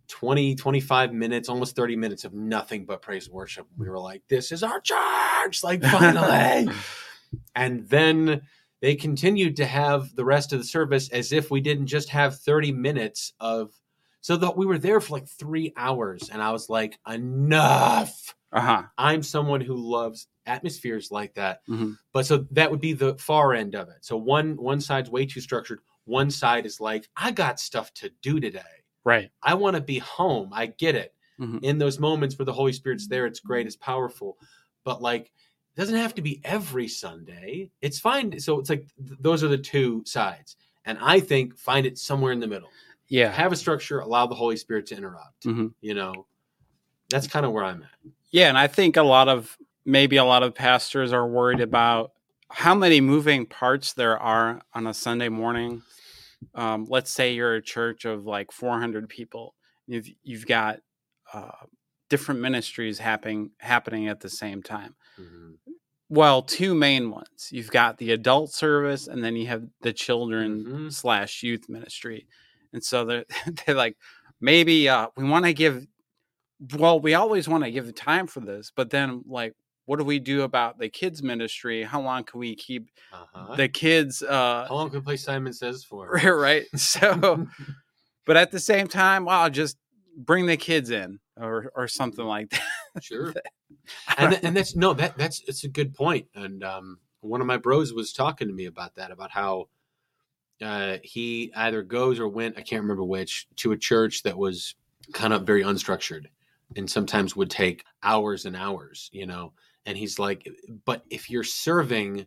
20, 0.07 0.55
25 0.55 1.13
minutes, 1.13 1.49
almost 1.49 1.75
30 1.75 1.95
minutes 1.95 2.25
of 2.25 2.33
nothing 2.33 2.85
but 2.85 3.01
praise 3.01 3.27
and 3.27 3.33
worship. 3.33 3.65
We 3.77 3.89
were 3.89 3.99
like, 3.99 4.23
this 4.27 4.51
is 4.51 4.61
our 4.63 4.79
church. 4.81 5.63
Like, 5.63 5.81
finally. 5.83 6.71
and 7.55 7.87
then 7.87 8.41
they 8.81 8.95
continued 8.95 9.55
to 9.57 9.65
have 9.65 10.15
the 10.15 10.25
rest 10.25 10.53
of 10.53 10.59
the 10.59 10.65
service 10.65 11.09
as 11.09 11.31
if 11.31 11.49
we 11.49 11.61
didn't 11.61 11.87
just 11.87 12.09
have 12.09 12.37
30 12.39 12.71
minutes 12.71 13.33
of. 13.39 13.71
So 14.21 14.37
that 14.37 14.57
we 14.57 14.65
were 14.65 14.79
there 14.79 14.99
for 14.99 15.13
like 15.13 15.27
three 15.27 15.71
hours. 15.77 16.29
And 16.29 16.41
I 16.41 16.51
was 16.51 16.67
like, 16.67 16.97
enough. 17.07 18.34
Uh-huh. 18.55 18.83
I'm 18.97 19.21
someone 19.21 19.61
who 19.61 19.75
loves 19.75 20.27
atmospheres 20.47 21.11
like 21.11 21.33
that. 21.35 21.61
Mhm. 21.67 21.97
But 22.13 22.25
so 22.25 22.45
that 22.51 22.71
would 22.71 22.81
be 22.81 22.93
the 22.93 23.15
far 23.15 23.53
end 23.53 23.75
of 23.75 23.89
it. 23.89 23.97
So 24.05 24.15
one 24.17 24.55
one 24.57 24.81
side's 24.81 25.09
way 25.09 25.25
too 25.25 25.41
structured. 25.41 25.81
One 26.05 26.29
side 26.31 26.65
is 26.65 26.79
like, 26.79 27.09
I 27.17 27.31
got 27.31 27.59
stuff 27.59 27.93
to 27.95 28.09
do 28.21 28.39
today. 28.39 28.61
Right. 29.03 29.29
I 29.43 29.53
want 29.55 29.75
to 29.75 29.81
be 29.81 29.99
home. 29.99 30.49
I 30.53 30.67
get 30.67 30.95
it. 30.95 31.13
Mhm. 31.39 31.63
In 31.63 31.77
those 31.77 31.99
moments 31.99 32.37
where 32.39 32.45
the 32.45 32.53
Holy 32.53 32.73
Spirit's 32.73 33.07
there, 33.07 33.25
it's 33.25 33.39
great, 33.39 33.67
it's 33.67 33.75
powerful. 33.75 34.37
But 34.83 35.01
like 35.01 35.25
it 35.25 35.79
doesn't 35.81 35.95
have 35.97 36.15
to 36.15 36.21
be 36.21 36.39
every 36.45 36.87
Sunday. 36.87 37.69
It's 37.81 37.99
fine. 37.99 38.39
So 38.39 38.59
it's 38.59 38.69
like 38.69 38.87
th- 39.05 39.19
those 39.19 39.43
are 39.43 39.49
the 39.49 39.57
two 39.57 40.03
sides. 40.05 40.55
And 40.85 40.97
I 41.01 41.19
think 41.19 41.57
find 41.57 41.85
it 41.85 41.97
somewhere 41.97 42.31
in 42.31 42.39
the 42.39 42.47
middle. 42.47 42.69
Yeah. 43.09 43.31
Have 43.31 43.51
a 43.51 43.55
structure, 43.55 43.99
allow 43.99 44.27
the 44.27 44.35
Holy 44.35 44.55
Spirit 44.57 44.85
to 44.87 44.95
interrupt. 44.97 45.43
Mhm. 45.45 45.73
You 45.81 45.95
know, 45.95 46.27
that's 47.09 47.27
kind 47.27 47.45
of 47.45 47.51
where 47.51 47.63
I'm 47.63 47.83
at. 47.83 48.11
Yeah, 48.35 48.49
and 48.49 48.57
I 48.57 48.67
think 48.67 48.97
a 48.97 49.01
lot 49.01 49.29
of 49.29 49.55
maybe 49.85 50.17
a 50.17 50.25
lot 50.25 50.43
of 50.43 50.53
pastors 50.53 51.13
are 51.13 51.25
worried 51.25 51.61
about 51.61 52.11
how 52.51 52.75
many 52.75 52.99
moving 52.99 53.45
parts 53.45 53.93
there 53.93 54.19
are 54.19 54.61
on 54.73 54.87
a 54.87 54.93
Sunday 54.93 55.29
morning. 55.29 55.83
Um, 56.53 56.85
let's 56.89 57.11
say 57.11 57.33
you're 57.33 57.55
a 57.55 57.61
church 57.61 58.03
of 58.03 58.25
like 58.25 58.51
400 58.51 59.07
people. 59.07 59.55
You've 59.87 60.09
you've 60.21 60.45
got 60.47 60.79
uh, 61.31 61.63
different 62.09 62.41
ministries 62.41 62.99
happening 62.99 63.51
happening 63.59 64.09
at 64.09 64.19
the 64.19 64.27
same 64.29 64.61
time. 64.61 64.95
Mhm. 65.17 65.55
Well, 66.09 66.41
two 66.41 66.75
main 66.75 67.11
ones. 67.11 67.47
You've 67.51 67.71
got 67.71 67.99
the 67.99 68.11
adult 68.11 68.51
service, 68.51 69.07
and 69.07 69.23
then 69.23 69.37
you 69.37 69.47
have 69.47 69.63
the 69.79 69.93
children 69.93 70.65
Mhm. 70.65 70.93
slash 70.93 71.41
youth 71.41 71.69
ministry. 71.69 72.27
And 72.73 72.83
so 72.83 73.05
they're 73.05 73.25
they're 73.65 73.75
like, 73.75 73.95
maybe 74.41 74.89
uh, 74.89 75.07
we 75.15 75.23
want 75.23 75.45
to 75.45 75.53
give. 75.53 75.87
Well, 76.73 76.99
we 76.99 77.13
always 77.13 77.47
want 77.47 77.63
to 77.63 77.71
give 77.71 77.85
the 77.85 77.91
time 77.91 78.27
for 78.27 78.39
this, 78.39 78.71
but 78.75 78.89
then 78.89 79.23
like, 79.27 79.53
what 79.85 79.97
do 79.99 80.05
we 80.05 80.19
do 80.19 80.41
about 80.41 80.79
the 80.79 80.89
kids 80.89 81.21
ministry? 81.21 81.83
How 81.83 82.01
long 82.01 82.23
can 82.23 82.39
we 82.39 82.55
keep 82.55 82.89
Uh-huh. 83.13 83.55
the 83.55 83.67
kids? 83.69 84.23
Uh, 84.23 84.65
How 84.67 84.73
long 84.75 84.89
can 84.89 84.99
we 84.99 85.03
play 85.03 85.17
Simon 85.17 85.53
Says 85.53 85.83
for? 85.83 86.09
right. 86.23 86.65
So, 86.77 87.45
but 88.25 88.37
at 88.37 88.51
the 88.51 88.59
same 88.59 88.87
time, 88.87 89.25
wow, 89.25 89.49
just 89.49 89.77
bring 90.17 90.45
the 90.45 90.57
kids 90.57 90.89
in 90.89 91.19
or 91.37 91.71
or 91.75 91.87
something 91.87 92.25
like 92.25 92.49
that. 92.95 93.03
sure. 93.03 93.33
and 94.17 94.31
th- 94.31 94.43
and 94.43 94.55
that's 94.57 94.75
no 94.75 94.93
that 94.93 95.17
that's 95.17 95.41
it's 95.47 95.63
a 95.65 95.67
good 95.69 95.93
point. 95.93 96.27
And 96.33 96.63
um, 96.63 96.99
one 97.21 97.41
of 97.41 97.47
my 97.47 97.57
bros 97.57 97.93
was 97.93 98.11
talking 98.13 98.47
to 98.47 98.53
me 98.53 98.65
about 98.65 98.95
that 98.95 99.11
about 99.11 99.29
how 99.31 99.67
uh, 100.61 100.97
he 101.03 101.51
either 101.55 101.83
goes 101.83 102.19
or 102.19 102.27
went 102.27 102.57
I 102.57 102.61
can't 102.61 102.81
remember 102.81 103.03
which 103.03 103.45
to 103.57 103.71
a 103.73 103.77
church 103.77 104.23
that 104.23 104.37
was 104.37 104.73
kind 105.13 105.33
of 105.33 105.43
very 105.45 105.61
unstructured 105.63 106.25
and 106.75 106.89
sometimes 106.89 107.35
would 107.35 107.49
take 107.49 107.83
hours 108.03 108.45
and 108.45 108.55
hours, 108.55 109.09
you 109.13 109.25
know. 109.25 109.53
And 109.85 109.97
he's 109.97 110.17
like, 110.19 110.47
but 110.85 111.03
if 111.09 111.29
you're 111.29 111.43
serving 111.43 112.25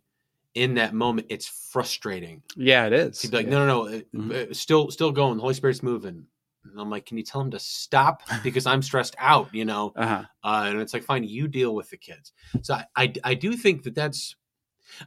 in 0.55 0.74
that 0.74 0.95
moment, 0.95 1.26
it's 1.30 1.47
frustrating. 1.47 2.43
yeah, 2.57 2.86
it 2.86 2.93
is. 2.93 3.20
He'd 3.22 3.30
be 3.30 3.36
like, 3.39 3.47
Yeah. 3.47 3.51
no, 3.53 3.66
no, 3.66 3.86
no, 3.86 3.97
uh, 3.99 4.01
Mhm. 4.14 4.51
uh, 4.51 4.55
still, 4.55 4.91
still 4.91 5.12
going. 5.12 5.36
The 5.36 5.43
Holy 5.43 5.55
Spirit's 5.55 5.82
moving. 5.82 6.26
And 6.64 6.80
I'm 6.80 6.91
like, 6.91 7.07
can 7.07 7.16
you 7.16 7.24
tell 7.24 7.41
him 7.41 7.51
to 7.53 7.59
stop 7.59 8.22
because 8.43 8.66
I'm 8.66 8.82
stressed 8.82 9.14
out, 9.18 9.53
you 9.55 9.64
know? 9.64 9.93
Uh-huh. 9.97 10.24
Uh, 10.45 10.64
and 10.68 10.80
it's 10.80 10.93
like, 10.93 11.03
fine, 11.05 11.24
you 11.24 11.49
deal 11.49 11.74
with 11.74 11.91
the 11.91 11.97
kids. 11.97 12.32
So 12.62 12.74
I, 12.74 12.84
I, 12.97 13.12
I 13.24 13.34
do 13.34 13.55
think 13.57 13.82
that 13.84 13.95
that's. 13.95 14.34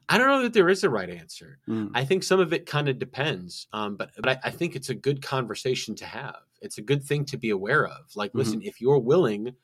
I 0.07 0.17
don't 0.17 0.27
know 0.27 0.43
that 0.43 0.53
there 0.53 0.69
is 0.69 0.84
a 0.84 0.89
right 0.89 1.09
answer. 1.09 1.57
Mm. 1.67 1.89
I 1.95 2.05
think 2.05 2.23
some 2.23 2.39
of 2.39 2.53
it 2.53 2.65
kind 2.67 2.88
of 2.88 2.99
depends. 2.99 3.67
Um, 3.73 3.95
but 3.97 4.11
but 4.17 4.29
I, 4.43 4.47
I 4.47 4.51
think 4.51 4.75
it's 4.75 4.89
a 4.89 4.93
good 4.95 5.21
conversation 5.23 5.95
to 5.95 6.05
have. 6.05 6.38
It's 6.62 6.78
a 6.78 6.82
good 6.84 7.03
thing 7.03 7.26
to 7.26 7.38
be 7.38 7.49
aware 7.51 7.88
of. 7.88 8.16
Like, 8.16 8.34
Mhm. 8.34 8.38
listen, 8.38 8.62
if 8.62 8.82
you're 8.82 8.99
willing 8.99 9.55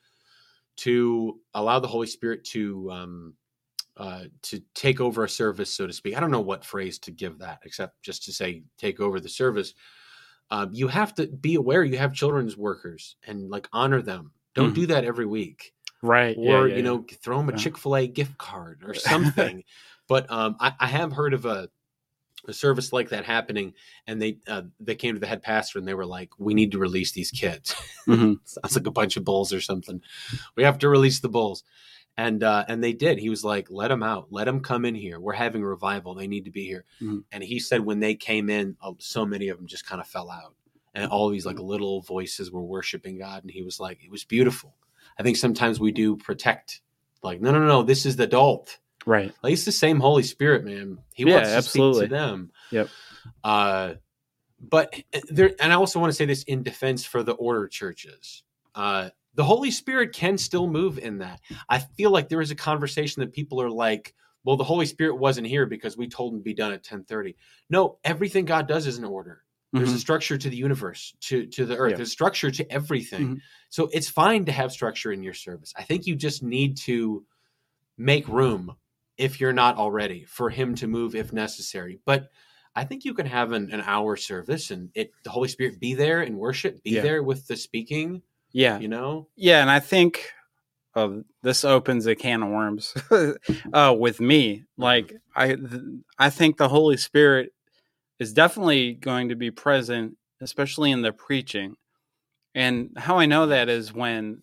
to 0.77 1.41
allow 1.53 1.79
the 1.79 1.87
Holy 1.87 2.07
Spirit 2.07 2.43
to 2.45 2.91
um, 2.91 3.35
uh, 3.97 4.25
to 4.43 4.61
take 4.75 5.01
over 5.01 5.23
a 5.25 5.29
service, 5.29 5.73
so 5.73 5.87
to 5.87 5.93
speak. 5.93 6.15
I 6.17 6.19
don't 6.21 6.31
know 6.31 6.41
what 6.41 6.65
phrase 6.65 6.99
to 6.99 7.11
give 7.11 7.39
that, 7.39 7.61
except 7.65 8.01
just 8.03 8.23
to 8.25 8.33
say 8.33 8.63
take 8.77 8.99
over 8.99 9.19
the 9.19 9.29
service. 9.29 9.73
Um, 10.49 10.71
you 10.73 10.87
have 10.87 11.13
to 11.15 11.27
be 11.27 11.55
aware 11.55 11.83
you 11.83 11.97
have 11.97 12.13
children's 12.13 12.57
workers 12.57 13.17
and 13.23 13.49
like 13.49 13.67
honor 13.73 14.01
them. 14.01 14.33
Don't 14.55 14.73
Mhm. 14.73 14.75
do 14.75 14.85
that 14.87 15.03
every 15.05 15.25
week, 15.25 15.73
Right. 16.01 16.39
or 16.43 16.67
yeah, 16.67 16.67
you 16.69 16.81
yeah. 16.81 16.83
know, 16.83 17.05
throw 17.23 17.37
them 17.37 17.49
a 17.49 17.53
Yeah. 17.53 17.55
Chick 17.55 17.77
Fil 17.77 17.97
A 17.97 18.07
gift 18.07 18.37
card 18.37 18.83
or 18.85 18.93
something. 18.95 19.63
but 20.07 20.29
um, 20.31 20.57
I, 20.59 20.73
I 20.79 20.87
have 20.87 21.13
heard 21.13 21.33
of 21.33 21.45
a 21.45 21.69
a 22.47 22.53
service 22.53 22.93
like 22.93 23.09
that 23.09 23.25
happening, 23.25 23.73
and 24.07 24.21
they 24.21 24.37
uh, 24.47 24.63
they 24.79 24.95
came 24.95 25.13
to 25.15 25.19
the 25.19 25.27
head 25.27 25.41
pastor 25.41 25.79
and 25.79 25.87
they 25.87 25.93
were 25.93 26.05
like, 26.05 26.29
"We 26.39 26.53
need 26.53 26.71
to 26.73 26.79
release 26.79 27.11
these 27.11 27.31
kids." 27.31 27.75
Mhm. 28.07 28.39
sounds 28.43 28.75
like 28.75 28.87
a 28.87 28.91
bunch 28.91 29.17
of 29.17 29.23
bulls 29.25 29.51
or 29.53 29.61
something. 29.61 30.01
We 30.55 30.63
have 30.63 30.77
to 30.79 30.89
release 30.89 31.19
the 31.19 31.29
bulls. 31.29 31.63
And 32.19 32.41
uh, 32.43 32.65
and 32.67 32.83
they 32.83 32.93
did. 32.93 33.19
He 33.19 33.29
was 33.29 33.43
like, 33.43 33.69
"Let 33.69 33.89
them 33.89 34.01
out. 34.01 34.27
Let 34.31 34.45
them 34.45 34.61
come 34.61 34.85
in 34.85 34.95
here. 34.95 35.19
We're 35.19 35.33
having 35.33 35.61
a 35.61 35.67
revival. 35.67 36.15
They 36.15 36.27
need 36.27 36.45
to 36.45 36.51
be 36.51 36.65
here." 36.65 36.85
Mhm. 36.99 37.23
And 37.31 37.43
he 37.43 37.59
said 37.59 37.81
when 37.85 37.99
they 37.99 38.15
came 38.15 38.49
in, 38.49 38.75
uh, 38.81 38.93
so 38.97 39.23
many 39.25 39.49
of 39.49 39.57
them 39.57 39.67
just 39.67 39.85
kind 39.85 40.01
of 40.01 40.07
fell 40.07 40.31
out, 40.31 40.55
and 40.95 41.11
all 41.11 41.29
these 41.29 41.45
like 41.45 41.59
little 41.59 42.01
voices 42.01 42.51
were 42.51 42.63
worshiping 42.63 43.19
God. 43.19 43.43
And 43.43 43.51
he 43.51 43.61
was 43.61 43.79
like, 43.79 44.03
"It 44.03 44.09
was 44.09 44.23
beautiful." 44.23 44.75
I 45.19 45.23
think 45.23 45.37
sometimes 45.37 45.79
we 45.79 45.91
do 45.91 46.15
protect, 46.15 46.81
like, 47.23 47.39
no, 47.41 47.51
no, 47.51 47.59
no, 47.65 47.83
this 47.83 48.05
is 48.05 48.15
the 48.15 48.23
adult. 48.23 48.77
Right. 49.07 49.33
Like, 49.41 49.53
it's 49.53 49.63
the 49.65 49.71
same 49.71 50.01
Holy 50.01 50.21
Spirit, 50.21 50.65
man. 50.65 50.99
He 51.13 51.23
Yeah, 51.23 51.35
wants 51.35 51.49
to 51.51 51.55
absolutely. 51.55 51.99
speak 52.01 52.09
to 52.09 52.15
them. 52.15 52.51
Yep. 52.71 52.89
Uh, 53.43 53.93
but 54.59 54.93
there, 55.29 55.51
and 55.61 55.71
I 55.71 55.75
also 55.75 55.99
want 55.99 56.11
to 56.11 56.15
say 56.15 56.25
this 56.25 56.43
in 56.43 56.61
defense 56.61 57.05
for 57.05 57.23
the 57.23 57.31
order 57.33 57.67
churches. 57.67 58.43
Uh, 58.75 59.09
the 59.35 59.45
Holy 59.45 59.71
Spirit 59.71 60.13
can 60.13 60.37
still 60.37 60.67
move 60.67 60.99
in 60.99 61.19
that. 61.19 61.39
I 61.69 61.79
feel 61.79 62.11
like 62.11 62.27
there 62.27 62.41
is 62.41 62.51
a 62.51 62.55
conversation 62.55 63.21
that 63.21 63.31
people 63.31 63.61
are 63.61 63.69
like, 63.69 64.13
well, 64.43 64.57
the 64.57 64.63
Holy 64.65 64.85
Spirit 64.85 65.15
wasn't 65.15 65.47
here 65.47 65.65
because 65.65 65.95
we 65.95 66.07
told 66.09 66.33
him 66.33 66.39
to 66.39 66.43
be 66.43 66.53
done 66.53 66.71
at 66.71 66.79
1030. 66.79 67.35
No, 67.69 67.99
everything 68.03 68.43
God 68.45 68.67
does 68.67 68.87
is 68.87 68.97
in 68.97 69.05
order. 69.05 69.43
There's 69.73 69.93
a 69.93 69.95
Mhm. 69.95 69.99
structure 69.99 70.37
to 70.37 70.49
the 70.49 70.55
universe, 70.57 71.13
to 71.21 71.45
to 71.47 71.65
the 71.65 71.77
earth. 71.77 71.91
Yeah. 71.91 71.97
There's 71.97 72.11
structure 72.11 72.49
to 72.51 72.71
everything. 72.71 73.35
Mhm. 73.37 73.41
So 73.69 73.89
it's 73.93 74.09
fine 74.09 74.45
to 74.45 74.51
have 74.51 74.71
structure 74.71 75.11
in 75.13 75.23
your 75.23 75.33
service. 75.33 75.73
I 75.77 75.83
think 75.83 76.07
you 76.07 76.15
just 76.15 76.41
need 76.43 76.77
to 76.77 77.25
make 77.97 78.27
room 78.27 78.75
if 79.17 79.39
you're 79.39 79.53
not 79.53 79.77
already 79.77 80.25
for 80.25 80.49
him 80.49 80.75
to 80.75 80.87
move 80.87 81.15
if 81.15 81.33
necessary. 81.33 81.99
But 82.05 82.29
I 82.75 82.83
think 82.83 83.05
you 83.05 83.13
can 83.13 83.25
have 83.25 83.51
an, 83.53 83.71
an 83.71 83.81
hour 83.81 84.15
service 84.15 84.69
and 84.71 84.89
it 84.93 85.11
the 85.23 85.31
Holy 85.31 85.47
Spirit 85.47 85.79
be 85.79 85.93
there 85.95 86.21
in 86.21 86.37
worship, 86.37 86.83
be 86.83 86.91
Yeah. 86.91 87.01
there 87.01 87.23
with 87.23 87.47
the 87.47 87.55
speaking, 87.57 88.21
Yeah. 88.51 88.77
you 88.79 88.87
know? 88.87 89.27
Yeah, 89.35 89.61
and 89.61 89.71
I 89.71 89.79
think 89.79 90.29
uh, 90.95 91.17
this 91.43 91.63
opens 91.65 92.05
a 92.05 92.15
can 92.15 92.43
of 92.43 92.49
worms 92.49 92.93
uh, 93.73 93.95
with 93.97 94.19
me. 94.19 94.65
Like 94.77 95.13
I, 95.35 95.47
th- 95.55 95.81
I 96.19 96.29
think 96.29 96.57
the 96.57 96.69
Holy 96.69 96.97
Spirit 96.97 97.51
is 98.19 98.33
definitely 98.33 98.93
going 98.93 99.29
to 99.29 99.35
be 99.35 99.51
present, 99.51 100.17
especially 100.41 100.91
in 100.91 101.01
the 101.01 101.11
preaching. 101.13 101.75
And 102.55 102.91
how 102.97 103.19
I 103.19 103.25
know 103.27 103.47
that 103.47 103.69
is 103.69 103.93
when 103.93 104.41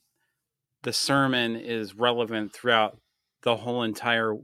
the 0.84 0.92
sermon 0.92 1.56
is 1.56 1.94
relevant 1.96 2.52
throughout 2.52 2.98
the 3.42 3.56
whole 3.56 3.82
entire 3.82 4.36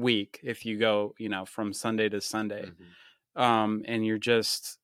week. 0.00 0.40
If 0.42 0.64
you 0.66 0.78
go, 0.78 1.14
you 1.18 1.28
know, 1.28 1.44
from 1.44 1.72
Sunday 1.72 2.08
to 2.08 2.20
Sunday, 2.20 2.70
Mhm. 3.36 3.40
um, 3.42 3.82
and 3.86 4.04
you're 4.06 4.18
just 4.18 4.78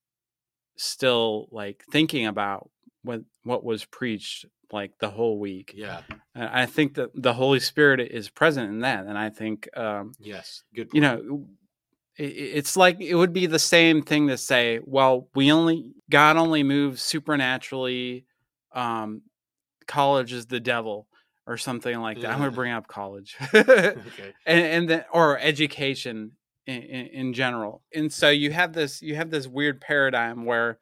still 0.76 1.48
like 1.50 1.84
thinking 1.90 2.26
about 2.26 2.70
what 3.02 3.22
what 3.44 3.64
was 3.64 3.84
preached 3.84 4.46
like 4.70 4.98
the 4.98 5.10
whole 5.10 5.38
week. 5.38 5.72
Yeah. 5.74 6.02
And 6.34 6.44
I 6.44 6.64
think 6.66 6.94
that 6.94 7.10
the 7.14 7.34
Holy 7.34 7.60
Spirit 7.60 8.00
is 8.00 8.30
present 8.30 8.70
in 8.70 8.80
that, 8.80 9.06
and 9.06 9.18
I 9.18 9.28
think 9.30 9.68
um, 9.76 10.12
Yes. 10.18 10.62
Good. 10.74 10.90
you 10.92 11.00
know 11.00 11.46
it's 12.16 12.76
like 12.76 13.00
it 13.00 13.14
would 13.14 13.32
be 13.32 13.46
the 13.46 13.58
same 13.58 14.02
thing 14.02 14.28
to 14.28 14.36
say, 14.36 14.80
well, 14.84 15.28
we 15.34 15.50
only 15.50 15.94
God 16.10 16.36
only 16.36 16.62
moves 16.62 17.00
supernaturally. 17.02 18.26
Um, 18.72 19.22
college 19.86 20.32
is 20.32 20.46
the 20.46 20.60
devil, 20.60 21.08
or 21.52 21.56
something 21.58 21.98
like 22.00 22.20
that. 22.20 22.30
I'm 22.30 22.38
going 22.38 22.50
to 22.50 22.54
bring 22.56 22.72
up 22.72 22.86
college, 22.88 23.36
okay. 23.54 23.94
and 24.46 24.60
and 24.64 24.88
then 24.88 25.04
or 25.12 25.38
education 25.38 26.32
in, 26.66 26.82
in, 26.82 27.06
in 27.08 27.32
general. 27.34 27.82
And 27.94 28.12
so 28.12 28.30
you 28.30 28.50
have 28.52 28.72
this 28.72 29.02
you 29.02 29.14
have 29.16 29.30
this 29.30 29.46
weird 29.46 29.80
paradigm 29.80 30.44
where 30.44 30.78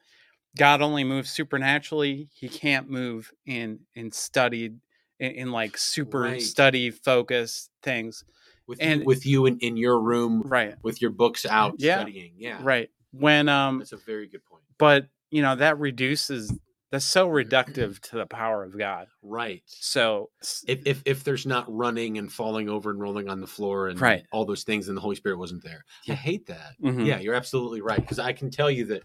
God 0.57 0.83
only 0.83 1.05
moves 1.05 1.31
supernaturally. 1.31 2.29
He 2.33 2.49
can't 2.49 2.89
move 2.91 3.31
in 3.47 3.81
in 3.95 4.13
studied 4.13 4.79
in, 5.19 5.31
in 5.33 5.53
like 5.53 5.77
super 5.77 6.21
Right. 6.23 6.43
study 6.43 6.91
focused 6.91 7.71
things. 7.83 8.25
With 8.67 8.79
And- 8.81 9.01
you, 9.01 9.07
with 9.07 9.27
you 9.27 9.47
in, 9.47 9.59
in 9.59 9.77
your 9.77 10.01
room 10.01 10.43
Right. 10.47 10.75
with 10.85 11.03
your 11.03 11.11
books 11.11 11.45
out 11.45 11.75
Yeah. 11.79 11.97
studying. 11.99 12.35
Yeah. 12.37 12.61
Right. 12.63 12.89
When 13.13 13.49
um 13.49 13.79
That's 13.81 13.93
a 13.93 13.97
very 13.97 14.29
good 14.29 14.45
point. 14.45 14.63
but 14.79 15.07
you 15.31 15.43
know 15.43 15.57
that 15.57 15.79
reduces 15.79 16.53
that's 16.91 17.05
so 17.05 17.29
reductive 17.29 18.01
to 18.11 18.17
the 18.17 18.27
power 18.27 18.65
of 18.65 18.77
God. 18.77 19.09
Right. 19.23 19.63
So 19.67 20.31
If, 20.67 20.81
if 20.87 21.03
if 21.05 21.25
there's 21.25 21.47
not 21.47 21.65
running 21.69 22.19
and 22.19 22.33
falling 22.33 22.69
over 22.69 22.91
and 22.91 23.01
rolling 23.01 23.29
on 23.29 23.41
the 23.41 23.47
floor 23.47 23.89
and 23.89 24.01
Right. 24.01 24.25
all 24.33 24.45
those 24.45 24.65
things, 24.65 24.89
and 24.89 24.97
the 24.97 25.01
Holy 25.01 25.17
Spirit 25.17 25.39
wasn't 25.39 25.63
there. 25.63 25.85
I 26.09 26.15
hate 26.15 26.47
that. 26.47 26.75
mhm. 26.83 27.07
Yeah, 27.07 27.19
you're 27.21 27.35
absolutely 27.35 27.81
right. 27.81 28.01
Because 28.01 28.19
I 28.19 28.33
can 28.33 28.51
tell 28.51 28.71
you 28.71 28.87
that 28.87 29.03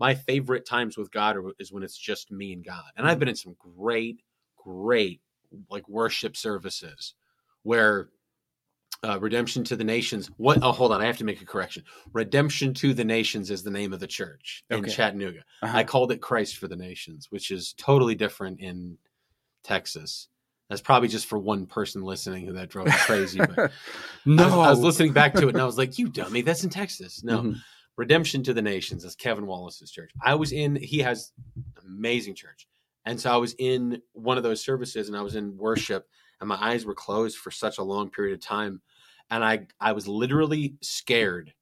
my 0.00 0.14
favorite 0.14 0.64
times 0.66 0.96
with 0.96 1.10
God 1.10 1.36
are, 1.36 1.52
is 1.58 1.72
when 1.72 1.82
it's 1.82 1.98
just 1.98 2.30
me 2.30 2.52
and 2.52 2.64
God. 2.64 2.84
And 2.96 3.06
I've 3.06 3.18
been 3.18 3.28
in 3.28 3.36
some 3.36 3.56
great, 3.58 4.22
great 4.56 5.20
like 5.70 5.88
worship 5.88 6.36
services 6.36 7.14
where 7.62 8.08
uh, 9.04 9.18
Redemption 9.20 9.62
to 9.64 9.76
the 9.76 9.84
Nations. 9.84 10.28
What? 10.38 10.58
Oh, 10.62 10.72
hold 10.72 10.92
on. 10.92 11.00
I 11.00 11.06
have 11.06 11.18
to 11.18 11.24
make 11.24 11.40
a 11.40 11.46
correction. 11.46 11.84
Redemption 12.12 12.74
to 12.74 12.92
the 12.94 13.04
Nations 13.04 13.50
is 13.50 13.62
the 13.62 13.70
name 13.70 13.92
of 13.92 14.00
the 14.00 14.06
church 14.06 14.64
in 14.70 14.78
Okay. 14.80 14.90
Chattanooga. 14.90 15.40
Uh-huh. 15.62 15.76
I 15.78 15.84
called 15.84 16.10
it 16.12 16.20
Christ 16.20 16.56
for 16.56 16.66
the 16.68 16.76
Nations, 16.76 17.28
which 17.30 17.50
is 17.50 17.74
totally 17.78 18.14
different 18.14 18.60
in 18.60 18.98
Texas. 19.62 20.28
That's 20.68 20.82
probably 20.82 21.08
just 21.08 21.26
for 21.26 21.38
one 21.38 21.64
person 21.66 22.02
listening 22.02 22.46
who 22.46 22.52
that 22.54 22.68
drove 22.68 22.86
me 22.86 22.92
crazy. 22.92 23.38
But 23.38 23.70
no, 24.26 24.44
I 24.48 24.56
was, 24.56 24.66
I 24.66 24.70
was 24.70 24.80
listening 24.80 25.12
back 25.12 25.32
to 25.34 25.46
it 25.48 25.54
and 25.54 25.60
I 25.60 25.64
was 25.72 25.78
like, 25.78 25.98
"You 25.98 26.08
dummy, 26.08 26.42
that's 26.42 26.64
in 26.64 26.70
Texas." 26.70 27.24
No, 27.24 27.38
Mhm. 27.42 27.56
Redemption 27.96 28.42
to 28.44 28.52
the 28.54 28.62
Nations. 28.62 29.02
That's 29.02 29.14
Kevin 29.16 29.46
Wallace's 29.46 29.90
church. 29.90 30.10
I 30.22 30.34
was 30.34 30.52
in. 30.52 30.76
He 30.76 30.98
has 30.98 31.32
amazing 31.86 32.34
church, 32.34 32.68
and 33.06 33.18
so 33.18 33.32
I 33.32 33.36
was 33.38 33.54
in 33.58 34.02
one 34.12 34.36
of 34.36 34.42
those 34.42 34.62
services, 34.62 35.08
and 35.08 35.16
I 35.16 35.22
was 35.22 35.36
in 35.36 35.56
worship, 35.56 36.06
and 36.40 36.48
my 36.48 36.56
eyes 36.56 36.84
were 36.84 36.94
closed 36.94 37.38
for 37.38 37.50
such 37.50 37.78
a 37.78 37.82
long 37.82 38.10
period 38.10 38.34
of 38.34 38.40
time, 38.40 38.82
and 39.30 39.44
I 39.44 39.66
I 39.80 39.92
was 39.92 40.08
literally 40.08 40.76
scared 40.82 41.54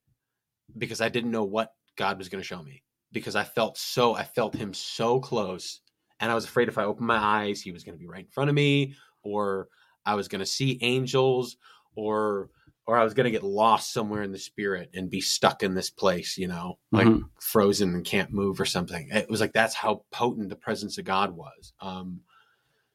because 0.76 1.00
I 1.00 1.08
didn't 1.08 1.30
know 1.30 1.44
what 1.44 1.72
God 1.96 2.18
was 2.18 2.28
going 2.28 2.42
to 2.42 2.46
show 2.46 2.62
me 2.62 2.82
because 3.12 3.36
I 3.36 3.44
felt 3.44 3.78
so 3.78 4.14
I 4.14 4.24
felt 4.24 4.54
Him 4.56 4.74
so 4.74 5.20
close, 5.20 5.80
and 6.20 6.30
I 6.30 6.34
was 6.34 6.44
afraid 6.44 6.68
if 6.68 6.78
I 6.78 6.84
opened 6.84 7.06
my 7.06 7.18
eyes, 7.18 7.60
He 7.60 7.72
was 7.72 7.84
going 7.84 7.94
to 7.96 8.00
be 8.00 8.08
right 8.08 8.24
in 8.24 8.30
front 8.30 8.50
of 8.50 8.54
me, 8.56 8.94
or 9.22 9.68
I 10.04 10.14
was 10.14 10.28
going 10.28 10.40
to 10.40 10.46
see 10.46 10.78
angels, 10.82 11.56
or 11.94 12.50
or 12.86 12.96
I 12.96 13.02
was 13.04 13.14
going 13.14 13.24
to 13.24 13.32
get 13.32 13.42
lost 13.42 13.92
somewhere 13.92 14.22
in 14.22 14.30
the 14.30 14.38
spirit 14.38 14.90
and 14.94 15.10
be 15.10 15.20
stuck 15.20 15.62
in 15.64 15.74
this 15.74 15.90
place, 15.90 16.38
you 16.38 16.46
know, 16.46 16.78
like 16.92 17.08
Mhm. 17.08 17.28
frozen 17.40 17.94
and 17.94 18.04
can't 18.04 18.32
move 18.32 18.60
or 18.60 18.64
something. 18.64 19.08
It 19.10 19.28
was 19.28 19.40
like 19.40 19.52
that's 19.52 19.74
how 19.74 20.04
potent 20.12 20.50
the 20.50 20.56
presence 20.56 20.96
of 20.98 21.04
God 21.04 21.32
was. 21.32 21.72
Um, 21.80 22.20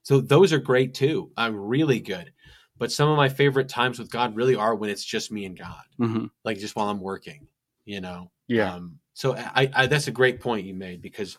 so 0.03 0.19
those 0.21 0.51
are 0.53 0.59
great 0.59 0.93
too. 0.93 1.31
I'm 1.37 1.55
really 1.55 1.99
good. 1.99 2.31
But 2.77 2.91
some 2.91 3.09
of 3.09 3.17
my 3.17 3.29
favorite 3.29 3.69
times 3.69 3.99
with 3.99 4.09
God 4.11 4.35
really 4.35 4.55
are 4.55 4.73
when 4.75 4.89
it's 4.89 5.05
just 5.05 5.31
me 5.31 5.45
and 5.45 5.57
God, 5.57 5.83
Mhm. 5.99 6.31
like 6.43 6.57
just 6.57 6.75
while 6.75 6.89
I'm 6.89 6.99
working, 6.99 7.47
you 7.85 8.01
know. 8.01 8.31
Yeah. 8.47 8.73
Um, 8.75 8.99
so 9.13 9.35
I, 9.35 9.69
I 9.75 9.85
that's 9.87 10.07
a 10.07 10.11
great 10.11 10.39
point 10.39 10.65
you 10.65 10.73
made 10.73 11.01
because 11.01 11.37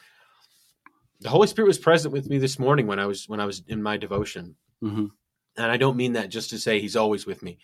the 1.20 1.28
Holy 1.28 1.46
Spirit 1.48 1.66
was 1.68 1.78
present 1.78 2.12
with 2.12 2.28
me 2.28 2.38
this 2.38 2.58
morning 2.58 2.86
when 2.86 2.98
I 2.98 3.06
was 3.06 3.28
when 3.28 3.40
I 3.40 3.44
was 3.46 3.62
in 3.66 3.82
my 3.82 3.96
devotion 3.96 4.54
Mhm. 4.82 5.10
and 5.56 5.70
I 5.70 5.76
don't 5.76 5.96
mean 5.96 6.12
that 6.14 6.28
just 6.30 6.50
to 6.50 6.58
say 6.58 6.80
he's 6.80 6.96
always 6.96 7.26
with 7.26 7.42
me. 7.42 7.58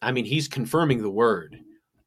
I 0.00 0.12
mean 0.12 0.24
he's 0.24 0.46
confirming 0.48 1.02
the 1.02 1.10
word 1.10 1.58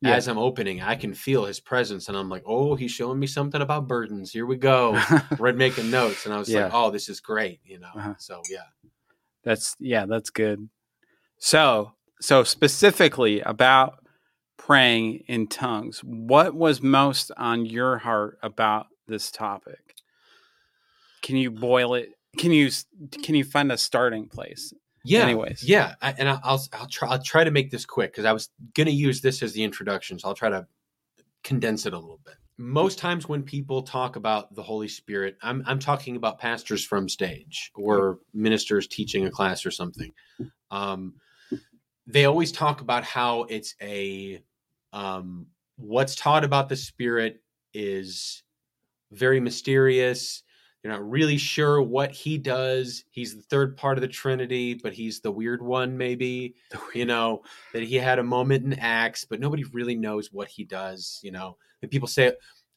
Yeah. 0.02 0.16
as 0.16 0.28
I'm 0.28 0.38
opening. 0.40 0.82
I 0.82 0.96
can 0.96 1.14
feel 1.14 1.46
his 1.46 1.60
presence, 1.60 2.08
and 2.10 2.18
I'm 2.18 2.28
like, 2.30 2.44
oh, 2.46 2.76
he's 2.76 2.92
showing 2.92 3.20
me 3.20 3.28
something 3.28 3.62
about 3.62 3.88
burdens. 3.88 4.32
Here 4.32 4.46
we 4.46 4.58
go. 4.58 5.00
Read 5.40 5.58
making 5.58 5.92
notes, 5.92 6.26
and 6.26 6.34
I 6.34 6.40
was 6.40 6.50
Yeah. 6.50 6.64
like, 6.66 6.74
oh, 6.74 6.90
this 6.90 7.08
is 7.10 7.20
great, 7.20 7.60
you 7.64 7.80
know. 7.80 7.90
Uh-huh. 7.96 8.14
So 8.18 8.42
yeah, 8.50 8.64
That's 9.44 9.76
yeah, 9.80 10.06
that's 10.08 10.30
good. 10.32 10.70
So, 11.38 11.94
so 12.20 12.44
specifically 12.44 13.42
about 13.42 14.00
praying 14.58 15.24
in 15.28 15.48
tongues, 15.48 16.00
what 16.04 16.54
was 16.56 16.82
most 16.82 17.32
on 17.38 17.66
your 17.66 17.98
heart 18.00 18.38
about 18.44 18.88
this 19.08 19.32
topic? 19.32 19.96
Can 21.22 21.36
you 21.36 21.52
boil 21.52 21.94
it? 21.96 22.10
Can 22.38 22.52
you 22.52 22.70
can 23.24 23.36
you 23.36 23.44
find 23.44 23.72
a 23.72 23.78
starting 23.78 24.28
place? 24.30 24.74
Yeah. 25.04 25.24
Anyways. 25.24 25.64
yeah, 25.64 25.96
I, 26.02 26.14
and 26.18 26.30
I- 26.30 26.40
I'll 26.44 26.62
I'll 26.74 26.88
try 26.88 27.10
I'll 27.10 27.22
try 27.22 27.44
to 27.44 27.52
make 27.52 27.72
this 27.72 27.86
quick 27.86 28.12
because 28.12 28.26
I 28.26 28.34
was 28.34 28.50
gonna 28.74 28.92
use 28.92 29.22
this 29.22 29.42
as 29.44 29.54
the 29.54 29.64
introduction, 29.64 30.20
so 30.20 30.28
I'll 30.28 30.36
try 30.36 30.50
to 30.50 30.68
condense 31.44 31.86
it 31.86 31.94
a 31.94 31.98
little 31.98 32.20
bit. 32.26 32.36
Most 32.58 33.00
times 33.00 33.28
when 33.28 33.42
people 33.42 33.82
talk 33.82 34.16
about 34.16 34.54
the 34.54 34.62
Holy 34.62 34.88
Spirit, 34.88 35.38
I'm 35.42 35.64
I'm 35.66 35.80
talking 35.80 36.16
about 36.16 36.38
pastors 36.38 36.86
from 36.86 37.10
stage 37.10 37.72
or 37.76 38.20
ministers 38.34 38.88
teaching 38.88 39.26
a 39.26 39.32
class 39.32 39.66
or 39.66 39.72
something. 39.72 40.12
Um, 40.70 41.16
they 42.08 42.26
always 42.26 42.52
talk 42.52 42.82
about 42.82 43.04
how 43.04 43.44
it's 43.44 43.76
a 43.82 44.44
um, 44.94 45.48
what's 45.78 46.16
taught 46.16 46.44
about 46.44 46.70
the 46.70 46.76
Spirit 46.76 47.42
is 47.74 48.44
very 49.12 49.40
mysterious. 49.40 50.44
They're 50.82 50.92
not 50.92 51.08
really 51.08 51.38
sure 51.38 51.82
what 51.82 52.12
he 52.12 52.38
does. 52.38 53.04
He's 53.12 53.36
the 53.36 53.44
third 53.44 53.78
part 53.78 53.98
of 53.98 54.02
the 54.02 54.08
Trinity, 54.08 54.74
but 54.74 54.94
he's 54.94 55.20
the 55.20 55.32
weird 55.32 55.62
one, 55.62 55.96
maybe. 55.96 56.56
You 56.96 57.06
know, 57.06 57.44
that 57.74 57.84
he 57.84 57.96
had 57.96 58.20
a 58.20 58.24
moment 58.24 58.66
in 58.66 58.74
Acts, 58.74 59.24
but 59.24 59.40
nobody 59.40 59.64
really 59.66 59.96
knows 59.96 60.34
what 60.34 60.48
he 60.48 60.64
does. 60.64 61.20
You 61.22 61.32
know, 61.32 61.58
and 61.82 61.92
people 61.92 62.08
say, 62.08 62.34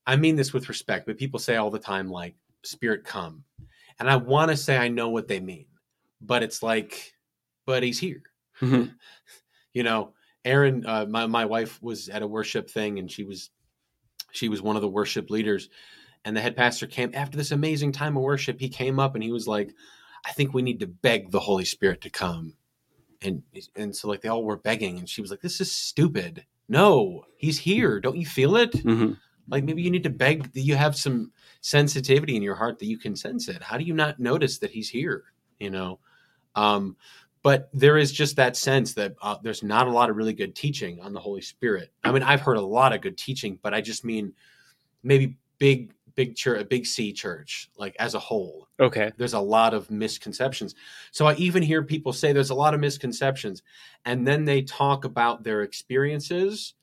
I 0.06 0.16
mean 0.16 0.36
this 0.36 0.52
with 0.52 0.68
respect, 0.68 1.06
but 1.06 1.16
people 1.16 1.40
say 1.40 1.56
all 1.56 1.70
the 1.70 1.78
time, 1.78 2.10
like, 2.10 2.34
Spirit 2.62 3.04
come. 3.04 3.42
And 3.98 4.10
I 4.10 4.16
want 4.16 4.50
to 4.50 4.56
say 4.56 4.76
I 4.76 4.88
know 4.88 5.08
what 5.08 5.28
they 5.28 5.40
mean, 5.40 5.66
but 6.20 6.42
it's 6.42 6.62
like, 6.62 7.14
but 7.66 7.82
he's 7.82 7.98
here. 7.98 8.22
Mhm. 8.60 8.94
you 9.72 9.82
know, 9.82 10.12
Aaron, 10.44 10.84
uh, 10.86 11.06
my, 11.06 11.26
my 11.26 11.44
wife 11.44 11.82
was 11.82 12.08
at 12.08 12.22
a 12.22 12.26
worship 12.26 12.70
thing 12.70 12.98
and 12.98 13.10
she 13.10 13.24
was, 13.24 13.50
she 14.32 14.48
was 14.48 14.62
one 14.62 14.76
of 14.76 14.82
the 14.82 14.88
worship 14.88 15.30
leaders 15.30 15.70
and 16.24 16.36
the 16.36 16.40
head 16.40 16.56
pastor 16.56 16.86
came 16.86 17.10
after 17.14 17.36
this 17.36 17.50
amazing 17.50 17.92
time 17.92 18.16
of 18.16 18.22
worship. 18.22 18.60
He 18.60 18.68
came 18.68 18.98
up 18.98 19.14
and 19.14 19.22
he 19.22 19.32
was 19.32 19.46
like, 19.46 19.74
I 20.24 20.32
think 20.32 20.54
we 20.54 20.62
need 20.62 20.80
to 20.80 20.86
beg 20.86 21.30
the 21.30 21.40
Holy 21.40 21.64
Spirit 21.64 22.00
to 22.02 22.10
come. 22.10 22.54
And, 23.22 23.42
and 23.76 23.94
so 23.94 24.08
like 24.08 24.20
they 24.22 24.28
all 24.28 24.44
were 24.44 24.56
begging 24.56 24.98
and 24.98 25.08
she 25.08 25.20
was 25.20 25.30
like, 25.30 25.40
this 25.40 25.60
is 25.60 25.72
stupid. 25.72 26.44
No, 26.68 27.24
he's 27.36 27.58
here. 27.58 28.00
Don't 28.00 28.16
you 28.16 28.26
feel 28.26 28.56
it? 28.56 28.72
Mhm. 28.72 29.18
Like 29.48 29.64
maybe 29.64 29.82
you 29.82 29.90
need 29.90 30.04
to 30.04 30.10
beg 30.10 30.52
that 30.52 30.60
you 30.60 30.74
have 30.74 30.96
some 30.96 31.32
sensitivity 31.60 32.36
in 32.36 32.42
your 32.42 32.54
heart 32.54 32.78
that 32.78 32.86
you 32.86 32.96
can 32.98 33.14
sense 33.16 33.48
it. 33.48 33.62
How 33.62 33.76
do 33.76 33.84
you 33.84 33.92
not 33.94 34.18
notice 34.18 34.58
that 34.58 34.70
he's 34.70 34.88
here? 34.88 35.24
you 35.60 35.70
know. 35.70 36.00
Um, 36.56 36.96
but 37.42 37.68
there 37.72 37.96
is 37.96 38.10
just 38.10 38.36
that 38.36 38.56
sense 38.56 38.94
that 38.94 39.14
uh, 39.22 39.36
there's 39.42 39.62
not 39.62 39.86
a 39.86 39.90
lot 39.90 40.10
of 40.10 40.16
really 40.16 40.32
good 40.32 40.54
teaching 40.56 40.98
on 41.00 41.12
the 41.12 41.20
Holy 41.20 41.42
Spirit. 41.42 41.92
I 42.02 42.10
mean, 42.10 42.22
I've 42.22 42.40
heard 42.40 42.56
a 42.56 42.62
lot 42.62 42.92
of 42.92 43.02
good 43.02 43.16
teaching, 43.18 43.58
but 43.62 43.74
I 43.74 43.80
just 43.80 44.04
mean 44.04 44.32
maybe 45.02 45.36
big, 45.58 45.92
big 46.14 46.36
church, 46.36 46.60
a 46.60 46.64
big 46.64 46.86
C 46.86 47.12
church, 47.12 47.70
like 47.76 47.96
as 47.98 48.14
a 48.14 48.18
whole. 48.18 48.68
Okay. 48.80 49.12
There's 49.16 49.34
a 49.34 49.40
lot 49.40 49.74
of 49.74 49.90
misconceptions. 49.90 50.74
So 51.10 51.26
I 51.26 51.34
even 51.34 51.62
hear 51.62 51.82
people 51.82 52.12
say 52.12 52.32
there's 52.32 52.50
a 52.50 52.54
lot 52.54 52.74
of 52.74 52.80
misconceptions, 52.80 53.62
and 54.04 54.26
then 54.26 54.44
they 54.44 54.62
talk 54.62 55.04
about 55.04 55.44
their 55.44 55.62
experiences, 55.62 56.74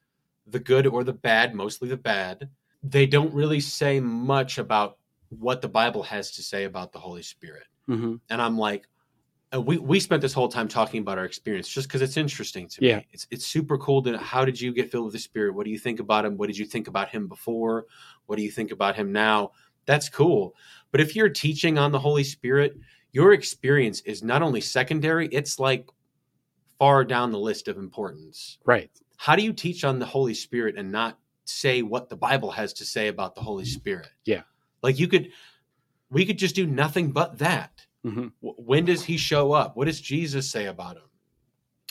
the 0.48 0.60
good 0.60 0.88
or 0.88 1.04
the 1.04 1.14
bad, 1.14 1.54
mostly 1.56 1.90
the 1.90 1.98
bad. 1.98 2.50
They 2.84 3.06
don't 3.06 3.34
really 3.34 3.60
say 3.60 4.00
much 4.00 4.58
about 4.58 4.98
what 5.30 5.62
the 5.62 5.70
Bible 5.70 6.04
has 6.04 6.32
to 6.32 6.44
say 6.44 6.66
about 6.66 6.92
the 6.92 7.00
Holy 7.00 7.24
Spirit. 7.24 7.64
hmm 7.88 8.16
And 8.30 8.42
I'm 8.42 8.58
like, 8.58 8.88
Uh, 9.54 9.62
we 9.62 9.78
we 9.78 9.99
spent 9.99 10.22
this 10.22 10.34
whole 10.34 10.47
time 10.47 10.68
talking 10.68 11.02
about 11.02 11.18
our 11.18 11.26
experience 11.26 11.68
just 11.68 11.88
because 11.88 12.02
it's 12.02 12.16
interesting 12.18 12.68
to 12.70 12.86
Yeah. 12.86 12.97
me. 12.97 13.08
It's 13.12 13.28
it's 13.32 13.45
super 13.45 13.78
cool. 13.78 14.02
To 14.04 14.18
how 14.18 14.45
did 14.45 14.60
you 14.60 14.72
get 14.74 14.91
filled 14.91 15.06
with 15.06 15.14
the 15.14 15.20
Spirit? 15.20 15.54
What 15.54 15.66
do 15.66 15.72
you 15.72 15.80
think 15.80 15.99
about 15.99 16.26
him? 16.26 16.38
What 16.38 16.47
did 16.47 16.58
you 16.58 16.66
think 16.66 16.88
about 16.88 17.10
him 17.10 17.28
before? 17.28 17.86
What 18.28 18.38
do 18.38 18.43
you 18.43 18.52
think 18.52 18.72
about 18.72 18.95
him 18.95 19.12
now? 19.12 19.52
That's 19.86 20.08
cool. 20.10 20.56
But 20.91 21.02
if 21.02 21.16
you're 21.16 21.30
teaching 21.30 21.78
on 21.78 21.91
the 21.91 21.99
Holy 21.99 22.24
Spirit, 22.24 22.78
your 23.12 23.34
experience 23.34 24.02
is 24.02 24.24
not 24.24 24.41
only 24.41 24.62
secondary; 24.62 25.28
it's 25.28 25.60
like 25.60 25.89
far 26.80 27.04
down 27.04 27.32
the 27.32 27.39
list 27.39 27.68
of 27.68 27.78
importance. 27.78 28.58
Right. 28.64 28.89
How 29.18 29.36
do 29.36 29.43
you 29.43 29.54
teach 29.54 29.84
on 29.84 29.99
the 29.99 30.06
Holy 30.06 30.34
Spirit 30.34 30.76
and 30.78 30.91
not 30.91 31.20
say 31.45 31.82
what 31.82 32.10
the 32.10 32.16
Bible 32.16 32.52
has 32.52 32.74
to 32.74 32.86
say 32.86 33.08
about 33.10 33.36
the 33.36 33.41
Holy 33.41 33.66
Spirit? 33.66 34.08
Yeah. 34.26 34.43
Like 34.82 34.97
you 34.97 35.08
could, 35.08 35.30
we 36.10 36.26
could 36.26 36.39
just 36.39 36.56
do 36.56 36.66
nothing 36.66 37.12
but 37.12 37.38
that. 37.38 37.86
Hmm 38.04 38.28
when 38.41 38.86
does 38.86 39.04
he 39.04 39.18
show 39.18 39.52
up? 39.52 39.78
What 39.78 39.86
does 39.86 40.02
jesus 40.02 40.49
say 40.49 40.66
about 40.66 40.97
him? 40.97 41.04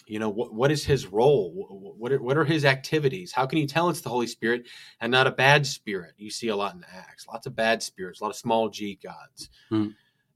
You 0.07 0.19
know 0.19 0.29
what, 0.29 0.53
what 0.53 0.73
is 0.73 0.85
his 0.85 1.07
role? 1.07 1.53
What 1.97 2.11
are, 2.11 2.21
what 2.21 2.37
are 2.37 2.45
his 2.45 2.65
activities? 2.65 3.31
How 3.33 3.47
can 3.47 3.59
you 3.59 3.67
tell 3.67 3.91
it's 3.91 4.01
the 4.01 4.09
holy 4.09 4.27
spirit 4.27 4.67
and 5.01 5.13
not 5.13 5.29
a 5.29 5.31
bad 5.31 5.65
spirit? 5.65 6.15
You 6.17 6.31
see 6.31 6.49
a 6.49 6.57
lot 6.57 6.75
in 6.75 6.85
acts. 6.93 7.29
Lots 7.29 7.47
of 7.47 7.55
bad 7.55 7.81
spirits 7.81 8.21
a 8.21 8.25
lot 8.25 8.31
of 8.31 8.37
small 8.37 8.69
g 8.69 8.99
gods. 9.03 9.51
Hmm. 9.69 9.89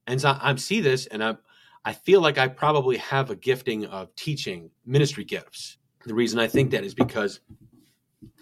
and 0.07 0.21
so 0.21 0.37
i 0.41 0.55
see 0.55 0.81
this 0.81 1.07
and 1.07 1.25
i 1.25 1.35
i 1.85 1.93
feel 1.93 2.21
like 2.21 2.39
i 2.39 2.47
probably 2.47 2.99
have 2.99 3.31
a 3.31 3.37
gifting 3.37 3.87
of 3.87 4.15
teaching 4.15 4.71
ministry 4.87 5.25
gifts. 5.25 5.79
The 6.07 6.15
reason 6.15 6.39
i 6.39 6.47
think 6.47 6.71
that 6.71 6.85
is 6.85 6.95
because 6.95 7.41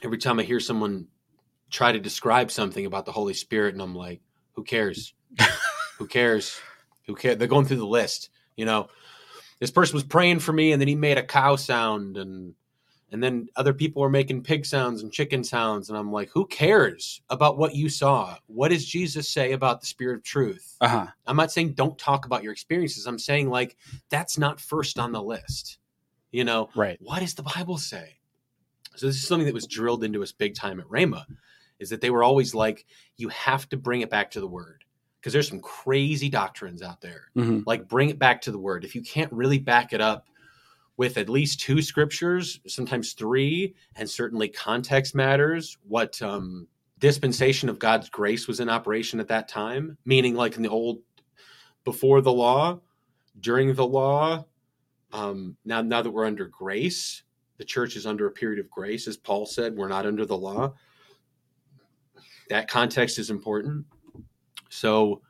every 0.02 0.18
time 0.18 0.38
i 0.38 0.42
hear 0.42 0.60
someone 0.60 1.06
try 1.70 1.92
to 1.92 1.98
describe 2.00 2.50
something 2.50 2.84
about 2.84 3.06
the 3.06 3.12
holy 3.12 3.34
spirit 3.34 3.72
and 3.72 3.82
i'm 3.82 3.94
like 3.94 4.20
who 4.54 4.64
cares? 4.64 5.14
Who 5.98 6.06
cares 6.08 6.60
who 7.06 7.14
cares 7.14 7.36
they're 7.38 7.48
going 7.48 7.66
through 7.66 7.76
the 7.76 7.86
list 7.86 8.30
you 8.56 8.64
know? 8.64 8.88
This 9.60 9.70
person 9.70 9.94
was 9.94 10.04
praying 10.04 10.40
for 10.40 10.52
me 10.52 10.72
and 10.72 10.80
then 10.80 10.88
he 10.88 10.96
made 10.96 11.18
a 11.18 11.22
cow 11.22 11.56
sound 11.56 12.16
and 12.16 12.54
and 13.12 13.22
then 13.22 13.46
other 13.56 13.74
people 13.74 14.00
were 14.02 14.10
making 14.10 14.42
pig 14.42 14.64
sounds 14.64 15.02
and 15.02 15.12
chicken 15.12 15.44
sounds 15.44 15.88
and 15.88 15.98
i'm 15.98 16.10
like 16.10 16.30
who 16.30 16.46
cares 16.46 17.20
about 17.30 17.58
what 17.58 17.74
you 17.74 17.88
saw? 17.88 18.36
What 18.46 18.70
does 18.70 18.84
jesus 18.84 19.28
say 19.28 19.52
about 19.52 19.80
the 19.80 19.86
spirit 19.86 20.16
of 20.16 20.24
truth? 20.24 20.76
Uh 20.80 20.88
huh. 20.88 21.06
i'm 21.26 21.36
not 21.36 21.52
saying 21.52 21.74
don't 21.74 21.96
talk 21.98 22.26
about 22.26 22.42
your 22.42 22.52
experiences. 22.52 23.06
I'm 23.06 23.18
saying 23.18 23.50
like 23.50 23.76
that's 24.10 24.36
not 24.36 24.60
first 24.60 24.98
on 24.98 25.12
the 25.12 25.22
list 25.22 25.78
you 26.32 26.44
know? 26.44 26.70
Right. 26.74 26.98
what 27.00 27.20
does 27.20 27.34
the 27.34 27.42
bible 27.44 27.78
say? 27.78 28.16
So 28.96 29.06
this 29.06 29.16
is 29.16 29.26
something 29.26 29.46
that 29.46 29.54
was 29.54 29.66
drilled 29.66 30.02
into 30.02 30.22
us 30.22 30.32
big 30.32 30.54
time 30.54 30.80
at 30.80 30.88
Rhema 30.88 31.24
is 31.78 31.90
that 31.90 32.00
they 32.00 32.10
were 32.10 32.24
always 32.24 32.52
like 32.52 32.84
you 33.16 33.28
have 33.28 33.68
to 33.68 33.76
bring 33.76 34.00
it 34.00 34.10
back 34.10 34.32
to 34.32 34.40
the 34.40 34.48
word 34.48 34.81
because 35.22 35.32
there's 35.32 35.48
some 35.48 35.60
crazy 35.60 36.28
doctrines 36.28 36.82
out 36.82 37.00
there. 37.00 37.28
Hmm 37.34 37.60
like 37.64 37.88
bring 37.88 38.10
it 38.10 38.18
back 38.18 38.42
to 38.42 38.50
the 38.50 38.58
word. 38.58 38.84
If 38.84 38.96
you 38.96 39.02
can't 39.02 39.32
really 39.32 39.58
back 39.58 39.92
it 39.92 40.00
up 40.00 40.26
with 40.96 41.16
at 41.16 41.28
least 41.28 41.60
two 41.60 41.80
scriptures 41.80 42.60
sometimes 42.66 43.12
three 43.14 43.74
and 43.96 44.08
certainly 44.08 44.48
context 44.48 45.14
matters 45.14 45.78
what 45.88 46.20
um 46.22 46.66
dispensation 46.98 47.68
of 47.68 47.78
god's 47.78 48.08
grace 48.08 48.46
was 48.46 48.60
in 48.60 48.68
operation 48.68 49.18
at 49.18 49.28
that 49.28 49.48
time 49.48 49.96
meaning 50.04 50.34
like 50.34 50.56
in 50.56 50.62
the 50.62 50.68
old 50.68 50.98
before 51.84 52.20
the 52.20 52.32
law 52.32 52.78
during 53.40 53.74
the 53.74 53.86
law 53.86 54.44
um 55.12 55.56
now 55.64 55.80
now 55.82 56.02
that 56.02 56.10
we're 56.10 56.26
under 56.26 56.46
grace 56.46 57.22
the 57.56 57.64
church 57.64 57.96
is 57.96 58.06
under 58.06 58.26
a 58.26 58.30
period 58.30 58.60
of 58.60 58.70
grace 58.70 59.08
as 59.08 59.16
paul 59.16 59.46
said 59.46 59.74
we're 59.76 59.88
not 59.88 60.06
under 60.06 60.26
the 60.26 60.36
law 60.36 60.72
that 62.48 62.68
context 62.68 63.18
is 63.18 63.30
important 63.30 63.84
so 64.72 65.20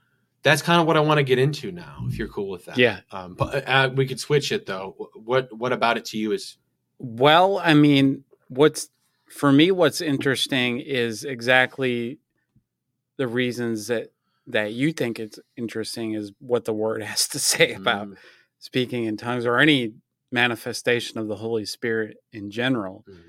that's 0.43 0.63
kind 0.63 0.81
of 0.81 0.87
what 0.87 0.97
I 0.97 1.01
want 1.01 1.19
to 1.19 1.25
get 1.25 1.39
into 1.39 1.71
now. 1.73 2.05
If 2.09 2.19
you're 2.19 2.29
cool 2.29 2.49
with 2.49 2.65
that, 2.67 2.79
Yeah. 2.79 3.01
Um, 3.11 3.35
but 3.35 3.69
uh, 3.69 3.91
we 3.95 4.07
could 4.07 4.21
switch 4.21 4.53
it 4.53 4.67
though. 4.67 5.11
What 5.15 5.53
What 5.57 5.73
about 5.73 5.97
it 5.97 6.05
to 6.07 6.19
you 6.19 6.33
is 6.33 6.57
Well, 6.99 7.59
I 7.59 7.75
mean, 7.75 8.25
what's 8.49 8.89
for 9.29 9.51
me, 9.53 9.71
what's 9.71 10.01
interesting 10.01 10.79
is 10.81 11.25
exactly 11.25 12.19
the 13.17 13.27
reasons 13.29 13.87
that 13.89 14.13
that 14.47 14.73
you 14.73 14.93
think 14.93 15.19
it's 15.21 15.39
interesting 15.57 16.13
is 16.15 16.33
what 16.41 16.65
the 16.65 16.73
word 16.73 17.03
has 17.13 17.29
to 17.29 17.39
say 17.39 17.75
about 17.75 18.09
Mm, 18.09 18.17
speaking 18.59 19.05
in 19.05 19.17
tongues 19.17 19.47
or 19.47 19.59
any 19.59 19.95
manifestation 20.31 21.19
of 21.19 21.29
the 21.29 21.37
Holy 21.37 21.65
Spirit 21.65 22.17
in 22.33 22.51
general. 22.51 23.05
mm, 23.09 23.21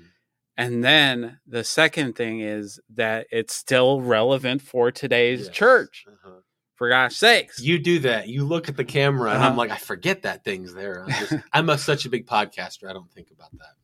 And 0.56 0.84
then 0.84 1.38
the 1.46 1.64
second 1.64 2.14
thing 2.14 2.40
is 2.40 2.80
that 2.94 3.26
it's 3.32 3.54
still 3.54 4.00
relevant 4.00 4.62
for 4.62 4.90
today's 4.92 5.46
yes. 5.46 5.54
church, 5.54 6.04
Uh-huh. 6.08 6.40
for 6.76 6.88
gosh 6.88 7.16
sakes. 7.16 7.60
You 7.60 7.78
do 7.78 7.98
that. 8.00 8.28
You 8.28 8.44
look 8.44 8.68
at 8.68 8.76
the 8.76 8.84
camera, 8.84 9.30
and 9.32 9.42
I'm 9.42 9.50
Uh-huh. 9.52 9.58
like, 9.58 9.70
I 9.72 9.76
forget 9.78 10.22
that 10.22 10.44
thing's 10.44 10.72
there. 10.74 11.04
I'm, 11.04 11.10
just, 11.10 11.32
I'm 11.52 11.68
a, 11.70 11.78
such 11.78 12.04
a 12.04 12.08
big 12.08 12.26
podcaster. 12.26 12.88
I 12.88 12.92
don't 12.92 13.10
think 13.12 13.30
about 13.32 13.50
that. 13.58 13.74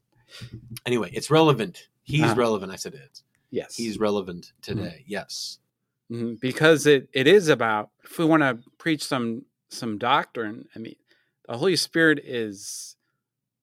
Anyway, 0.87 1.11
it's 1.12 1.31
relevant. 1.31 1.89
He's 2.05 2.23
Uh-huh. 2.23 2.35
relevant. 2.37 2.71
I 2.73 2.77
said 2.77 2.95
it's. 2.95 3.25
yes. 3.51 3.75
He's 3.77 3.99
relevant 3.99 4.53
today. 4.62 5.05
Yes. 5.09 5.59
Mhm, 6.11 6.41
because 6.41 6.87
it, 6.87 7.09
it 7.12 7.27
is 7.27 7.49
about 7.49 7.91
if 8.05 8.18
we 8.18 8.25
want 8.25 8.43
to 8.43 8.59
preach 8.79 9.05
some 9.05 9.45
some 9.68 9.97
doctrine 9.99 10.66
i 10.75 10.81
mean 10.81 10.97
the 11.47 11.57
holy 11.57 11.77
spirit 11.77 12.18
is 12.25 12.97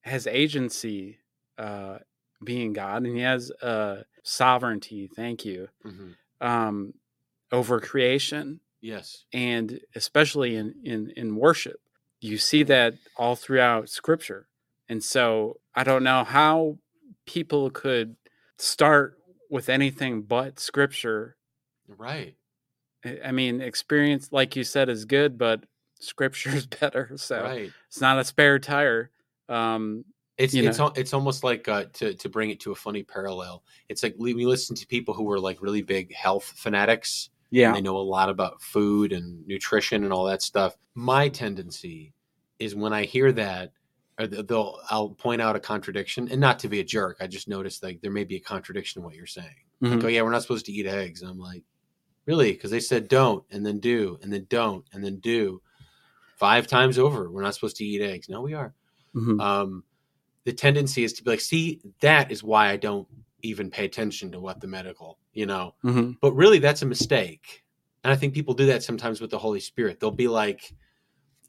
has 0.00 0.26
agency 0.26 1.18
uh 1.58 1.98
being 2.44 2.72
god 2.72 3.04
and 3.04 3.16
he 3.16 3.22
has 3.22 3.50
uh 3.62 4.02
sovereignty 4.22 5.08
thank 5.16 5.44
you 5.44 5.68
Mhm. 5.84 6.14
um 6.40 6.94
over 7.52 7.80
creation 7.80 8.60
Yes. 8.80 9.24
and 9.32 9.80
especially 9.94 10.54
in 10.56 10.74
in 10.84 11.10
in 11.16 11.36
worship 11.36 11.80
you 12.20 12.38
see 12.38 12.62
that 12.64 12.94
all 13.16 13.34
throughout 13.36 13.88
scripture 13.88 14.48
and 14.88 15.02
so 15.02 15.60
i 15.74 15.82
don't 15.82 16.02
know 16.04 16.22
how 16.24 16.78
people 17.26 17.70
could 17.70 18.16
start 18.58 19.18
with 19.50 19.68
anything 19.68 20.22
but 20.22 20.60
scripture 20.60 21.36
Right. 21.88 22.36
I 23.04 23.18
I 23.26 23.32
mean, 23.32 23.60
experience, 23.62 24.28
like 24.32 24.56
you 24.56 24.64
said, 24.64 24.88
is 24.90 25.04
good, 25.06 25.38
but 25.38 25.64
scripture 26.00 26.50
is 26.50 26.66
better. 26.80 27.12
So 27.16 27.42
Right. 27.42 27.72
it's 27.86 28.00
not 28.00 28.18
a 28.18 28.24
spare 28.24 28.58
tire. 28.58 29.10
Um, 29.48 30.04
It's 30.38 30.54
you 30.54 30.68
it's 30.68 30.78
know. 30.78 30.92
it's 30.96 31.12
almost 31.12 31.42
like 31.44 31.66
uh, 31.68 31.84
to 31.94 32.14
to 32.14 32.28
bring 32.28 32.50
it 32.50 32.60
to 32.60 32.72
a 32.72 32.74
funny 32.74 33.02
parallel. 33.02 33.64
It's 33.88 34.02
like 34.02 34.14
we 34.18 34.32
listen 34.46 34.76
to 34.76 34.86
people 34.86 35.12
who 35.14 35.30
are 35.32 35.40
like 35.40 35.60
really 35.60 35.82
big 35.82 36.14
health 36.14 36.52
fanatics. 36.56 37.30
yeah. 37.50 37.68
and 37.68 37.76
they 37.76 37.80
know 37.80 37.96
a 37.96 38.08
lot 38.16 38.28
about 38.28 38.60
food 38.62 39.12
and 39.12 39.46
nutrition 39.46 40.04
and 40.04 40.12
all 40.12 40.24
that 40.26 40.42
stuff. 40.42 40.76
My 40.94 41.28
tendency 41.28 42.12
is 42.58 42.74
when 42.74 42.92
I 42.92 43.04
hear 43.04 43.32
that, 43.32 43.72
or 44.18 44.26
they'll 44.26 44.78
I'll 44.90 45.10
point 45.10 45.40
out 45.42 45.56
a 45.56 45.60
contradiction, 45.60 46.28
and 46.30 46.40
not 46.40 46.58
to 46.60 46.68
be 46.68 46.80
a 46.80 46.84
jerk. 46.84 47.16
I 47.20 47.26
just 47.26 47.48
noticed 47.48 47.82
like 47.82 48.00
there 48.00 48.10
may 48.12 48.24
be 48.24 48.36
a 48.36 48.40
contradiction 48.40 49.00
in 49.00 49.04
what 49.04 49.14
you're 49.16 49.26
saying. 49.26 49.56
Like, 49.80 49.92
Mhm. 49.92 50.04
oh 50.04 50.08
yeah, 50.08 50.22
we're 50.22 50.30
not 50.32 50.42
supposed 50.42 50.66
to 50.66 50.72
eat 50.72 50.86
eggs. 50.86 51.22
And 51.22 51.30
I'm 51.30 51.38
like, 51.38 51.62
really? 52.26 52.52
Because 52.52 52.70
they 52.70 52.80
said 52.80 53.08
don't, 53.08 53.44
and 53.50 53.64
then 53.66 53.78
do, 53.80 54.18
and 54.22 54.32
then 54.32 54.46
don't, 54.50 54.84
and 54.92 55.02
then 55.04 55.16
do, 55.20 55.62
five 56.36 56.66
times 56.66 56.98
over. 56.98 57.30
We're 57.30 57.42
not 57.42 57.54
supposed 57.54 57.76
to 57.78 57.84
eat 57.84 58.02
eggs. 58.02 58.28
No, 58.28 58.40
we 58.42 58.54
are. 58.54 58.74
Mhm. 59.14 59.40
Um, 59.40 59.84
the 60.48 60.52
tendency 60.54 61.04
is 61.04 61.12
to 61.14 61.22
be 61.22 61.30
like, 61.30 61.40
see, 61.40 61.80
that 62.00 62.32
is 62.32 62.42
why 62.42 62.70
I 62.70 62.76
don't 62.76 63.06
even 63.42 63.70
pay 63.70 63.84
attention 63.84 64.32
to 64.32 64.40
what 64.40 64.60
the 64.60 64.66
medical, 64.66 65.18
you 65.34 65.46
know 65.46 65.74
Mhm. 65.84 66.16
but 66.20 66.32
really 66.32 66.58
that's 66.58 66.82
a 66.82 66.86
mistake 66.86 67.62
and 68.02 68.12
i 68.12 68.16
think 68.16 68.34
people 68.34 68.54
do 68.54 68.66
that 68.66 68.82
sometimes 68.82 69.20
with 69.20 69.30
the 69.30 69.38
holy 69.38 69.60
spirit 69.60 70.00
they'll 70.00 70.10
be 70.10 70.26
like 70.26 70.72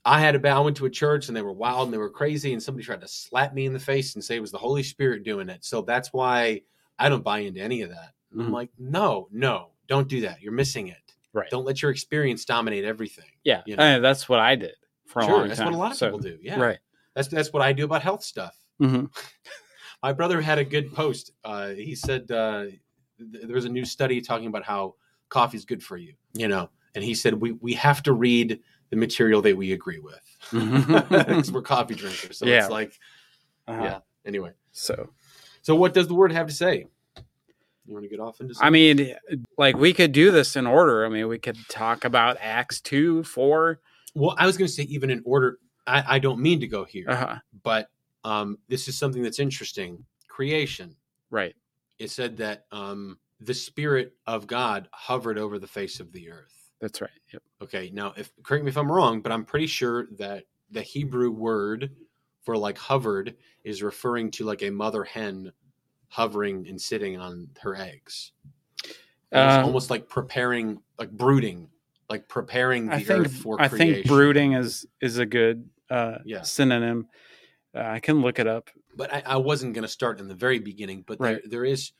i 0.05 0.19
had 0.19 0.35
a 0.35 0.49
I 0.49 0.59
went 0.59 0.77
to 0.77 0.85
a 0.85 0.89
church 0.89 1.27
and 1.27 1.35
they 1.37 1.41
were 1.41 1.53
wild 1.53 1.87
and 1.87 1.93
they 1.93 1.97
were 1.97 2.09
crazy 2.21 2.53
and 2.53 2.61
somebody 2.61 2.85
tried 2.85 3.01
to 3.01 3.07
slap 3.07 3.53
me 3.53 3.65
in 3.65 3.73
the 3.73 3.79
face 3.79 4.13
and 4.15 4.23
say 4.23 4.35
it 4.35 4.41
was 4.41 4.51
the 4.51 4.57
holy 4.59 4.83
spirit 4.83 5.23
doing 5.23 5.49
it 5.49 5.63
so 5.65 5.81
that's 5.81 6.13
why 6.13 6.61
i 6.99 7.09
don't 7.09 7.23
buy 7.23 7.39
into 7.39 7.59
any 7.61 7.81
of 7.81 7.89
that 7.89 8.11
and 8.31 8.41
i'm 8.41 8.51
like 8.51 8.69
no 8.77 9.27
no 9.31 9.69
don't 9.87 10.07
do 10.07 10.21
that 10.21 10.41
you're 10.41 10.51
missing 10.53 10.87
it 10.89 10.97
Right. 11.33 11.49
don't 11.49 11.65
let 11.65 11.81
your 11.81 11.89
experience 11.91 12.45
dominate 12.45 12.83
everything 12.85 13.31
yeah. 13.43 13.61
you 13.65 13.75
know. 13.75 13.83
Uh, 13.83 13.99
that's 13.99 14.27
what 14.29 14.39
I 14.39 14.55
did 14.55 14.75
for 15.05 15.21
a 15.21 15.25
sure 15.25 15.37
long 15.39 15.47
that's 15.47 15.59
time. 15.59 15.67
what 15.71 15.75
a 15.75 15.77
lot 15.77 15.91
of 15.91 15.97
So, 15.97 16.07
people 16.07 16.19
do 16.19 16.37
yeah 16.41 16.59
Right. 16.59 16.79
that's 17.15 17.27
that's 17.29 17.51
what 17.53 17.61
i 17.63 17.71
do 17.73 17.85
about 17.85 18.01
health 18.03 18.23
stuff 18.23 18.58
hmm 18.79 19.05
my 20.01 20.13
brother 20.13 20.39
had 20.39 20.57
a 20.57 20.63
good 20.63 20.93
post. 20.93 21.31
Uh, 21.43 21.69
he 21.69 21.93
said 21.93 22.29
uh, 22.31 22.63
th- 22.63 23.43
there 23.45 23.55
was 23.55 23.65
a 23.65 23.69
new 23.69 23.83
study 23.85 24.21
talking 24.21 24.47
about 24.47 24.63
how 24.63 24.95
coffee 25.27 25.57
is 25.57 25.65
good 25.65 25.83
for 25.83 25.97
you, 25.97 26.13
you 26.33 26.47
know, 26.47 26.69
and 26.95 27.03
he 27.03 27.13
said 27.13 27.33
we 27.33 27.51
we 27.53 27.73
have 27.73 28.01
to 28.03 28.13
read 28.13 28.59
the 28.91 28.95
material 28.95 29.41
that 29.41 29.55
we 29.57 29.73
agree 29.73 29.99
with. 29.99 30.21
Because 30.51 31.51
we're 31.51 31.61
coffee 31.61 31.95
drinkers. 31.95 32.37
So 32.37 32.45
Yeah. 32.45 32.59
it's 32.61 32.69
like, 32.69 32.97
Uh-huh. 33.67 33.83
yeah. 33.83 33.99
Anyway, 34.25 34.51
So 34.71 35.09
so 35.61 35.75
what 35.75 35.93
does 35.93 36.07
the 36.07 36.13
word 36.15 36.31
have 36.31 36.47
to 36.47 36.53
say? 36.53 36.85
You 37.85 37.93
want 37.93 38.03
to 38.05 38.09
get 38.09 38.19
off 38.19 38.39
into 38.39 38.53
I 38.61 38.69
mean, 38.69 39.15
like 39.57 39.75
we 39.75 39.93
could 39.93 40.11
do 40.11 40.31
this 40.31 40.55
in 40.55 40.65
order. 40.67 41.05
I 41.05 41.09
mean, 41.09 41.27
we 41.27 41.39
could 41.39 41.57
talk 41.69 42.05
about 42.05 42.37
Acts 42.39 42.79
two, 42.81 43.23
four. 43.23 43.81
Well, 44.15 44.35
I 44.37 44.45
was 44.45 44.57
going 44.57 44.67
to 44.67 44.73
say 44.73 44.83
even 44.83 45.09
in 45.09 45.21
order. 45.25 45.57
I, 45.87 46.15
I 46.15 46.19
don't 46.19 46.39
mean 46.39 46.59
to 46.59 46.67
go 46.67 46.83
here, 46.85 47.05
Uh-huh. 47.09 47.35
but 47.63 47.89
um, 48.23 48.57
this 48.67 48.87
is 48.87 48.97
something 48.97 49.21
that's 49.21 49.39
interesting. 49.39 50.03
Creation. 50.27 50.95
Right. 51.31 51.55
It 51.99 52.11
said 52.11 52.37
that 52.37 52.65
um, 52.71 53.17
the 53.39 53.53
spirit 53.53 54.13
of 54.27 54.47
God 54.47 54.87
hovered 54.91 55.37
over 55.37 55.59
the 55.59 55.67
face 55.67 55.99
of 55.99 56.11
the 56.11 56.29
earth. 56.31 56.71
That's 56.81 57.01
right. 57.01 57.09
Yep. 57.33 57.41
Okay, 57.61 57.91
now 57.93 58.13
if 58.15 58.31
correct 58.43 58.63
me 58.63 58.69
if 58.69 58.77
I'm 58.77 58.91
wrong, 58.91 59.21
but 59.21 59.31
I'm 59.31 59.43
pretty 59.43 59.67
sure 59.67 60.07
that 60.17 60.45
the 60.71 60.81
Hebrew 60.81 61.29
word 61.31 61.91
for 62.43 62.55
like 62.57 62.77
hovered 62.77 63.35
is 63.65 63.83
referring 63.83 64.31
to 64.31 64.45
like 64.45 64.63
a 64.63 64.69
mother 64.69 65.03
hen 65.03 65.51
hovering 66.07 66.67
and 66.67 66.79
sitting 66.79 67.17
on 67.17 67.49
her 67.61 67.75
eggs. 67.75 68.31
Almost, 69.33 69.57
Uh, 69.59 69.63
almost 69.63 69.89
like 69.89 70.07
preparing, 70.09 70.81
like 70.97 71.11
brooding, 71.11 71.69
like 72.09 72.27
preparing 72.27 72.87
the 72.87 72.93
I 72.95 73.03
think 73.03 73.25
earth 73.25 73.33
for 73.33 73.57
creation. 73.57 73.65
I 73.65 73.67
creation. 73.77 73.95
think 73.95 74.07
brooding 74.07 74.53
is 74.53 74.85
is 75.01 75.17
a 75.17 75.25
good 75.25 75.69
uh, 75.89 76.19
Yeah. 76.25 76.41
synonym. 76.43 77.07
Uh, 77.75 77.81
I 77.81 77.99
can 77.99 78.21
look 78.21 78.39
it 78.39 78.47
up. 78.47 78.69
but 78.95 79.13
I, 79.13 79.23
I 79.25 79.37
wasn't 79.37 79.73
going 79.73 79.83
to 79.83 79.87
start 79.87 80.19
in 80.19 80.27
the 80.27 80.35
very 80.35 80.59
beginning. 80.59 81.03
But 81.05 81.19
there, 81.19 81.41
there 81.45 81.65
is, 81.65 81.91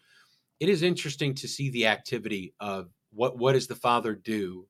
it 0.60 0.70
is 0.70 0.82
interesting 0.82 1.36
to 1.36 1.48
see 1.48 1.70
the 1.70 1.88
activity 1.88 2.54
of 2.60 2.90
what 3.12 3.38
what 3.38 3.54
does 3.54 3.68
the 3.68 3.76
Father 3.76 4.14
do, 4.16 4.68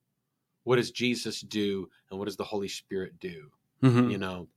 what 0.63 0.75
does 0.77 0.91
Jesus 0.91 1.41
do, 1.41 1.89
and 2.09 2.19
what 2.19 2.25
does 2.25 2.37
the 2.37 2.43
Holy 2.43 2.67
Spirit 2.67 3.19
do. 3.19 3.49
Mhm. 3.83 4.11
You 4.11 4.17
know, 4.17 4.47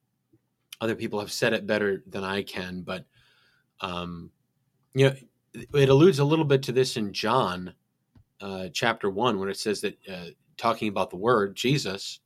other 0.81 0.95
people 0.97 1.21
have 1.21 1.33
said 1.33 1.53
it 1.53 1.67
better 1.67 2.03
than 2.07 2.25
I 2.25 2.43
can, 2.43 2.83
but 2.83 3.05
um, 3.81 4.31
you 4.95 5.09
know, 5.09 5.15
it 5.75 5.89
alludes 5.89 6.19
a 6.19 6.25
little 6.25 6.45
bit 6.45 6.63
to 6.65 6.73
this 6.73 6.97
in 6.97 7.13
John 7.13 7.75
uh, 8.41 8.69
chapter 8.73 9.09
one, 9.11 9.39
when 9.39 9.49
it 9.49 9.57
says 9.57 9.81
that 9.83 9.99
uh, 10.09 10.27
talking 10.57 10.89
about 10.89 11.11
the 11.11 11.17
Word 11.17 11.55
Jesus. 11.55 12.21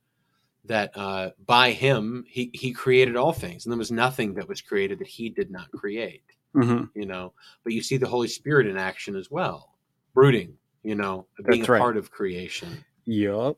That 0.67 0.91
uh, 0.95 1.31
by 1.45 1.71
him 1.71 2.25
he 2.27 2.49
he 2.53 2.71
created 2.73 3.15
all 3.15 3.33
things, 3.33 3.65
and 3.65 3.71
there 3.71 3.77
was 3.77 3.91
nothing 3.91 4.33
that 4.35 4.47
was 4.47 4.61
created 4.61 4.99
that 4.99 5.07
he 5.07 5.29
did 5.29 5.49
not 5.49 5.71
create 5.71 6.23
Mhm. 6.55 6.89
you 6.95 7.05
know 7.05 7.33
but 7.63 7.73
you 7.73 7.81
see 7.83 7.97
the 7.97 8.07
holy 8.07 8.27
spirit 8.29 8.65
in 8.67 8.77
action 8.77 9.15
as 9.15 9.29
well 9.29 9.75
brooding 10.13 10.57
you 10.83 10.95
know 10.95 11.27
being 11.47 11.59
That's 11.59 11.69
a 11.69 11.71
right. 11.73 11.79
part 11.81 11.97
of 11.97 12.09
creation 12.09 12.83
Yup. 13.05 13.57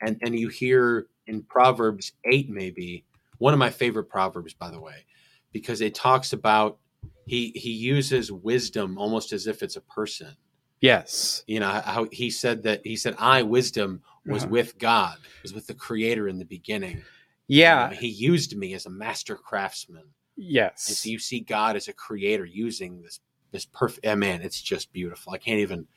and 0.00 0.16
and 0.22 0.36
you 0.38 0.48
hear 0.48 1.06
in 1.26 1.42
proverbs 1.44 2.12
8 2.24 2.48
maybe 2.50 3.04
one 3.38 3.52
of 3.52 3.58
my 3.60 3.70
favorite 3.70 4.08
proverbs 4.08 4.54
by 4.54 4.70
the 4.70 4.80
way 4.80 5.04
because 5.52 5.80
it 5.80 5.94
talks 5.94 6.32
about 6.32 6.78
he 7.26 7.52
he 7.54 7.70
uses 7.70 8.32
wisdom 8.32 8.98
almost 8.98 9.32
as 9.32 9.46
if 9.46 9.62
it's 9.62 9.76
a 9.76 9.82
person 9.82 10.34
Yes. 10.80 11.44
you 11.46 11.60
know 11.60 11.68
how 11.68 12.06
he 12.10 12.30
said 12.30 12.62
that 12.64 12.80
he 12.84 12.96
said 12.96 13.14
i 13.18 13.42
wisdom 13.42 14.00
was 14.26 14.42
Uh-huh. 14.42 14.50
with 14.50 14.78
god 14.78 15.18
was 15.42 15.54
with 15.54 15.66
the 15.66 15.74
creator 15.74 16.28
in 16.28 16.38
the 16.38 16.44
beginning 16.44 17.02
You 17.48 17.60
Yeah. 17.62 17.88
know, 17.90 17.96
he 17.96 18.08
used 18.08 18.56
me 18.56 18.74
as 18.74 18.86
a 18.86 18.90
master 18.90 19.36
craftsman 19.36 20.02
and 20.02 20.12
Yes. 20.36 20.98
so 20.98 21.08
you 21.10 21.18
see 21.18 21.40
God 21.40 21.76
as 21.76 21.88
a 21.88 21.92
creator 21.92 22.44
using 22.44 23.02
this 23.02 23.20
this 23.52 23.64
perfect 23.66 24.06
eh, 24.06 24.14
man, 24.14 24.42
it's 24.42 24.62
just 24.62 24.92
beautiful. 24.92 25.32
I 25.32 25.38
can't 25.38 25.58
even 25.58 25.88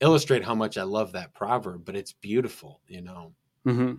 illustrate 0.00 0.44
how 0.44 0.54
much 0.54 0.76
I 0.76 0.82
love 0.82 1.12
that 1.12 1.32
proverb, 1.34 1.84
but 1.84 1.96
it's 1.96 2.12
beautiful, 2.12 2.80
you 2.86 3.00
know. 3.00 3.32
hmm 3.64 3.94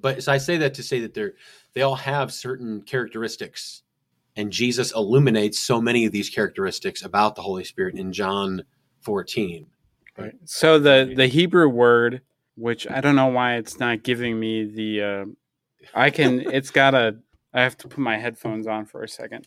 But 0.00 0.22
so 0.22 0.32
I 0.32 0.38
say 0.38 0.56
that 0.58 0.74
to 0.74 0.82
say 0.82 1.00
that 1.00 1.12
they're 1.14 1.34
they 1.74 1.82
all 1.82 1.96
have 1.96 2.32
certain 2.32 2.82
characteristics, 2.82 3.82
and 4.36 4.52
Jesus 4.52 4.92
illuminates 4.94 5.58
so 5.58 5.80
many 5.80 6.06
of 6.06 6.12
these 6.12 6.30
characteristics 6.30 7.02
about 7.04 7.34
the 7.34 7.42
Holy 7.42 7.64
Spirit 7.64 7.96
in 7.96 8.12
John 8.12 8.62
14. 9.00 9.66
Right. 10.16 10.34
So 10.44 10.78
the 10.78 11.12
the 11.16 11.26
Hebrew 11.26 11.68
word, 11.68 12.22
which 12.58 12.86
I 12.90 13.00
don't 13.00 13.16
know 13.16 13.28
why 13.28 13.56
it's 13.56 13.78
not 13.78 14.02
giving 14.02 14.38
me 14.38 14.64
the, 14.64 15.02
uh, 15.02 15.24
I 15.94 16.10
can. 16.10 16.40
It's 16.52 16.70
got 16.70 16.94
a. 16.94 17.16
I 17.54 17.62
have 17.62 17.76
to 17.78 17.88
put 17.88 17.98
my 17.98 18.18
headphones 18.18 18.66
on 18.66 18.84
for 18.86 19.02
a 19.02 19.08
second. 19.08 19.46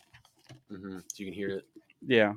hmm 0.68 0.98
So 0.98 1.04
you 1.16 1.26
can 1.26 1.34
hear 1.34 1.48
it. 1.50 1.64
Yeah. 2.06 2.32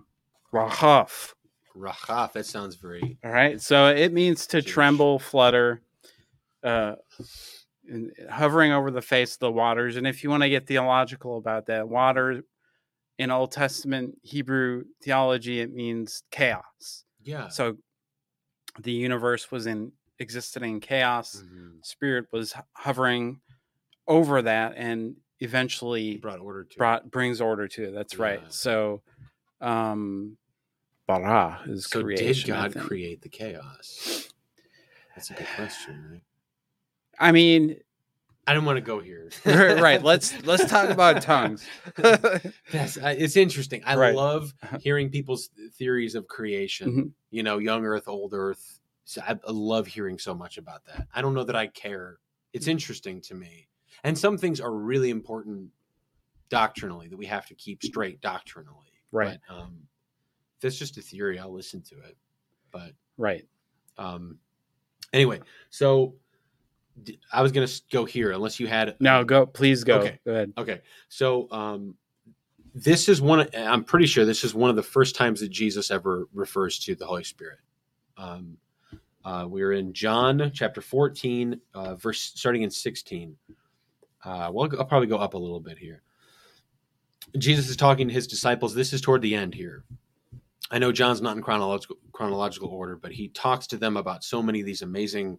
Rahaf. 0.53 1.33
Rachaf, 1.75 2.33
that 2.33 2.45
sounds 2.45 2.75
very 2.75 3.17
All 3.23 3.31
right. 3.31 3.59
So 3.59 3.87
it 3.87 4.13
means 4.13 4.47
to 4.47 4.61
Jewish. 4.61 4.71
tremble, 4.73 5.19
flutter, 5.19 5.81
uh, 6.63 6.95
and 7.89 8.11
hovering 8.29 8.71
over 8.71 8.91
the 8.91 9.01
face 9.01 9.33
of 9.33 9.39
the 9.39 9.51
waters. 9.51 9.97
And 9.97 10.07
if 10.07 10.23
you 10.23 10.29
want 10.29 10.43
to 10.43 10.49
get 10.49 10.67
theological 10.67 11.37
about 11.37 11.65
that, 11.65 11.89
water 11.89 12.43
in 13.17 13.31
Old 13.31 13.51
Testament 13.51 14.17
Hebrew 14.23 14.83
theology, 15.03 15.59
it 15.59 15.73
means 15.73 16.23
chaos. 16.31 17.03
yeah. 17.23 17.49
So 17.49 17.77
the 18.79 18.91
universe 18.91 19.51
was 19.51 19.67
in 19.67 19.91
existed 20.19 20.63
in 20.63 20.79
chaos. 20.79 21.43
Mhm. 21.45 21.85
Spirit 21.85 22.27
was 22.31 22.53
hovering 22.73 23.41
over 24.07 24.41
that, 24.41 24.73
and 24.77 25.15
eventually 25.39 26.11
He 26.11 26.17
brought 26.17 26.39
order 26.39 26.63
to 26.63 26.71
it. 26.73 26.77
brought 26.77 27.11
brings 27.11 27.41
order 27.41 27.67
to 27.67 27.83
it. 27.85 27.91
That's 27.91 28.17
right. 28.19 28.41
So, 28.51 29.01
um, 29.61 30.37
bara 31.07 31.61
is 31.67 31.85
So 31.87 31.99
did 32.01 32.17
creation. 32.17 32.51
I 32.53 32.69
God 32.69 32.75
create 32.87 33.21
the 33.21 33.29
chaos? 33.29 34.29
That's 35.15 35.29
a 35.29 35.33
good 35.33 35.47
question, 35.55 36.09
right? 36.11 36.23
I 37.19 37.31
mean, 37.31 37.77
I 38.47 38.53
don't 38.53 38.65
want 38.65 38.77
to 38.77 38.81
go 38.81 38.99
here. 38.99 39.29
right. 39.45 40.03
Let's 40.03 40.33
let's 40.45 40.65
talk 40.69 40.89
about 40.89 41.21
tongues. 41.21 41.65
That's 41.97 42.97
I- 42.97 43.11
it's 43.13 43.35
interesting. 43.37 43.81
I 43.85 43.95
Right. 43.95 44.15
love 44.15 44.53
Uh-huh. 44.61 44.77
hearing 44.81 45.09
people's 45.09 45.49
theories 45.77 46.15
of 46.15 46.27
creation. 46.27 46.91
Mhm. 46.91 47.11
You 47.31 47.43
know, 47.43 47.57
young 47.57 47.85
Earth, 47.85 48.07
old 48.07 48.33
Earth. 48.33 48.74
So 49.05 49.21
I, 49.25 49.33
I 49.33 49.51
love 49.51 49.87
hearing 49.87 50.19
so 50.19 50.33
much 50.33 50.57
about 50.57 50.83
that. 50.85 51.07
I 51.13 51.21
don't 51.21 51.33
know 51.33 51.43
that 51.43 51.55
I 51.55 51.67
care. 51.67 52.17
It's 52.53 52.67
interesting 52.67 53.21
to 53.21 53.35
me, 53.35 53.67
and 54.03 54.17
some 54.17 54.37
things 54.37 54.59
are 54.59 54.73
really 54.73 55.09
important 55.09 55.69
doctrinally 56.49 57.07
that 57.07 57.17
we 57.17 57.25
have 57.25 57.45
to 57.47 57.55
keep 57.55 57.83
straight 57.83 58.21
doctrinally. 58.21 58.93
Right. 59.11 59.39
But, 59.47 59.55
um, 59.55 59.77
if 60.55 60.61
that's 60.61 60.77
just 60.77 60.97
a 60.97 61.01
theory. 61.01 61.39
I'll 61.39 61.53
listen 61.53 61.81
to 61.83 61.95
it. 61.95 62.17
But 62.71 62.91
right. 63.17 63.45
um, 63.97 64.39
anyway, 65.13 65.41
so 65.69 66.15
d- 67.03 67.19
I 67.31 67.41
was 67.41 67.51
gonna 67.51 67.67
go 67.91 68.05
here 68.05 68.31
unless 68.31 68.59
you 68.59 68.67
had 68.67 68.95
No, 68.99 69.23
go. 69.23 69.45
Please 69.45 69.83
go. 69.83 69.99
Okay. 69.99 70.19
Go 70.25 70.31
ahead. 70.31 70.53
Okay, 70.57 70.81
so 71.09 71.49
um, 71.51 71.95
this 72.73 73.07
is 73.09 73.21
one. 73.21 73.47
I'm 73.55 73.83
pretty 73.83 74.05
sure 74.05 74.25
this 74.25 74.43
is 74.43 74.53
one 74.53 74.69
of 74.69 74.75
the 74.75 74.83
first 74.83 75.15
times 75.15 75.39
that 75.41 75.49
Jesus 75.49 75.91
ever 75.91 76.27
refers 76.33 76.79
to 76.79 76.95
the 76.95 77.05
Holy 77.05 77.23
Spirit. 77.23 77.59
Um, 78.17 78.57
uh, 79.25 79.45
we're 79.47 79.73
in 79.73 79.91
John 79.91 80.51
chapter 80.53 80.81
14, 80.81 81.59
uh, 81.73 81.95
verse 81.95 82.21
starting 82.21 82.61
in 82.61 82.69
16. 82.69 83.35
Uh, 84.23 84.49
well, 84.53 84.69
I'll 84.79 84.85
probably 84.85 85.07
go 85.07 85.17
up 85.17 85.33
a 85.33 85.37
little 85.37 85.59
bit 85.59 85.77
here. 85.77 86.01
Jesus 87.37 87.67
is 87.69 87.75
talking 87.75 88.07
to 88.07 88.13
his 88.13 88.27
disciples. 88.27 88.73
This 88.73 88.93
is 88.93 89.01
toward 89.01 89.21
the 89.21 89.35
end 89.35 89.53
here. 89.53 89.83
I 90.71 90.79
know 90.79 90.91
John's 90.91 91.21
not 91.21 91.35
in 91.37 91.43
chronological 91.43 91.97
chronological 92.11 92.69
order, 92.69 92.95
but 92.95 93.11
he 93.11 93.27
talks 93.29 93.67
to 93.67 93.77
them 93.77 93.97
about 93.97 94.23
so 94.23 94.41
many 94.41 94.61
of 94.61 94.65
these 94.65 94.81
amazing 94.81 95.37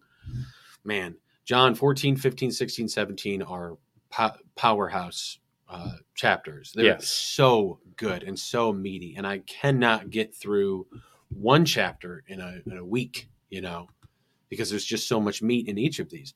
man. 0.83 1.15
John 1.43 1.75
14, 1.75 2.15
15, 2.15 2.51
16, 2.51 2.87
17 2.87 3.41
are 3.41 3.77
po- 4.09 4.35
powerhouse 4.55 5.39
uh, 5.69 5.93
chapters. 6.13 6.71
They're 6.75 6.85
Yes. 6.85 7.07
so 7.09 7.79
good 7.97 8.23
and 8.23 8.37
so 8.37 8.71
meaty, 8.71 9.15
and 9.17 9.25
I 9.25 9.39
cannot 9.39 10.09
get 10.11 10.33
through 10.35 10.87
one 11.29 11.65
chapter 11.65 12.23
in 12.27 12.39
a 12.39 12.61
in 12.65 12.77
a 12.77 12.85
week. 12.85 13.27
You 13.49 13.61
know, 13.61 13.87
because 14.49 14.69
there's 14.69 14.85
just 14.85 15.07
so 15.07 15.19
much 15.19 15.41
meat 15.41 15.67
in 15.67 15.77
each 15.77 15.99
of 15.99 16.09
these. 16.09 16.33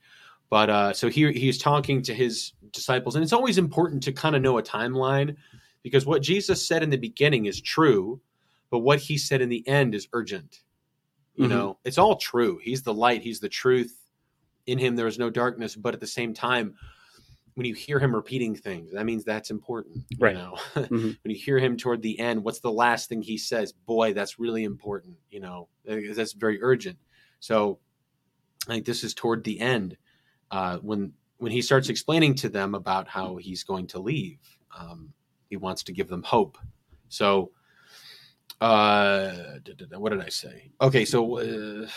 But 0.49 0.69
uh, 0.69 0.93
so 0.93 1.09
here 1.09 1.31
he's 1.31 1.57
talking 1.57 2.01
to 2.03 2.13
his 2.13 2.53
disciples, 2.71 3.15
and 3.15 3.23
it's 3.23 3.33
always 3.33 3.57
important 3.57 4.03
to 4.03 4.11
kind 4.11 4.35
of 4.35 4.41
know 4.41 4.57
a 4.57 4.63
timeline 4.63 5.35
because 5.83 6.05
what 6.05 6.21
Jesus 6.21 6.65
said 6.65 6.83
in 6.83 6.89
the 6.89 6.97
beginning 6.97 7.45
is 7.45 7.59
true, 7.61 8.21
but 8.69 8.79
what 8.79 8.99
he 8.99 9.17
said 9.17 9.41
in 9.41 9.49
the 9.49 9.65
end 9.67 9.95
is 9.95 10.07
urgent. 10.13 10.61
You 11.35 11.45
Mhm. 11.47 11.49
know, 11.49 11.79
it's 11.85 11.97
all 11.97 12.17
true. 12.17 12.59
He's 12.61 12.83
the 12.83 12.93
light, 12.93 13.21
he's 13.21 13.39
the 13.39 13.49
truth. 13.49 13.97
In 14.67 14.77
him 14.77 14.95
there 14.95 15.07
is 15.07 15.17
no 15.17 15.29
darkness, 15.29 15.75
but 15.75 15.93
at 15.93 15.99
the 15.99 16.07
same 16.07 16.33
time, 16.33 16.75
when 17.55 17.65
you 17.65 17.73
hear 17.73 17.99
him 17.99 18.15
repeating 18.15 18.55
things, 18.55 18.91
that 18.93 19.05
means 19.05 19.23
that's 19.23 19.51
important. 19.51 20.03
You 20.09 20.17
Right. 20.19 20.35
know, 20.35 20.55
Mhm. 20.75 21.17
when 21.23 21.31
you 21.31 21.35
hear 21.35 21.59
him 21.59 21.77
toward 21.77 22.01
the 22.01 22.17
end, 22.19 22.43
what's 22.43 22.59
the 22.59 22.71
last 22.71 23.09
thing 23.09 23.21
he 23.21 23.37
says? 23.37 23.73
Boy, 23.73 24.13
that's 24.13 24.39
really 24.39 24.63
important. 24.63 25.17
You 25.29 25.41
know, 25.41 25.67
that's 25.85 26.33
very 26.33 26.61
urgent. 26.61 26.97
So, 27.39 27.79
I 28.67 28.73
think 28.73 28.85
this 28.85 29.03
is 29.03 29.13
toward 29.13 29.43
the 29.43 29.59
end 29.59 29.97
uh, 30.51 30.77
when 30.77 31.13
when 31.37 31.51
he 31.51 31.61
starts 31.61 31.89
explaining 31.89 32.35
to 32.35 32.49
them 32.49 32.75
about 32.75 33.07
how 33.07 33.37
he's 33.37 33.63
going 33.63 33.87
to 33.87 33.99
leave. 33.99 34.37
Um, 34.77 35.11
he 35.49 35.57
wants 35.57 35.81
to 35.83 35.91
give 35.91 36.07
them 36.07 36.21
hope. 36.21 36.57
So, 37.09 37.51
uh, 38.61 39.33
what 39.97 40.09
did 40.11 40.21
I 40.21 40.29
say? 40.29 40.71
Okay, 40.79 41.03
so 41.03 41.39
uh, 41.39 41.87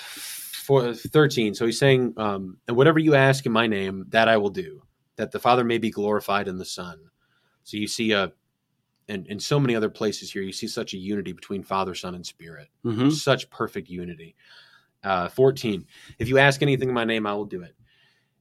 for 0.65 0.95
13 0.95 1.55
so 1.55 1.67
he's 1.67 1.79
saying 1.79 2.15
um, 2.17 2.57
and 2.67 2.75
whatever 2.77 2.99
you 2.99 3.15
ask 3.15 3.45
in 3.45 3.53
my 3.53 3.67
name 3.67 4.07
that 4.09 4.29
i 4.29 4.37
will 4.39 4.49
do 4.49 4.83
that 5.17 5.33
the 5.33 5.39
father 5.39 5.65
may 5.65 5.79
be 5.79 5.91
glorified 5.91 6.49
in 6.49 6.59
the 6.59 6.65
son. 6.65 6.99
So 7.63 7.77
you 7.77 7.87
see 7.87 8.13
a 8.13 8.33
and 9.09 9.27
in 9.27 9.39
so 9.39 9.61
many 9.61 9.77
other 9.77 9.91
places 9.91 10.33
here 10.33 10.43
you 10.43 10.53
see 10.53 10.67
such 10.67 10.95
a 10.95 10.97
unity 10.99 11.33
between 11.33 11.63
father 11.63 11.95
son 11.95 12.15
and 12.15 12.25
spirit. 12.25 12.69
Hmm 12.83 13.11
such 13.11 13.51
perfect 13.51 13.89
unity. 13.89 14.35
Uh, 15.03 15.29
14 15.29 15.85
if 16.19 16.31
you 16.31 16.39
ask 16.39 16.63
anything 16.63 16.89
in 16.89 16.95
my 16.95 17.05
name 17.05 17.27
i 17.27 17.35
will 17.35 17.45
do 17.45 17.63
it. 17.63 17.75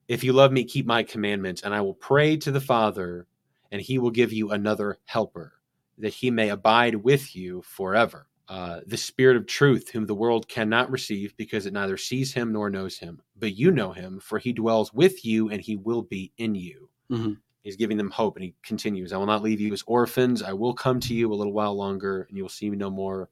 If 0.07 0.23
you 0.23 0.31
love 0.33 0.51
me 0.51 0.63
keep 0.63 0.85
my 0.85 1.03
commandments 1.03 1.61
and 1.63 1.73
i 1.73 1.81
will 1.81 1.93
pray 1.93 2.37
to 2.37 2.51
the 2.51 2.61
father 2.61 3.27
and 3.71 3.81
he 3.81 3.99
will 3.99 4.11
give 4.11 4.31
you 4.31 4.51
another 4.51 4.99
helper 5.05 5.53
that 5.97 6.13
he 6.13 6.31
may 6.31 6.49
abide 6.49 6.95
with 6.95 7.35
you 7.35 7.61
forever 7.63 8.27
uh, 8.49 8.81
the 8.87 8.97
spirit 8.97 9.37
of 9.37 9.47
truth 9.47 9.89
whom 9.89 10.05
the 10.05 10.13
world 10.13 10.47
cannot 10.49 10.91
receive 10.91 11.35
because 11.37 11.65
it 11.65 11.73
neither 11.73 11.95
sees 11.97 12.33
him 12.33 12.51
nor 12.51 12.69
knows 12.69 12.97
him 12.97 13.21
but 13.37 13.55
you 13.55 13.71
know 13.71 13.91
him 13.93 14.19
for 14.19 14.37
he 14.37 14.51
dwells 14.51 14.93
with 14.93 15.23
you 15.25 15.49
and 15.49 15.61
he 15.61 15.75
will 15.77 16.01
be 16.01 16.31
in 16.37 16.53
you 16.53 16.89
Mhm. 17.09 17.37
he's 17.63 17.77
giving 17.77 17.95
them 17.97 18.11
hope 18.11 18.35
and 18.35 18.43
he 18.43 18.53
continues 18.61 19.13
i 19.13 19.17
will 19.17 19.25
not 19.25 19.43
leave 19.43 19.61
you 19.61 19.71
as 19.71 19.81
orphans 19.87 20.43
i 20.43 20.51
will 20.51 20.73
come 20.73 20.99
to 20.99 21.13
you 21.13 21.31
a 21.31 21.35
little 21.35 21.53
while 21.53 21.73
longer 21.75 22.23
and 22.27 22.35
you 22.37 22.43
will 22.43 22.49
see 22.49 22.69
me 22.69 22.75
no 22.75 22.89
more 22.89 23.29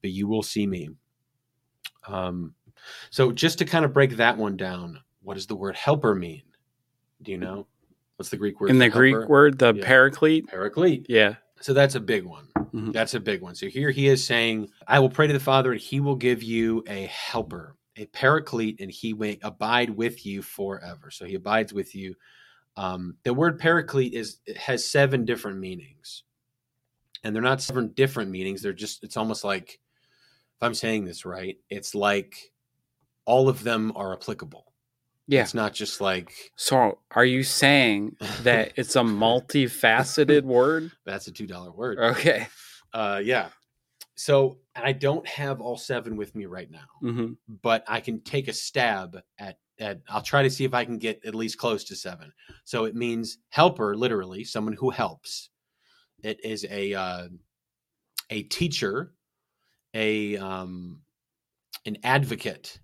but 0.00 0.10
you 0.10 0.26
will 0.26 0.42
see 0.42 0.66
me 0.66 0.88
um, 2.08 2.54
so 3.10 3.32
just 3.32 3.58
to 3.58 3.64
kind 3.64 3.84
of 3.84 3.92
break 3.92 4.16
that 4.16 4.36
one 4.38 4.56
down 4.56 5.00
what 5.22 5.34
does 5.34 5.46
the 5.46 5.56
word 5.56 5.76
helper 5.76 6.14
mean 6.14 6.42
do 7.22 7.32
you 7.32 7.38
know 7.38 7.66
what's 8.16 8.30
the 8.30 8.36
greek 8.36 8.60
word 8.60 8.70
In 8.70 8.78
the 8.78 8.88
Greek 8.88 9.28
word, 9.28 9.58
the 9.58 9.74
Yeah. 9.74 9.84
paraclete. 9.84 10.46
paraclete 10.48 11.06
Yeah. 11.08 11.34
So 11.66 11.74
that's 11.74 11.96
a 11.96 12.00
big 12.00 12.24
one. 12.24 12.46
Mhm. 12.72 12.92
That's 12.92 13.14
a 13.14 13.18
big 13.18 13.42
one. 13.42 13.56
So 13.56 13.66
here 13.66 13.90
he 13.90 14.06
is 14.06 14.24
saying, 14.24 14.70
I 14.86 15.00
will 15.00 15.10
pray 15.10 15.26
to 15.26 15.32
the 15.32 15.40
Father, 15.40 15.72
and 15.72 15.80
he 15.80 15.98
will 15.98 16.14
give 16.14 16.40
you 16.40 16.84
a 16.86 17.06
helper, 17.06 17.74
a 17.96 18.06
paraclete, 18.06 18.80
and 18.80 18.88
he 18.88 19.12
may 19.12 19.40
abide 19.42 19.90
with 19.90 20.24
you 20.24 20.42
forever. 20.42 21.10
So 21.10 21.24
he 21.24 21.34
abides 21.34 21.72
with 21.72 21.92
you. 21.96 22.14
Um, 22.76 23.16
the 23.24 23.34
word 23.34 23.58
paraclete 23.58 24.12
is 24.12 24.38
it 24.46 24.56
has 24.56 24.88
seven 24.88 25.24
different 25.24 25.58
meanings. 25.58 26.22
And 27.24 27.34
they're 27.34 27.42
not 27.42 27.60
seven 27.60 27.88
different 27.94 28.30
meanings. 28.30 28.62
They're 28.62 28.72
just, 28.72 29.02
it's 29.02 29.16
almost 29.16 29.42
like, 29.42 29.80
if 30.54 30.62
I'm 30.62 30.72
saying 30.72 31.04
this 31.04 31.24
right, 31.24 31.58
it's 31.68 31.96
like 31.96 32.52
all 33.24 33.48
of 33.48 33.64
them 33.64 33.92
are 33.96 34.12
applicable. 34.12 34.72
Yeah. 35.28 35.42
It's 35.42 35.54
not 35.54 35.74
just 35.74 36.00
like, 36.00 36.32
So 36.56 36.98
are 37.12 37.24
you 37.24 37.42
saying 37.42 38.16
that 38.42 38.72
it's 38.76 38.96
a 38.96 39.00
multifaceted 39.00 40.42
word? 40.44 40.92
that's 41.04 41.26
a 41.26 41.32
$2 41.32 41.74
word. 41.74 41.98
Okay. 41.98 42.46
Uh, 42.92 43.20
yeah. 43.22 43.48
So 44.14 44.58
I 44.74 44.92
don't 44.92 45.26
have 45.26 45.60
all 45.60 45.76
seven 45.76 46.16
with 46.16 46.34
me 46.34 46.46
right 46.46 46.70
now, 46.70 46.86
hmm 47.00 47.32
but 47.62 47.84
I 47.86 48.00
can 48.00 48.20
take 48.22 48.48
a 48.48 48.52
stab 48.52 49.18
at 49.38 49.58
at. 49.78 50.00
I'll 50.08 50.22
try 50.22 50.42
to 50.42 50.48
see 50.48 50.64
if 50.64 50.72
I 50.72 50.86
can 50.86 50.96
get 50.96 51.20
at 51.26 51.34
least 51.34 51.58
close 51.58 51.84
to 51.84 51.96
seven. 51.96 52.32
So 52.64 52.84
it 52.86 52.94
means 52.94 53.38
helper, 53.50 53.94
literally, 53.94 54.42
someone 54.44 54.72
who 54.72 54.88
helps. 54.88 55.50
It 56.22 56.42
is 56.42 56.64
a 56.70 56.94
uh, 56.94 57.28
a 58.30 58.44
teacher, 58.44 59.12
a 59.92 60.38
um, 60.38 61.02
an 61.84 61.98
advocate, 62.02 62.78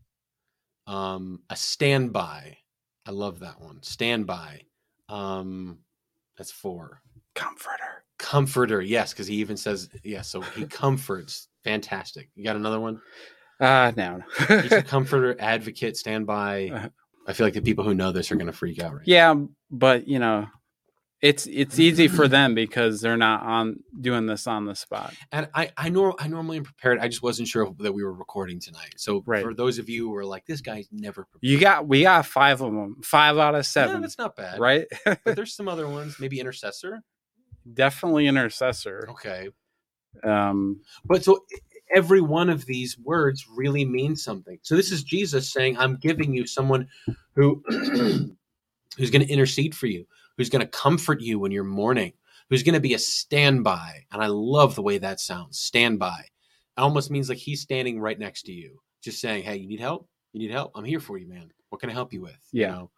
um, 0.86 1.40
a 1.50 1.56
standby. 1.56 2.56
I 3.06 3.10
love 3.10 3.40
that 3.40 3.60
one. 3.60 3.82
Standby. 3.82 4.62
Um, 5.08 5.78
that's 6.36 6.50
four 6.52 7.00
Comforter. 7.34 8.04
comforter 8.18 8.80
yes 8.80 9.12
because 9.12 9.26
he 9.26 9.36
even 9.36 9.56
says 9.56 9.88
yes 10.04 10.28
so 10.28 10.40
he 10.40 10.64
comforts 10.82 11.48
fantastic 11.64 12.28
you 12.34 12.44
got 12.44 12.56
another 12.56 12.78
one 12.80 13.00
Ah, 13.60 13.92
no. 13.96 14.22
he's 14.60 14.72
a 14.72 14.82
comforter 14.82 15.36
advocate 15.38 15.96
standby 15.96 16.70
Uh-huh. 16.72 16.88
i 17.26 17.32
feel 17.32 17.46
like 17.46 17.54
the 17.54 17.62
people 17.62 17.84
who 17.84 17.94
know 17.94 18.12
this 18.12 18.30
are 18.30 18.36
going 18.36 18.46
to 18.46 18.52
freak 18.52 18.80
out 18.82 18.92
right 18.94 19.02
yeah, 19.06 19.34
but 19.70 20.06
you 20.08 20.18
know, 20.18 20.46
it's 21.22 21.46
it's 21.46 21.78
easy 21.78 22.08
for 22.08 22.26
them 22.28 22.54
because 22.54 23.00
they're 23.00 23.16
not 23.16 23.42
on 23.44 23.78
doing 24.00 24.26
this 24.26 24.46
on 24.48 24.64
the 24.66 24.74
spot. 24.74 25.14
and 25.30 25.48
i 25.54 25.70
i 25.76 25.88
nor 25.88 26.14
i 26.20 26.26
normally 26.26 26.56
am 26.58 26.64
prepared 26.64 26.98
i 26.98 27.06
just 27.08 27.22
wasn't 27.22 27.46
sure 27.46 27.72
that 27.78 27.92
we 27.92 28.02
were 28.02 28.12
recording 28.12 28.58
tonight 28.60 28.92
so 28.96 29.22
Right. 29.24 29.42
for 29.44 29.54
those 29.54 29.78
of 29.78 29.88
you 29.88 30.08
who 30.08 30.14
are 30.16 30.24
like 30.24 30.44
this 30.46 30.60
guy's 30.60 30.88
never 30.90 31.24
prepared 31.24 31.40
You 31.50 31.58
got 31.60 31.86
we 31.88 32.02
got 32.02 32.26
five 32.26 32.60
of 32.60 32.72
them, 32.72 32.96
five 33.04 33.38
out 33.38 33.54
of 33.54 33.60
yeah, 33.60 33.62
seven, 33.62 34.02
that's 34.02 34.18
not 34.18 34.34
bad 34.36 34.58
right? 34.58 34.86
but 35.24 35.36
there's 35.36 35.54
some 35.54 35.68
other 35.68 35.88
ones 35.88 36.16
maybe 36.18 36.40
intercessor 36.40 37.02
Definitely 37.72 38.26
intercessor. 38.26 39.06
okay 39.12 39.48
Um, 40.24 40.80
But 41.04 41.22
so 41.24 41.44
every 41.94 42.20
one 42.20 42.50
of 42.50 42.66
these 42.66 42.98
words 42.98 43.46
really 43.54 43.84
means 43.84 44.24
something. 44.24 44.58
So 44.62 44.74
this 44.76 44.90
is 44.90 45.02
Jesus 45.04 45.52
saying, 45.52 45.76
I'm 45.78 45.96
giving 45.96 46.32
you 46.34 46.46
someone 46.46 46.88
who 47.36 47.62
who's 47.68 49.10
going 49.10 49.24
to 49.26 49.32
intercede 49.32 49.74
for 49.74 49.86
you, 49.86 50.06
who's 50.36 50.50
going 50.50 50.64
to 50.64 50.70
comfort 50.70 51.20
you 51.20 51.38
when 51.38 51.52
you're 51.52 51.64
mourning, 51.64 52.12
who's 52.50 52.62
going 52.62 52.74
to 52.74 52.80
be 52.80 52.94
a 52.94 52.98
standby. 52.98 54.04
And 54.12 54.22
I 54.22 54.26
love 54.26 54.74
the 54.74 54.82
way 54.82 54.98
that 54.98 55.20
sounds. 55.20 55.58
Standby. 55.58 56.20
It 56.24 56.80
almost 56.80 57.10
means 57.10 57.28
like 57.28 57.38
he's 57.38 57.60
standing 57.60 58.00
right 58.00 58.18
next 58.18 58.42
to 58.44 58.52
you, 58.52 58.80
just 59.02 59.20
saying, 59.20 59.44
Hey, 59.44 59.56
you 59.56 59.68
need 59.68 59.80
help? 59.80 60.08
You 60.32 60.40
need 60.40 60.50
help? 60.52 60.72
I'm 60.74 60.84
here 60.84 61.00
for 61.00 61.18
you, 61.18 61.28
man. 61.28 61.50
What 61.68 61.80
can 61.80 61.90
I 61.90 61.94
help 61.94 62.12
you 62.12 62.22
with? 62.22 62.38
Yeah. 62.52 62.66
You 62.68 62.72
know? 62.72 62.90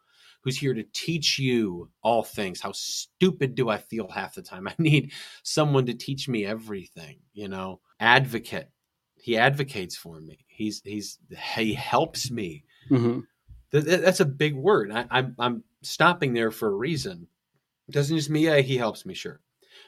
Who's 0.43 0.59
here 0.59 0.75
to 0.75 0.85
teach 0.93 1.39
you 1.39 1.89
all 2.03 2.23
things? 2.23 2.61
How 2.61 2.73
stupid 2.73 3.55
do 3.55 3.71
I 3.71 3.79
feel 3.79 4.09
half 4.09 4.35
the 4.35 4.43
time? 4.43 4.69
I 4.69 4.75
need 4.79 5.13
someone 5.43 5.87
to 5.87 5.95
teach 5.95 6.29
me 6.29 6.45
everything, 6.45 7.19
you 7.33 7.49
know. 7.49 7.81
Advocate. 7.99 8.69
He 9.17 9.39
advocates 9.39 9.97
for 9.97 10.21
me. 10.21 10.45
He's 10.49 10.83
he's 10.85 11.19
he 11.57 11.73
helps 11.73 12.31
me. 12.31 12.65
mhm. 12.91 13.23
Th- 13.75 13.85
th- 13.85 14.01
That's 14.01 14.21
a 14.21 14.25
big 14.27 14.55
word. 14.55 14.93
I, 14.93 15.07
I'm 15.11 15.35
I'm 15.39 15.65
stopping 15.83 16.33
there 16.33 16.51
for 16.51 16.69
a 16.69 16.77
reason. 16.77 17.27
It 17.89 17.93
doesn't 17.93 18.17
just 18.17 18.31
mean 18.31 18.45
yeah, 18.45 18.61
he 18.61 18.79
helps 18.79 19.05
me, 19.05 19.15
sure. 19.15 19.41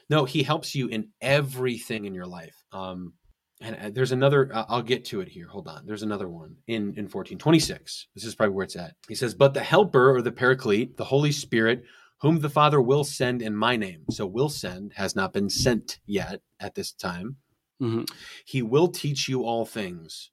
No, 0.09 0.25
he 0.25 0.43
helps 0.43 0.75
you 0.75 0.87
in 0.89 1.09
everything 1.21 2.05
in 2.05 2.13
your 2.13 2.27
life. 2.27 2.63
Um, 2.71 3.13
and 3.61 3.75
uh, 3.75 3.89
there's 3.91 4.11
another. 4.11 4.51
Uh, 4.53 4.65
I'll 4.69 4.83
get 4.83 5.05
to 5.05 5.21
it 5.21 5.29
here. 5.29 5.47
Hold 5.47 5.67
on. 5.67 5.85
There's 5.85 6.03
another 6.03 6.27
one 6.29 6.57
in 6.67 6.93
in 6.95 7.05
1426. 7.05 8.07
This 8.13 8.25
is 8.25 8.35
probably 8.35 8.53
where 8.55 8.65
it's 8.65 8.75
at. 8.75 8.93
He 9.07 9.15
says, 9.15 9.33
"But 9.33 9.53
the 9.55 9.63
Helper 9.63 10.13
or 10.15 10.21
the 10.21 10.31
Paraclete, 10.31 10.97
the 10.97 11.05
Holy 11.05 11.31
Spirit, 11.31 11.83
whom 12.21 12.39
the 12.39 12.49
Father 12.49 12.81
will 12.81 13.03
send 13.03 13.41
in 13.41 13.55
my 13.55 13.75
name. 13.77 14.03
So 14.11 14.25
will 14.27 14.49
send 14.49 14.93
has 14.93 15.15
not 15.15 15.33
been 15.33 15.49
sent 15.49 15.99
yet 16.05 16.41
at 16.59 16.75
this 16.75 16.91
time. 16.91 17.37
Mhm. 17.81 18.07
He 18.45 18.61
will 18.61 18.89
teach 18.89 19.27
you 19.29 19.43
all 19.43 19.65
things 19.65 20.31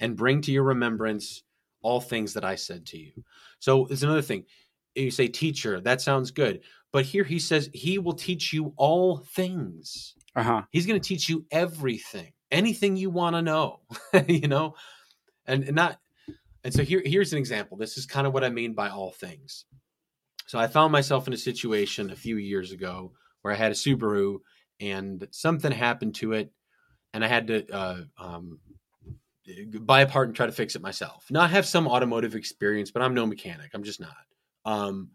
and 0.00 0.16
bring 0.16 0.40
to 0.42 0.52
your 0.52 0.64
remembrance 0.64 1.42
all 1.84 2.00
things 2.00 2.32
that 2.34 2.44
I 2.44 2.56
said 2.56 2.86
to 2.86 2.98
you. 2.98 3.12
So 3.60 3.86
it's 3.86 4.02
another 4.02 4.22
thing. 4.22 4.44
You 4.94 5.10
say 5.10 5.28
teacher, 5.28 5.80
that 5.80 6.00
sounds 6.00 6.30
good. 6.30 6.62
But 6.92 7.04
here 7.04 7.24
he 7.24 7.38
says 7.38 7.70
he 7.72 7.98
will 7.98 8.14
teach 8.14 8.52
you 8.52 8.72
all 8.76 9.18
things. 9.18 10.14
Uh-huh. 10.34 10.62
He's 10.70 10.86
going 10.86 11.00
to 11.00 11.08
teach 11.08 11.28
you 11.28 11.44
everything, 11.50 12.32
anything 12.50 12.96
you 12.96 13.10
want 13.10 13.36
to 13.36 13.42
know, 13.42 13.80
you 14.26 14.48
know? 14.48 14.74
And, 15.46 15.64
and 15.64 15.76
not 15.76 15.98
and 16.64 16.72
so 16.72 16.82
here 16.82 17.02
here's 17.04 17.32
an 17.32 17.38
example. 17.38 17.76
This 17.76 17.98
is 17.98 18.06
kind 18.06 18.26
of 18.26 18.32
what 18.32 18.44
I 18.44 18.48
mean 18.48 18.72
by 18.72 18.88
all 18.88 19.10
things. 19.12 19.66
So 20.46 20.58
I 20.58 20.66
found 20.66 20.92
myself 20.92 21.26
in 21.26 21.34
a 21.34 21.38
situation 21.38 22.10
a 22.10 22.16
few 22.16 22.38
years 22.38 22.72
ago 22.72 23.12
where 23.42 23.52
I 23.52 23.56
had 23.56 23.72
a 23.72 23.74
Subaru 23.74 24.38
and 24.80 25.26
something 25.30 25.72
happened 25.72 26.14
to 26.16 26.32
it 26.32 26.50
and 27.12 27.24
I 27.24 27.28
had 27.28 27.46
to 27.48 27.70
uh, 27.70 28.00
um, 28.18 28.58
buy 29.80 30.02
a 30.02 30.06
part 30.06 30.28
and 30.28 30.36
try 30.36 30.46
to 30.46 30.52
fix 30.52 30.76
it 30.76 30.82
myself. 30.82 31.26
Now 31.30 31.42
I 31.42 31.48
have 31.48 31.66
some 31.66 31.86
automotive 31.86 32.34
experience, 32.34 32.90
but 32.90 33.02
I'm 33.02 33.14
no 33.14 33.26
mechanic. 33.26 33.70
I'm 33.74 33.82
just 33.82 34.00
not. 34.00 34.16
Um, 34.64 35.10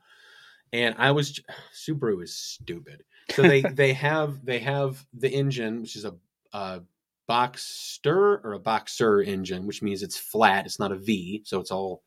and 0.72 0.96
I 0.98 1.12
was 1.12 1.40
Subaru 1.76 2.24
is 2.24 2.36
stupid. 2.36 3.04
So 3.32 3.44
they 3.44 3.62
they 3.74 3.94
have 3.94 4.46
they 4.46 4.60
have 4.60 5.06
the 5.14 5.30
engine, 5.30 5.82
which 5.82 5.96
is 5.96 6.06
a, 6.06 6.16
a 6.54 6.82
Boxster 7.30 8.44
or 8.44 8.54
a 8.54 8.60
Boxer 8.60 9.22
engine, 9.22 9.68
which 9.68 9.82
means 9.82 10.02
it's 10.02 10.18
flat. 10.18 10.66
It's 10.66 10.80
not 10.80 10.92
a 10.92 10.98
V, 10.98 11.44
so 11.46 11.60
it's 11.60 11.72
all 11.72 12.04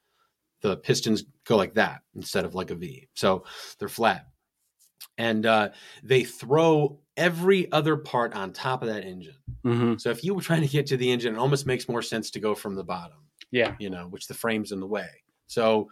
the 0.62 0.77
pistons 0.77 1.25
go 1.45 1.57
like 1.57 1.75
that 1.75 2.03
instead 2.14 2.45
of 2.45 2.55
like 2.55 2.70
a 2.70 2.75
V. 2.75 3.09
So 3.14 3.45
they're 3.79 3.89
flat, 3.89 4.27
and 5.19 5.47
uh, 5.47 5.71
they 6.03 6.25
throw 6.25 6.99
every 7.17 7.71
other 7.73 7.97
part 7.97 8.35
on 8.35 8.53
top 8.53 8.83
of 8.83 8.89
that 8.89 9.05
engine. 9.05 9.37
hmm 9.63 9.97
So 9.97 10.11
if 10.11 10.25
you 10.25 10.35
were 10.35 10.43
trying 10.51 10.63
to 10.63 10.69
get 10.69 10.87
to 10.87 10.97
the 10.97 11.11
engine, 11.11 11.35
it 11.35 11.39
almost 11.39 11.67
makes 11.67 11.89
more 11.89 12.03
sense 12.03 12.31
to 12.33 12.41
go 12.41 12.55
from 12.55 12.75
the 12.75 12.85
bottom, 12.85 13.19
Yeah. 13.51 13.75
you 13.79 13.91
know, 13.91 14.07
which 14.09 14.27
the 14.27 14.35
frame's 14.35 14.73
in 14.73 14.81
the 14.81 14.87
way. 14.87 15.09
So 15.47 15.91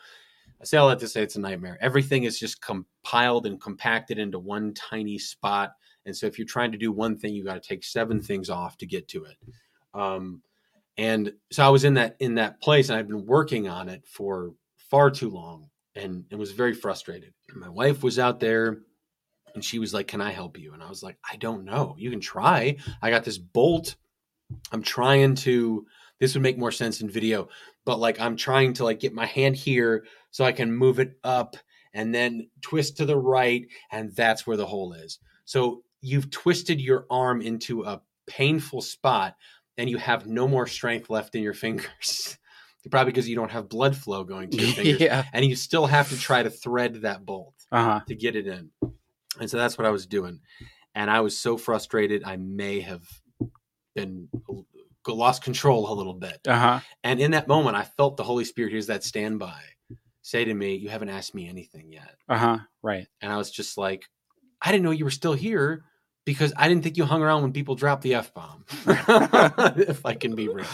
I 0.61 0.65
say 0.65 0.77
all 0.79 0.89
that 0.89 0.99
to 1.01 1.09
say 1.09 1.23
it's 1.23 1.37
a 1.37 1.41
nightmare. 1.41 1.79
Everything 1.81 2.25
is 2.25 2.39
just 2.39 2.61
compiled 2.61 3.47
and 3.47 3.61
compacted 3.61 4.19
into 4.19 4.39
one 4.39 4.75
tiny 4.75 5.19
spot. 5.19 5.73
And 6.07 6.17
so 6.17 6.27
if 6.27 6.39
you're 6.39 6.47
trying 6.47 6.73
to 6.73 6.79
do 6.79 6.93
one 6.93 7.19
thing, 7.19 7.35
you 7.35 7.45
got 7.45 7.63
to 7.63 7.69
take 7.69 7.85
seven 7.85 8.21
things 8.23 8.49
off 8.51 8.77
to 8.79 8.87
get 8.87 9.09
to 9.09 9.25
it. 9.25 9.37
Um, 9.95 10.43
and 10.97 11.33
so 11.53 11.65
I 11.65 11.69
was 11.69 11.85
in 11.85 11.95
that 11.95 12.17
in 12.21 12.35
that 12.35 12.61
place, 12.61 12.89
and 12.91 12.99
I've 12.99 13.09
been 13.09 13.25
working 13.27 13.69
on 13.69 13.89
it 13.89 14.03
for 14.07 14.53
far 14.91 15.11
too 15.11 15.31
long, 15.31 15.69
and 15.95 16.25
and 16.31 16.39
was 16.39 16.53
very 16.53 16.75
frustrated. 16.75 17.33
And 17.49 17.61
my 17.61 17.69
wife 17.69 18.03
was 18.03 18.19
out 18.19 18.41
there, 18.41 18.81
and 19.55 19.65
she 19.65 19.79
was 19.79 19.93
like, 19.95 20.07
"Can 20.09 20.21
I 20.21 20.31
help 20.33 20.59
you?" 20.59 20.73
And 20.75 20.83
I 20.83 20.89
was 20.89 21.03
like, 21.03 21.17
"I 21.31 21.37
don't 21.37 21.65
know. 21.65 21.95
You 21.99 22.11
can 22.11 22.21
try. 22.21 22.77
I 23.03 23.11
got 23.11 23.25
this 23.25 23.39
bolt. 23.39 23.97
I'm 24.73 24.83
trying 24.83 25.35
to. 25.37 25.87
this 26.19 26.35
would 26.35 26.43
make 26.43 26.59
more 26.59 26.73
sense 26.73 27.01
in 27.01 27.09
video, 27.09 27.49
but 27.85 27.99
like 27.99 28.21
I'm 28.21 28.37
trying 28.37 28.73
to 28.75 28.85
like 28.85 29.01
get 29.01 29.13
my 29.15 29.27
hand 29.27 29.57
here 29.57 30.05
so 30.31 30.45
I 30.45 30.53
can 30.53 30.73
move 30.73 30.99
it 30.99 31.15
up 31.25 31.57
and 31.95 32.15
then 32.15 32.49
twist 32.61 32.99
to 32.99 33.05
the 33.07 33.17
right, 33.17 33.67
and 33.91 34.15
that's 34.15 34.47
where 34.47 34.57
the 34.57 34.67
hole 34.67 34.93
is. 34.93 35.19
So 35.45 35.83
you've 36.01 36.31
twisted 36.31 36.81
your 36.81 37.07
arm 37.11 37.41
into 37.43 37.83
a 37.85 38.01
painful 38.27 38.81
spot, 38.83 39.35
and 39.77 39.91
you 39.91 39.97
have 39.99 40.27
no 40.27 40.47
more 40.47 40.67
strength 40.67 41.11
left 41.11 41.35
in 41.35 41.43
your 41.43 41.55
fingers. 41.55 42.37
Probably 42.91 43.13
because 43.13 43.29
you 43.29 43.37
don't 43.37 43.51
have 43.51 43.69
blood 43.69 43.95
flow 43.97 44.25
going 44.25 44.51
to 44.51 44.57
your 44.57 44.73
fingers, 44.75 45.01
yeah. 45.01 45.25
and 45.35 45.45
you 45.45 45.55
still 45.57 45.87
have 45.87 46.09
to 46.11 46.17
try 46.19 46.43
to 46.43 46.49
thread 46.51 47.03
that 47.03 47.27
bolt 47.27 47.55
Uh 47.73 47.85
huh. 47.85 48.01
to 48.09 48.15
get 48.15 48.37
it 48.37 48.47
in. 48.47 48.71
And 49.39 49.49
so 49.49 49.57
that's 49.57 49.79
what 49.79 49.87
I 49.87 49.91
was 49.91 50.07
doing. 50.07 50.41
And 50.95 51.11
I 51.11 51.21
was 51.21 51.39
so 51.39 51.57
frustrated, 51.57 52.25
I 52.25 52.37
may 52.37 52.81
have 52.81 53.03
been 53.95 54.29
lost 55.07 55.43
control 55.43 55.93
a 55.93 55.95
little 55.95 56.15
bit. 56.15 56.41
Uh 56.47 56.59
huh. 56.59 56.81
And 57.05 57.21
in 57.21 57.33
that 57.33 57.49
moment, 57.49 57.77
I 57.77 57.85
felt 57.85 58.17
the 58.17 58.25
Holy 58.25 58.45
Spirit, 58.45 58.73
here's 58.73 58.87
that 58.89 59.05
standby, 59.05 59.61
say 60.23 60.45
to 60.45 60.55
me, 60.55 60.75
You 60.75 60.89
haven't 60.89 61.09
asked 61.09 61.35
me 61.35 61.49
anything 61.49 61.93
yet. 61.93 62.17
Uh 62.29 62.39
huh. 62.39 62.59
Right. 62.83 63.07
And 63.21 63.33
I 63.33 63.37
was 63.37 63.51
just 63.51 63.79
like, 63.79 64.05
I 64.63 64.73
didn't 64.73 64.85
know 64.85 64.91
you 64.91 65.05
were 65.05 65.11
still 65.11 65.33
here 65.33 65.85
because 66.25 66.53
I 66.57 66.69
didn't 66.69 66.85
think 66.85 66.97
you 66.97 67.05
hung 67.05 67.23
around 67.23 67.43
when 67.43 67.53
people 67.53 67.75
dropped 67.75 68.03
the 68.03 68.15
F 68.15 68.35
bomb, 68.35 68.65
if 68.87 70.05
I 70.05 70.15
can 70.15 70.35
be 70.35 70.49
real. 70.49 70.67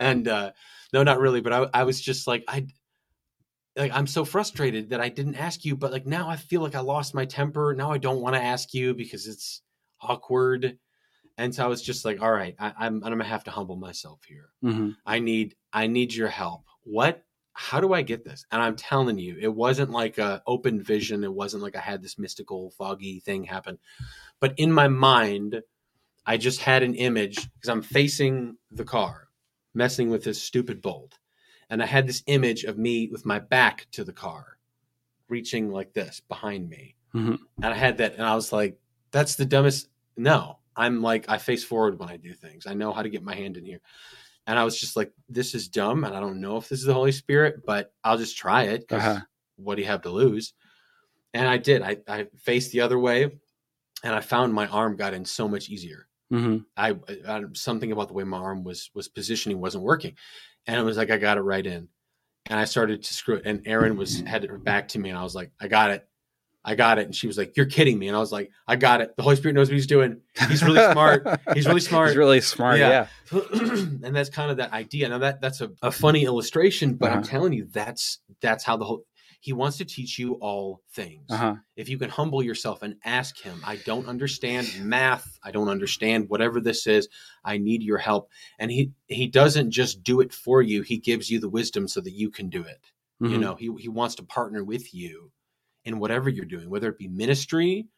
And 0.00 0.26
uh, 0.26 0.52
no, 0.92 1.02
not 1.02 1.20
really. 1.20 1.40
But 1.40 1.52
I, 1.52 1.80
I 1.80 1.84
was 1.84 2.00
just 2.00 2.26
like, 2.26 2.44
I, 2.48 2.66
like, 3.76 3.92
I'm 3.92 4.06
so 4.06 4.24
frustrated 4.24 4.90
that 4.90 5.00
I 5.00 5.08
didn't 5.08 5.36
ask 5.36 5.64
you, 5.64 5.76
but 5.76 5.92
like 5.92 6.06
now 6.06 6.28
I 6.28 6.36
feel 6.36 6.60
like 6.60 6.74
I 6.74 6.80
lost 6.80 7.14
my 7.14 7.24
temper. 7.24 7.74
Now 7.76 7.90
I 7.90 7.98
don't 7.98 8.20
want 8.20 8.36
to 8.36 8.42
ask 8.42 8.74
you 8.74 8.94
because 8.94 9.26
it's 9.26 9.62
awkward. 10.00 10.78
And 11.38 11.54
so 11.54 11.64
I 11.64 11.68
was 11.68 11.82
just 11.82 12.04
like, 12.04 12.20
all 12.20 12.30
right, 12.32 12.54
I, 12.58 12.72
I'm, 12.78 12.96
I'm 12.96 13.00
going 13.00 13.18
to 13.18 13.24
have 13.24 13.44
to 13.44 13.50
humble 13.50 13.76
myself 13.76 14.20
here. 14.26 14.50
hmm 14.62 14.90
I 15.06 15.18
need 15.18 15.56
I 15.72 15.86
need 15.86 16.14
your 16.14 16.28
help. 16.28 16.64
What 16.82 17.24
how 17.54 17.80
do 17.80 17.92
I 17.92 18.02
get 18.02 18.24
this? 18.24 18.46
And 18.50 18.62
I'm 18.62 18.76
telling 18.76 19.18
you, 19.18 19.36
it 19.40 19.54
wasn't 19.54 19.90
like 19.90 20.18
a 20.18 20.42
open 20.46 20.82
vision. 20.82 21.24
It 21.24 21.32
wasn't 21.32 21.62
like 21.62 21.76
I 21.76 21.80
had 21.80 22.02
this 22.02 22.18
mystical 22.18 22.70
foggy 22.70 23.20
thing 23.20 23.44
happen. 23.44 23.78
But 24.40 24.54
in 24.58 24.72
my 24.72 24.88
mind, 24.88 25.62
I 26.24 26.36
just 26.36 26.60
had 26.60 26.82
an 26.82 26.94
image 26.94 27.36
because 27.36 27.68
I'm 27.68 27.82
facing 27.82 28.56
the 28.70 28.84
car, 28.84 29.28
messing 29.74 30.10
with 30.10 30.24
this 30.24 30.42
stupid 30.42 30.80
bolt. 30.80 31.18
And 31.72 31.82
I 31.82 31.86
had 31.86 32.06
this 32.06 32.22
image 32.26 32.64
of 32.64 32.76
me 32.76 33.08
with 33.08 33.24
my 33.24 33.38
back 33.38 33.86
to 33.92 34.04
the 34.04 34.12
car, 34.12 34.58
reaching 35.30 35.70
like 35.70 35.94
this 35.94 36.20
behind 36.28 36.68
me. 36.68 36.96
Mhm. 37.14 37.38
And 37.62 37.72
I 37.72 37.74
had 37.74 37.96
that 37.96 38.12
and 38.16 38.26
I 38.26 38.34
was 38.34 38.52
like, 38.52 38.78
that's 39.10 39.36
the 39.36 39.46
dumbest 39.46 39.88
no. 40.14 40.58
I'm 40.76 41.00
like 41.00 41.30
I 41.30 41.38
face 41.38 41.64
forward 41.64 41.98
when 41.98 42.10
I 42.10 42.18
do 42.18 42.34
things. 42.34 42.66
I 42.66 42.74
know 42.74 42.92
how 42.92 43.02
to 43.02 43.08
get 43.08 43.22
my 43.22 43.34
hand 43.34 43.56
in 43.56 43.64
here. 43.64 43.80
And 44.46 44.58
I 44.58 44.64
was 44.64 44.78
just 44.78 44.96
like, 44.96 45.12
this 45.30 45.54
is 45.54 45.68
dumb. 45.68 46.04
And 46.04 46.14
I 46.14 46.20
don't 46.20 46.42
know 46.42 46.58
if 46.58 46.68
this 46.68 46.80
is 46.80 46.84
the 46.84 46.92
Holy 46.92 47.12
Spirit, 47.12 47.64
but 47.64 47.94
I'll 48.04 48.18
just 48.18 48.36
try 48.36 48.64
it. 48.64 48.84
Uh-huh. 48.92 49.20
what 49.56 49.76
do 49.76 49.80
you 49.82 49.88
have 49.88 50.02
to 50.02 50.10
lose? 50.10 50.52
And 51.32 51.48
I 51.48 51.56
did. 51.56 51.80
I, 51.80 51.96
I 52.06 52.26
faced 52.36 52.72
the 52.72 52.82
other 52.82 52.98
way 52.98 53.24
and 54.04 54.14
I 54.14 54.20
found 54.20 54.52
my 54.52 54.66
arm 54.66 54.96
got 54.96 55.14
in 55.14 55.24
so 55.24 55.48
much 55.48 55.70
easier. 55.70 56.06
hmm 56.30 56.58
I, 56.76 56.96
I 57.26 57.44
something 57.54 57.92
about 57.92 58.08
the 58.08 58.14
way 58.14 58.24
my 58.24 58.38
arm 58.38 58.62
was 58.62 58.90
was 58.94 59.08
positioning 59.08 59.58
wasn't 59.58 59.84
working. 59.84 60.16
And 60.66 60.78
it 60.78 60.82
was 60.84 60.96
like 60.96 61.10
I 61.10 61.16
got 61.18 61.38
it 61.38 61.42
right 61.42 61.66
in. 61.66 61.88
And 62.50 62.58
I 62.58 62.64
started 62.64 63.02
to 63.04 63.14
screw 63.14 63.36
it. 63.36 63.42
And 63.46 63.62
Erin 63.66 63.96
was 63.96 64.20
had 64.20 64.44
her 64.44 64.58
back 64.58 64.88
to 64.88 64.98
me 64.98 65.08
and 65.10 65.18
I 65.18 65.22
was 65.22 65.34
like, 65.34 65.52
I 65.60 65.68
got 65.68 65.90
it. 65.90 66.06
I 66.64 66.76
got 66.76 66.98
it. 67.00 67.06
And 67.06 67.14
she 67.14 67.26
was 67.26 67.36
like, 67.36 67.56
You're 67.56 67.66
kidding 67.66 67.98
me. 67.98 68.06
And 68.08 68.16
I 68.16 68.20
was 68.20 68.30
like, 68.30 68.50
I 68.68 68.76
got 68.76 69.00
it. 69.00 69.16
The 69.16 69.22
Holy 69.24 69.34
Spirit 69.36 69.54
knows 69.54 69.68
what 69.68 69.74
he's 69.74 69.86
doing. 69.86 70.20
He's 70.48 70.62
really 70.62 70.80
smart. 70.92 71.26
He's 71.54 71.66
really 71.66 71.80
smart. 71.90 72.08
He's 72.10 72.16
really 72.16 72.40
smart. 72.40 72.78
Yeah. 72.78 73.06
Yeah. 73.32 73.40
and 73.52 74.14
that's 74.14 74.30
kind 74.30 74.50
of 74.50 74.56
that 74.58 74.72
idea. 74.72 75.08
Now 75.08 75.18
that 75.18 75.40
that's 75.40 75.60
a, 75.60 75.70
a 75.82 75.90
funny 75.90 76.24
illustration, 76.24 76.94
but 76.94 77.10
I'm 77.10 77.18
Uh-huh. 77.18 77.26
telling 77.28 77.52
you, 77.52 77.66
that's 77.72 78.18
that's 78.40 78.62
how 78.64 78.76
the 78.76 78.84
whole 78.84 79.04
he 79.42 79.52
wants 79.52 79.76
to 79.76 79.84
teach 79.84 80.20
you 80.20 80.34
all 80.34 80.80
things. 80.92 81.26
Uh 81.28 81.36
huh. 81.36 81.54
If 81.74 81.88
you 81.88 81.98
can 81.98 82.08
humble 82.08 82.44
yourself 82.44 82.82
and 82.82 82.94
ask 83.04 83.40
him, 83.40 83.60
I 83.66 83.74
don't 83.84 84.06
understand 84.06 84.72
math, 84.80 85.36
I 85.42 85.50
don't 85.50 85.68
understand 85.68 86.28
whatever 86.28 86.60
this 86.60 86.86
is, 86.86 87.08
I 87.44 87.58
need 87.58 87.82
your 87.82 87.98
help. 87.98 88.30
And 88.60 88.70
he 88.70 88.92
he 89.08 89.26
doesn't 89.26 89.72
just 89.72 90.04
do 90.04 90.20
it 90.20 90.32
for 90.32 90.62
you, 90.62 90.82
he 90.82 90.96
gives 90.96 91.28
you 91.28 91.40
the 91.40 91.48
wisdom 91.48 91.88
so 91.88 92.00
that 92.00 92.12
you 92.12 92.30
can 92.30 92.48
do 92.48 92.62
it. 92.62 92.78
You 93.20 93.38
know, 93.38 93.54
he 93.56 93.68
he 93.78 93.88
wants 93.88 94.14
to 94.16 94.22
partner 94.22 94.62
with 94.62 94.94
you 94.94 95.32
in 95.84 95.98
whatever 95.98 96.28
you're 96.28 96.44
doing, 96.44 96.70
whether 96.70 96.88
it 96.88 96.98
be 96.98 97.08
ministry, 97.08 97.88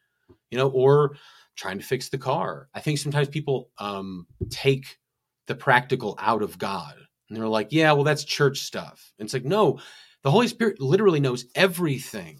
you 0.49 0.57
know, 0.57 0.69
or 0.69 1.15
trying 1.55 1.77
to 1.77 1.85
fix 1.85 2.09
the 2.09 2.17
car. 2.17 2.69
I 2.73 2.79
think 2.79 2.97
sometimes 2.97 3.27
people 3.29 3.69
um, 3.77 4.25
take 4.49 4.97
the 5.45 5.55
practical 5.55 6.15
out 6.19 6.41
of 6.41 6.57
God, 6.57 6.95
and 7.29 7.37
they're 7.37 7.47
like, 7.47 7.67
"Yeah, 7.71 7.91
well, 7.91 8.03
that's 8.03 8.23
church 8.23 8.61
stuff." 8.61 9.13
And 9.19 9.25
it's 9.25 9.33
like, 9.33 9.45
no, 9.45 9.79
the 10.25 10.31
Holy 10.31 10.47
Spirit 10.47 10.81
literally 10.81 11.19
knows 11.19 11.45
everything. 11.53 12.39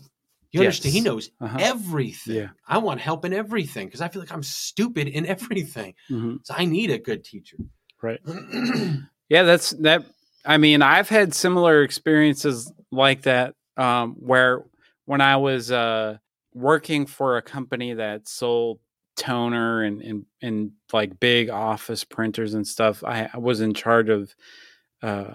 You 0.51 0.61
understand? 0.61 0.93
He 0.95 1.01
knows 1.01 1.29
Uh-huh. 1.39 1.57
everything. 1.61 2.35
Yeah. 2.35 2.49
I 2.67 2.79
want 2.79 2.99
help 2.99 3.25
in 3.25 3.31
everything 3.31 3.85
because 3.87 4.01
I 4.01 4.07
feel 4.07 4.21
like 4.23 4.31
I'm 4.31 4.41
stupid 4.41 5.07
in 5.07 5.25
everything. 5.35 5.93
hmm 6.07 6.37
So 6.43 6.55
I 6.57 6.65
need 6.65 6.89
a 6.89 6.97
good 6.97 7.23
teacher. 7.23 7.57
Right. 8.01 8.19
Yeah, 9.29 9.41
that's 9.41 9.71
that. 9.81 10.05
I 10.45 10.57
mean, 10.57 10.83
I've 10.83 11.09
had 11.09 11.33
similar 11.33 11.81
experiences 11.81 12.71
like 12.91 13.23
that 13.23 13.55
um, 13.75 14.13
where 14.19 14.63
when 15.05 15.19
I 15.19 15.37
was 15.37 15.71
uh, 15.71 16.17
working 16.53 17.07
for 17.07 17.37
a 17.37 17.41
company 17.41 17.93
that 17.95 18.27
sold 18.27 18.79
toner 19.17 19.81
and, 19.81 20.01
and, 20.03 20.25
and 20.43 20.71
like 20.93 21.19
big 21.19 21.49
office 21.49 22.03
printers 22.03 22.53
and 22.53 22.67
stuff, 22.67 23.03
I, 23.03 23.27
I 23.33 23.39
was 23.39 23.61
in 23.61 23.73
charge 23.73 24.09
of, 24.09 24.35
uh, 25.01 25.33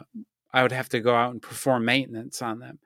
I 0.52 0.62
would 0.62 0.72
have 0.72 0.88
to 0.90 1.00
go 1.00 1.14
out 1.14 1.32
and 1.32 1.40
perform 1.42 1.84
maintenance 1.84 2.42
on 2.42 2.58
them. 2.58 2.78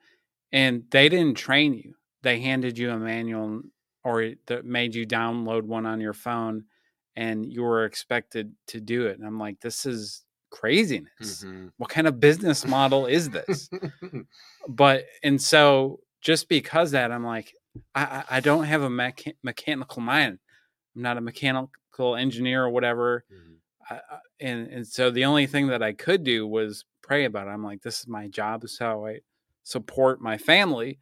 And 0.52 0.84
they 0.90 1.08
didn't 1.08 1.36
train 1.36 1.74
you, 1.74 1.94
they 2.22 2.40
handed 2.40 2.78
you 2.78 2.90
a 2.90 2.98
manual 2.98 3.62
or 4.04 4.32
that 4.46 4.64
made 4.64 4.94
you 4.94 5.06
download 5.06 5.62
one 5.62 5.86
on 5.86 6.00
your 6.00 6.12
phone 6.12 6.64
and 7.16 7.50
you 7.50 7.62
were 7.62 7.84
expected 7.84 8.52
to 8.68 8.80
do 8.80 9.06
it. 9.06 9.18
And 9.18 9.26
I'm 9.26 9.38
like, 9.38 9.60
this 9.60 9.86
is 9.86 10.24
craziness. 10.50 11.44
Mhm. 11.44 11.72
What 11.78 11.90
kind 11.90 12.06
of 12.06 12.20
business 12.20 12.66
model 12.66 13.06
is 13.06 13.30
this? 13.30 13.68
but 14.68 15.06
and 15.22 15.40
so 15.40 16.00
just 16.20 16.48
because 16.48 16.92
that, 16.92 17.10
I'm 17.12 17.24
like, 17.24 17.54
I, 17.94 18.24
I 18.30 18.40
don't 18.40 18.64
have 18.64 18.82
a 18.82 18.88
mecha- 18.88 19.36
mechanical 19.42 20.00
mind. 20.02 20.38
I'm 20.94 21.02
not 21.02 21.16
a 21.16 21.20
mechanical 21.20 22.16
engineer 22.16 22.64
or 22.64 22.70
whatever. 22.70 23.24
Mhm. 23.32 23.56
I, 23.90 24.00
and 24.40 24.68
and 24.68 24.86
so 24.86 25.10
the 25.10 25.24
only 25.24 25.46
thing 25.46 25.68
that 25.68 25.82
I 25.82 25.92
could 25.92 26.24
do 26.24 26.46
was 26.46 26.84
pray 27.02 27.24
about 27.24 27.46
it. 27.46 27.50
I'm 27.50 27.64
like, 27.64 27.82
this 27.82 28.00
is 28.00 28.08
my 28.08 28.28
job. 28.28 28.62
This 28.62 28.72
is 28.72 28.78
how 28.78 29.06
I 29.06 29.20
support 29.62 30.20
my 30.20 30.38
family. 30.38 30.98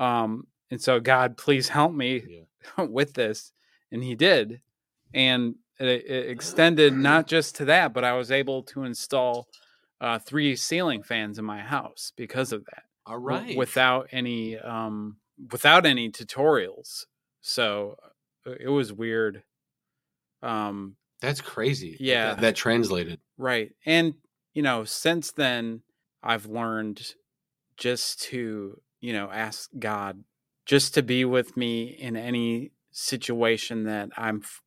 Um, 0.00 0.46
and 0.70 0.80
so 0.80 1.00
God, 1.00 1.36
please 1.36 1.68
help 1.68 1.92
me 1.92 2.22
Yeah. 2.78 2.84
with 2.88 3.14
this, 3.14 3.52
and 3.90 4.02
He 4.02 4.14
did, 4.14 4.60
and 5.14 5.54
it, 5.80 5.86
it 6.06 6.30
extended 6.30 6.92
not 6.92 7.26
just 7.26 7.56
to 7.56 7.64
that, 7.66 7.92
but 7.92 8.04
I 8.04 8.12
was 8.14 8.30
able 8.30 8.62
to 8.64 8.82
install 8.84 9.48
uh, 10.00 10.18
three 10.18 10.54
ceiling 10.56 11.02
fans 11.02 11.38
in 11.38 11.44
my 11.44 11.60
house 11.60 12.12
because 12.16 12.52
of 12.52 12.64
that, 12.66 12.84
All 13.06 13.20
w- 13.20 13.58
without 13.58 14.08
any 14.12 14.58
um, 14.58 15.16
without 15.52 15.86
any 15.86 16.10
tutorials. 16.10 17.06
So 17.40 17.96
uh, 18.46 18.52
it 18.60 18.68
was 18.68 18.92
weird. 18.92 19.42
Um, 20.42 20.96
That's 21.20 21.40
crazy. 21.40 21.96
Yeah. 21.98 22.34
That, 22.34 22.40
that 22.40 22.56
translated. 22.56 23.20
Right. 23.36 23.72
And, 23.84 24.14
you 24.54 24.62
know, 24.62 24.84
since 24.84 25.32
then, 25.32 25.82
I've 26.22 26.46
learned 26.46 27.14
just 27.76 28.22
to, 28.22 28.80
you 29.00 29.12
know, 29.12 29.30
ask 29.32 29.70
God 29.78 30.24
just 30.66 30.94
to 30.94 31.02
be 31.02 31.24
with 31.24 31.56
me 31.56 31.84
in 31.84 32.16
any 32.16 32.72
situation 32.90 33.84
that 33.84 34.10
I'm 34.16 34.40
f- 34.42 34.60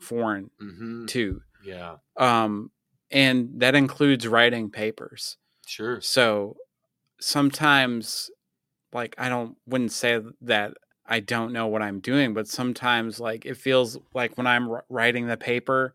foreign 0.00 0.50
hmm 0.58 1.06
to. 1.06 1.40
Yeah. 1.64 1.96
Um, 2.16 2.70
and 3.10 3.60
that 3.60 3.74
includes 3.74 4.26
writing 4.26 4.70
papers. 4.70 5.36
Sure. 5.66 6.00
So 6.00 6.56
sometimes, 7.20 8.30
like, 8.92 9.14
I 9.18 9.28
don't, 9.28 9.56
wouldn't 9.66 9.92
say 9.92 10.20
that 10.42 10.74
I 11.06 11.20
don't 11.20 11.52
know 11.52 11.66
what 11.66 11.82
I'm 11.82 12.00
doing, 12.00 12.32
but 12.34 12.48
sometimes, 12.48 13.20
like, 13.20 13.44
it 13.44 13.56
feels 13.56 13.98
like 14.14 14.36
when 14.38 14.46
I'm 14.46 14.74
writing 14.88 15.26
the 15.26 15.36
paper, 15.36 15.94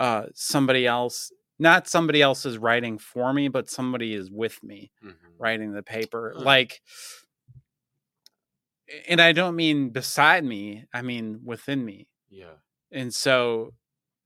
uh, 0.00 0.26
somebody 0.34 0.86
else, 0.86 1.30
not 1.58 1.88
somebody 1.88 2.22
else 2.22 2.46
is 2.46 2.56
writing 2.58 2.98
for 2.98 3.32
me, 3.32 3.48
but 3.48 3.68
somebody 3.68 4.14
is 4.14 4.30
with 4.30 4.62
me 4.62 4.90
Mhm. 5.02 5.14
writing 5.38 5.72
the 5.72 5.82
paper. 5.82 6.32
Like, 6.36 6.80
and 9.08 9.20
I 9.20 9.32
don't 9.32 9.56
mean 9.56 9.90
beside 9.90 10.44
me, 10.44 10.86
I 10.92 11.02
mean 11.02 11.40
within 11.44 11.84
me. 11.84 12.08
Yeah. 12.28 12.54
And 12.90 13.12
so, 13.12 13.74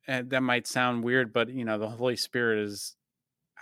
and 0.06 0.30
that 0.30 0.42
might 0.42 0.66
sound 0.66 1.02
weird, 1.04 1.32
but 1.32 1.48
you 1.48 1.64
know, 1.64 1.78
the 1.78 1.88
Holy 1.88 2.16
Spirit 2.16 2.60
is 2.60 2.96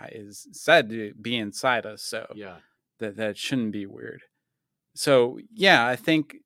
uh, 0.00 0.06
is 0.12 0.46
said 0.52 0.88
to 0.90 1.12
be 1.20 1.36
inside 1.36 1.84
us, 1.84 2.02
so 2.02 2.30
Yeah. 2.34 2.58
that 2.98 3.16
that 3.16 3.36
shouldn't 3.36 3.72
be 3.72 3.86
weird. 3.86 4.22
So 4.94 5.38
yeah, 5.52 5.86
I 5.86 5.96
think 5.96 6.36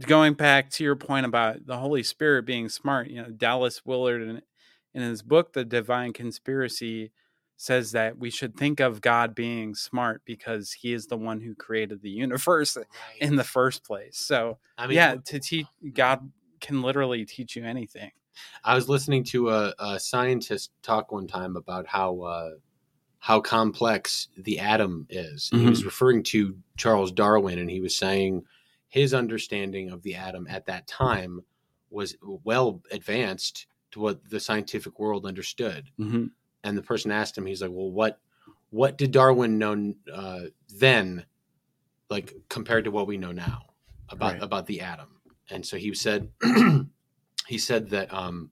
going 0.00 0.34
back 0.34 0.70
to 0.70 0.84
your 0.84 0.96
point 0.96 1.26
about 1.26 1.66
the 1.66 1.76
Holy 1.76 2.02
Spirit 2.02 2.44
being 2.44 2.68
smart, 2.68 3.08
you 3.08 3.22
know, 3.22 3.30
Dallas 3.30 3.84
Willard 3.84 4.22
in 4.22 4.42
in 4.94 5.02
his 5.02 5.22
book, 5.22 5.52
The 5.52 5.64
Divine 5.64 6.12
Conspiracy, 6.12 7.12
says 7.56 7.92
that 7.92 8.18
we 8.18 8.30
should 8.30 8.56
think 8.56 8.80
of 8.80 9.00
God 9.00 9.34
being 9.34 9.74
smart 9.74 10.22
because 10.24 10.72
he 10.72 10.92
is 10.92 11.06
the 11.06 11.16
one 11.16 11.40
who 11.40 11.54
created 11.54 12.02
the 12.02 12.10
universe 12.10 12.76
in 13.20 13.36
the 13.36 13.44
first 13.44 13.84
place. 13.84 14.18
So, 14.18 14.58
I 14.78 14.86
mean, 14.86 14.96
yeah, 14.96 15.16
to 15.26 15.38
teach 15.38 15.66
God 15.92 16.30
can 16.60 16.82
literally 16.82 17.24
teach 17.24 17.56
you 17.56 17.64
anything. 17.64 18.10
I 18.64 18.74
was 18.74 18.88
listening 18.88 19.24
to 19.24 19.50
a, 19.50 19.74
a 19.78 20.00
scientist 20.00 20.70
talk 20.82 21.12
one 21.12 21.26
time 21.26 21.56
about 21.56 21.86
how 21.86 22.20
uh, 22.20 22.50
how 23.18 23.40
complex 23.40 24.28
the 24.36 24.60
atom 24.60 25.06
is. 25.10 25.50
And 25.52 25.62
He 25.62 25.68
was 25.68 25.84
referring 25.84 26.22
to 26.24 26.56
Charles 26.76 27.12
Darwin, 27.12 27.58
and 27.58 27.70
he 27.70 27.80
was 27.80 27.96
saying 27.96 28.44
his 28.88 29.14
understanding 29.14 29.90
of 29.90 30.02
the 30.02 30.14
atom 30.14 30.46
at 30.48 30.66
that 30.66 30.86
time 30.86 31.40
was 31.90 32.16
well 32.22 32.82
advanced 32.90 33.66
to 33.92 34.00
what 34.00 34.28
the 34.28 34.40
scientific 34.40 34.98
world 34.98 35.26
understood. 35.26 35.90
hmm 35.96 36.26
And 36.64 36.76
the 36.76 36.82
person 36.82 37.10
asked 37.10 37.36
him, 37.38 37.46
he's 37.46 37.62
like, 37.62 37.70
"Well, 37.70 37.90
what 37.90 38.20
what 38.70 38.98
did 38.98 39.12
Darwin 39.12 39.58
know 39.58 39.94
uh, 40.12 40.46
then, 40.68 41.24
like 42.10 42.34
compared 42.48 42.84
to 42.84 42.90
what 42.90 43.06
we 43.06 43.16
know 43.16 43.32
now 43.32 43.74
about 44.10 44.34
Right. 44.34 44.42
about 44.42 44.66
the 44.66 44.80
atom?" 44.80 45.20
And 45.50 45.64
so 45.66 45.76
he 45.78 45.94
said, 45.94 46.30
he 47.46 47.58
said 47.58 47.90
that 47.90 48.12
um, 48.12 48.50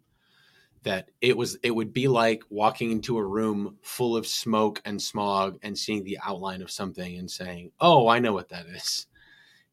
that 0.82 1.10
it 1.20 1.36
was 1.36 1.58
it 1.62 1.72
would 1.72 1.92
be 1.92 2.08
like 2.08 2.42
walking 2.50 2.90
into 2.92 3.18
a 3.18 3.24
room 3.26 3.78
full 3.82 4.16
of 4.16 4.26
smoke 4.26 4.80
and 4.84 5.00
smog 5.02 5.58
and 5.62 5.76
seeing 5.76 6.04
the 6.04 6.18
outline 6.24 6.62
of 6.62 6.70
something 6.70 7.18
and 7.18 7.30
saying, 7.30 7.72
"Oh, 7.80 8.08
I 8.08 8.18
know 8.20 8.32
what 8.32 8.48
that 8.50 8.66
is." 8.66 9.06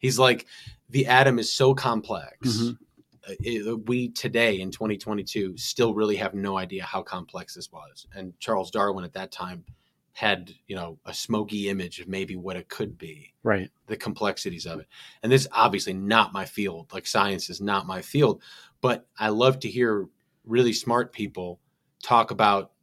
He's 0.04 0.20
like, 0.20 0.46
the 0.90 1.08
atom 1.08 1.40
is 1.40 1.52
so 1.52 1.74
complex. 1.74 2.36
Mhm. 2.48 2.78
Uh, 3.28 3.34
it- 3.40 3.88
we 3.88 4.10
today 4.10 4.60
in 4.60 4.70
2022 4.70 5.58
still 5.58 5.94
really 5.96 6.18
have 6.18 6.34
no 6.36 6.58
idea 6.58 6.84
how 6.84 7.02
complex 7.02 7.56
this 7.56 7.72
was. 7.72 8.06
And 8.14 8.38
Charles 8.40 8.70
Darwin 8.70 9.06
at 9.06 9.14
that 9.14 9.32
time 9.32 9.64
had, 10.12 10.54
you 10.68 10.76
know, 10.76 11.00
a 11.06 11.14
smoky 11.14 11.70
image 11.70 12.00
of 12.02 12.08
maybe 12.08 12.36
what 12.36 12.56
it 12.58 12.68
could 12.70 12.98
be 13.00 13.34
Right. 13.42 13.72
the 13.88 13.98
complexities 13.98 14.68
of 14.68 14.80
it. 14.82 14.88
And 15.24 15.32
this 15.32 15.44
is 15.44 15.48
obviously 15.54 15.94
not 15.94 16.34
my 16.34 16.46
field. 16.46 16.92
Like 16.94 17.08
science 17.08 17.50
is 17.50 17.62
not 17.62 17.88
my 17.88 18.02
field, 18.02 18.44
but 18.82 19.08
I 19.18 19.30
love 19.30 19.60
to 19.62 19.70
hear 19.70 20.08
really 20.46 20.74
smart 20.74 21.14
people 21.14 21.60
talk 22.04 22.30
about 22.30 22.74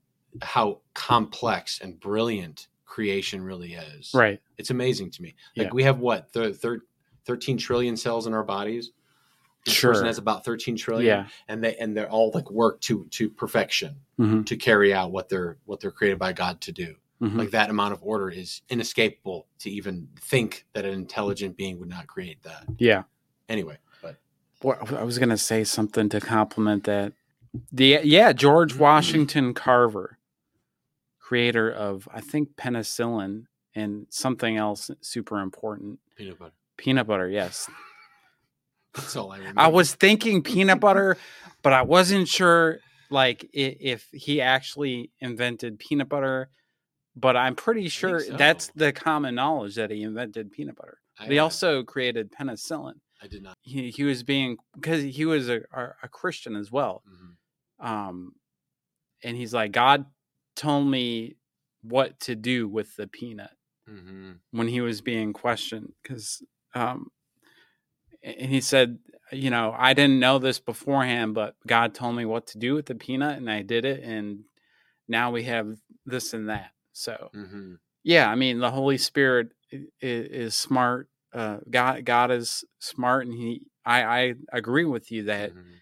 how 0.42 0.80
complex 0.94 1.80
and 1.82 2.00
brilliant 2.00 2.66
creation 2.86 3.42
really 3.42 3.74
is. 3.74 4.10
Right. 4.14 4.40
It's 4.58 4.70
amazing 4.70 5.10
to 5.12 5.22
me. 5.22 5.36
Like 5.56 5.66
Yeah. 5.68 5.72
we 5.72 5.82
have 5.84 5.98
what, 6.00 6.32
thir- 6.32 6.52
thir- 6.52 6.82
13 7.30 7.56
trillion 7.58 7.96
cells 7.96 8.26
in 8.26 8.34
our 8.34 8.42
bodies. 8.42 8.90
This 9.64 9.74
Sure. 9.74 9.92
person 9.92 10.06
has 10.06 10.18
about 10.18 10.44
13 10.44 10.76
trillion 10.76 11.06
Yeah. 11.06 11.26
and 11.46 11.62
they 11.62 11.76
and 11.76 11.96
they're 11.96 12.10
all 12.10 12.32
like 12.34 12.50
work 12.50 12.80
to 12.82 13.06
to 13.10 13.30
perfection 13.30 13.94
hmm 14.16 14.42
to 14.42 14.56
carry 14.56 14.92
out 14.92 15.12
what 15.12 15.28
they're 15.28 15.58
what 15.66 15.78
they're 15.80 15.92
created 15.92 16.18
by 16.18 16.32
God 16.32 16.60
to 16.62 16.72
do 16.72 16.96
hmm 17.20 17.38
like 17.38 17.50
that 17.50 17.70
amount 17.70 17.92
of 17.92 18.00
order 18.02 18.30
is 18.30 18.62
inescapable 18.68 19.46
to 19.60 19.70
even 19.70 20.08
think 20.18 20.64
that 20.72 20.84
an 20.86 20.94
intelligent 20.94 21.56
being 21.56 21.78
would 21.78 21.88
not 21.90 22.06
create 22.08 22.42
that 22.42 22.64
Yeah. 22.78 23.02
anyway 23.48 23.76
but 24.02 24.16
Well, 24.62 24.78
I 24.98 25.04
was 25.04 25.18
going 25.18 25.28
to 25.28 25.36
say 25.38 25.62
something 25.62 26.08
to 26.08 26.20
compliment 26.20 26.84
that. 26.84 27.12
The 27.70 28.00
yeah, 28.02 28.32
George 28.32 28.72
Mm-hmm. 28.72 28.82
Washington 28.82 29.54
Carver, 29.54 30.18
creator 31.18 31.70
of 31.70 32.08
I 32.12 32.20
think 32.20 32.56
penicillin 32.56 33.44
and 33.74 34.06
something 34.10 34.56
else 34.56 34.90
super 35.00 35.38
important, 35.40 36.00
peanut 36.16 36.38
butter 36.38 36.54
peanut 36.80 37.06
butter. 37.06 37.28
Yes, 37.28 37.68
that's 38.94 39.14
all 39.16 39.30
i 39.32 39.38
remember 39.38 39.60
I 39.60 39.68
was 39.68 39.94
thinking 39.94 40.42
peanut 40.42 40.80
butter, 40.80 41.16
but 41.62 41.72
I 41.72 41.82
wasn't 41.82 42.26
sure 42.28 42.80
like 43.10 43.48
if 43.52 44.08
he 44.12 44.40
actually 44.40 45.10
invented 45.20 45.78
peanut 45.78 46.08
butter. 46.08 46.48
But 47.16 47.36
I'm 47.36 47.56
pretty 47.56 47.88
sure 47.88 48.22
that's 48.22 48.68
the 48.74 48.92
common 48.92 49.34
knowledge 49.34 49.74
that 49.74 49.90
he 49.90 50.02
invented 50.02 50.52
peanut 50.52 50.76
butter. 50.76 50.98
I, 51.18 51.26
he 51.26 51.38
uh, 51.38 51.42
also 51.44 51.82
created 51.82 52.32
penicillin. 52.32 52.94
i 53.22 53.26
did 53.26 53.42
not 53.42 53.56
He 53.62 53.90
he 53.90 54.04
was 54.04 54.22
being 54.22 54.56
because 54.74 55.02
he 55.02 55.24
was 55.24 55.48
a, 55.48 55.60
a, 55.72 55.82
a 56.04 56.08
Christian 56.08 56.54
as 56.56 56.70
well. 56.72 57.02
Mhm. 57.08 57.86
um 57.86 58.32
and 59.22 59.36
he's 59.36 59.52
like 59.52 59.72
god 59.72 60.06
told 60.56 60.86
me 60.86 61.34
what 61.82 62.18
to 62.20 62.34
do 62.34 62.68
with 62.68 62.94
the 62.96 63.06
peanut 63.06 63.54
Mhm. 63.88 64.38
when 64.52 64.68
he 64.68 64.80
was 64.80 65.00
being 65.00 65.32
questioned 65.32 65.92
because 66.02 66.42
um 66.74 67.10
and 68.22 68.50
he 68.50 68.60
said 68.60 68.98
you 69.32 69.50
know 69.50 69.74
i 69.78 69.94
didn't 69.94 70.18
know 70.18 70.38
this 70.38 70.58
beforehand 70.60 71.34
but 71.34 71.54
god 71.66 71.94
told 71.94 72.14
me 72.16 72.24
what 72.24 72.46
to 72.46 72.58
do 72.58 72.74
with 72.74 72.86
the 72.86 72.94
peanut 72.94 73.38
and 73.38 73.50
i 73.50 73.62
did 73.62 73.84
it 73.84 74.02
and 74.02 74.40
now 75.08 75.30
we 75.30 75.44
have 75.44 75.76
this 76.06 76.32
and 76.32 76.48
that 76.48 76.70
so 76.92 77.30
Mhm. 77.34 77.78
yeah 78.02 78.28
i 78.30 78.34
mean 78.34 78.58
the 78.58 78.70
holy 78.70 78.98
spirit 78.98 79.48
is, 79.70 79.86
is 80.00 80.56
smart 80.56 81.08
uh 81.32 81.58
god 81.70 82.04
god 82.04 82.30
is 82.30 82.64
smart 82.80 83.26
and 83.26 83.34
he 83.34 83.62
i 83.84 84.02
i 84.02 84.34
agree 84.52 84.84
with 84.84 85.10
you 85.12 85.24
that 85.24 85.52
Mhm. 85.54 85.76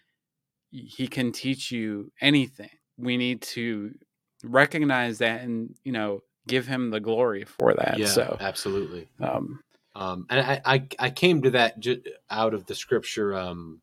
he 0.71 1.07
can 1.07 1.31
teach 1.31 1.71
you 1.71 2.11
anything. 2.21 2.69
We 2.95 3.17
need 3.17 3.41
to 3.57 3.95
recognize 4.43 5.17
that 5.17 5.41
and 5.41 5.75
you 5.83 5.91
know 5.91 6.19
give 6.47 6.67
him 6.67 6.91
the 6.91 6.99
glory 6.99 7.43
for 7.45 7.73
that. 7.73 7.97
yeah 7.97 8.05
So, 8.05 8.37
absolutely 8.39 9.09
um, 9.19 9.61
um 9.95 10.25
and 10.29 10.39
I, 10.39 10.61
I 10.65 10.87
i 10.99 11.09
came 11.09 11.41
to 11.43 11.51
that 11.51 11.79
ju- 11.79 12.01
out 12.29 12.53
of 12.53 12.65
the 12.65 12.75
scripture 12.75 13.35
um 13.35 13.81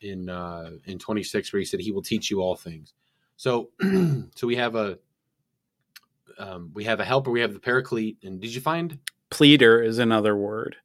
in 0.00 0.28
uh 0.28 0.70
in 0.86 0.98
26 0.98 1.52
where 1.52 1.58
he 1.60 1.66
said 1.66 1.80
he 1.80 1.92
will 1.92 2.02
teach 2.02 2.30
you 2.30 2.40
all 2.40 2.56
things 2.56 2.94
so 3.36 3.70
so 4.34 4.46
we 4.46 4.56
have 4.56 4.74
a 4.74 4.98
um 6.38 6.70
we 6.74 6.84
have 6.84 7.00
a 7.00 7.04
helper 7.04 7.30
we 7.30 7.40
have 7.40 7.52
the 7.52 7.60
paraclete 7.60 8.16
and 8.22 8.40
did 8.40 8.54
you 8.54 8.60
find 8.60 8.98
pleader 9.30 9.82
is 9.82 9.98
another 9.98 10.36
word 10.36 10.76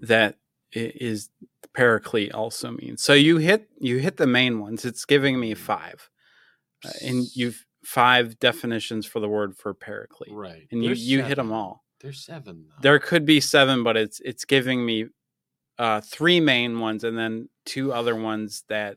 that 0.00 0.36
is 0.72 1.30
paraclete 1.74 2.32
also 2.34 2.72
means. 2.72 3.02
So 3.02 3.12
you 3.12 3.38
hit 3.38 3.68
you 3.78 3.98
hit 3.98 4.16
the 4.16 4.26
main 4.26 4.60
ones. 4.60 4.84
It's 4.84 5.04
giving 5.04 5.38
me 5.38 5.54
five, 5.54 6.08
uh, 6.84 6.90
and 7.02 7.24
you've 7.34 7.64
five 7.84 8.38
definitions 8.38 9.06
for 9.06 9.20
the 9.20 9.28
word 9.28 9.56
for 9.56 9.72
paraclete, 9.74 10.32
right 10.32 10.66
and 10.70 10.82
you 10.82 10.90
There's 10.90 11.08
you 11.08 11.22
hit 11.22 11.36
them 11.36 11.52
all. 11.52 11.84
There's 12.00 12.24
seven 12.24 12.66
though. 12.68 12.74
There 12.82 12.98
could 12.98 13.24
be 13.24 13.40
seven, 13.40 13.82
but 13.82 13.96
it's 13.96 14.20
it's 14.20 14.44
giving 14.44 14.84
me 14.84 15.06
uh, 15.78 16.00
three 16.02 16.40
main 16.40 16.78
ones 16.80 17.04
and 17.04 17.16
then 17.16 17.48
two 17.64 17.92
other 17.92 18.14
ones 18.14 18.64
that 18.68 18.96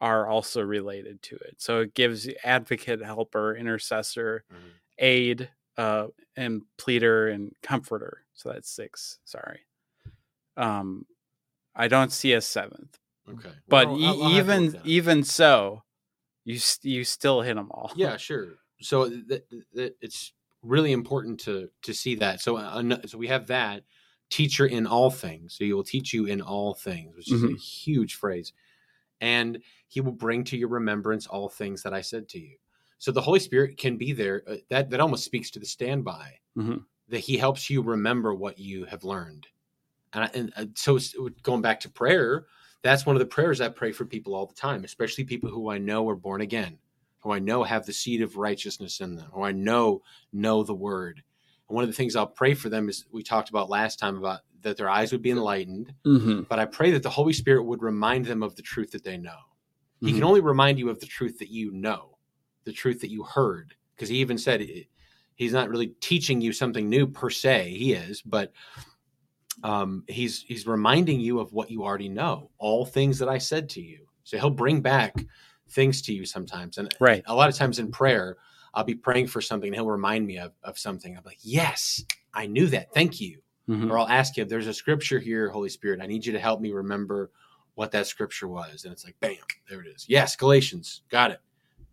are 0.00 0.26
also 0.26 0.60
related 0.62 1.22
to 1.22 1.36
it. 1.36 1.54
So 1.58 1.80
it 1.80 1.94
gives 1.94 2.28
advocate, 2.44 3.02
helper, 3.04 3.54
intercessor, 3.56 4.44
Mhm. 4.52 4.56
aid, 4.98 5.50
uh, 5.78 6.08
and 6.36 6.62
pleader 6.76 7.28
and 7.28 7.52
comforter. 7.62 8.24
So 8.34 8.50
that's 8.52 8.68
six. 8.70 9.20
Sorry. 9.24 9.60
Um, 10.56 11.06
I 11.74 11.88
don't 11.88 12.12
see 12.12 12.34
a 12.34 12.40
seventh, 12.42 12.98
okay 13.28 13.52
but 13.68 13.88
Well, 13.88 13.98
e- 13.98 14.04
I'll- 14.06 14.22
I'll 14.24 14.32
even 14.38 14.62
look 14.64 14.72
that 14.72 14.80
up. 14.80 14.86
even 14.86 15.22
so, 15.24 15.84
you 16.44 16.58
you 16.82 17.04
still 17.04 17.40
hit 17.40 17.54
them 17.54 17.70
all. 17.70 17.92
yeah 17.96 18.16
sure 18.28 18.58
so 18.82 19.08
th- 19.08 19.44
th- 19.74 19.94
it's 20.02 20.32
really 20.62 20.92
important 20.92 21.40
to 21.40 21.70
to 21.82 21.94
see 21.94 22.14
that. 22.16 22.40
So 22.40 22.56
uh, 22.56 23.06
so 23.06 23.18
we 23.18 23.28
have 23.28 23.46
that 23.48 23.84
teacher 24.30 24.66
in 24.66 24.86
all 24.86 25.10
things. 25.10 25.56
So 25.56 25.64
he 25.64 25.72
will 25.72 25.84
teach 25.84 26.12
you 26.14 26.26
in 26.26 26.40
all 26.40 26.74
things 26.74 27.16
which 27.16 27.32
is 27.32 27.44
a 27.44 27.52
Mhm. 27.52 27.56
huge 27.56 28.14
phrase. 28.14 28.52
And 29.20 29.62
he 29.88 30.00
will 30.00 30.12
bring 30.12 30.44
to 30.44 30.56
your 30.58 30.68
remembrance 30.68 31.26
all 31.26 31.48
things 31.48 31.82
that 31.84 31.94
i 31.94 32.00
said 32.02 32.28
to 32.30 32.40
you. 32.40 32.56
So 32.98 33.12
the 33.12 33.22
holy 33.22 33.40
spirit 33.40 33.78
can 33.78 33.96
be 33.98 34.12
there 34.12 34.42
uh, 34.48 34.56
that 34.70 34.90
that 34.90 35.00
almost 35.00 35.24
speaks 35.24 35.50
to 35.52 35.60
the 35.60 35.66
standby 35.66 36.38
Mhm. 36.54 36.86
that 37.08 37.20
he 37.20 37.36
helps 37.36 37.70
you 37.70 37.82
remember 37.82 38.34
what 38.34 38.58
you 38.58 38.84
have 38.86 39.04
learned. 39.04 39.48
And, 40.14 40.24
I, 40.24 40.30
and 40.34 40.52
uh, 40.56 40.66
so 40.76 40.98
going 41.42 41.62
back 41.62 41.80
to 41.80 41.90
prayer 41.90 42.46
that's 42.82 43.06
one 43.06 43.16
of 43.16 43.20
the 43.20 43.26
prayers 43.26 43.60
i 43.60 43.68
pray 43.68 43.92
for 43.92 44.04
people 44.06 44.34
all 44.34 44.46
the 44.46 44.54
time 44.54 44.84
especially 44.84 45.24
people 45.24 45.50
who 45.50 45.70
i 45.70 45.78
know 45.78 46.08
are 46.08 46.16
born 46.16 46.40
again 46.42 46.78
who 47.22 47.32
I 47.32 47.38
know 47.38 47.62
have 47.62 47.86
the 47.86 47.92
seed 47.92 48.20
of 48.22 48.36
righteousness 48.36 49.00
in 49.00 49.14
them, 49.16 49.30
who 49.32 49.42
I 49.42 49.52
know 49.52 50.02
know 50.32 50.62
the 50.62 50.74
word. 50.74 51.22
And 51.68 51.74
one 51.74 51.84
of 51.84 51.90
the 51.90 51.96
things 51.96 52.16
I'll 52.16 52.26
pray 52.26 52.54
for 52.54 52.68
them 52.68 52.88
is 52.88 53.04
we 53.12 53.22
talked 53.22 53.48
about 53.48 53.70
last 53.70 53.98
time 53.98 54.16
about 54.18 54.40
that 54.62 54.76
their 54.76 54.90
eyes 54.90 55.12
would 55.12 55.22
be 55.22 55.30
enlightened, 55.30 55.92
hmm 56.04 56.42
but 56.48 56.58
I 56.58 56.66
pray 56.66 56.90
that 56.92 57.02
the 57.02 57.10
Holy 57.10 57.32
Spirit 57.32 57.64
would 57.64 57.82
remind 57.82 58.26
them 58.26 58.42
of 58.42 58.56
the 58.56 58.62
truth 58.62 58.90
that 58.92 59.04
they 59.04 59.16
know. 59.16 59.30
He 60.00 60.08
Mm-hmm. 60.08 60.16
can 60.16 60.24
only 60.24 60.40
remind 60.40 60.78
you 60.78 60.88
of 60.90 60.98
the 61.00 61.06
truth 61.06 61.38
that 61.38 61.50
you 61.50 61.70
know, 61.70 62.18
the 62.64 62.72
truth 62.72 63.00
that 63.00 63.10
you 63.10 63.22
heard, 63.22 63.74
because 63.94 64.08
he 64.08 64.16
even 64.18 64.36
said 64.38 64.60
it, 64.60 64.86
he's 65.36 65.52
not 65.52 65.68
really 65.70 65.88
teaching 66.00 66.40
you 66.40 66.52
something 66.52 66.88
new 66.88 67.06
per 67.06 67.30
se. 67.30 67.70
He 67.70 67.92
is, 67.92 68.20
but 68.22 68.52
um, 69.62 70.04
he's 70.08 70.42
he's 70.42 70.66
reminding 70.66 71.20
you 71.20 71.38
of 71.40 71.52
what 71.52 71.70
you 71.70 71.84
already 71.84 72.08
know, 72.08 72.50
all 72.58 72.84
things 72.84 73.18
that 73.20 73.28
I 73.28 73.38
said 73.38 73.68
to 73.70 73.80
you. 73.80 74.06
So 74.24 74.38
he'll 74.38 74.50
bring 74.50 74.80
back 74.80 75.14
things 75.72 76.02
to 76.02 76.12
you 76.12 76.24
sometimes, 76.24 76.78
and 76.78 76.94
Right. 77.00 77.22
a 77.26 77.34
lot 77.34 77.48
of 77.48 77.54
times 77.56 77.78
in 77.78 77.90
prayer, 77.90 78.36
I'll 78.74 78.84
be 78.84 78.94
praying 78.94 79.26
for 79.28 79.40
something, 79.40 79.68
and 79.68 79.74
he'll 79.74 79.86
remind 79.86 80.26
me 80.26 80.38
of, 80.38 80.52
of 80.62 80.78
something. 80.78 81.16
I'm 81.16 81.24
like, 81.24 81.38
yes, 81.42 82.04
I 82.32 82.46
knew 82.46 82.66
that. 82.68 82.92
Thank 82.94 83.20
you. 83.20 83.42
Mhm. 83.68 83.90
Or 83.90 83.98
I'll 83.98 84.08
ask 84.08 84.36
you, 84.36 84.44
there's 84.44 84.66
a 84.66 84.74
scripture 84.74 85.18
here, 85.18 85.48
Holy 85.50 85.68
Spirit. 85.68 86.00
I 86.00 86.06
need 86.06 86.24
you 86.26 86.32
to 86.32 86.40
help 86.40 86.60
me 86.60 86.72
remember 86.72 87.30
what 87.74 87.90
that 87.92 88.06
scripture 88.06 88.48
was. 88.48 88.84
And 88.84 88.92
it's 88.92 89.04
like, 89.04 89.18
bam, 89.20 89.36
there 89.68 89.80
it 89.80 89.86
is. 89.86 90.06
Yes, 90.08 90.36
Galatians, 90.36 91.02
got 91.10 91.30
it. 91.30 91.40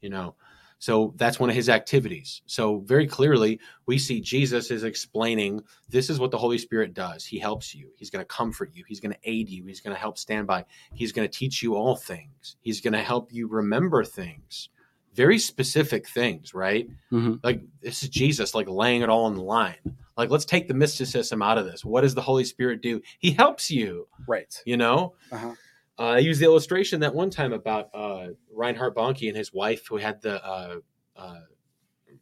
You 0.01 0.09
know, 0.09 0.35
So 0.81 1.13
that's 1.17 1.39
one 1.39 1.49
of 1.49 1.55
his 1.55 1.67
activities. 1.69 2.41
So 2.45 2.79
very 2.79 3.05
clearly, 3.05 3.59
we 3.85 3.97
see 3.97 4.21
Jesus 4.21 4.71
is 4.71 4.83
explaining 4.85 5.61
this 5.89 6.09
is 6.09 6.19
what 6.19 6.31
the 6.31 6.37
Holy 6.37 6.57
Spirit 6.57 6.93
does. 6.93 7.25
He 7.25 7.37
helps 7.37 7.75
you. 7.75 7.89
He's 7.97 8.09
going 8.09 8.21
to 8.21 8.25
comfort 8.27 8.71
you. 8.73 8.85
He's 8.87 9.01
going 9.01 9.11
to 9.11 9.19
aid 9.29 9.49
you. 9.49 9.65
He's 9.65 9.81
going 9.81 9.93
to 9.93 9.99
help 9.99 10.17
stand 10.17 10.47
by. 10.47 10.63
He's 10.93 11.11
going 11.11 11.27
to 11.27 11.37
teach 11.37 11.61
you 11.61 11.75
all 11.75 11.95
things. 11.97 12.55
He's 12.61 12.79
going 12.81 12.93
to 12.93 13.01
help 13.01 13.33
you 13.33 13.47
remember 13.47 14.05
things. 14.05 14.69
Very 15.13 15.37
specific 15.37 16.07
things, 16.07 16.53
right? 16.53 16.87
Mhm. 17.11 17.39
Like 17.43 17.61
this 17.81 18.03
is 18.03 18.09
Jesus 18.09 18.55
like 18.55 18.69
laying 18.69 19.01
it 19.01 19.09
all 19.09 19.25
on 19.25 19.35
the 19.35 19.41
line. 19.43 19.75
Like 20.15 20.29
let's 20.29 20.45
take 20.45 20.67
the 20.69 20.73
mysticism 20.73 21.41
out 21.41 21.57
of 21.57 21.65
this. 21.65 21.83
What 21.83 22.01
does 22.01 22.15
the 22.15 22.21
Holy 22.21 22.45
Spirit 22.45 22.81
do? 22.81 23.01
He 23.17 23.31
helps 23.31 23.69
you, 23.69 24.07
Right. 24.27 24.55
you 24.65 24.77
know? 24.77 25.15
Uh-huh. 25.31 25.55
Uh, 25.99 26.03
I 26.13 26.19
used 26.19 26.39
the 26.39 26.45
illustration 26.45 27.01
that 27.01 27.13
one 27.13 27.29
time 27.29 27.51
about 27.51 27.89
uh, 27.93 28.29
Reinhard 28.53 28.95
Bonnke 28.95 29.27
and 29.27 29.35
his 29.35 29.51
wife 29.53 29.85
who 29.87 29.97
had 29.97 30.21
the 30.21 30.43
uh, 30.45 30.75
uh, 31.17 31.41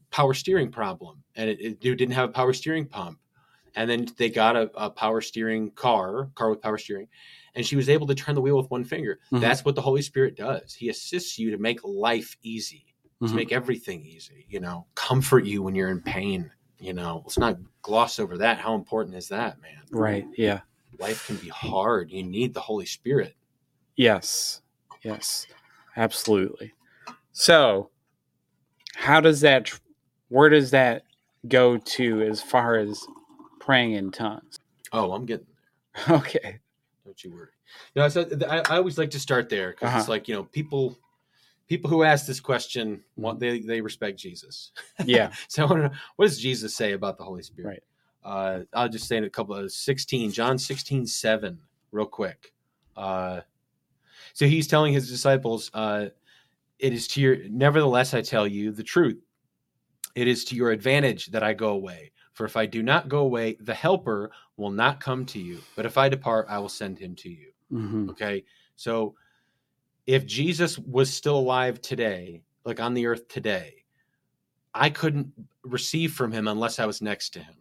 power 0.10 0.34
steering 0.34 0.72
problem, 0.72 1.24
and 1.36 1.50
it, 1.50 1.60
it 1.62 1.80
didn't 1.80 2.12
have 2.12 2.30
a 2.30 2.34
power 2.34 2.54
steering 2.54 2.88
pump, 2.88 3.20
and 3.76 3.88
then 3.88 4.08
they 4.18 4.30
got 4.30 4.56
a, 4.56 4.72
a 4.76 4.90
power 4.90 5.22
steering 5.22 5.70
car, 5.72 6.32
car 6.34 6.50
with 6.50 6.62
power 6.62 6.80
steering, 6.80 7.08
and 7.54 7.64
she 7.64 7.76
was 7.76 7.88
able 7.88 8.08
to 8.08 8.16
turn 8.16 8.34
the 8.34 8.42
wheel 8.42 8.58
with 8.58 8.70
one 8.72 8.84
finger. 8.84 9.20
Mhm. 9.32 9.42
That's 9.42 9.64
what 9.64 9.76
the 9.76 9.82
Holy 9.82 10.02
Spirit 10.02 10.36
does. 10.36 10.74
He 10.74 10.90
assists 10.90 11.38
you 11.38 11.52
to 11.52 11.58
make 11.60 11.80
life 11.84 12.36
easy, 12.42 12.96
to 13.22 13.28
Mhm. 13.28 13.36
make 13.36 13.52
everything 13.52 14.04
easy. 14.04 14.46
You 14.50 14.60
know, 14.60 14.88
comfort 14.96 15.46
you 15.46 15.62
when 15.62 15.76
you're 15.76 15.90
in 15.90 16.02
pain. 16.02 16.50
You 16.80 16.94
know, 16.94 17.22
let's 17.26 17.38
not 17.38 17.58
gloss 17.84 18.18
over 18.20 18.38
that. 18.40 18.58
How 18.60 18.74
important 18.76 19.16
is 19.16 19.28
that, 19.30 19.62
man? 19.62 19.84
Right. 19.92 20.28
Yeah. 20.36 20.62
Life 21.00 21.26
can 21.28 21.36
be 21.38 21.50
hard. 21.50 22.12
You 22.12 22.24
need 22.24 22.54
the 22.56 22.60
Holy 22.60 22.86
Spirit. 22.88 23.36
Yes. 23.98 24.62
Yes. 25.04 25.48
Absolutely. 25.98 26.74
So, 27.34 27.90
how 28.96 29.20
does 29.20 29.42
that? 29.42 29.70
Where 30.30 30.50
does 30.50 30.72
that 30.72 31.04
go 31.48 31.78
to 31.78 32.22
as 32.22 32.42
far 32.42 32.76
as 32.76 33.06
praying 33.60 33.94
in 33.94 34.12
tongues? 34.12 34.58
Oh, 34.94 35.12
I'm 35.12 35.26
getting 35.26 35.46
there. 35.48 36.16
Okay. 36.18 36.60
Don't 37.06 37.24
you 37.24 37.32
worry. 37.34 37.48
No, 37.96 38.08
so 38.10 38.24
th- 38.24 38.44
I, 38.44 38.58
I 38.60 38.78
always 38.78 38.98
like 38.98 39.10
to 39.12 39.20
start 39.20 39.50
there 39.50 39.72
because 39.72 39.90
it's 39.90 40.04
Uh-huh. 40.04 40.12
like 40.12 40.28
you 40.28 40.36
know 40.36 40.44
people 40.44 40.96
people 41.68 41.90
who 41.90 42.04
ask 42.04 42.26
this 42.28 42.40
question 42.40 43.04
want 43.16 43.40
they 43.40 43.60
they 43.62 43.82
respect 43.82 44.20
Jesus. 44.20 44.72
Yeah. 45.06 45.32
So 45.48 45.64
I 45.64 45.66
want 45.70 45.82
to 45.84 45.88
know 45.90 45.96
what 46.18 46.26
does 46.26 46.40
Jesus 46.40 46.76
say 46.76 46.94
about 46.94 47.18
the 47.18 47.24
Holy 47.24 47.42
Spirit? 47.44 47.68
Right. 47.70 47.84
Uh, 48.24 48.64
I'll 48.74 48.90
just 48.90 49.08
say 49.08 49.18
in 49.18 49.24
a 49.24 49.30
couple 49.30 49.56
of 49.56 49.72
16, 49.72 50.32
John 50.32 50.58
16, 50.58 51.08
7, 51.08 51.58
real 51.94 52.06
quick. 52.06 52.54
Uh, 52.98 53.42
so 54.38 54.46
he's 54.46 54.68
telling 54.68 54.94
his 54.94 55.10
disciples, 55.10 55.72
uh, 55.74 56.10
it 56.78 56.94
is 56.94 57.08
to 57.08 57.22
your, 57.22 57.38
nevertheless, 57.50 58.14
I 58.14 58.22
tell 58.22 58.46
you 58.46 58.72
the 58.72 58.84
truth. 58.84 59.18
It 60.14 60.28
is 60.28 60.46
to 60.46 60.56
your 60.56 60.70
advantage 60.70 61.26
that 61.32 61.42
I 61.42 61.54
go 61.54 61.70
away. 61.70 62.12
For 62.34 62.46
if 62.46 62.56
I 62.56 62.68
do 62.68 62.84
not 62.84 63.10
go 63.10 63.22
away, 63.22 63.58
the 63.60 63.74
helper 63.74 64.30
will 64.56 64.70
not 64.70 65.00
come 65.00 65.26
to 65.26 65.40
you. 65.40 65.64
But 65.76 65.88
if 65.88 65.98
I 65.98 66.08
depart, 66.08 66.46
I 66.50 66.60
will 66.60 66.70
send 66.70 67.00
him 67.00 67.16
to 67.16 67.30
you. 67.32 67.52
hmm 67.72 68.12
Okay. 68.12 68.44
So 68.76 69.16
if 70.06 70.28
Jesus 70.28 70.78
was 70.78 71.12
still 71.12 71.40
alive 71.40 71.82
today, 71.82 72.44
like 72.64 72.80
on 72.80 72.94
the 72.94 73.08
earth 73.08 73.28
today, 73.30 73.86
I 74.72 74.92
couldn't 74.92 75.34
receive 75.64 76.14
from 76.14 76.32
him 76.32 76.48
unless 76.48 76.78
I 76.78 76.86
was 76.86 77.02
next 77.02 77.32
to 77.32 77.40
him. 77.40 77.56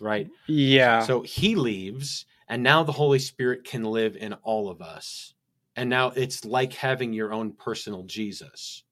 Right. 0.00 0.28
Yeah. 0.48 1.02
So 1.02 1.22
he 1.22 1.54
leaves, 1.54 2.26
and 2.48 2.64
now 2.64 2.82
the 2.82 2.90
Holy 2.90 3.20
Spirit 3.20 3.62
can 3.62 3.84
live 3.84 4.16
in 4.16 4.32
all 4.42 4.68
of 4.68 4.82
us. 4.82 5.34
And 5.76 5.88
now 5.88 6.10
it's 6.10 6.44
like 6.44 6.72
having 6.74 7.12
your 7.12 7.32
own 7.32 7.52
personal 7.52 8.02
Jesus 8.04 8.84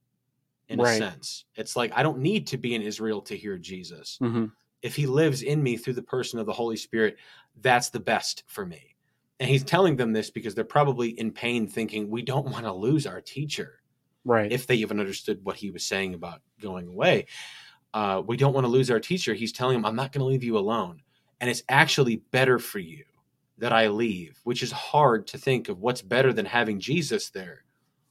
in 0.68 0.80
a 0.80 0.86
sense. 0.86 1.44
It's 1.56 1.76
like 1.76 1.92
I 1.94 2.02
don't 2.02 2.18
need 2.20 2.46
to 2.48 2.58
be 2.58 2.74
in 2.74 2.82
Israel 2.82 3.20
to 3.22 3.36
hear 3.36 3.58
Jesus 3.58 4.16
hmm 4.18 4.46
if 4.82 4.96
he 4.96 5.06
lives 5.06 5.42
in 5.42 5.62
me 5.62 5.76
through 5.76 5.94
the 5.94 6.02
person 6.02 6.38
of 6.38 6.46
the 6.46 6.52
Holy 6.52 6.76
Spirit, 6.76 7.16
that's 7.60 7.90
the 7.90 8.00
best 8.00 8.44
for 8.46 8.64
me. 8.64 8.96
And 9.38 9.48
he's 9.48 9.64
telling 9.64 9.96
them 9.96 10.12
this 10.12 10.30
because 10.30 10.54
they're 10.54 10.64
probably 10.64 11.10
in 11.10 11.32
pain, 11.32 11.66
thinking, 11.66 12.08
we 12.08 12.22
don't 12.22 12.46
want 12.46 12.64
to 12.64 12.72
lose 12.72 13.06
our 13.06 13.20
teacher 13.20 13.80
Right. 14.24 14.52
if 14.52 14.66
they 14.66 14.76
even 14.76 15.00
understood 15.00 15.44
what 15.44 15.56
he 15.56 15.70
was 15.70 15.84
saying 15.84 16.14
about 16.14 16.42
going 16.60 16.86
away. 16.86 17.26
Uh, 17.94 18.22
we 18.26 18.36
don't 18.36 18.52
want 18.52 18.64
to 18.64 18.68
lose 18.70 18.90
our 18.90 19.00
teacher. 19.00 19.34
He's 19.34 19.52
telling 19.52 19.76
them, 19.76 19.84
I'm 19.84 19.96
not 19.96 20.12
going 20.12 20.20
to 20.20 20.26
leave 20.26 20.44
you 20.44 20.58
alone. 20.58 21.02
And 21.40 21.50
it's 21.50 21.62
actually 21.68 22.16
better 22.16 22.58
for 22.58 22.78
you 22.78 23.04
that 23.60 23.72
I 23.72 23.88
leave, 23.88 24.40
which 24.44 24.62
is 24.62 24.72
hard 24.72 25.26
to 25.28 25.38
think 25.38 25.68
of 25.68 25.80
what's 25.80 26.02
better 26.02 26.32
than 26.32 26.46
having 26.46 26.80
Jesus 26.80 27.30
there. 27.30 27.64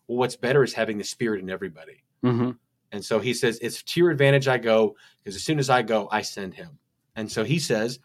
Well, 0.07 0.17
what's 0.17 0.35
better 0.35 0.63
is 0.63 0.73
having 0.73 0.97
the 0.97 1.03
Spirit 1.03 1.41
in 1.41 1.49
everybody. 1.49 2.03
hmm 2.23 2.51
And 2.91 3.03
so 3.03 3.19
he 3.19 3.33
says, 3.33 3.59
It's 3.61 3.83
to 3.83 3.99
your 3.99 4.11
advantage 4.11 4.47
I 4.47 4.57
go, 4.57 4.95
because 5.19 5.35
as 5.35 5.43
soon 5.43 5.59
as 5.59 5.69
I 5.69 5.81
go, 5.81 6.07
I 6.11 6.21
send 6.21 6.53
him. 6.53 6.79
And 7.15 7.31
so 7.31 7.43
he 7.43 7.59
says, 7.59 7.99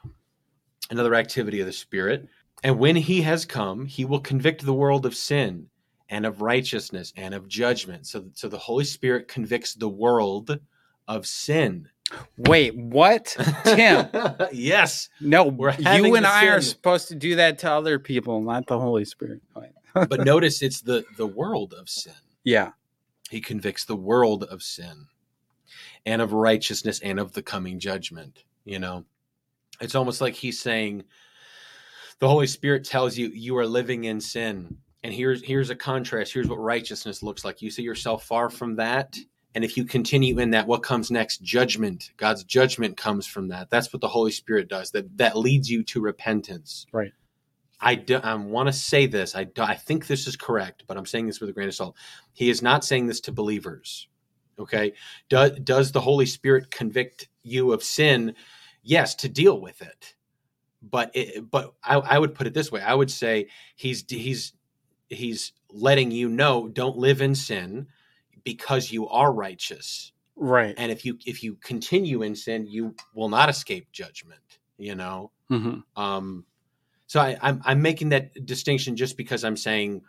another 0.90 1.14
activity 1.14 1.60
of 1.60 1.66
the 1.66 1.72
Spirit. 1.72 2.28
And 2.62 2.78
when 2.78 2.96
he 2.96 3.22
has 3.22 3.44
come, 3.44 3.86
he 3.86 4.04
will 4.04 4.20
convict 4.20 4.64
the 4.64 4.74
world 4.74 5.06
of 5.06 5.14
sin 5.14 5.68
and 6.08 6.26
of 6.26 6.40
righteousness 6.40 7.12
and 7.16 7.34
of 7.34 7.48
judgment. 7.48 8.06
So, 8.06 8.26
so 8.34 8.48
the 8.48 8.58
Holy 8.58 8.84
Spirit 8.84 9.28
convicts 9.28 9.74
the 9.74 9.88
world 9.88 10.58
of 11.08 11.26
sin. 11.26 11.88
Wait, 12.36 12.76
what? 12.76 13.36
Tim. 13.64 14.09
yes. 14.52 15.09
No, 15.20 15.51
you 15.51 16.14
and 16.14 16.26
I 16.26 16.47
are 16.48 16.60
supposed 16.60 17.09
to 17.09 17.14
do 17.14 17.36
that 17.36 17.59
to 17.60 17.70
other 17.70 17.98
people, 17.98 18.40
not 18.43 18.66
the 18.66 18.78
Holy 18.78 19.05
Spirit. 19.05 19.40
But 19.94 20.24
notice 20.24 20.60
it's 20.60 20.81
the, 20.81 21.05
the 21.16 21.26
world 21.26 21.72
of 21.72 21.89
sin. 21.89 22.14
Yeah. 22.43 22.72
He 23.31 23.40
convicts 23.40 23.85
the 23.85 23.94
world 23.94 24.43
of 24.43 24.60
sin 24.60 25.06
and 26.05 26.20
of 26.20 26.32
righteousness 26.32 26.98
and 26.98 27.20
of 27.20 27.32
the 27.32 27.43
coming 27.43 27.78
judgment. 27.78 28.43
You 28.64 28.81
know, 28.81 29.05
it's 29.81 29.94
almost 29.94 30.20
like 30.20 30.35
he's 30.35 30.60
saying, 30.60 31.05
the 32.18 32.28
Holy 32.28 32.47
Spirit 32.47 32.85
tells 32.85 33.16
you 33.16 33.28
you 33.28 33.56
are 33.59 33.66
living 33.66 34.05
in 34.05 34.20
sin. 34.20 34.78
And 35.02 35.12
here's 35.12 35.43
here's 35.43 35.70
a 35.70 35.76
contrast. 35.76 36.32
Here's 36.32 36.48
what 36.48 36.59
righteousness 36.59 37.22
looks 37.22 37.44
like. 37.44 37.60
You 37.60 37.70
see 37.70 37.82
yourself 37.82 38.24
far 38.24 38.48
from 38.48 38.76
that. 38.76 39.16
And 39.55 39.64
if 39.64 39.76
you 39.76 39.85
continue 39.85 40.39
in 40.40 40.51
that, 40.51 40.66
what 40.66 40.82
comes 40.82 41.10
next? 41.10 41.43
Judgment. 41.43 42.10
God's 42.16 42.43
judgment 42.43 42.97
comes 42.97 43.26
from 43.26 43.48
that. 43.48 43.70
That's 43.70 43.93
what 43.93 44.01
the 44.01 44.09
Holy 44.09 44.32
Spirit 44.32 44.68
does. 44.68 44.90
That 44.90 45.16
that 45.18 45.36
leads 45.36 45.70
you 45.70 45.85
to 45.85 46.01
repentance. 46.01 46.86
Right. 46.93 47.12
I, 47.81 47.97
do, 47.97 48.16
I 48.16 48.35
want 48.35 48.68
to 48.68 48.72
say 48.72 49.06
this. 49.06 49.35
I, 49.35 49.44
do, 49.44 49.62
I 49.62 49.74
think 49.74 50.06
this 50.06 50.26
is 50.26 50.36
correct, 50.36 50.85
but 50.86 50.97
I'm 50.97 51.05
saying 51.05 51.26
this 51.26 51.40
with 51.40 51.51
a 51.51 51.52
grain 51.52 51.68
of 51.68 51.74
salt. 51.74 51.97
He 52.32 52.48
is 52.48 52.62
not 52.62 52.85
saying 52.85 53.06
this 53.06 53.20
to 53.22 53.32
believers. 53.32 54.09
Okay. 54.59 54.94
Do, 55.28 55.51
does 55.51 55.93
the 55.93 56.01
Holy 56.01 56.26
Spirit 56.26 56.70
convict 56.70 57.28
you 57.43 57.72
of 57.72 57.82
sin? 57.82 58.35
Yes, 58.82 59.14
to 59.16 59.28
deal 59.28 59.60
with 59.60 59.82
it. 59.82 60.14
But 60.82 61.10
it, 61.14 61.51
but 61.51 61.74
I, 61.82 61.97
I 61.97 62.18
would 62.18 62.35
put 62.35 62.47
it 62.47 62.55
this 62.55 62.72
way. 62.72 62.81
I 62.81 62.94
would 62.94 63.10
say 63.10 63.48
he's 63.74 64.05
he's 64.09 64.52
he's 65.09 65.52
letting 65.70 66.10
you 66.10 66.28
know 66.28 66.68
don't 66.68 66.97
live 66.97 67.20
in 67.22 67.35
sin 67.35 67.86
because 68.44 68.92
you 68.92 69.08
are 69.08 69.32
righteous. 69.32 70.12
Right. 70.36 70.74
And 70.78 70.92
if 70.92 71.04
you 71.04 71.18
if 71.26 71.42
you 71.42 71.56
continue 71.56 72.22
in 72.22 72.36
sin, 72.36 72.66
you 72.66 72.94
will 73.14 73.28
not 73.28 73.48
escape 73.48 73.92
judgment. 73.92 74.40
You 74.78 74.94
know. 74.94 75.30
hmm 75.48 75.78
Um, 75.96 76.44
so 77.06 77.20
I, 77.20 77.36
I'm 77.42 77.62
I'm 77.64 77.82
making 77.82 78.10
that 78.10 78.46
distinction 78.46 78.96
just 78.96 79.16
because 79.16 79.44
I'm 79.44 79.56
saying 79.56 80.02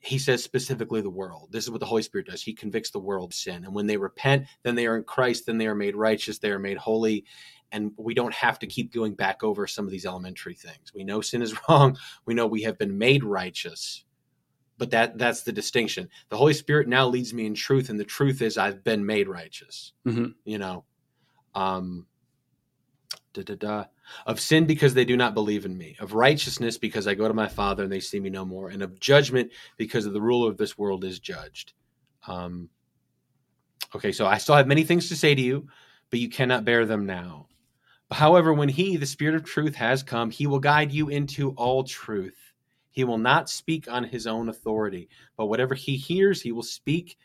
he 0.00 0.18
says 0.18 0.42
specifically 0.42 1.02
the 1.02 1.10
world. 1.10 1.48
This 1.52 1.64
is 1.64 1.70
what 1.70 1.80
the 1.80 1.86
Holy 1.86 2.02
Spirit 2.02 2.28
does. 2.28 2.42
He 2.42 2.54
convicts 2.54 2.90
the 2.90 3.00
world 3.00 3.30
of 3.30 3.34
sin, 3.34 3.64
and 3.64 3.74
when 3.74 3.86
they 3.86 3.98
repent, 3.98 4.46
then 4.64 4.74
they 4.74 4.86
are 4.86 4.96
in 4.96 5.04
Christ. 5.04 5.46
Then 5.46 5.58
they 5.58 5.66
are 5.66 5.74
made 5.74 5.96
righteous. 5.96 6.38
They 6.38 6.50
are 6.50 6.58
made 6.58 6.78
holy, 6.78 7.24
and 7.72 7.92
we 7.98 8.14
don't 8.14 8.34
have 8.34 8.58
to 8.60 8.66
keep 8.66 8.92
going 8.92 9.14
back 9.14 9.44
over 9.44 9.66
some 9.66 9.84
of 9.86 9.90
these 9.92 10.06
elementary 10.06 10.54
things. 10.54 10.92
We 10.94 11.04
know 11.04 11.20
sin 11.20 11.42
is 11.42 11.54
wrong. 11.68 11.96
We 12.26 12.34
know 12.34 12.46
we 12.46 12.62
have 12.62 12.78
been 12.78 12.98
made 12.98 13.24
righteous, 13.24 14.04
but 14.80 14.90
that 14.90 15.18
that's 15.18 15.42
the 15.42 15.52
distinction. 15.52 16.08
The 16.30 16.38
Holy 16.38 16.54
Spirit 16.54 16.88
now 16.88 17.06
leads 17.06 17.34
me 17.34 17.44
in 17.44 17.54
truth, 17.54 17.90
and 17.90 18.00
the 18.00 18.04
truth 18.04 18.40
is 18.40 18.56
I've 18.56 18.82
been 18.82 19.04
made 19.04 19.28
righteous. 19.28 19.92
Mhm. 20.06 20.34
You 20.44 20.56
know, 20.56 20.84
um, 21.54 22.06
da 23.34 23.42
da 23.42 23.54
da 23.56 23.84
of 24.26 24.40
sin 24.40 24.64
because 24.64 24.94
they 24.94 25.04
do 25.04 25.18
not 25.18 25.34
believe 25.34 25.66
in 25.66 25.76
me, 25.76 25.96
of 26.00 26.14
righteousness 26.14 26.78
because 26.78 27.06
I 27.06 27.14
go 27.14 27.28
to 27.28 27.34
my 27.34 27.46
Father 27.46 27.82
and 27.84 27.92
they 27.92 28.00
see 28.00 28.18
me 28.18 28.30
no 28.30 28.46
more, 28.46 28.70
and 28.70 28.82
of 28.82 28.98
judgment 28.98 29.52
because 29.76 30.06
of 30.06 30.14
the 30.14 30.20
ruler 30.22 30.50
of 30.50 30.56
this 30.56 30.78
world 30.78 31.04
is 31.04 31.18
judged. 31.20 31.74
Um, 32.26 32.70
okay, 33.94 34.12
so 34.12 34.26
I 34.26 34.38
still 34.38 34.56
have 34.56 34.66
many 34.66 34.84
things 34.84 35.10
to 35.10 35.16
say 35.16 35.34
to 35.34 35.42
you, 35.42 35.68
but 36.08 36.20
you 36.20 36.30
cannot 36.30 36.64
bear 36.64 36.86
them 36.86 37.04
now. 37.04 37.48
However, 38.10 38.54
when 38.54 38.70
He, 38.70 38.96
the 38.96 39.04
Spirit 39.04 39.34
of 39.34 39.44
truth, 39.44 39.74
has 39.74 40.02
come, 40.02 40.30
He 40.30 40.46
will 40.46 40.58
guide 40.58 40.90
you 40.90 41.10
into 41.10 41.50
all 41.50 41.84
truth. 41.84 42.49
He 42.90 43.04
will 43.04 43.18
not 43.18 43.48
speak 43.48 43.90
on 43.90 44.04
His 44.04 44.26
own 44.26 44.48
authority, 44.48 45.08
but 45.36 45.46
whatever 45.46 45.74
He 45.74 45.96
hears, 45.96 46.42
He 46.42 46.52
will 46.52 46.62
speak, 46.62 47.18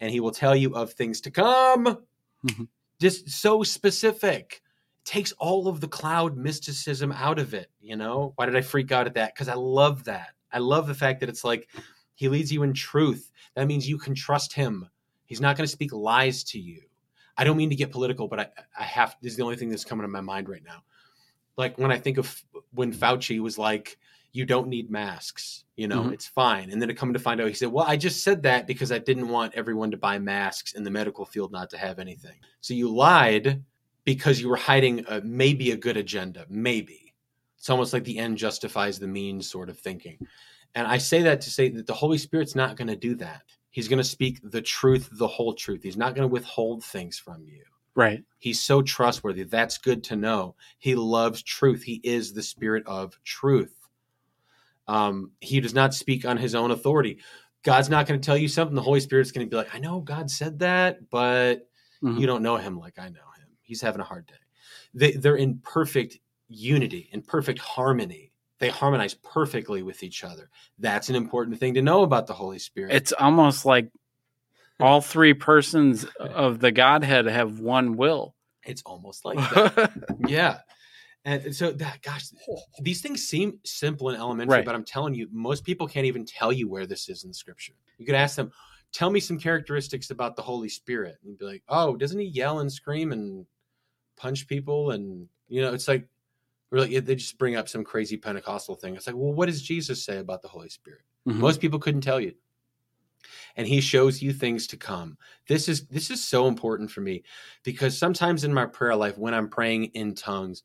and 0.00 0.10
He 0.10 0.20
will 0.20 0.30
tell 0.30 0.56
you 0.56 0.74
of 0.74 0.92
things 0.92 1.20
to 1.22 1.30
come. 1.30 1.98
Mhm. 2.44 2.68
Just 3.00 3.28
so 3.28 3.62
specific 3.62 4.62
takes 5.04 5.32
all 5.32 5.68
of 5.68 5.80
the 5.80 5.88
cloud 5.88 6.36
mysticism 6.36 7.12
out 7.12 7.38
of 7.38 7.54
it. 7.54 7.70
You 7.80 7.96
know, 7.96 8.32
why 8.36 8.46
did 8.46 8.56
I 8.56 8.60
freak 8.60 8.90
out 8.90 9.06
at 9.06 9.14
that? 9.14 9.34
Because 9.34 9.48
I 9.48 9.54
love 9.54 10.04
that. 10.04 10.30
I 10.52 10.58
love 10.58 10.86
the 10.86 10.94
fact 10.94 11.20
that 11.20 11.28
it's 11.28 11.44
like 11.44 11.68
he 12.14 12.28
leads 12.28 12.52
you 12.52 12.62
in 12.64 12.72
truth. 12.72 13.30
That 13.54 13.66
means 13.68 13.88
you 13.88 13.98
can 13.98 14.14
trust 14.14 14.52
him. 14.52 14.88
He's 15.26 15.40
not 15.40 15.56
going 15.56 15.66
to 15.66 15.72
speak 15.72 15.92
lies 15.92 16.42
to 16.44 16.58
you. 16.58 16.82
I 17.36 17.44
don't 17.44 17.56
mean 17.56 17.70
to 17.70 17.76
get 17.76 17.92
political, 17.92 18.26
but 18.26 18.40
I, 18.40 18.48
I 18.78 18.84
have, 18.84 19.16
this 19.20 19.32
is 19.32 19.36
the 19.36 19.44
only 19.44 19.56
thing 19.56 19.68
that's 19.68 19.84
coming 19.84 20.02
to 20.02 20.08
my 20.08 20.20
mind 20.20 20.48
right 20.48 20.64
now. 20.64 20.82
Like 21.56 21.78
when 21.78 21.92
I 21.92 21.98
think 21.98 22.18
of 22.18 22.42
when 22.72 22.92
Fauci 22.92 23.40
was 23.40 23.58
like, 23.58 23.98
you 24.36 24.44
don't 24.44 24.68
need 24.68 24.90
masks, 24.90 25.64
you 25.76 25.88
know, 25.88 26.04
Mhm. 26.04 26.12
it's 26.12 26.26
fine. 26.26 26.70
And 26.70 26.80
then 26.80 26.88
to 26.88 26.94
come 26.94 27.12
to 27.12 27.18
find 27.18 27.40
out, 27.40 27.48
he 27.48 27.54
said, 27.54 27.72
well, 27.72 27.86
I 27.86 27.96
just 27.96 28.22
said 28.22 28.42
that 28.42 28.66
because 28.66 28.92
I 28.92 28.98
didn't 28.98 29.28
want 29.28 29.54
everyone 29.54 29.90
to 29.92 29.96
buy 29.96 30.18
masks 30.18 30.72
in 30.74 30.84
the 30.84 30.90
medical 30.90 31.24
field 31.24 31.52
not 31.52 31.70
to 31.70 31.78
have 31.78 31.98
anything. 31.98 32.38
So 32.60 32.74
you 32.74 32.88
lied 32.94 33.62
because 34.04 34.40
you 34.40 34.48
were 34.48 34.56
hiding 34.56 35.04
a, 35.08 35.20
maybe 35.22 35.70
a 35.70 35.76
good 35.76 35.96
agenda, 35.96 36.46
maybe. 36.48 37.14
It's 37.58 37.70
almost 37.70 37.92
like 37.92 38.04
the 38.04 38.18
end 38.18 38.36
justifies 38.38 38.98
the 38.98 39.08
means 39.08 39.48
sort 39.50 39.68
of 39.68 39.78
thinking. 39.78 40.18
And 40.74 40.86
I 40.86 40.98
say 40.98 41.22
that 41.22 41.40
to 41.40 41.50
say 41.50 41.70
that 41.70 41.86
the 41.86 41.94
Holy 41.94 42.18
Spirit's 42.18 42.54
not 42.54 42.76
going 42.76 42.88
to 42.88 42.96
do 42.96 43.14
that. 43.16 43.42
He's 43.70 43.88
going 43.88 43.98
to 43.98 44.04
speak 44.04 44.40
the 44.42 44.62
truth, 44.62 45.08
the 45.12 45.26
whole 45.26 45.54
truth. 45.54 45.82
He's 45.82 45.96
not 45.96 46.14
going 46.14 46.28
to 46.28 46.32
withhold 46.32 46.84
things 46.84 47.18
from 47.18 47.44
you. 47.44 47.64
Right. 47.94 48.22
He's 48.38 48.62
so 48.62 48.82
trustworthy. 48.82 49.44
That's 49.44 49.78
good 49.78 50.04
to 50.04 50.16
know. 50.16 50.54
He 50.78 50.94
loves 50.94 51.42
truth. 51.42 51.82
He 51.82 52.00
is 52.04 52.34
the 52.34 52.42
spirit 52.42 52.86
of 52.86 53.18
truth. 53.24 53.75
Um, 54.88 55.32
he 55.40 55.60
does 55.60 55.74
not 55.74 55.94
speak 55.94 56.24
on 56.24 56.36
his 56.36 56.54
own 56.54 56.70
authority. 56.70 57.18
God's 57.64 57.88
not 57.90 58.06
going 58.06 58.20
to 58.20 58.24
tell 58.24 58.36
you 58.36 58.48
something. 58.48 58.74
The 58.76 58.82
Holy 58.82 59.00
Spirit's 59.00 59.32
going 59.32 59.46
to 59.46 59.50
be 59.50 59.56
like, 59.56 59.74
I 59.74 59.78
know 59.78 60.00
God 60.00 60.30
said 60.30 60.60
that, 60.60 61.10
but 61.10 61.68
Mhm. 62.02 62.20
you 62.20 62.26
don't 62.26 62.42
know 62.42 62.56
him 62.56 62.78
like 62.78 62.98
I 62.98 63.08
know 63.08 63.20
him. 63.38 63.48
He's 63.62 63.80
having 63.80 64.00
a 64.00 64.04
hard 64.04 64.26
day. 64.26 64.34
They, 64.94 65.12
they're 65.12 65.36
in 65.36 65.58
perfect 65.58 66.18
unity, 66.48 67.08
in 67.12 67.22
perfect 67.22 67.58
harmony. 67.58 68.32
They 68.58 68.68
harmonize 68.68 69.14
perfectly 69.14 69.82
with 69.82 70.02
each 70.02 70.22
other. 70.22 70.48
That's 70.78 71.08
an 71.08 71.16
important 71.16 71.58
thing 71.58 71.74
to 71.74 71.82
know 71.82 72.02
about 72.02 72.26
the 72.26 72.32
Holy 72.34 72.58
Spirit. 72.58 72.94
It's 72.94 73.12
almost 73.12 73.66
like 73.66 73.90
all 74.78 75.00
three 75.00 75.34
persons 75.34 76.04
of 76.20 76.60
the 76.60 76.70
Godhead 76.70 77.26
have 77.26 77.58
one 77.60 77.96
will. 77.96 78.34
it's 78.62 78.82
almost 78.82 79.24
like 79.24 79.38
that. 79.38 79.92
yeah. 80.28 80.58
And 81.26 81.54
so 81.54 81.72
that 81.72 82.02
gosh, 82.02 82.28
these 82.80 83.02
things 83.02 83.26
seem 83.26 83.58
simple 83.64 84.08
and 84.08 84.16
elementary, 84.16 84.58
Right. 84.58 84.64
but 84.64 84.76
I'm 84.76 84.84
telling 84.84 85.12
you, 85.12 85.28
most 85.32 85.64
people 85.64 85.88
can't 85.88 86.06
even 86.06 86.24
tell 86.24 86.52
you 86.52 86.68
where 86.68 86.86
this 86.86 87.08
is 87.08 87.24
in 87.24 87.32
scripture. 87.32 87.72
You 87.98 88.06
could 88.06 88.14
ask 88.14 88.36
them, 88.36 88.52
tell 88.92 89.10
me 89.10 89.18
some 89.18 89.36
characteristics 89.36 90.10
about 90.10 90.36
the 90.36 90.42
Holy 90.42 90.68
Spirit. 90.68 91.16
And 91.20 91.30
you'd 91.30 91.38
be 91.40 91.44
like, 91.44 91.64
oh, 91.68 91.96
doesn't 91.96 92.20
he 92.20 92.26
yell 92.26 92.60
and 92.60 92.72
scream 92.72 93.10
and 93.10 93.44
punch 94.16 94.46
people? 94.46 94.92
And 94.92 95.28
you 95.48 95.62
know, 95.62 95.74
it's 95.74 95.88
like 95.88 96.08
really 96.70 96.96
they 97.00 97.16
just 97.16 97.38
bring 97.38 97.56
up 97.56 97.68
some 97.68 97.82
crazy 97.82 98.16
Pentecostal 98.16 98.76
thing. 98.76 98.94
It's 98.94 99.08
like, 99.08 99.16
well, 99.16 99.32
what 99.32 99.46
does 99.46 99.62
Jesus 99.62 100.04
say 100.04 100.18
about 100.18 100.42
the 100.42 100.48
Holy 100.48 100.68
Spirit? 100.68 101.02
Mhm. 101.26 101.38
Most 101.38 101.60
people 101.60 101.80
couldn't 101.80 102.02
tell 102.02 102.20
you. 102.20 102.34
And 103.56 103.66
he 103.66 103.80
shows 103.80 104.22
you 104.22 104.32
things 104.32 104.68
to 104.68 104.76
come. 104.76 105.18
This 105.48 105.68
is 105.68 105.88
this 105.88 106.08
is 106.10 106.22
so 106.24 106.46
important 106.46 106.90
for 106.92 107.00
me 107.00 107.24
because 107.64 107.98
sometimes 107.98 108.44
in 108.44 108.54
my 108.54 108.66
prayer 108.66 108.94
life 108.94 109.18
when 109.18 109.34
I'm 109.34 109.48
praying 109.48 109.86
in 109.86 110.14
tongues, 110.14 110.62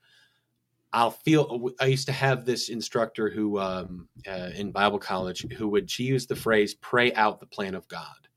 I'll 0.93 1.11
feel 1.11 1.69
I 1.79 1.85
used 1.85 2.07
to 2.07 2.11
have 2.11 2.45
this 2.45 2.69
instructor 2.69 3.29
who 3.29 3.59
um, 3.59 4.09
uh, 4.27 4.49
in 4.55 4.71
Bible 4.71 4.99
college 4.99 5.45
who 5.53 5.69
would 5.69 5.89
she 5.89 6.03
used 6.03 6.27
the 6.27 6.35
phrase 6.35 6.73
pray 6.73 7.13
out 7.13 7.39
the 7.39 7.45
plan 7.45 7.75
of 7.75 7.87
God. 7.87 8.27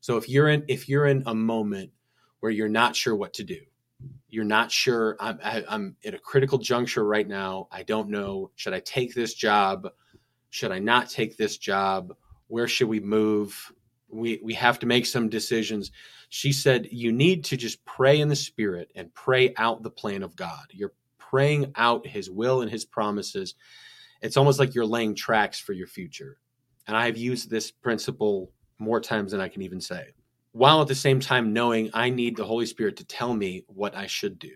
So 0.00 0.16
if 0.16 0.28
you're 0.28 0.48
in 0.48 0.64
if 0.68 0.88
you're 0.88 1.06
in 1.06 1.22
a 1.26 1.34
moment 1.34 1.90
where 2.40 2.50
you're 2.50 2.68
not 2.68 2.96
sure 2.96 3.14
what 3.14 3.34
to 3.34 3.44
do, 3.44 3.60
you're 4.28 4.44
not 4.44 4.72
sure 4.72 5.16
I'm 5.20 5.38
I, 5.42 5.64
I'm 5.68 5.96
at 6.04 6.14
a 6.14 6.18
critical 6.18 6.58
juncture 6.58 7.04
right 7.04 7.26
now. 7.26 7.68
I 7.70 7.84
don't 7.84 8.10
know 8.10 8.50
should 8.56 8.74
I 8.74 8.80
take 8.80 9.14
this 9.14 9.34
job? 9.34 9.88
Should 10.50 10.72
I 10.72 10.80
not 10.80 11.10
take 11.10 11.36
this 11.36 11.58
job? 11.58 12.14
Where 12.48 12.68
should 12.68 12.88
we 12.88 13.00
move? 13.00 13.72
We 14.08 14.40
we 14.42 14.54
have 14.54 14.80
to 14.80 14.86
make 14.86 15.06
some 15.06 15.28
decisions. 15.28 15.92
She 16.28 16.50
said 16.52 16.88
you 16.90 17.12
need 17.12 17.44
to 17.44 17.56
just 17.56 17.84
pray 17.84 18.20
in 18.20 18.28
the 18.28 18.36
spirit 18.36 18.90
and 18.96 19.14
pray 19.14 19.54
out 19.56 19.84
the 19.84 19.90
plan 19.90 20.24
of 20.24 20.34
God. 20.34 20.66
You're 20.72 20.92
praying 21.30 21.72
out 21.76 22.06
his 22.06 22.30
will 22.30 22.62
and 22.62 22.70
his 22.70 22.84
promises. 22.84 23.54
It's 24.22 24.36
almost 24.36 24.58
like 24.58 24.74
you're 24.74 24.86
laying 24.86 25.14
tracks 25.14 25.58
for 25.58 25.72
your 25.72 25.86
future. 25.86 26.38
And 26.86 26.96
I've 26.96 27.16
used 27.16 27.50
this 27.50 27.70
principle 27.70 28.52
more 28.78 29.00
times 29.00 29.32
than 29.32 29.40
I 29.40 29.48
can 29.48 29.62
even 29.62 29.80
say. 29.80 30.08
While 30.52 30.82
at 30.82 30.88
the 30.88 30.94
same 30.94 31.20
time 31.20 31.52
knowing 31.52 31.90
I 31.94 32.10
need 32.10 32.36
the 32.36 32.44
Holy 32.44 32.66
Spirit 32.66 32.96
to 32.98 33.04
tell 33.04 33.34
me 33.34 33.64
what 33.66 33.96
I 33.96 34.06
should 34.06 34.38
do 34.38 34.54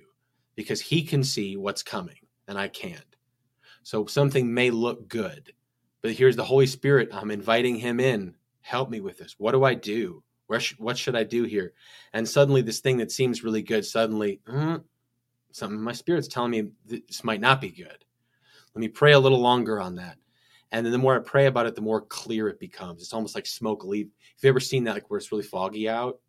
because 0.54 0.80
he 0.80 1.02
can 1.02 1.24
see 1.24 1.56
what's 1.56 1.82
coming 1.82 2.18
and 2.46 2.58
I 2.58 2.68
can't. 2.68 3.16
So 3.82 4.06
something 4.06 4.52
may 4.52 4.70
look 4.70 5.08
good, 5.08 5.52
but 6.02 6.12
here's 6.12 6.36
the 6.36 6.44
Holy 6.44 6.66
Spirit. 6.66 7.08
I'm 7.12 7.30
inviting 7.30 7.76
him 7.76 8.00
in. 8.00 8.34
Help 8.60 8.90
me 8.90 9.00
with 9.00 9.18
this. 9.18 9.34
What 9.38 9.52
do 9.52 9.64
I 9.64 9.74
do? 9.74 10.22
Where 10.46 10.60
sh- 10.60 10.74
what 10.78 10.98
should 10.98 11.16
I 11.16 11.24
do 11.24 11.44
here? 11.44 11.72
And 12.12 12.28
suddenly, 12.28 12.62
this 12.62 12.80
thing 12.80 12.98
that 12.98 13.12
seems 13.12 13.44
really 13.44 13.62
good, 13.62 13.84
suddenly, 13.84 14.40
mm, 14.46 14.82
something 15.50 15.80
my 15.80 15.92
spirit's 15.92 16.28
telling 16.28 16.50
me 16.50 16.68
this 16.86 17.24
might 17.24 17.40
not 17.40 17.60
be 17.60 17.70
good. 17.70 18.04
Let 18.74 18.80
me 18.80 18.88
pray 18.88 19.12
a 19.12 19.18
little 19.18 19.40
longer 19.40 19.80
on 19.80 19.96
that. 19.96 20.16
And 20.70 20.84
then 20.84 20.92
the 20.92 20.98
more 20.98 21.16
I 21.16 21.20
pray 21.20 21.46
about 21.46 21.66
it, 21.66 21.74
the 21.74 21.80
more 21.80 22.02
clear 22.02 22.48
it 22.48 22.60
becomes. 22.60 23.02
It's 23.02 23.14
almost 23.14 23.34
like 23.34 23.46
smoke 23.46 23.84
leave. 23.84 24.10
if 24.36 24.42
you 24.44 24.48
ever 24.50 24.60
seen 24.60 24.84
that, 24.84 24.94
like 24.94 25.10
where 25.10 25.18
it's 25.18 25.32
really 25.32 25.44
foggy 25.44 25.88
out, 25.88 26.20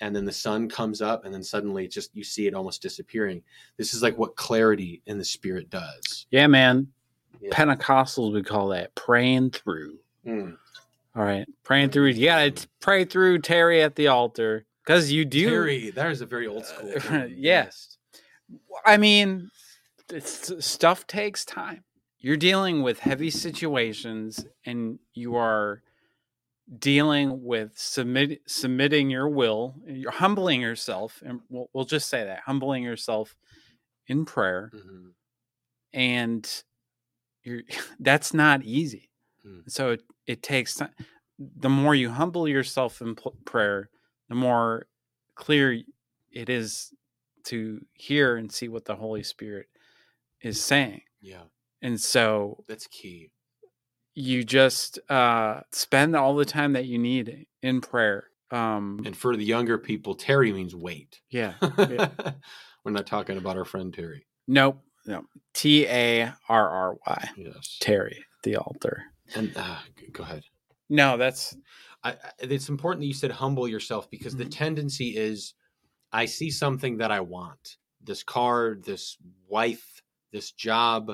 and 0.00 0.14
then 0.14 0.24
the 0.24 0.32
sun 0.32 0.68
comes 0.68 1.00
up, 1.00 1.24
and 1.24 1.32
then 1.32 1.42
suddenly 1.42 1.86
just 1.88 2.14
you 2.14 2.24
see 2.24 2.46
it 2.46 2.54
almost 2.54 2.82
disappearing. 2.82 3.42
This 3.76 3.94
is 3.94 4.02
like 4.02 4.18
what 4.18 4.36
clarity 4.36 5.02
in 5.06 5.18
the 5.18 5.24
spirit 5.24 5.70
does. 5.70 6.26
Yeah, 6.30 6.46
man. 6.46 6.88
Yeah. 7.40 7.50
Pentecostals 7.50 8.32
would 8.32 8.46
call 8.46 8.68
that 8.68 8.94
praying 8.94 9.50
through. 9.50 9.98
Mm. 10.26 10.56
All 11.14 11.24
right. 11.24 11.46
Praying 11.62 11.90
through. 11.90 12.08
You 12.08 12.26
got 12.26 12.56
to 12.56 12.68
pray 12.80 13.04
through 13.04 13.40
tarry 13.40 13.82
at 13.82 13.94
the 13.94 14.08
altar 14.08 14.66
because 14.84 15.12
you 15.12 15.24
do. 15.24 15.48
Tarry, 15.50 15.90
that 15.90 16.10
is 16.10 16.20
a 16.20 16.26
very 16.26 16.46
old 16.46 16.64
school. 16.64 16.94
Uh, 17.10 17.24
yes. 17.24 17.97
I 18.84 18.96
mean, 18.96 19.50
it's, 20.10 20.52
stuff 20.64 21.06
takes 21.06 21.44
time. 21.44 21.84
You're 22.20 22.36
dealing 22.36 22.82
with 22.82 22.98
heavy 22.98 23.30
situations 23.30 24.44
and 24.64 24.98
you 25.14 25.36
are 25.36 25.82
dealing 26.78 27.44
with 27.44 27.72
submit, 27.76 28.40
submitting 28.46 29.10
your 29.10 29.28
will. 29.28 29.74
You're 29.86 30.10
humbling 30.10 30.60
yourself. 30.60 31.22
And 31.24 31.40
we'll, 31.48 31.68
we'll 31.72 31.84
just 31.84 32.08
say 32.08 32.24
that 32.24 32.40
humbling 32.44 32.82
yourself 32.82 33.36
in 34.06 34.24
prayer. 34.24 34.70
Mhm. 34.74 35.12
And 35.92 36.62
you're, 37.44 37.62
that's 38.00 38.34
not 38.34 38.62
easy. 38.64 39.10
Mm. 39.46 39.70
So 39.70 39.92
it, 39.92 40.02
it 40.26 40.42
takes 40.42 40.74
time. 40.74 40.90
The 41.38 41.68
more 41.68 41.94
you 41.94 42.10
humble 42.10 42.48
yourself 42.48 43.00
in 43.00 43.14
pl- 43.14 43.36
prayer, 43.44 43.90
the 44.28 44.34
more 44.34 44.86
clear 45.36 45.80
it 46.32 46.48
is 46.48 46.92
to 47.48 47.84
hear 47.94 48.36
and 48.36 48.50
see 48.50 48.68
what 48.68 48.84
the 48.84 48.96
Holy 48.96 49.22
Spirit 49.22 49.66
is 50.40 50.62
saying. 50.62 51.02
Yeah, 51.20 51.42
And 51.82 52.00
so 52.00 52.64
that's 52.68 52.86
key. 52.86 53.30
you 54.14 54.44
just 54.44 54.98
uh, 55.10 55.60
spend 55.72 56.14
all 56.16 56.34
the 56.36 56.44
time 56.44 56.72
that 56.74 56.86
you 56.86 56.98
need 56.98 57.46
in 57.62 57.80
prayer. 57.80 58.24
Um, 58.50 59.02
And 59.04 59.16
for 59.16 59.36
the 59.36 59.44
younger 59.44 59.78
people, 59.78 60.14
Tarry 60.14 60.52
means 60.52 60.74
wait. 60.74 61.20
yeah. 61.30 61.54
We're 62.84 62.92
not 62.92 63.06
talking 63.06 63.36
about 63.36 63.56
our 63.56 63.64
friend 63.64 63.92
Terry. 63.92 64.26
Nope. 64.46 64.80
No. 65.06 65.24
T 65.54 65.86
A 65.86 66.32
R 66.48 66.68
R 66.70 66.96
Y. 67.06 67.28
Yes. 67.36 67.76
Tarry, 67.80 68.24
the 68.44 68.56
altar. 68.56 69.02
And 69.34 69.52
uh, 69.56 69.78
go 70.12 70.22
ahead. 70.22 70.42
No, 70.88 71.16
that's 71.16 71.54
I, 72.04 72.14
it's 72.38 72.68
important 72.70 73.00
that 73.02 73.06
you 73.06 73.12
said 73.14 73.30
humble 73.30 73.68
yourself 73.68 74.08
because 74.10 74.34
the 74.36 74.44
Mhm. 74.46 74.50
tendency 74.50 75.16
is 75.16 75.54
I 76.12 76.24
see 76.26 76.50
something 76.50 76.98
that 76.98 77.10
I 77.10 77.20
want 77.20 77.76
this 78.02 78.22
car, 78.22 78.76
this 78.82 79.16
wife, 79.48 80.02
this 80.32 80.52
job, 80.52 81.12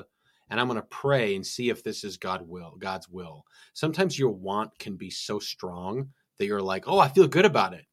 and 0.49 0.59
I'm 0.59 0.67
going 0.67 0.79
to 0.79 0.87
pray 0.87 1.35
and 1.35 1.45
see 1.45 1.69
if 1.69 1.83
this 1.83 2.03
is 2.03 2.17
God 2.17 2.47
will, 2.47 2.75
God's 2.77 3.09
will. 3.09 3.43
Sometimes 3.73 4.17
your 4.19 4.29
want 4.31 4.77
can 4.79 4.95
be 4.95 5.09
so 5.09 5.39
strong 5.39 6.09
that 6.37 6.45
you're 6.45 6.61
like, 6.61 6.87
"Oh, 6.87 6.99
I 6.99 7.09
feel 7.09 7.27
good 7.27 7.45
about 7.45 7.73
it." 7.73 7.85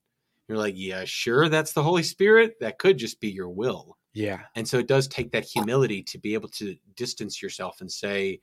You're 0.49 0.59
like, 0.59 0.75
"Yeah, 0.77 1.05
sure, 1.05 1.49
that's 1.49 1.73
the 1.73 1.83
Holy 1.83 2.03
Spirit." 2.03 2.55
That 2.61 2.79
could 2.79 2.99
just 2.99 3.21
be 3.21 3.31
your 3.31 3.51
will. 3.51 3.97
yeah. 4.15 4.43
And 4.55 4.69
so 4.69 4.79
it 4.79 4.89
does 4.89 5.09
take 5.09 5.33
that 5.33 5.45
humility 5.45 6.03
to 6.05 6.19
be 6.19 6.35
able 6.35 6.51
to 6.51 6.77
distance 6.97 7.41
yourself 7.43 7.81
and 7.81 7.91
say, 7.91 8.41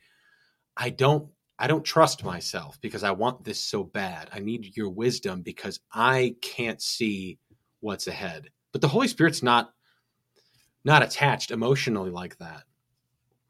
I 0.78 0.90
don't 0.90 1.30
I 1.60 1.68
don't 1.68 1.84
trust 1.84 2.24
myself 2.24 2.80
because 2.82 3.04
I 3.04 3.12
want 3.12 3.44
this 3.44 3.60
so 3.60 3.84
bad. 3.84 4.30
I 4.32 4.40
need 4.40 4.78
your 4.78 4.90
wisdom 4.90 5.42
because 5.42 5.80
I 5.94 6.36
can't 6.42 6.82
see 6.82 7.38
what's 7.82 8.08
ahead. 8.08 8.50
But 8.72 8.82
the 8.82 8.88
Holy 8.88 9.08
Spirit's 9.08 9.44
not 9.44 9.74
not 10.86 11.04
attached 11.04 11.52
emotionally 11.52 12.10
like 12.12 12.38
that. 12.38 12.64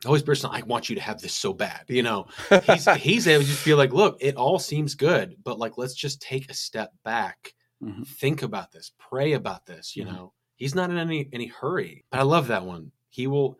The 0.01 0.07
Holy 0.07 0.19
Spirit's 0.19 0.43
not, 0.43 0.56
I 0.56 0.61
want 0.64 0.89
you 0.89 0.95
to 0.95 1.01
have 1.01 1.19
this 1.22 1.34
so 1.34 1.53
bad. 1.53 1.84
You 1.89 2.03
know, 2.03 2.27
he's 2.64 2.85
he's 2.95 3.27
able 3.27 3.43
to 3.43 3.49
just 3.49 3.61
feel 3.61 3.77
like, 3.77 3.93
look, 3.93 4.18
it 4.22 4.35
all 4.35 4.57
seems 4.60 4.95
good, 4.95 5.35
but 5.43 5.60
like 5.60 5.77
let's 5.77 5.93
just 5.93 6.22
take 6.22 6.49
a 6.49 6.53
step 6.53 6.91
back 7.03 7.53
Mhm. 7.81 8.06
think 8.06 8.43
about 8.43 8.73
this, 8.73 8.91
pray 8.97 9.34
about 9.34 9.65
this. 9.65 9.95
You 9.95 10.03
Mhm. 10.03 10.14
know, 10.14 10.34
he's 10.56 10.76
not 10.76 10.89
in 10.89 10.97
any 10.97 11.30
any 11.31 11.47
hurry. 11.47 12.03
But 12.11 12.19
I 12.19 12.23
love 12.23 12.47
that 12.47 12.65
one. 12.65 12.91
He 13.10 13.26
will 13.27 13.57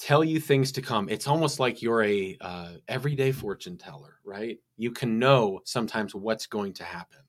tell 0.00 0.24
you 0.24 0.40
things 0.40 0.72
to 0.72 0.82
come. 0.82 1.08
It's 1.08 1.28
almost 1.28 1.60
like 1.60 1.80
you're 1.80 2.02
a 2.02 2.36
uh, 2.40 2.72
everyday 2.88 3.30
fortune 3.32 3.78
teller, 3.78 4.18
right? 4.24 4.58
You 4.76 4.90
can 4.90 5.18
know 5.20 5.60
sometimes 5.64 6.12
what's 6.14 6.46
going 6.46 6.72
to 6.74 6.84
happen. 6.84 7.20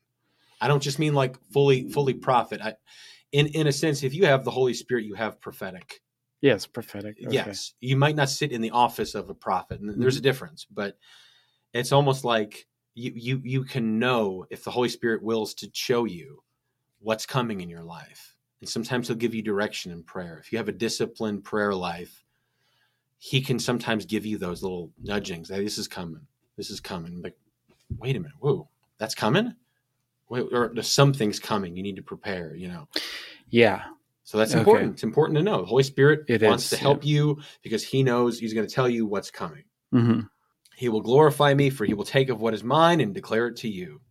I 0.62 0.68
don't 0.68 0.82
just 0.82 1.00
mean 1.00 1.14
like 1.14 1.38
fully 1.52 1.90
fully 1.90 2.14
prophet. 2.14 2.62
I, 2.62 2.76
in 3.32 3.48
in 3.48 3.68
a 3.68 3.72
sense, 3.72 4.04
if 4.04 4.14
you 4.14 4.26
have 4.26 4.44
the 4.44 4.52
Holy 4.52 4.74
Spirit, 4.74 5.06
you 5.06 5.16
have 5.16 5.40
prophetic. 5.40 6.02
Yes, 6.42 6.68
prophetic. 6.68 7.18
Okay. 7.26 7.34
Yes, 7.34 7.74
you 7.80 7.98
might 7.98 8.16
not 8.16 8.30
sit 8.30 8.52
in 8.52 8.62
the 8.62 8.72
office 8.72 9.16
of 9.16 9.30
a 9.30 9.34
prophet, 9.34 9.80
and 9.80 10.02
there's 10.02 10.16
a 10.16 10.20
mm-hmm. 10.20 10.24
difference, 10.24 10.66
but 10.70 10.98
it's 11.74 11.92
almost 11.92 12.24
like 12.24 12.68
you 12.94 13.12
you 13.16 13.42
you 13.44 13.64
can 13.64 14.00
know 14.00 14.46
if 14.50 14.64
the 14.64 14.72
Holy 14.72 14.90
Spirit 14.90 15.24
wills 15.24 15.54
to 15.56 15.70
show 15.74 16.06
you 16.06 16.44
what's 17.00 17.26
coming 17.26 17.62
in 17.62 17.70
your 17.70 17.84
life, 17.84 18.36
and 18.62 18.70
sometimes 18.70 19.08
He'll 19.08 19.18
give 19.18 19.36
you 19.36 19.42
direction 19.42 19.92
in 19.92 20.04
prayer. 20.04 20.40
If 20.40 20.52
you 20.52 20.58
have 20.58 20.70
a 20.70 20.74
disciplined 20.74 21.44
prayer 21.44 21.74
life, 21.74 22.24
He 23.18 23.42
can 23.42 23.60
sometimes 23.60 24.06
give 24.06 24.26
you 24.26 24.38
those 24.38 24.62
little 24.62 24.92
nudgings. 25.02 25.50
Hey, 25.50 25.64
this 25.64 25.78
is 25.78 25.88
coming. 25.88 26.28
This 26.56 26.70
is 26.70 26.80
coming. 26.80 27.22
Like, 27.22 27.38
wait 27.98 28.16
a 28.16 28.20
minute. 28.20 28.38
Whoa, 28.40 28.70
that's 29.00 29.16
coming. 29.16 29.54
Or 30.30 30.74
something's 30.82 31.40
coming. 31.40 31.76
You 31.76 31.84
need 31.84 31.96
to 31.96 32.02
prepare. 32.04 32.56
You 32.56 32.68
know. 32.70 32.88
Yeah. 33.50 33.84
So 34.24 34.38
that's 34.38 34.52
Okay. 34.52 34.60
important. 34.60 34.94
It's 34.94 35.04
important 35.04 35.38
to 35.38 35.44
know. 35.44 35.62
The 35.62 35.68
Holy 35.68 35.84
Spirit 35.84 36.26
It 36.28 36.42
wants 36.42 36.66
is, 36.66 36.72
to 36.72 36.78
help 36.78 37.06
you 37.06 37.40
because 37.64 37.84
He 37.84 38.04
knows 38.04 38.40
He's 38.40 38.54
going 38.54 38.68
to 38.68 38.74
tell 38.74 38.90
you 38.90 39.06
what's 39.06 39.32
coming. 39.32 39.64
hmm 39.92 40.22
He 40.76 40.90
will 40.90 41.02
glorify 41.02 41.54
me, 41.54 41.70
for 41.70 41.86
He 41.86 41.94
will 41.94 42.04
take 42.04 42.30
of 42.30 42.42
what 42.42 42.54
is 42.54 42.64
mine 42.64 43.00
and 43.00 43.14
declare 43.14 43.48
it 43.48 43.56
to 43.58 43.70
you. 43.70 44.02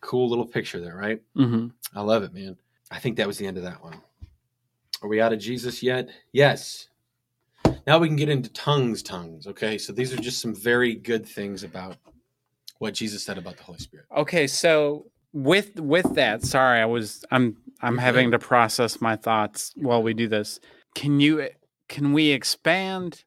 Cool 0.00 0.28
little 0.28 0.46
picture 0.46 0.80
there, 0.80 0.96
right? 0.96 1.22
hmm 1.36 1.68
I 1.94 2.00
love 2.00 2.22
it, 2.24 2.34
man. 2.34 2.56
I 2.90 2.98
think 2.98 3.16
that 3.16 3.26
was 3.26 3.38
the 3.38 3.46
end 3.46 3.56
of 3.56 3.62
that 3.62 3.82
one. 3.82 4.00
Are 5.02 5.08
we 5.08 5.20
out 5.20 5.32
of 5.32 5.38
Jesus 5.38 5.82
yet? 5.82 6.08
Yes. 6.32 6.88
Now 7.86 7.98
we 7.98 8.08
can 8.08 8.16
get 8.16 8.28
into 8.28 8.50
tongues, 8.50 9.02
tongues. 9.02 9.46
Okay, 9.46 9.78
so 9.78 9.92
these 9.92 10.12
are 10.12 10.16
just 10.20 10.40
some 10.40 10.54
very 10.54 10.94
good 10.94 11.26
things 11.26 11.64
about 11.64 11.96
what 12.78 12.94
Jesus 12.94 13.22
said 13.22 13.38
about 13.38 13.56
the 13.56 13.62
Holy 13.62 13.78
Spirit. 13.78 14.06
Okay, 14.16 14.46
so 14.46 15.06
with 15.32 15.78
with 15.80 16.14
that, 16.14 16.42
sorry, 16.44 16.80
I 16.80 16.84
was 16.86 17.24
I'm 17.30 17.56
I'm 17.80 17.98
having 17.98 18.30
to 18.32 18.38
process 18.38 19.00
my 19.00 19.16
thoughts 19.16 19.72
while 19.76 20.02
we 20.02 20.14
do 20.14 20.28
this. 20.28 20.60
Can 20.94 21.20
you 21.20 21.48
can 21.88 22.12
we 22.12 22.30
expand 22.30 23.24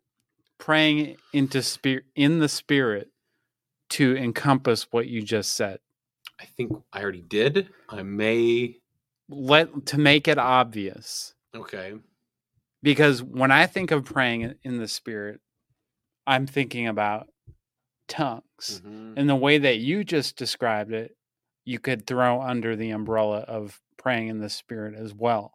praying 0.58 1.18
into 1.34 1.62
spirit 1.62 2.06
in 2.16 2.40
the 2.40 2.50
spirit 2.50 3.10
to 3.92 4.16
encompass 4.16 4.88
what 4.92 5.08
you 5.08 5.22
just 5.22 5.54
said? 5.54 5.80
I 6.40 6.46
think 6.46 6.72
I 6.94 7.02
already 7.02 7.22
did. 7.22 7.70
I 7.90 8.04
may. 8.04 8.76
Let 9.30 9.88
to 9.88 9.98
make 9.98 10.28
it 10.28 10.38
obvious. 10.38 11.34
Okay. 11.56 11.94
because 12.84 13.24
when 13.24 13.50
I 13.50 13.66
think 13.66 13.90
of 13.90 14.06
praying 14.06 14.54
in- 14.64 14.78
the 14.78 14.88
spirit, 14.88 15.40
I'm 16.28 16.46
thinking 16.46 16.86
about 16.88 17.28
tongues. 18.08 18.82
Mhm. 18.86 19.14
And 19.18 19.28
the 19.28 19.36
way 19.36 19.58
that 19.58 19.78
you 19.80 20.04
just 20.04 20.36
described 20.38 20.92
it, 20.94 21.16
you 21.66 21.80
could 21.80 22.06
throw 22.08 22.42
under 22.42 22.76
the 22.76 22.92
umbrella 22.92 23.40
of 23.40 23.80
praying 23.98 24.28
in 24.30 24.40
the 24.40 24.50
spirit 24.50 24.96
as 24.96 25.14
well. 25.14 25.54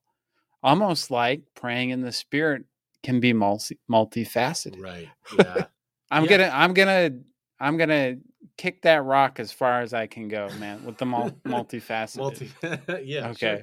Almost 0.62 1.10
like 1.10 1.42
praying 1.54 1.90
in 1.90 2.02
the 2.02 2.12
spirit 2.12 2.64
can 3.02 3.20
be 3.20 3.32
multi 3.32 3.78
multifaceted. 3.90 4.80
Right. 4.82 5.08
Yeah. 5.36 5.64
I'm 6.10 6.24
Yeah. 6.24 6.30
gonna 6.30 6.50
I'm 6.52 6.74
gonna 6.74 7.10
I'm 7.58 7.76
gonna 7.76 8.16
kick 8.56 8.82
that 8.82 9.04
rock 9.04 9.40
as 9.40 9.52
far 9.52 9.80
as 9.80 9.94
I 9.94 10.06
can 10.06 10.28
go, 10.28 10.50
man, 10.58 10.84
with 10.84 10.98
the 10.98 11.06
mul- 11.06 11.32
multifaceted. 11.46 12.16
Multi. 12.18 12.50
yeah. 13.04 13.28
Okay. 13.28 13.36
sure. 13.36 13.62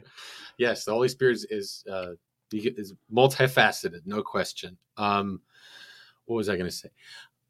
Yes, 0.58 0.86
the 0.86 0.92
Holy 0.92 1.10
Spirit 1.10 1.36
is, 1.36 1.46
is 1.50 1.84
uh 1.92 2.12
is 2.52 2.94
multifaceted, 3.14 4.02
no 4.06 4.24
question. 4.24 4.78
Um, 4.96 5.42
what 6.26 6.38
was 6.38 6.50
I 6.50 6.56
going 6.56 6.70
to 6.70 6.76
say? 6.76 6.90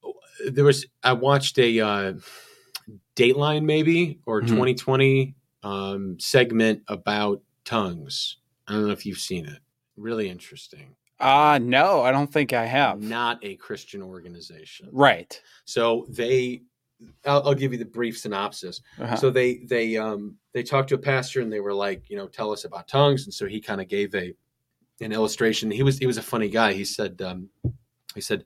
Oh, 0.04 0.14
There 0.50 0.64
was 0.66 0.86
I 1.04 1.14
watched 1.14 1.58
a 1.60 1.80
uh, 1.80 2.14
Dateline 3.16 3.64
maybe 3.64 4.20
or 4.26 4.42
Mhm. 4.42 4.48
2020 4.48 5.36
um, 5.64 6.20
segment 6.20 6.84
about 6.88 7.42
tongues. 7.66 8.38
I 8.68 8.74
don't 8.74 8.86
know 8.88 8.94
if 8.94 9.06
you've 9.06 9.18
seen 9.20 9.46
it. 9.46 9.60
Really 9.98 10.30
interesting. 10.30 10.96
Ah, 11.20 11.58
no, 11.60 12.02
I 12.02 12.12
don't 12.12 12.32
think 12.32 12.54
I 12.54 12.66
have. 12.66 13.02
Not 13.02 13.44
a 13.44 13.56
Christian 13.56 14.04
organization. 14.04 14.88
Right. 14.92 15.42
So 15.66 16.06
they, 16.10 16.62
I'll, 17.26 17.42
I'll 17.48 17.54
give 17.56 17.72
you 17.72 17.80
the 17.80 17.86
brief 17.86 18.18
synopsis. 18.20 18.82
Uh-huh. 19.00 19.16
So 19.16 19.30
they 19.32 19.58
they 19.66 19.98
um 19.98 20.36
they 20.54 20.62
talked 20.64 20.90
to 20.90 20.96
a 20.96 21.00
pastor 21.00 21.42
and 21.42 21.52
they 21.52 21.60
were 21.60 21.74
like, 21.74 22.10
you 22.10 22.18
know, 22.18 22.28
tell 22.28 22.52
us 22.52 22.66
about 22.66 22.88
tongues. 22.88 23.26
And 23.26 23.34
so 23.34 23.48
he 23.48 23.60
kind 23.60 23.82
of 23.82 23.88
gave 23.88 24.14
a 24.14 24.34
an 25.02 25.12
illustration. 25.12 25.72
He 25.72 25.82
was 25.84 25.98
he 25.98 26.06
was 26.06 26.18
a 26.18 26.24
funny 26.24 26.50
guy. 26.50 26.74
He 26.74 26.86
said 26.86 27.20
um 27.24 27.50
he 28.14 28.22
said, 28.22 28.46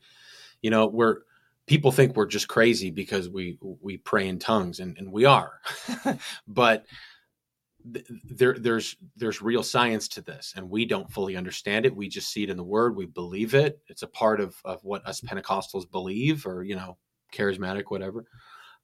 you 0.62 0.70
know, 0.70 0.88
we're 0.88 1.20
people 1.68 1.92
think 1.92 2.16
we're 2.16 2.26
just 2.26 2.48
crazy 2.48 2.92
because 2.92 3.30
we 3.30 3.58
we 3.62 3.98
pray 3.98 4.28
in 4.28 4.40
tongues 4.40 4.80
and, 4.80 4.98
and 4.98 5.12
we 5.12 5.26
are. 5.26 5.60
but 6.48 6.86
th- 7.94 8.06
there 8.30 8.56
there's 8.58 8.96
there's 9.16 9.42
real 9.42 9.64
science 9.64 10.08
to 10.10 10.22
this 10.22 10.54
and 10.56 10.70
we 10.70 10.86
don't 10.86 11.12
fully 11.12 11.36
understand 11.36 11.86
it. 11.86 11.96
We 11.96 12.10
just 12.10 12.32
see 12.32 12.44
it 12.44 12.50
in 12.50 12.58
the 12.58 12.64
word. 12.64 12.96
We 12.96 13.06
believe 13.06 13.54
it. 13.54 13.80
It's 13.88 14.04
a 14.04 14.08
part 14.08 14.40
of 14.40 14.56
of 14.66 14.84
what 14.84 15.06
us 15.06 15.22
pentecostals 15.22 15.90
believe 15.90 16.46
or 16.46 16.64
you 16.64 16.76
know 16.76 16.98
charismatic 17.34 17.86
whatever. 17.90 18.26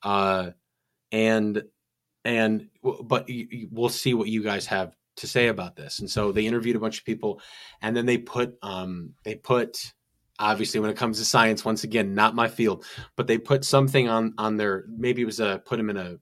Uh 0.03 0.51
and 1.11 1.63
and 2.25 2.67
but 2.83 3.29
we'll 3.71 3.89
see 3.89 4.13
what 4.13 4.27
you 4.27 4.43
guys 4.43 4.65
have 4.67 4.95
to 5.17 5.27
say 5.27 5.47
about 5.47 5.75
this. 5.75 5.99
And 5.99 6.09
so 6.09 6.31
they 6.31 6.45
interviewed 6.45 6.75
a 6.75 6.79
bunch 6.79 6.99
of 6.99 7.05
people 7.05 7.41
and 7.81 7.95
then 7.95 8.05
they 8.05 8.17
put 8.17 8.55
um 8.61 9.13
they 9.23 9.35
put 9.35 9.93
obviously 10.39 10.79
when 10.79 10.89
it 10.89 10.97
comes 10.97 11.17
to 11.17 11.25
science 11.25 11.65
once 11.65 11.83
again 11.83 12.13
not 12.13 12.35
my 12.35 12.47
field 12.47 12.85
but 13.15 13.27
they 13.27 13.37
put 13.37 13.65
something 13.65 14.07
on 14.07 14.33
on 14.37 14.55
their 14.57 14.85
maybe 14.87 15.21
it 15.21 15.25
was 15.25 15.39
a 15.39 15.61
put 15.65 15.77
them 15.77 15.89
in 15.89 15.97
a 15.97 16.17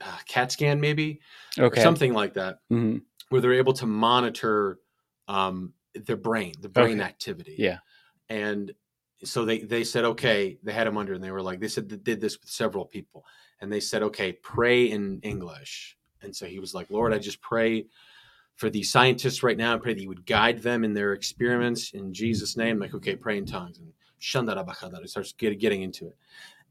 uh, 0.00 0.16
cat 0.26 0.50
scan 0.50 0.80
maybe 0.80 1.20
okay. 1.58 1.82
something 1.82 2.12
like 2.12 2.34
that 2.34 2.58
Mhm. 2.72 3.02
where 3.28 3.40
they're 3.40 3.52
able 3.52 3.74
to 3.74 3.86
monitor 3.86 4.78
um, 5.28 5.74
their 5.94 6.16
brain, 6.16 6.54
the 6.60 6.68
brain 6.68 7.00
Okay. 7.00 7.08
activity. 7.08 7.54
Yeah. 7.58 7.78
And 8.28 8.72
so 9.22 9.44
they 9.44 9.58
they 9.60 9.84
said, 9.84 10.04
okay, 10.04 10.58
they 10.64 10.72
had 10.72 10.86
him 10.88 10.96
under, 10.96 11.12
and 11.12 11.22
they 11.22 11.30
were 11.30 11.42
like, 11.42 11.60
they 11.60 11.68
said 11.68 11.88
they 11.88 11.96
did 11.96 12.20
this 12.20 12.40
with 12.40 12.48
several 12.50 12.84
people, 12.84 13.24
and 13.60 13.70
they 13.72 13.78
said, 13.80 14.02
okay, 14.04 14.32
pray 14.32 14.90
in 14.90 15.20
English. 15.22 15.96
And 16.22 16.34
so 16.34 16.46
he 16.46 16.58
was 16.58 16.74
like, 16.74 16.90
Lord, 16.90 17.12
I 17.12 17.18
just 17.18 17.40
pray 17.40 17.86
for 18.60 18.68
these 18.68 18.92
scientists 18.92 19.42
right 19.42 19.56
now. 19.56 19.74
I 19.74 19.78
pray 19.78 19.94
that 19.94 20.02
you 20.02 20.08
would 20.08 20.26
guide 20.26 20.60
them 20.60 20.84
in 20.84 20.92
their 20.92 21.14
experiments 21.14 21.92
in 21.92 22.12
Jesus' 22.12 22.58
name. 22.58 22.78
like, 22.78 22.92
okay, 22.94 23.16
pray 23.16 23.38
in 23.38 23.46
tongues, 23.46 23.78
and 23.78 23.90
shandarabakadar. 24.20 25.02
It 25.02 25.08
starts 25.08 25.32
get, 25.32 25.58
getting 25.58 25.80
into 25.82 26.08
it, 26.08 26.16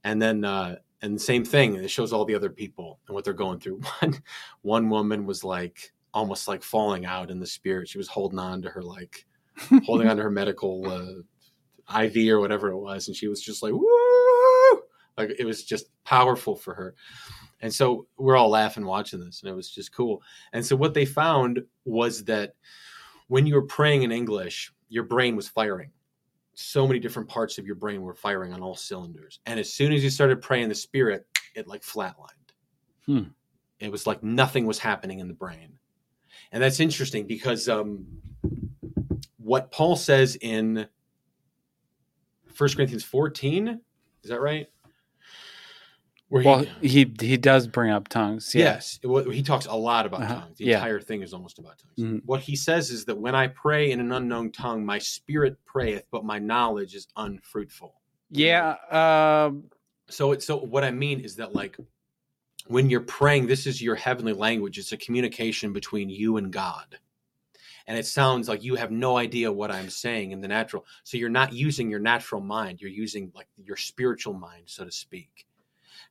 and 0.03 0.22
then. 0.22 0.45
uh 0.45 0.76
and 1.02 1.16
the 1.16 1.20
same 1.20 1.45
thing 1.45 1.76
it 1.76 1.90
shows 1.90 2.11
all 2.11 2.26
the 2.26 2.36
other 2.36 2.49
people 2.49 2.99
and 3.07 3.16
what 3.16 3.24
they're 3.24 3.34
going 3.34 3.57
through 3.57 3.80
one 4.02 4.22
one 4.64 4.90
woman 4.90 5.26
was 5.26 5.45
like 5.45 5.94
almost 6.14 6.48
like 6.48 6.61
falling 6.61 7.06
out 7.06 7.32
in 7.32 7.40
the 7.40 7.48
spirit 7.48 7.88
she 7.88 7.98
was 7.98 8.10
holding 8.10 8.38
on 8.38 8.61
to 8.61 8.70
her 8.70 8.84
like 8.84 9.26
holding 9.86 10.10
on 10.10 10.18
to 10.18 10.24
her 10.24 10.30
medical 10.30 10.86
uh, 10.91 12.02
iv 12.02 12.18
or 12.30 12.41
whatever 12.41 12.70
it 12.70 12.78
was 12.78 13.07
and 13.07 13.16
she 13.16 13.30
was 13.30 13.41
just 13.41 13.64
like 13.64 13.72
woo 13.72 14.82
like 15.18 15.32
it 15.40 15.45
was 15.45 15.64
just 15.64 15.86
powerful 16.03 16.56
for 16.56 16.74
her 16.74 16.95
and 17.61 17.73
so 17.73 18.07
we're 18.18 18.38
all 18.38 18.49
laughing 18.49 18.86
watching 18.86 19.19
this 19.19 19.41
and 19.41 19.49
it 19.49 19.56
was 19.56 19.69
just 19.69 19.91
cool 19.94 20.22
and 20.53 20.65
so 20.65 20.76
what 20.76 20.94
they 20.94 21.06
found 21.06 21.64
was 21.86 22.23
that 22.26 22.56
when 23.27 23.45
you 23.45 23.56
were 23.56 23.65
praying 23.65 24.03
in 24.03 24.11
english 24.11 24.72
your 24.90 25.03
brain 25.03 25.36
was 25.36 25.48
firing 25.48 25.91
so 26.60 26.86
many 26.86 26.99
different 26.99 27.30
parts 27.30 27.57
of 27.57 27.65
your 27.65 27.76
brain 27.76 28.02
were 28.02 28.14
firing 28.14 28.53
on 28.53 28.61
all 28.61 28.76
cylinders. 28.76 29.40
And 29.45 29.60
as 29.60 29.72
soon 29.72 29.94
as 29.94 30.03
you 30.03 30.10
started 30.10 30.41
praying 30.41 30.68
the 30.68 30.76
spirit, 30.76 31.26
it 31.56 31.68
like 31.68 31.84
flatlined. 31.84 32.52
Hmm. 33.06 33.23
It 33.80 33.90
was 33.90 34.06
like 34.06 34.22
nothing 34.22 34.65
was 34.65 34.77
happening 34.77 35.19
in 35.19 35.30
the 35.30 35.34
brain. 35.34 35.80
And 36.52 36.61
that's 36.61 36.81
interesting 36.81 37.26
because 37.26 37.69
um, 37.69 38.06
what 39.38 39.72
Paul 39.72 39.95
says 39.95 40.36
in 40.41 40.86
1 42.57 42.69
Corinthians 42.76 43.06
14, 43.06 43.80
is 44.23 44.30
that 44.30 44.41
right? 44.41 44.68
Where 46.30 46.43
Well, 46.43 46.65
he 46.81 47.11
he 47.19 47.38
does 47.38 47.68
bring 47.68 47.89
up 47.91 48.07
tongues. 48.07 48.53
Yeah. 48.53 48.65
Yes, 48.76 48.99
he 49.03 49.41
talks 49.43 49.65
a 49.65 49.73
lot 49.73 50.06
about 50.06 50.22
Uh-huh, 50.22 50.35
tongues. 50.41 50.57
The 50.60 50.65
yeah. 50.65 50.76
entire 50.77 51.01
thing 51.01 51.22
is 51.23 51.34
almost 51.34 51.57
about 51.60 51.80
tongues. 51.80 51.97
Mhm. 51.97 52.22
What 52.26 52.41
he 52.41 52.56
says 52.56 52.91
is 52.91 53.06
that 53.06 53.18
when 53.18 53.34
I 53.35 53.47
pray 53.47 53.91
in 53.91 53.99
an 53.99 54.11
unknown 54.11 54.51
tongue, 54.51 54.85
my 54.85 54.99
spirit 54.99 55.57
prayeth, 55.65 56.06
but 56.11 56.23
my 56.23 56.38
knowledge 56.39 56.93
is 56.95 57.07
unfruitful. 57.15 57.95
Yeah. 58.30 58.76
Um, 58.91 59.69
So 60.07 60.31
it, 60.31 60.41
so 60.41 60.57
what 60.57 60.84
I 60.84 60.89
mean 60.91 61.19
is 61.19 61.35
that 61.35 61.53
like 61.53 61.77
when 62.68 62.89
you're 62.89 63.01
praying, 63.01 63.47
this 63.47 63.65
is 63.68 63.81
your 63.81 63.95
heavenly 63.95 64.34
language. 64.34 64.77
It's 64.77 64.91
a 64.91 64.97
communication 64.97 65.73
between 65.73 66.10
you 66.10 66.38
and 66.38 66.51
God. 66.51 66.99
And 67.88 67.97
it 67.97 68.06
sounds 68.06 68.47
like 68.47 68.64
you 68.64 68.76
have 68.76 68.91
no 68.91 69.18
idea 69.18 69.51
what 69.51 69.72
I'm 69.72 69.89
saying 69.89 70.31
in 70.31 70.41
the 70.41 70.47
natural. 70.47 70.85
So 71.03 71.18
you're 71.18 71.30
not 71.30 71.53
using 71.53 71.89
your 71.89 71.99
natural 71.99 72.41
mind. 72.41 72.81
You're 72.81 72.91
using 72.91 73.31
like 73.34 73.47
your 73.64 73.77
spiritual 73.77 74.34
mind, 74.35 74.64
so 74.68 74.85
to 74.85 74.91
speak. 74.91 75.47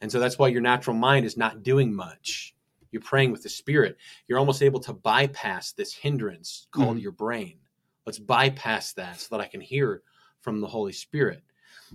And 0.01 0.11
so 0.11 0.21
that's 0.21 0.39
why 0.39 0.49
your 0.49 0.61
natural 0.61 0.97
mind 0.97 1.27
is 1.27 1.37
not 1.37 1.63
doing 1.63 1.93
much. 1.95 2.55
You're 2.91 3.03
praying 3.03 3.33
with 3.33 3.43
the 3.43 3.49
spirit. 3.49 3.97
You're 4.27 4.39
almost 4.39 4.63
able 4.63 4.81
to 4.81 4.93
bypass 4.93 5.73
this 5.73 5.93
hindrance 5.93 6.69
called 6.71 6.97
Mhm. 6.97 7.03
your 7.03 7.13
brain. 7.13 7.59
Let's 8.07 8.19
bypass 8.19 8.93
that 8.95 9.21
so 9.21 9.37
that 9.37 9.43
I 9.43 9.49
can 9.49 9.61
hear 9.61 10.03
from 10.41 10.61
the 10.61 10.67
Holy 10.69 10.93
Spirit. 10.93 11.43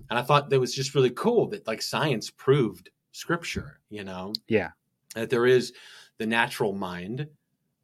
And 0.09 0.19
I 0.19 0.21
thought 0.21 0.49
that 0.49 0.59
was 0.59 0.75
just 0.75 0.93
really 0.93 1.09
cool 1.11 1.47
that 1.47 1.65
like 1.65 1.81
science 1.81 2.29
proved 2.29 2.89
scripture, 3.11 3.79
you 3.89 4.03
know? 4.03 4.33
Yeah. 4.47 4.71
That 5.15 5.29
there 5.29 5.45
is 5.45 5.73
the 6.17 6.25
natural 6.27 6.73
mind, 6.73 7.27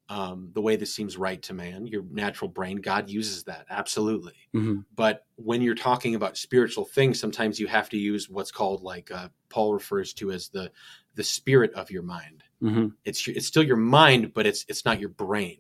um, 0.10 0.50
the 0.54 0.62
way 0.62 0.76
this 0.76 0.94
seems 0.94 1.18
right 1.18 1.42
to 1.44 1.54
man, 1.54 1.86
your 1.86 2.04
natural 2.12 2.50
brain, 2.50 2.78
God 2.78 3.10
uses 3.10 3.44
that 3.44 3.66
absolutely. 3.70 4.34
Mhm. 4.56 4.84
But 4.96 5.26
when 5.36 5.62
you're 5.62 5.76
talking 5.76 6.16
about 6.16 6.36
spiritual 6.36 6.84
things, 6.86 7.20
sometimes 7.20 7.60
you 7.60 7.68
have 7.68 7.90
to 7.90 7.98
use 7.98 8.28
what's 8.30 8.52
called 8.52 8.82
like 8.82 9.12
uh, 9.12 9.30
Paul 9.50 9.74
refers 9.74 10.14
to 10.16 10.32
as 10.32 10.50
the 10.50 10.72
the 11.16 11.24
spirit 11.24 11.72
of 11.74 11.92
your 11.92 12.02
mind. 12.04 12.44
Mhm. 12.62 12.94
It's 13.06 13.28
it's 13.28 13.46
still 13.48 13.64
your 13.64 13.78
mind, 13.78 14.34
but 14.34 14.46
it's 14.48 14.66
it's 14.68 14.84
not 14.84 15.00
your 15.00 15.10
brain. 15.10 15.60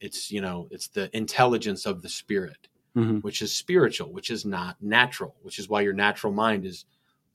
It's 0.00 0.30
you 0.32 0.40
know 0.40 0.66
it's 0.72 0.88
the 0.88 1.14
intelligence 1.16 1.86
of 1.86 2.02
the 2.02 2.08
spirit, 2.08 2.68
Mhm. 2.96 3.22
which 3.22 3.40
is 3.40 3.54
spiritual, 3.54 4.12
which 4.12 4.30
is 4.30 4.44
not 4.44 4.82
natural, 4.82 5.36
which 5.42 5.58
is 5.60 5.68
why 5.68 5.82
your 5.82 5.92
natural 5.94 6.32
mind 6.32 6.66
is 6.66 6.86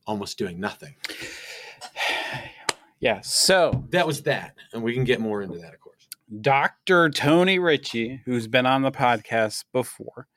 almost 0.06 0.38
doing 0.38 0.60
nothing. 0.60 0.96
Yeah. 3.00 3.20
So 3.22 3.84
That 3.90 4.06
was 4.06 4.22
that, 4.24 4.54
and 4.74 4.84
we 4.84 4.94
can 4.94 5.04
get 5.04 5.20
more 5.20 5.42
into 5.42 5.58
that. 5.58 5.81
Dr. 6.40 7.10
Tony 7.10 7.60
Richie, 7.60 8.22
who's 8.26 8.48
been 8.48 8.66
on 8.66 8.84
the 8.84 8.92
podcast 8.92 9.66
before, 9.74 10.28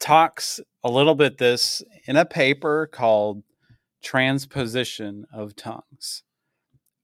talks 0.00 0.60
a 0.82 0.90
little 0.90 1.14
bit 1.14 1.38
this 1.38 1.82
in 2.06 2.16
a 2.16 2.24
paper 2.24 2.86
called 2.86 3.42
Transposition 4.02 5.26
of 5.32 5.54
Tongues. 5.54 6.22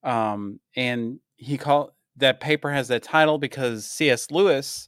Um, 0.02 0.60
and 0.76 1.20
he 1.36 1.58
called 1.58 1.90
that 2.16 2.40
paper 2.40 2.70
has 2.70 2.88
that 2.88 3.02
title 3.02 3.38
because 3.38 3.86
C.S. 3.86 4.30
Lewis 4.30 4.86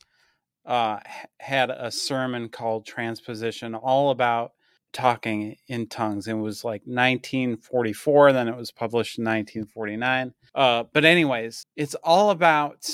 uh, 0.64 1.00
had 1.40 1.70
a 1.70 1.90
sermon 1.90 2.48
called 2.48 2.86
Transposition, 2.86 3.74
all 3.74 4.10
about 4.10 4.52
talking 4.92 5.56
in 5.68 5.88
tongues. 5.88 6.26
It 6.26 6.34
was 6.34 6.64
like 6.64 6.82
1944, 6.82 8.32
then 8.32 8.48
it 8.48 8.56
was 8.56 8.72
published 8.72 9.18
in 9.18 9.24
1949. 9.24 10.32
Uh, 10.54 10.84
but 10.92 11.04
anyways, 11.04 11.66
it's 11.76 11.94
all 11.96 12.30
about 12.30 12.88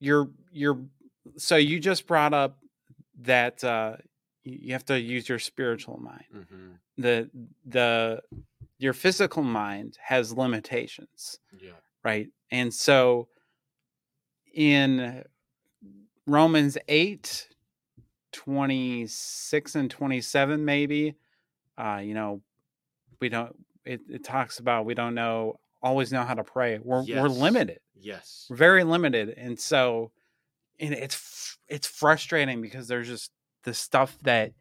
your 0.00 0.30
your. 0.52 0.78
So 1.36 1.56
you 1.56 1.80
just 1.80 2.06
brought 2.06 2.34
up 2.34 2.58
that 3.22 3.62
uh, 3.64 3.96
you 4.44 4.58
you 4.62 4.72
have 4.72 4.84
to 4.86 5.00
use 5.00 5.28
your 5.28 5.38
spiritual 5.38 5.98
mind. 5.98 6.24
Mm-hmm. 6.34 6.66
The 6.98 7.30
the 7.66 8.22
your 8.78 8.92
physical 8.92 9.42
mind 9.42 9.96
has 10.02 10.32
limitations 10.32 11.38
Yeah. 11.60 11.70
right? 12.02 12.28
And 12.50 12.74
so 12.74 13.28
in 14.52 15.24
Romans 16.26 16.76
8, 16.88 17.48
26 18.32 19.74
and 19.74 19.90
27, 19.90 20.64
maybe, 20.64 21.14
uh, 21.78 22.00
you 22.02 22.14
know, 22.14 22.40
we 23.20 23.28
don't, 23.28 23.54
it, 23.84 24.00
it 24.08 24.24
talks 24.24 24.58
about 24.58 24.84
we 24.84 24.94
don't 24.94 25.14
know, 25.14 25.58
always 25.84 26.10
know 26.12 26.24
how 26.24 26.34
to 26.34 26.42
pray. 26.44 26.78
We're, 26.82 27.04
we're 27.22 27.28
limited, 27.28 27.78
Yes. 27.94 28.46
we're 28.50 28.56
very 28.56 28.82
limited. 28.82 29.28
And 29.36 29.58
so, 29.60 30.10
and 30.80 30.92
it's, 30.94 31.56
it's 31.68 31.86
frustrating 31.86 32.60
because 32.60 32.88
there's 32.88 33.06
just 33.08 33.30
the 33.62 33.74
stuff 33.74 34.18
that 34.22 34.52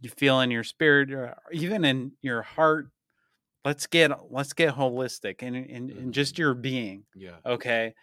you 0.00 0.10
feel 0.10 0.40
in 0.40 0.50
your 0.50 0.64
spirit 0.64 1.12
or 1.12 1.36
even 1.52 1.84
in 1.84 2.12
your 2.22 2.42
heart 2.42 2.88
let's 3.64 3.86
get 3.86 4.10
let's 4.30 4.52
get 4.52 4.74
holistic 4.74 5.36
and 5.42 5.56
and, 5.56 5.90
and 5.90 6.14
just 6.14 6.34
mm-hmm. 6.34 6.42
your 6.42 6.54
being 6.54 7.04
Yeah. 7.16 7.36
okay 7.44 7.94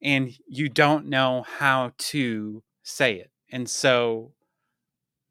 and 0.00 0.32
you 0.46 0.68
don't 0.68 1.06
know 1.06 1.44
how 1.58 1.92
to 2.12 2.62
say 2.82 3.16
it 3.16 3.30
and 3.50 3.68
so 3.68 4.32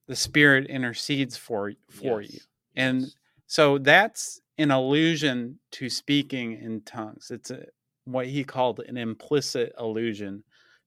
the 0.07 0.15
spirit 0.15 0.67
intercedes 0.67 1.37
for 1.37 1.73
for 1.89 2.21
you 2.21 2.39
and 2.75 3.01
Yes. 3.01 3.15
so 3.47 3.77
that's 3.77 4.41
an 4.61 4.71
allusion 4.71 5.59
to 5.71 5.89
speaking 5.89 6.53
in 6.53 6.81
tongues. 6.81 7.31
It's 7.31 7.51
a, 7.51 7.65
what 8.05 8.27
he 8.27 8.43
called 8.43 8.79
an 8.79 8.97
implicit 8.97 9.73
allusion 9.77 10.43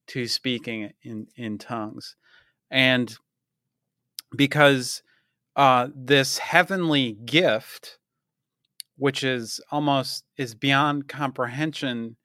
to 0.09 0.27
speaking 0.27 0.93
in 1.03 1.27
in 1.37 1.59
tongues. 1.59 2.17
And 2.71 3.15
because 4.37 5.03
uh 5.57 5.89
this 5.95 6.39
heavenly 6.39 7.13
gift 7.25 7.99
which 8.97 9.25
is 9.25 9.61
almost 9.71 10.25
is 10.37 10.55
beyond 10.55 11.09
comprehension 11.09 12.17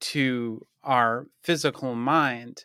to 0.00 0.66
our 0.82 1.26
physical 1.42 1.94
mind 1.94 2.64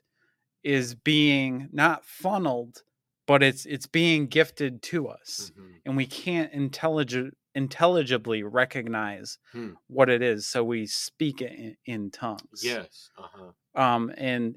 is 0.64 0.96
being 0.96 1.70
not 1.72 2.06
funneled 2.06 2.84
but 3.28 3.44
it's 3.44 3.66
it's 3.66 3.88
being 3.88 4.28
gifted 4.28 4.82
to 4.84 5.08
us. 5.08 5.52
Mhm. 5.58 5.74
and 5.86 5.98
we 5.98 6.06
can't 6.06 6.54
intellig- 6.54 7.32
intelligibly 7.56 8.44
recognize 8.44 9.40
Hmm. 9.54 9.74
what 9.88 10.10
it 10.10 10.22
is 10.22 10.48
so 10.48 10.64
we 10.64 10.86
speak 10.88 11.42
it 11.42 11.54
in, 11.54 11.78
in 11.86 12.12
tongues 12.12 12.62
Yes. 12.62 13.10
Uh 13.18 13.28
huh. 13.32 13.52
um 13.76 14.12
and 14.18 14.56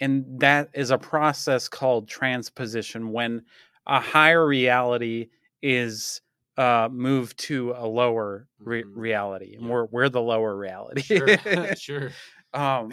and 0.00 0.40
that 0.40 0.70
is 0.74 0.90
a 0.90 0.98
process 0.98 1.68
called 1.68 2.08
transposition 2.08 3.12
when 3.12 3.44
a 3.86 4.00
higher 4.00 4.46
reality 4.46 5.28
is 5.62 6.22
uh 6.56 6.88
moved 6.92 7.38
to 7.38 7.72
a 7.76 7.86
lower 7.86 8.48
re- 8.64 8.84
Mhm. 8.84 8.94
reality 8.94 9.54
and 9.56 9.64
Yeah. 9.64 9.70
we're 9.70 9.86
we're 9.86 10.08
the 10.08 10.20
lower 10.22 10.56
reality 10.56 11.02
Sure. 11.02 11.36
sure. 11.74 12.18
um 12.54 12.92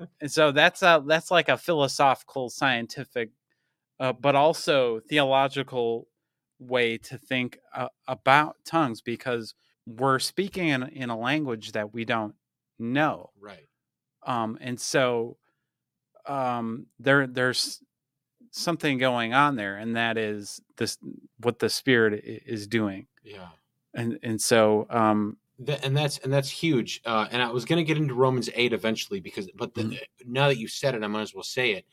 and 0.20 0.30
so 0.30 0.52
that's 0.52 0.82
a 0.82 1.02
that's 1.06 1.30
like 1.30 1.48
a 1.48 1.56
philosophical 1.58 2.50
scientific 2.50 3.30
uh, 4.00 4.12
but 4.12 4.34
also 4.34 5.00
theological 5.00 6.08
way 6.58 6.96
to 6.98 7.18
think 7.18 7.58
uh, 7.74 7.88
about 8.08 8.56
tongues 8.64 9.00
because 9.00 9.54
we're 9.86 10.18
speaking 10.18 10.68
in, 10.68 10.82
in 10.84 11.10
a 11.10 11.18
language 11.18 11.72
that 11.72 11.92
we 11.94 12.04
don't 12.04 12.34
know 12.78 13.30
Right. 13.40 13.66
um 14.24 14.58
and 14.60 14.80
so 14.80 15.36
um 16.26 16.86
there 16.98 17.26
there's 17.26 17.80
something 18.50 18.98
going 18.98 19.34
on 19.34 19.56
there 19.56 19.76
and 19.76 19.96
that 19.96 20.16
is 20.18 20.60
this 20.76 20.98
what 21.40 21.58
the 21.58 21.68
spirit 21.68 22.22
is 22.24 22.66
doing 22.66 23.06
Yeah. 23.22 23.48
and 23.94 24.18
and 24.22 24.40
so 24.40 24.86
um 24.90 25.36
Th- 25.64 25.78
and 25.82 25.96
that's 25.96 26.18
and 26.18 26.30
that's 26.30 26.50
huge. 26.50 27.00
Uh, 27.06 27.28
and 27.30 27.40
I 27.42 27.50
was 27.50 27.64
going 27.64 27.78
to 27.78 27.82
get 27.84 27.96
into 27.96 28.12
Romans 28.12 28.50
eight 28.54 28.74
eventually 28.74 29.20
because, 29.20 29.48
but 29.54 29.72
the, 29.72 29.84
Mhm. 29.84 29.98
now 30.26 30.48
that 30.48 30.58
you 30.58 30.68
said 30.68 30.94
it, 30.94 31.02
I 31.02 31.06
might 31.06 31.22
as 31.22 31.32
well 31.34 31.42
say 31.42 31.70
it. 31.70 31.86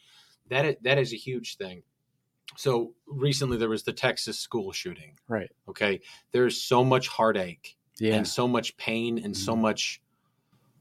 That 0.49 0.65
is, 0.65 0.75
that 0.81 0.97
is 0.97 1.13
a 1.13 1.15
huge 1.15 1.55
thing. 1.55 1.81
So 2.57 2.93
recently 3.07 3.57
there 3.57 3.69
was 3.69 3.83
the 3.83 3.93
Texas 3.93 4.39
school 4.39 4.71
shooting. 4.71 5.17
right 5.27 5.51
Okay, 5.67 6.01
there's 6.31 6.61
so 6.61 6.83
much 6.83 7.07
heartache 7.07 7.77
yeah 7.99 8.15
and 8.15 8.27
so 8.27 8.47
much 8.47 8.75
pain 8.77 9.17
and 9.19 9.35
so 9.35 9.55
Mhm. 9.55 9.61
much. 9.61 10.01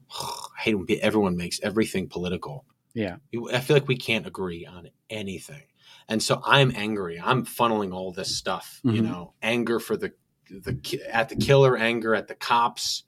I 0.11 0.61
hate 0.61 0.75
when 0.75 0.85
everyone 1.01 1.35
makes 1.37 1.59
everything 1.61 2.07
political. 2.09 2.65
yeah 2.93 3.17
I 3.51 3.59
feel 3.59 3.75
like 3.75 3.87
we 3.87 3.97
can't 3.97 4.27
agree 4.27 4.65
on 4.65 4.89
anything. 5.09 5.63
And 6.07 6.21
so 6.21 6.41
I'm 6.45 6.71
angry. 6.75 7.19
I'm 7.19 7.45
funneling 7.45 7.93
all 7.93 8.11
this 8.11 8.35
stuff, 8.35 8.81
you 8.83 9.01
Mhm. 9.01 9.03
know, 9.03 9.33
anger 9.41 9.79
for 9.79 9.97
the 9.97 10.13
the 10.49 10.77
at 11.09 11.29
the 11.29 11.35
killer, 11.35 11.75
anger 11.77 12.13
at 12.13 12.27
the 12.27 12.35
cops, 12.35 13.05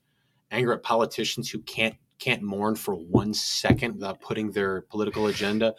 anger 0.49 0.73
at 0.73 0.81
politicians 0.83 1.49
who 1.49 1.59
can't 1.61 1.95
can't 2.17 2.41
mourn 2.41 2.75
for 2.75 2.95
one 2.95 3.33
second 3.33 3.95
without 3.95 4.21
putting 4.21 4.51
their 4.51 4.81
political 4.83 5.27
agenda. 5.27 5.75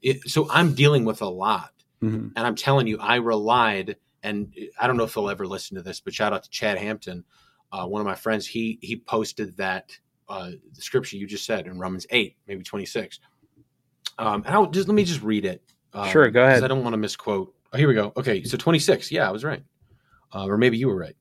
It, 0.00 0.22
so 0.30 0.48
I'm 0.50 0.72
dealing 0.74 1.04
with 1.04 1.20
a 1.20 1.28
lot. 1.28 1.72
Mhm. 2.02 2.32
And 2.34 2.46
I'm 2.46 2.54
telling 2.54 2.86
you, 2.86 2.98
I 2.98 3.16
relied, 3.16 3.96
and 4.22 4.54
I 4.80 4.86
don't 4.86 4.96
know 4.96 5.04
if 5.04 5.14
he'll 5.14 5.28
ever 5.30 5.46
listen 5.46 5.76
to 5.76 5.82
this, 5.82 6.00
but 6.00 6.14
shout 6.14 6.32
out 6.32 6.44
to 6.44 6.50
Chad 6.50 6.78
Hampton, 6.78 7.24
uh, 7.72 7.86
one 7.86 8.00
of 8.00 8.06
my 8.06 8.14
friends. 8.14 8.46
He 8.46 8.78
he 8.80 8.96
posted 8.96 9.56
that 9.58 9.98
uh, 10.28 10.50
the 10.74 10.82
scripture 10.82 11.16
you 11.16 11.26
just 11.26 11.44
said 11.44 11.66
in 11.66 11.78
Romans 11.78 12.06
eight, 12.10 12.36
maybe 12.46 12.62
twenty 12.62 12.86
six. 12.86 13.20
Um, 14.18 14.42
and 14.46 14.54
I'll 14.54 14.66
just 14.66 14.88
let 14.88 14.94
me 14.94 15.04
just 15.04 15.22
read 15.22 15.44
it. 15.44 15.62
Um, 15.92 16.08
Sure, 16.08 16.28
go 16.30 16.44
ahead. 16.44 16.62
I 16.62 16.68
don't 16.68 16.82
want 16.82 16.92
to 16.94 16.98
misquote. 16.98 17.54
Oh, 17.72 17.76
here 17.78 17.88
we 17.88 17.94
go. 17.94 18.12
Okay, 18.16 18.42
so 18.44 18.56
twenty 18.56 18.78
six. 18.78 19.10
Yeah, 19.10 19.28
I 19.28 19.32
was 19.32 19.44
right, 19.44 19.62
uh, 20.34 20.46
or 20.46 20.56
maybe 20.56 20.78
you 20.78 20.88
were 20.88 20.96
right. 20.96 21.16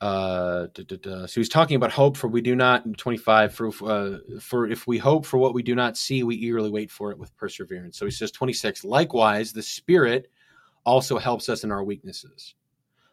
Uh. 0.00 0.66
So 0.76 1.26
he's 1.40 1.48
talking 1.48 1.76
about 1.76 1.90
hope, 1.90 2.18
for 2.18 2.28
we 2.28 2.42
do 2.42 2.54
not. 2.54 2.84
Twenty 2.98 3.16
five. 3.16 3.54
For 3.54 3.68
uh, 3.82 4.18
for 4.40 4.68
if 4.68 4.86
we 4.86 4.98
hope 4.98 5.24
for 5.24 5.38
what 5.38 5.54
we 5.54 5.62
do 5.62 5.74
not 5.74 5.96
see, 5.96 6.22
we 6.22 6.36
eagerly 6.36 6.70
wait 6.70 6.90
for 6.90 7.10
it 7.12 7.18
with 7.18 7.34
perseverance. 7.36 7.98
So 7.98 8.04
he 8.04 8.10
says 8.10 8.30
twenty 8.30 8.52
six. 8.52 8.84
Likewise, 8.84 9.52
the 9.52 9.62
Spirit 9.62 10.30
also 10.84 11.18
helps 11.18 11.48
us 11.48 11.64
in 11.64 11.72
our 11.72 11.82
weaknesses, 11.82 12.54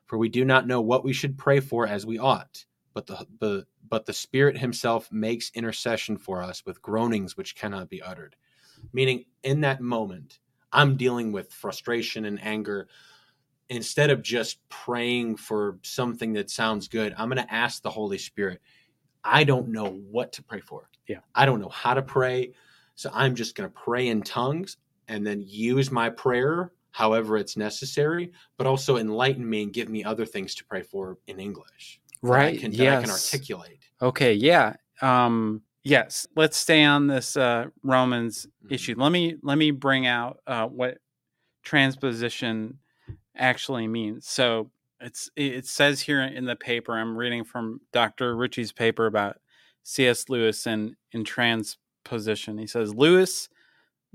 for 0.06 0.18
we 0.18 0.28
do 0.30 0.44
not 0.44 0.68
know 0.68 0.82
what 0.82 1.06
we 1.06 1.14
should 1.14 1.38
pray 1.38 1.60
for 1.60 1.88
as 1.88 2.06
we 2.06 2.20
ought, 2.20 2.66
but 2.94 3.08
the, 3.08 3.26
the 3.40 3.66
but 3.90 4.06
the 4.06 4.14
Spirit 4.14 4.58
Himself 4.58 5.10
makes 5.12 5.52
intercession 5.56 6.18
for 6.18 6.44
us 6.44 6.66
with 6.66 6.82
groanings 6.82 7.38
which 7.38 7.56
cannot 7.56 7.90
be 7.90 8.02
uttered. 8.02 8.36
Meaning, 8.92 9.24
in 9.44 9.62
that 9.62 9.80
moment, 9.80 10.40
I'm 10.74 10.98
dealing 10.98 11.32
with 11.32 11.54
frustration 11.54 12.26
and 12.26 12.44
anger. 12.44 12.90
Instead 13.70 14.10
of 14.10 14.22
just 14.22 14.58
praying 14.70 15.38
for 15.38 15.78
something 15.84 16.34
that 16.34 16.50
sounds 16.50 16.88
good, 16.88 17.14
I'm 17.18 17.30
going 17.30 17.46
to 17.46 17.54
ask 17.54 17.82
the 17.82 17.90
Holy 17.90 18.18
Spirit. 18.18 18.62
I 19.24 19.44
don't 19.44 19.70
know 19.70 19.88
what 20.12 20.32
to 20.34 20.44
pray 20.44 20.60
for. 20.60 20.90
Yeah. 21.08 21.20
I 21.34 21.46
don't 21.46 21.62
know 21.62 21.70
how 21.70 21.94
to 21.94 22.02
pray. 22.02 22.54
So 22.96 23.10
I'm 23.14 23.36
just 23.36 23.56
going 23.56 23.70
to 23.70 23.74
pray 23.74 24.10
in 24.10 24.22
tongues 24.22 24.78
and 25.08 25.26
then 25.26 25.44
use 25.46 25.92
my 25.92 26.10
prayer 26.10 26.72
however 26.92 27.38
it's 27.38 27.58
necessary, 27.58 28.32
but 28.58 28.68
also 28.68 28.98
enlighten 28.98 29.50
me 29.50 29.64
and 29.64 29.74
give 29.74 29.90
me 29.90 30.04
other 30.04 30.26
things 30.28 30.54
to 30.54 30.64
pray 30.66 30.84
for 30.84 31.18
in 31.26 31.40
English. 31.40 32.00
that 32.22 32.30
I 32.32 32.36
right 32.36 32.60
can, 32.60 32.72
that 32.72 32.88
I 32.88 33.02
can 33.02 33.10
articulate. 33.10 33.80
okay 34.02 34.34
yeah 34.34 34.76
um 35.02 35.64
yes, 35.84 36.28
let's 36.36 36.56
stay 36.56 36.84
on 36.84 37.08
this 37.08 37.36
uh, 37.36 37.66
Romans 37.82 38.46
Mhm. 38.66 38.72
issue. 38.72 38.96
Let 38.98 39.12
me 39.12 39.36
let 39.42 39.58
me 39.58 39.72
bring 39.72 40.06
out 40.08 40.40
uh, 40.48 40.68
what 40.68 41.00
transposition 41.64 42.78
actually 43.36 43.88
means. 43.88 44.28
So 44.28 44.72
it's 45.00 45.30
it 45.36 45.66
says 45.66 46.02
here 46.02 46.22
in 46.22 46.46
the 46.46 46.56
paper. 46.56 46.94
I'm 46.98 47.18
reading 47.18 47.44
from 47.44 47.82
Dr. 47.92 48.36
Richie's 48.36 48.72
paper 48.72 49.06
about 49.06 49.38
C.S. 49.84 50.30
Lewis 50.30 50.66
and 50.66 50.96
in 51.12 51.24
transposition. 51.24 52.58
He 52.58 52.68
says 52.68 52.94
Lewis 52.94 53.50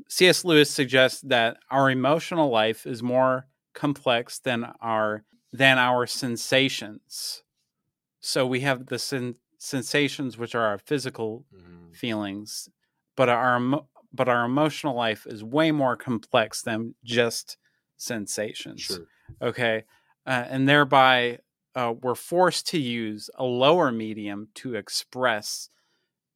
C.S. 0.09 0.45
Lewis 0.45 0.70
suggests 0.70 1.20
that 1.23 1.57
our 1.70 1.90
emotional 1.90 2.51
life 2.51 2.86
is 2.86 3.03
more 3.03 3.47
complex 3.74 4.39
than 4.39 4.65
our 4.81 5.24
than 5.53 5.78
our 5.78 6.07
sensations. 6.07 7.43
So 8.20 8.47
we 8.47 8.61
have 8.61 8.86
the 8.86 8.99
sen- 8.99 9.36
sensations, 9.59 10.36
which 10.39 10.55
are 10.55 10.65
our 10.66 10.78
physical 10.78 11.45
Mhm. 11.55 11.97
feelings, 11.97 12.69
but 13.16 13.28
our 13.28 13.61
but 14.12 14.28
our 14.28 14.45
emotional 14.47 14.95
life 14.95 15.27
is 15.27 15.45
way 15.45 15.70
more 15.70 15.97
complex 15.97 16.62
than 16.62 16.95
just 17.05 17.59
sensations. 17.99 18.81
Sure. 18.81 19.07
Okay, 19.43 19.85
uh, 20.27 20.45
and 20.49 20.66
thereby 20.69 21.41
uh, 21.75 21.93
we're 22.01 22.15
forced 22.15 22.66
to 22.69 22.79
use 22.79 23.29
a 23.35 23.45
lower 23.45 23.93
medium 23.93 24.49
to 24.55 24.75
express 24.75 25.69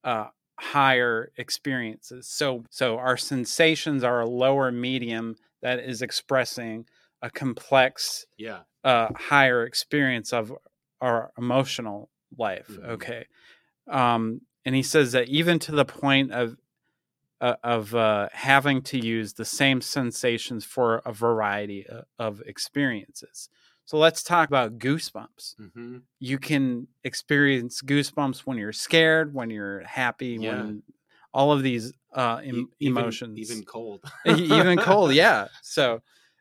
uh, 0.04 0.26
higher 0.60 1.32
experiences. 1.36 2.26
So 2.28 2.64
so 2.70 2.98
our 2.98 3.16
sensations 3.16 4.04
are 4.04 4.20
a 4.20 4.28
lower 4.28 4.70
medium 4.70 5.36
that 5.62 5.78
is 5.78 6.02
expressing 6.02 6.86
a 7.22 7.30
complex 7.30 8.26
Yeah. 8.36 8.62
uh, 8.84 9.08
higher 9.14 9.64
experience 9.64 10.32
of 10.32 10.52
our 11.00 11.32
emotional 11.38 12.10
life. 12.36 12.68
Mhm. 12.68 12.88
Okay, 12.90 13.26
um, 13.88 14.42
and 14.64 14.74
he 14.74 14.82
says 14.82 15.12
that 15.12 15.28
even 15.28 15.58
to 15.60 15.72
the 15.72 15.84
point 15.84 16.32
of 16.32 16.56
uh, 17.42 17.56
of 17.64 17.94
uh, 17.94 18.28
having 18.32 18.80
to 18.82 18.98
use 18.98 19.34
the 19.34 19.44
same 19.44 19.80
sensations 19.82 20.64
for 20.64 21.02
a 21.04 21.12
variety 21.12 21.86
of 22.18 22.40
experiences. 22.46 23.48
So 23.84 23.98
let's 23.98 24.22
talk 24.22 24.48
about 24.48 24.78
goosebumps. 24.78 25.56
hmm 25.74 25.98
You 26.20 26.38
can 26.38 26.86
experience 27.04 27.82
goosebumps 27.82 28.40
when 28.40 28.58
you're 28.58 28.72
scared, 28.72 29.34
when 29.34 29.50
you're 29.50 29.80
happy, 29.80 30.38
Yeah. 30.38 30.50
when 30.50 30.82
all 31.34 31.52
of 31.52 31.62
these 31.62 31.92
uh, 32.14 32.40
em- 32.44 32.70
emotions, 32.80 33.38
even 33.38 33.64
cold. 33.64 34.00
Even 34.24 34.78
cold 34.78 35.12
yeah 35.14 35.48
so 35.62 36.00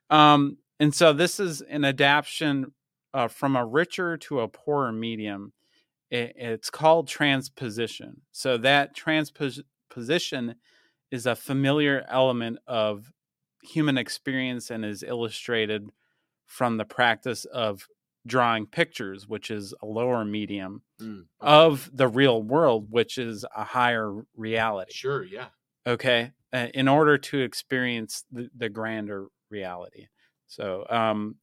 um 0.09 0.57
and 0.79 0.93
so 0.93 1.13
this 1.13 1.39
is 1.39 1.61
an 1.61 1.85
adaptation 1.85 2.73
uh, 3.13 3.27
from 3.27 3.55
a 3.55 3.65
richer 3.65 4.17
to 4.17 4.41
a 4.41 4.47
poorer 4.47 4.91
medium 4.91 5.53
it, 6.11 6.33
it's 6.35 6.69
called 6.69 7.07
transposition 7.07 8.21
so 8.31 8.57
that 8.57 8.93
transposition 8.95 10.55
is 11.11 11.25
a 11.25 11.35
familiar 11.35 12.05
element 12.07 12.57
of 12.67 13.11
human 13.63 13.97
experience 13.97 14.71
and 14.71 14.83
is 14.85 15.03
illustrated 15.03 15.89
from 16.45 16.77
the 16.77 16.85
practice 16.85 17.45
of 17.45 17.87
drawing 18.27 18.65
pictures 18.67 19.27
which 19.27 19.49
is 19.51 19.73
a 19.81 19.85
lower 19.85 20.23
medium 20.25 20.83
Mm, 21.01 21.25
of 21.39 21.89
the 21.91 22.07
real 22.07 22.41
world 22.43 22.87
which 22.91 23.17
is 23.17 23.43
a 23.55 23.63
higher 23.63 24.13
reality 24.35 24.93
Sure. 24.93 25.23
Yeah. 25.23 25.47
okay 25.87 26.31
uh, 26.53 26.67
in 26.73 26.87
order 26.87 27.17
to 27.17 27.39
experience 27.39 28.23
the, 28.31 28.49
the 28.55 28.69
grander 28.69 29.27
reality 29.49 30.05
so 30.47 30.85
um 30.89 31.35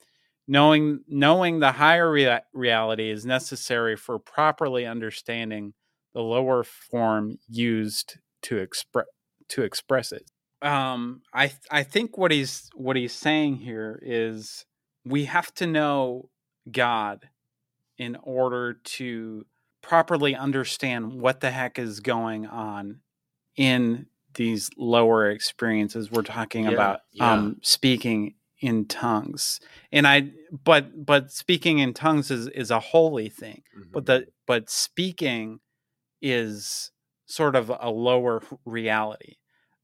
knowing 0.47 1.01
knowing 1.09 1.59
the 1.59 1.73
higher 1.73 2.11
rea- 2.11 2.41
reality 2.53 3.11
is 3.11 3.27
necessary 3.27 3.97
for 3.97 4.19
properly 4.21 4.87
understanding 4.87 5.75
the 6.15 6.21
lower 6.23 6.63
form 6.63 7.39
used 7.49 8.19
to 8.43 8.59
express 8.59 9.07
to 9.49 9.63
express 9.63 10.13
it 10.13 10.25
um 10.63 11.23
i 11.33 11.47
th- 11.47 11.61
i 11.71 11.83
think 11.83 12.19
what 12.19 12.31
he's 12.31 12.69
what 12.75 12.97
he's 12.97 13.13
saying 13.13 13.57
here 13.57 13.99
is 14.03 14.65
we 15.05 15.25
have 15.27 15.53
to 15.55 15.67
know 15.67 16.29
god 16.71 17.29
in 17.99 18.17
order 18.23 18.75
to 18.75 19.45
properly 19.83 20.35
understand 20.35 21.13
what 21.21 21.41
the 21.41 21.51
heck 21.51 21.79
is 21.79 22.01
going 22.01 22.47
on 22.47 23.01
in 23.57 24.07
these 24.35 24.69
lower 24.77 25.31
experiences 25.31 26.11
we're 26.11 26.23
talking 26.23 26.65
Yeah, 26.65 26.73
about 26.75 27.01
yeah. 27.13 27.33
um 27.35 27.57
speaking 27.63 28.35
in 28.61 28.87
tongues 28.87 29.61
and 29.93 30.07
i 30.07 30.31
but 30.65 31.07
but 31.07 31.31
speaking 31.31 31.79
in 31.79 31.95
tongues 31.95 32.31
is 32.31 32.49
is 32.49 32.71
a 32.73 32.81
holy 32.81 33.29
thing 33.29 33.63
but 33.93 34.03
Mhm. 34.03 34.07
the 34.07 34.27
but 34.47 34.69
speaking 34.71 35.61
is 36.21 36.91
sort 37.29 37.55
of 37.57 37.71
a 37.81 37.91
lower 37.91 38.43
reality 38.65 39.37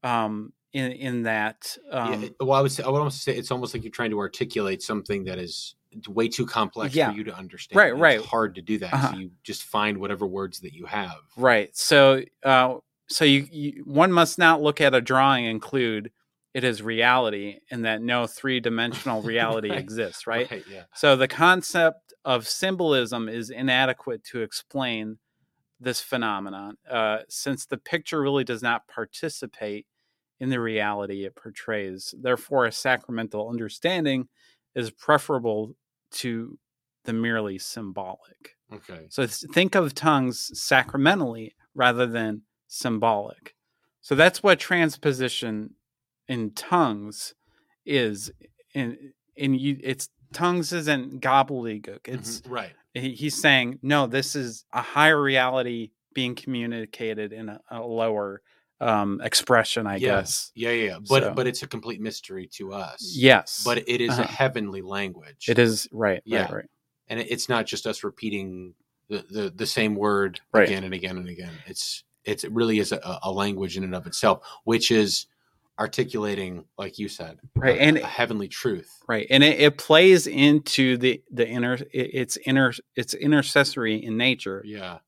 um 0.03 0.53
in 0.73 0.91
in 0.93 1.23
that 1.23 1.77
um 1.93 2.23
yeah, 2.23 2.29
well, 2.41 2.53
I 2.59 2.61
would 2.63 2.73
say 2.73 2.83
I 2.83 2.89
would 2.89 2.99
almost 2.99 3.23
say 3.23 3.37
it's 3.37 3.51
almost 3.51 3.75
like 3.75 3.85
you're 3.85 3.93
trying 3.93 4.11
to 4.11 4.19
articulate 4.19 4.83
something 4.83 5.25
that 5.25 5.39
is 5.39 5.77
way 6.09 6.27
too 6.27 6.45
complex 6.47 6.95
Yeah. 6.95 7.11
for 7.11 7.17
you 7.17 7.23
to 7.25 7.37
understand. 7.37 7.77
Right, 7.77 7.93
It's 7.93 8.01
right. 8.01 8.21
hard 8.21 8.57
to 8.57 8.63
do 8.63 8.79
that. 8.79 8.93
Uh-huh. 8.93 9.13
So 9.13 9.19
you 9.19 9.31
just 9.45 9.63
find 9.63 9.99
whatever 9.99 10.27
words 10.27 10.59
that 10.61 10.73
you 10.73 10.87
have. 10.87 11.19
Right. 11.37 11.71
So, 11.77 12.23
uh, 12.43 12.79
so 13.09 13.25
you, 13.25 13.47
you 13.53 13.83
one 13.85 14.11
must 14.11 14.37
not 14.37 14.61
look 14.61 14.81
at 14.81 14.93
a 14.95 15.01
drawing 15.01 15.45
include 15.45 16.11
it 16.53 16.65
is 16.65 16.83
reality, 16.83 17.59
and 17.71 17.85
that 17.85 18.01
no 18.03 18.27
three 18.27 18.59
dimensional 18.61 19.23
reality 19.33 19.71
Right. 19.71 19.79
exists. 19.79 20.27
Right? 20.27 20.51
Yeah. 20.69 20.85
So 20.97 21.15
the 21.15 21.29
concept 21.29 22.13
of 22.25 22.49
symbolism 22.49 23.29
is 23.29 23.51
inadequate 23.51 24.25
to 24.33 24.43
explain 24.43 25.19
this 25.85 26.01
phenomenon, 26.01 26.77
uh, 26.91 27.19
since 27.29 27.67
the 27.67 27.77
picture 27.79 28.21
really 28.21 28.45
does 28.45 28.63
not 28.63 28.89
participate 28.89 29.87
in 30.41 30.51
the 30.51 30.61
reality 30.61 31.25
it 31.25 31.37
portrays. 31.37 32.15
Therefore, 32.21 32.67
a 32.67 32.73
sacramental 32.73 33.49
understanding 33.49 34.29
is 34.75 34.91
preferable 34.91 35.77
to 36.13 36.59
the 37.05 37.13
merely 37.13 37.59
symbolic. 37.59 38.57
Okay. 38.73 39.07
So 39.11 39.27
th- 39.27 39.53
think 39.53 39.75
of 39.75 39.95
tongues 39.95 40.51
sacramentally 40.59 41.55
rather 41.75 42.07
than 42.07 42.43
symbolic. 42.67 43.55
So 44.01 44.15
that's 44.15 44.43
what 44.43 44.59
transposition 44.59 45.75
in 46.29 46.53
tongues 46.53 47.35
is. 47.87 48.33
In 48.75 49.13
in 49.37 49.55
you, 49.55 49.79
it's 49.83 50.09
tongues 50.33 50.73
isn't 50.73 51.21
gobbledygook. 51.21 52.07
It's 52.07 52.41
Mhm. 52.41 52.51
right. 52.51 52.75
He- 52.95 53.15
he's 53.15 53.41
saying 53.41 53.79
no. 53.83 54.07
This 54.07 54.35
is 54.37 54.65
a 54.73 54.81
higher 54.83 55.21
reality 55.21 55.91
being 56.15 56.35
communicated 56.35 57.33
in 57.33 57.49
a, 57.49 57.61
a 57.71 57.81
lower 57.81 58.41
um, 58.81 59.21
expression. 59.23 59.87
I 59.87 59.99
guess. 59.99 60.51
Yeah, 60.55 60.71
yeah, 60.71 60.85
yeah. 60.93 60.99
But 61.09 61.23
So- 61.23 61.35
but 61.35 61.47
it's 61.47 61.63
a 61.63 61.67
complete 61.67 62.01
mystery 62.01 62.47
to 62.55 62.73
us. 62.73 63.15
Yes. 63.17 63.63
But 63.65 63.89
it 63.89 64.01
is 64.01 64.11
Uh-huh. 64.11 64.23
a 64.23 64.27
heavenly 64.27 64.83
language. 64.83 65.49
it 65.49 65.59
is 65.59 65.89
right. 65.93 66.23
Yeah. 66.25 66.43
Right. 66.45 66.53
Right. 66.55 66.71
and 67.09 67.21
it's 67.21 67.49
not 67.49 67.67
just 67.67 67.87
us 67.87 68.03
repeating 68.05 68.75
the 69.09 69.25
the, 69.31 69.51
the 69.55 69.67
same 69.67 69.95
word 69.95 70.41
Right. 70.53 70.69
again 70.69 70.85
and 70.85 70.95
again 70.95 71.17
and 71.19 71.29
again. 71.29 71.53
It's 71.67 72.05
it's 72.25 72.45
it 72.45 72.53
really 72.53 72.79
is 72.79 72.91
a, 72.93 73.19
a 73.23 73.31
language 73.31 73.77
in 73.77 73.85
and 73.85 73.95
of 73.95 74.07
itself, 74.07 74.47
which 74.65 74.91
is 74.91 75.27
articulating, 75.79 76.65
like 76.79 76.99
you 76.99 77.09
said, 77.09 77.39
Right, 77.57 77.77
a, 77.79 77.83
and- 77.83 77.99
a 77.99 78.07
heavenly 78.07 78.49
truth. 78.49 78.91
right 79.09 79.27
and 79.31 79.43
it, 79.45 79.61
it 79.61 79.77
plays 79.79 80.27
into 80.27 80.97
the 80.97 81.23
the 81.31 81.47
inner 81.47 81.75
it, 81.75 81.89
it's 81.93 82.37
inner 82.47 82.73
it's 82.97 83.13
intercessory 83.15 83.97
in 84.03 84.17
nature 84.17 84.63
Yeah. 84.65 84.99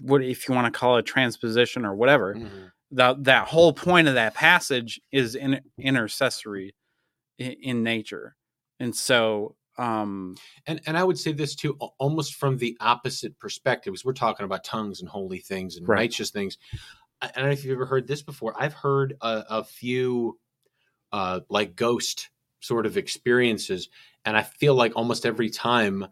what 0.00 0.22
if 0.22 0.48
you 0.48 0.54
want 0.54 0.72
to 0.72 0.78
call 0.78 0.96
it 0.96 1.04
transposition 1.06 1.84
or 1.84 1.94
whatever 1.94 2.34
Mhm. 2.34 2.72
that 2.92 3.24
that 3.24 3.48
whole 3.48 3.72
point 3.74 4.08
of 4.08 4.14
that 4.14 4.32
passage 4.34 5.00
is 5.12 5.34
in, 5.34 5.60
intercessory 5.78 6.74
in, 7.38 7.52
in 7.62 7.82
nature 7.82 8.36
and 8.80 8.94
so 8.96 9.56
um 9.76 10.36
And 10.66 10.80
and 10.86 10.96
I 10.96 11.04
would 11.04 11.18
say 11.18 11.32
this 11.32 11.54
too, 11.54 11.76
almost 11.98 12.34
from 12.36 12.56
the 12.56 12.74
opposite 12.80 13.38
perspective, 13.38 13.92
because 13.92 14.04
we're 14.06 14.14
talking 14.14 14.44
about 14.44 14.64
tongues 14.64 15.00
and 15.00 15.08
holy 15.08 15.40
things 15.40 15.76
and 15.76 15.86
Right. 15.86 15.98
righteous 15.98 16.30
things. 16.30 16.56
I 17.20 17.30
don't 17.34 17.46
know 17.46 17.50
if 17.50 17.64
you've 17.64 17.74
ever 17.74 17.86
heard 17.86 18.06
this 18.06 18.22
before. 18.22 18.54
I've 18.56 18.74
heard 18.74 19.16
a, 19.20 19.44
a 19.48 19.64
few 19.64 20.38
uh, 21.12 21.40
like 21.48 21.76
ghost 21.76 22.30
sort 22.60 22.86
of 22.86 22.96
experiences, 22.96 23.88
and 24.24 24.36
I 24.36 24.42
feel 24.42 24.74
like 24.74 24.92
almost 24.96 25.26
every 25.26 25.50
time 25.50 26.06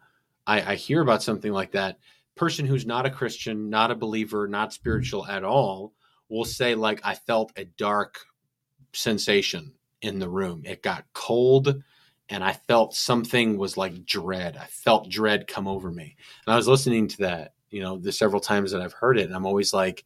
I, 0.47 0.73
I 0.73 0.75
hear 0.77 1.03
about 1.03 1.23
something 1.23 1.53
like 1.53 1.73
that, 1.73 1.99
person 2.37 2.67
who's 2.67 2.87
not 2.87 3.07
a 3.07 3.11
Christian, 3.11 3.71
not 3.71 3.91
a 3.91 3.97
believer, 3.97 4.49
not 4.49 4.73
spiritual 4.73 5.27
at 5.27 5.45
all, 5.45 5.93
will 6.29 6.45
say 6.45 6.75
like 6.75 7.01
I 7.05 7.15
felt 7.15 7.53
a 7.57 7.65
dark 7.65 8.19
sensation 8.93 9.73
in 10.03 10.19
the 10.19 10.29
room. 10.29 10.63
It 10.65 10.83
got 10.83 11.05
cold 11.13 11.83
and 12.29 12.43
I 12.43 12.53
felt 12.53 12.95
something 12.95 13.59
was 13.59 13.77
like 13.77 14.05
dread. 14.05 14.57
I 14.57 14.67
felt 14.67 15.11
dread 15.11 15.47
come 15.47 15.69
over 15.69 15.91
me. 15.91 16.17
And 16.47 16.55
I 16.55 16.57
was 16.57 16.69
listening 16.69 17.09
to 17.09 17.19
that, 17.19 17.55
you 17.71 17.83
know, 17.83 17.99
the 17.99 18.13
several 18.13 18.41
times 18.41 18.73
that 18.73 18.81
I've 18.81 18.93
heard 18.93 19.19
it, 19.19 19.27
and 19.27 19.35
I'm 19.35 19.47
always 19.47 19.75
like, 19.75 20.05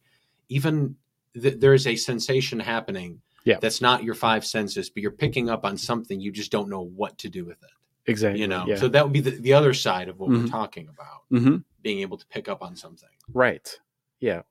even 0.49 0.95
th- 1.39 1.59
there 1.59 1.73
is 1.73 1.87
a 1.87 1.95
sensation 1.95 2.59
happening 2.59 3.21
Yeah. 3.45 3.59
that's 3.61 3.81
not 3.81 4.03
your 4.03 4.15
five 4.15 4.43
senses, 4.45 4.89
but 4.89 5.01
you're 5.03 5.11
picking 5.11 5.49
up 5.49 5.63
on 5.65 5.77
something 5.77 6.19
you 6.19 6.31
just 6.31 6.51
don't 6.51 6.69
know 6.69 6.81
what 6.81 7.17
to 7.19 7.29
do 7.29 7.45
with 7.45 7.61
it. 7.63 7.69
exactly 8.07 8.41
You 8.41 8.47
know, 8.47 8.65
yeah 8.67 8.75
so 8.75 8.87
that 8.89 9.03
would 9.03 9.13
be 9.13 9.21
the, 9.21 9.31
the 9.31 9.53
other 9.53 9.73
side 9.73 10.09
of 10.09 10.19
what 10.19 10.29
we're 10.29 10.43
Mhm. 10.43 10.49
talking 10.51 10.87
about, 10.89 11.23
hmm 11.29 11.57
being 11.81 11.99
able 12.01 12.17
to 12.17 12.27
pick 12.27 12.49
up 12.49 12.61
on 12.61 12.75
something. 12.75 13.09
right 13.33 13.79
yeah 14.19 14.41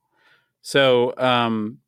So, 0.63 1.15
um, 1.19 1.79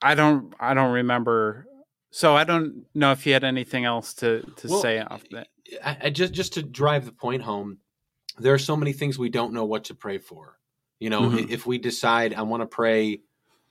I 0.00 0.14
don't, 0.16 0.52
I 0.58 0.74
don't 0.74 0.92
remember. 0.92 1.66
So 2.10 2.34
I 2.34 2.42
don't 2.44 2.84
know 2.94 3.12
if 3.12 3.24
you 3.26 3.32
had 3.32 3.44
anything 3.44 3.84
else 3.84 4.12
to 4.14 4.42
to 4.56 4.68
Well, 4.68 4.80
say 4.80 4.98
off 5.00 5.22
that. 5.30 5.48
I, 5.84 5.96
I 6.04 6.10
just 6.10 6.32
just 6.32 6.52
to 6.54 6.62
drive 6.62 7.04
the 7.06 7.12
point 7.12 7.42
home, 7.42 7.78
there 8.38 8.52
are 8.52 8.58
so 8.58 8.76
many 8.76 8.92
things 8.92 9.18
we 9.18 9.28
don't 9.30 9.52
know 9.52 9.64
what 9.64 9.84
to 9.84 9.94
pray 9.94 10.18
for. 10.18 10.58
You 11.02 11.10
know, 11.10 11.22
Mhm. 11.22 11.50
if 11.50 11.66
we 11.66 11.78
decide 11.78 12.32
I 12.32 12.42
want 12.42 12.60
to 12.60 12.66
pray, 12.66 13.22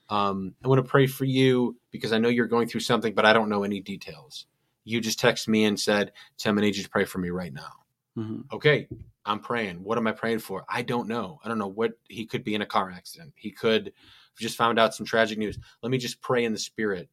um, 0.09 0.53
I 0.61 0.67
want 0.67 0.83
to 0.83 0.89
pray 0.89 1.07
for 1.07 1.23
you 1.23 1.79
because 1.89 2.11
I 2.11 2.17
know 2.17 2.27
you're 2.27 2.45
going 2.45 2.67
through 2.67 2.81
something, 2.81 3.13
but 3.13 3.25
I 3.25 3.31
don't 3.31 3.47
know 3.47 3.63
any 3.63 3.79
details. 3.79 4.47
You 4.83 4.99
just 4.99 5.17
text 5.17 5.47
me 5.47 5.63
and 5.63 5.79
said, 5.79 6.11
"Tim, 6.37 6.57
I 6.57 6.61
need 6.61 6.75
you 6.75 6.83
to 6.83 6.89
pray 6.89 7.05
for 7.05 7.19
me 7.19 7.29
right 7.29 7.53
now." 7.53 7.85
Mhm. 8.17 8.51
Okay, 8.51 8.89
I'm 9.25 9.39
praying. 9.39 9.81
What 9.81 9.97
am 9.97 10.07
I 10.07 10.11
praying 10.11 10.39
for? 10.39 10.65
I 10.67 10.81
don't 10.81 11.07
know. 11.07 11.39
I 11.41 11.47
don't 11.47 11.57
know 11.57 11.69
what 11.69 11.93
he 12.09 12.25
could 12.25 12.43
be 12.43 12.53
in 12.53 12.61
a 12.63 12.65
car 12.65 12.91
accident. 12.91 13.31
He 13.37 13.49
could 13.49 13.93
just 14.37 14.57
found 14.57 14.77
out 14.77 14.93
some 14.93 15.05
tragic 15.05 15.37
news. 15.37 15.57
Let 15.81 15.89
me 15.89 15.97
just 15.99 16.19
pray 16.19 16.43
in 16.43 16.51
the 16.51 16.59
spirit. 16.59 17.09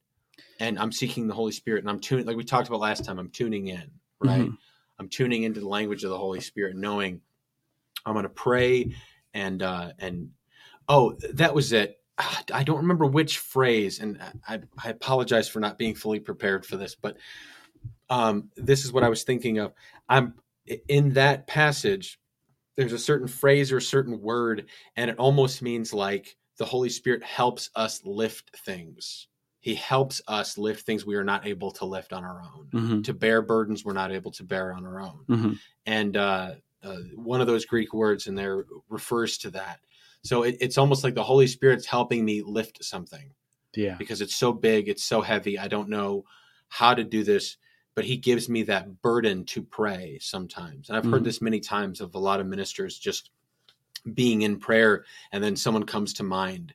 And 0.58 0.80
I'm 0.80 0.90
seeking 0.90 1.28
the 1.28 1.34
Holy 1.34 1.52
Spirit 1.52 1.84
and 1.84 1.90
I'm 1.90 2.00
tuning 2.00 2.26
like 2.26 2.36
we 2.36 2.42
talked 2.42 2.66
about 2.66 2.80
last 2.80 3.04
time, 3.04 3.20
I'm 3.20 3.30
tuning 3.30 3.68
in, 3.68 3.88
right? 4.18 4.50
I'm 4.98 5.08
tuning 5.08 5.44
into 5.44 5.60
the 5.60 5.68
language 5.68 6.02
of 6.02 6.10
the 6.10 6.18
Holy 6.18 6.40
Spirit, 6.40 6.74
knowing 6.74 7.20
I'm 8.04 8.14
gonna 8.14 8.28
pray 8.28 8.92
and 9.38 9.62
uh 9.62 9.92
and 9.98 10.30
oh 10.88 11.16
that 11.34 11.54
was 11.54 11.72
it. 11.72 11.96
Ah, 12.18 12.42
I 12.52 12.64
don't 12.64 12.78
remember 12.78 13.06
which 13.06 13.38
phrase, 13.38 14.00
and 14.00 14.20
I, 14.48 14.60
I 14.84 14.88
apologize 14.90 15.48
for 15.48 15.60
not 15.60 15.78
being 15.78 15.94
fully 15.94 16.18
prepared 16.18 16.66
for 16.66 16.76
this, 16.76 16.96
but 16.96 17.16
um, 18.10 18.50
this 18.56 18.84
is 18.84 18.92
what 18.92 19.04
I 19.04 19.08
was 19.08 19.22
thinking 19.22 19.58
of. 19.58 19.72
I'm 20.08 20.34
in 20.88 21.10
that 21.10 21.46
passage. 21.46 22.18
There's 22.76 22.92
a 22.92 22.98
certain 22.98 23.28
phrase 23.28 23.70
or 23.70 23.76
a 23.76 23.82
certain 23.82 24.20
word, 24.20 24.66
and 24.96 25.10
it 25.10 25.18
almost 25.18 25.62
means 25.62 25.94
like 25.94 26.36
the 26.58 26.64
Holy 26.64 26.88
Spirit 26.88 27.22
helps 27.22 27.70
us 27.76 28.04
lift 28.04 28.56
things. 28.64 29.28
He 29.60 29.74
helps 29.76 30.20
us 30.26 30.58
lift 30.58 30.86
things 30.86 31.06
we 31.06 31.14
are 31.14 31.24
not 31.24 31.46
able 31.46 31.70
to 31.72 31.84
lift 31.84 32.12
on 32.12 32.24
our 32.24 32.42
own, 32.42 32.68
Mhm. 32.72 33.04
to 33.04 33.14
bear 33.14 33.42
burdens 33.42 33.84
we're 33.84 33.92
not 33.92 34.10
able 34.12 34.32
to 34.32 34.44
bear 34.44 34.72
on 34.72 34.84
our 34.86 35.00
own 35.00 35.24
Mhm. 35.28 35.58
and 35.86 36.16
uh, 36.16 36.54
uh, 36.82 36.96
one 37.14 37.40
of 37.40 37.46
those 37.46 37.64
Greek 37.64 37.92
words 37.92 38.26
in 38.26 38.34
there 38.34 38.64
refers 38.88 39.38
to 39.38 39.50
that. 39.50 39.80
So 40.22 40.42
it, 40.42 40.56
it's 40.60 40.78
almost 40.78 41.04
like 41.04 41.14
the 41.14 41.22
Holy 41.22 41.46
Spirit's 41.46 41.86
helping 41.86 42.24
me 42.24 42.42
lift 42.42 42.84
something 42.84 43.30
Yeah. 43.74 43.96
because 43.98 44.20
it's 44.20 44.34
so 44.36 44.52
big, 44.52 44.88
it's 44.88 45.04
so 45.04 45.20
heavy. 45.20 45.58
I 45.58 45.68
don't 45.68 45.88
know 45.88 46.24
how 46.68 46.94
to 46.94 47.04
do 47.04 47.24
this, 47.24 47.56
but 47.94 48.04
He 48.04 48.16
gives 48.16 48.48
me 48.48 48.62
that 48.64 49.00
burden 49.02 49.44
to 49.46 49.62
pray 49.62 50.18
sometimes. 50.20 50.88
And 50.88 50.96
I've 50.96 51.04
heard 51.04 51.22
Mhm. 51.22 51.24
this 51.24 51.40
many 51.42 51.60
times 51.60 52.00
of 52.00 52.14
a 52.14 52.18
lot 52.18 52.40
of 52.40 52.46
ministers 52.46 52.98
just 52.98 53.30
being 54.14 54.42
in 54.42 54.58
prayer, 54.58 55.04
and 55.32 55.42
then 55.42 55.56
someone 55.56 55.84
comes 55.84 56.14
to 56.14 56.22
mind. 56.22 56.74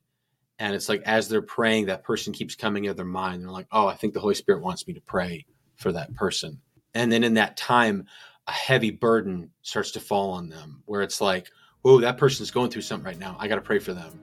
And 0.60 0.76
it's 0.76 0.88
like 0.90 1.02
as 1.04 1.28
they're 1.30 1.42
praying, 1.42 1.88
that 1.88 2.04
person 2.04 2.32
keeps 2.34 2.56
coming 2.56 2.86
into 2.86 2.94
their 2.94 3.06
mind. 3.06 3.44
They're 3.44 3.52
like, 3.52 3.68
oh, 3.72 3.88
I 3.88 3.96
think 3.96 4.14
the 4.14 4.20
Holy 4.20 4.36
Spirit 4.36 4.62
wants 4.62 4.88
me 4.88 4.94
to 4.94 5.02
pray 5.02 5.46
for 5.76 5.92
that 5.92 6.14
person. 6.14 6.62
And 6.94 7.12
then 7.12 7.24
in 7.24 7.34
that 7.36 7.58
time, 7.58 8.08
a 8.48 8.52
heavy 8.52 8.92
burden 8.92 9.50
starts 9.62 9.92
to 9.92 10.00
fall 10.00 10.32
on 10.32 10.50
them 10.50 10.82
where 10.86 11.02
it's 11.02 11.22
like, 11.22 11.50
oh, 11.86 12.00
that 12.02 12.18
person's 12.18 12.52
going 12.52 12.70
through 12.70 12.82
something 12.82 13.06
right 13.06 13.18
now. 13.20 13.36
I 13.40 13.48
got 13.48 13.56
to 13.56 13.62
pray 13.62 13.80
for 13.80 13.94
them. 13.94 14.20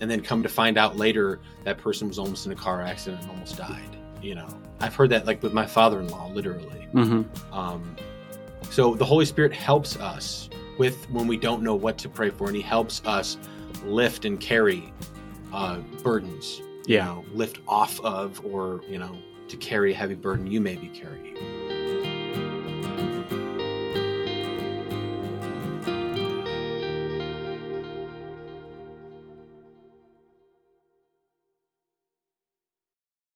And 0.00 0.10
then 0.10 0.20
come 0.20 0.42
to 0.42 0.48
find 0.48 0.76
out 0.76 0.96
later, 0.96 1.40
that 1.64 1.78
person 1.78 2.08
was 2.08 2.18
almost 2.18 2.44
in 2.46 2.52
a 2.52 2.56
car 2.56 2.82
accident 2.82 3.22
and 3.22 3.30
almost 3.30 3.56
died. 3.56 3.96
You 4.20 4.34
know, 4.34 4.48
I've 4.80 4.94
heard 4.94 5.10
that 5.10 5.26
like 5.26 5.42
with 5.42 5.52
my 5.52 5.66
father 5.66 6.00
in 6.00 6.08
law, 6.08 6.28
literally. 6.28 6.86
Mhm. 6.92 7.24
Um, 7.52 7.96
so 8.70 8.94
the 8.94 9.04
Holy 9.04 9.24
Spirit 9.24 9.52
helps 9.52 9.96
us 9.96 10.48
with 10.78 11.08
when 11.10 11.26
we 11.26 11.36
don't 11.36 11.62
know 11.62 11.74
what 11.74 11.98
to 11.98 12.08
pray 12.08 12.30
for, 12.30 12.46
and 12.48 12.56
He 12.56 12.62
helps 12.62 13.02
us 13.04 13.36
lift 13.84 14.24
and 14.24 14.38
carry 14.40 14.92
uh, 15.52 15.78
burdens. 16.02 16.60
you 16.86 16.96
Yeah. 16.96 17.04
know, 17.06 17.24
lift 17.34 17.60
off 17.68 18.00
of, 18.00 18.44
or 18.44 18.80
you 18.88 18.98
know, 18.98 19.16
to 19.48 19.56
carry 19.58 19.92
a 19.92 19.94
heavy 19.94 20.14
burden 20.14 20.46
you 20.46 20.60
may 20.60 20.76
be 20.76 20.88
carrying. 20.88 21.36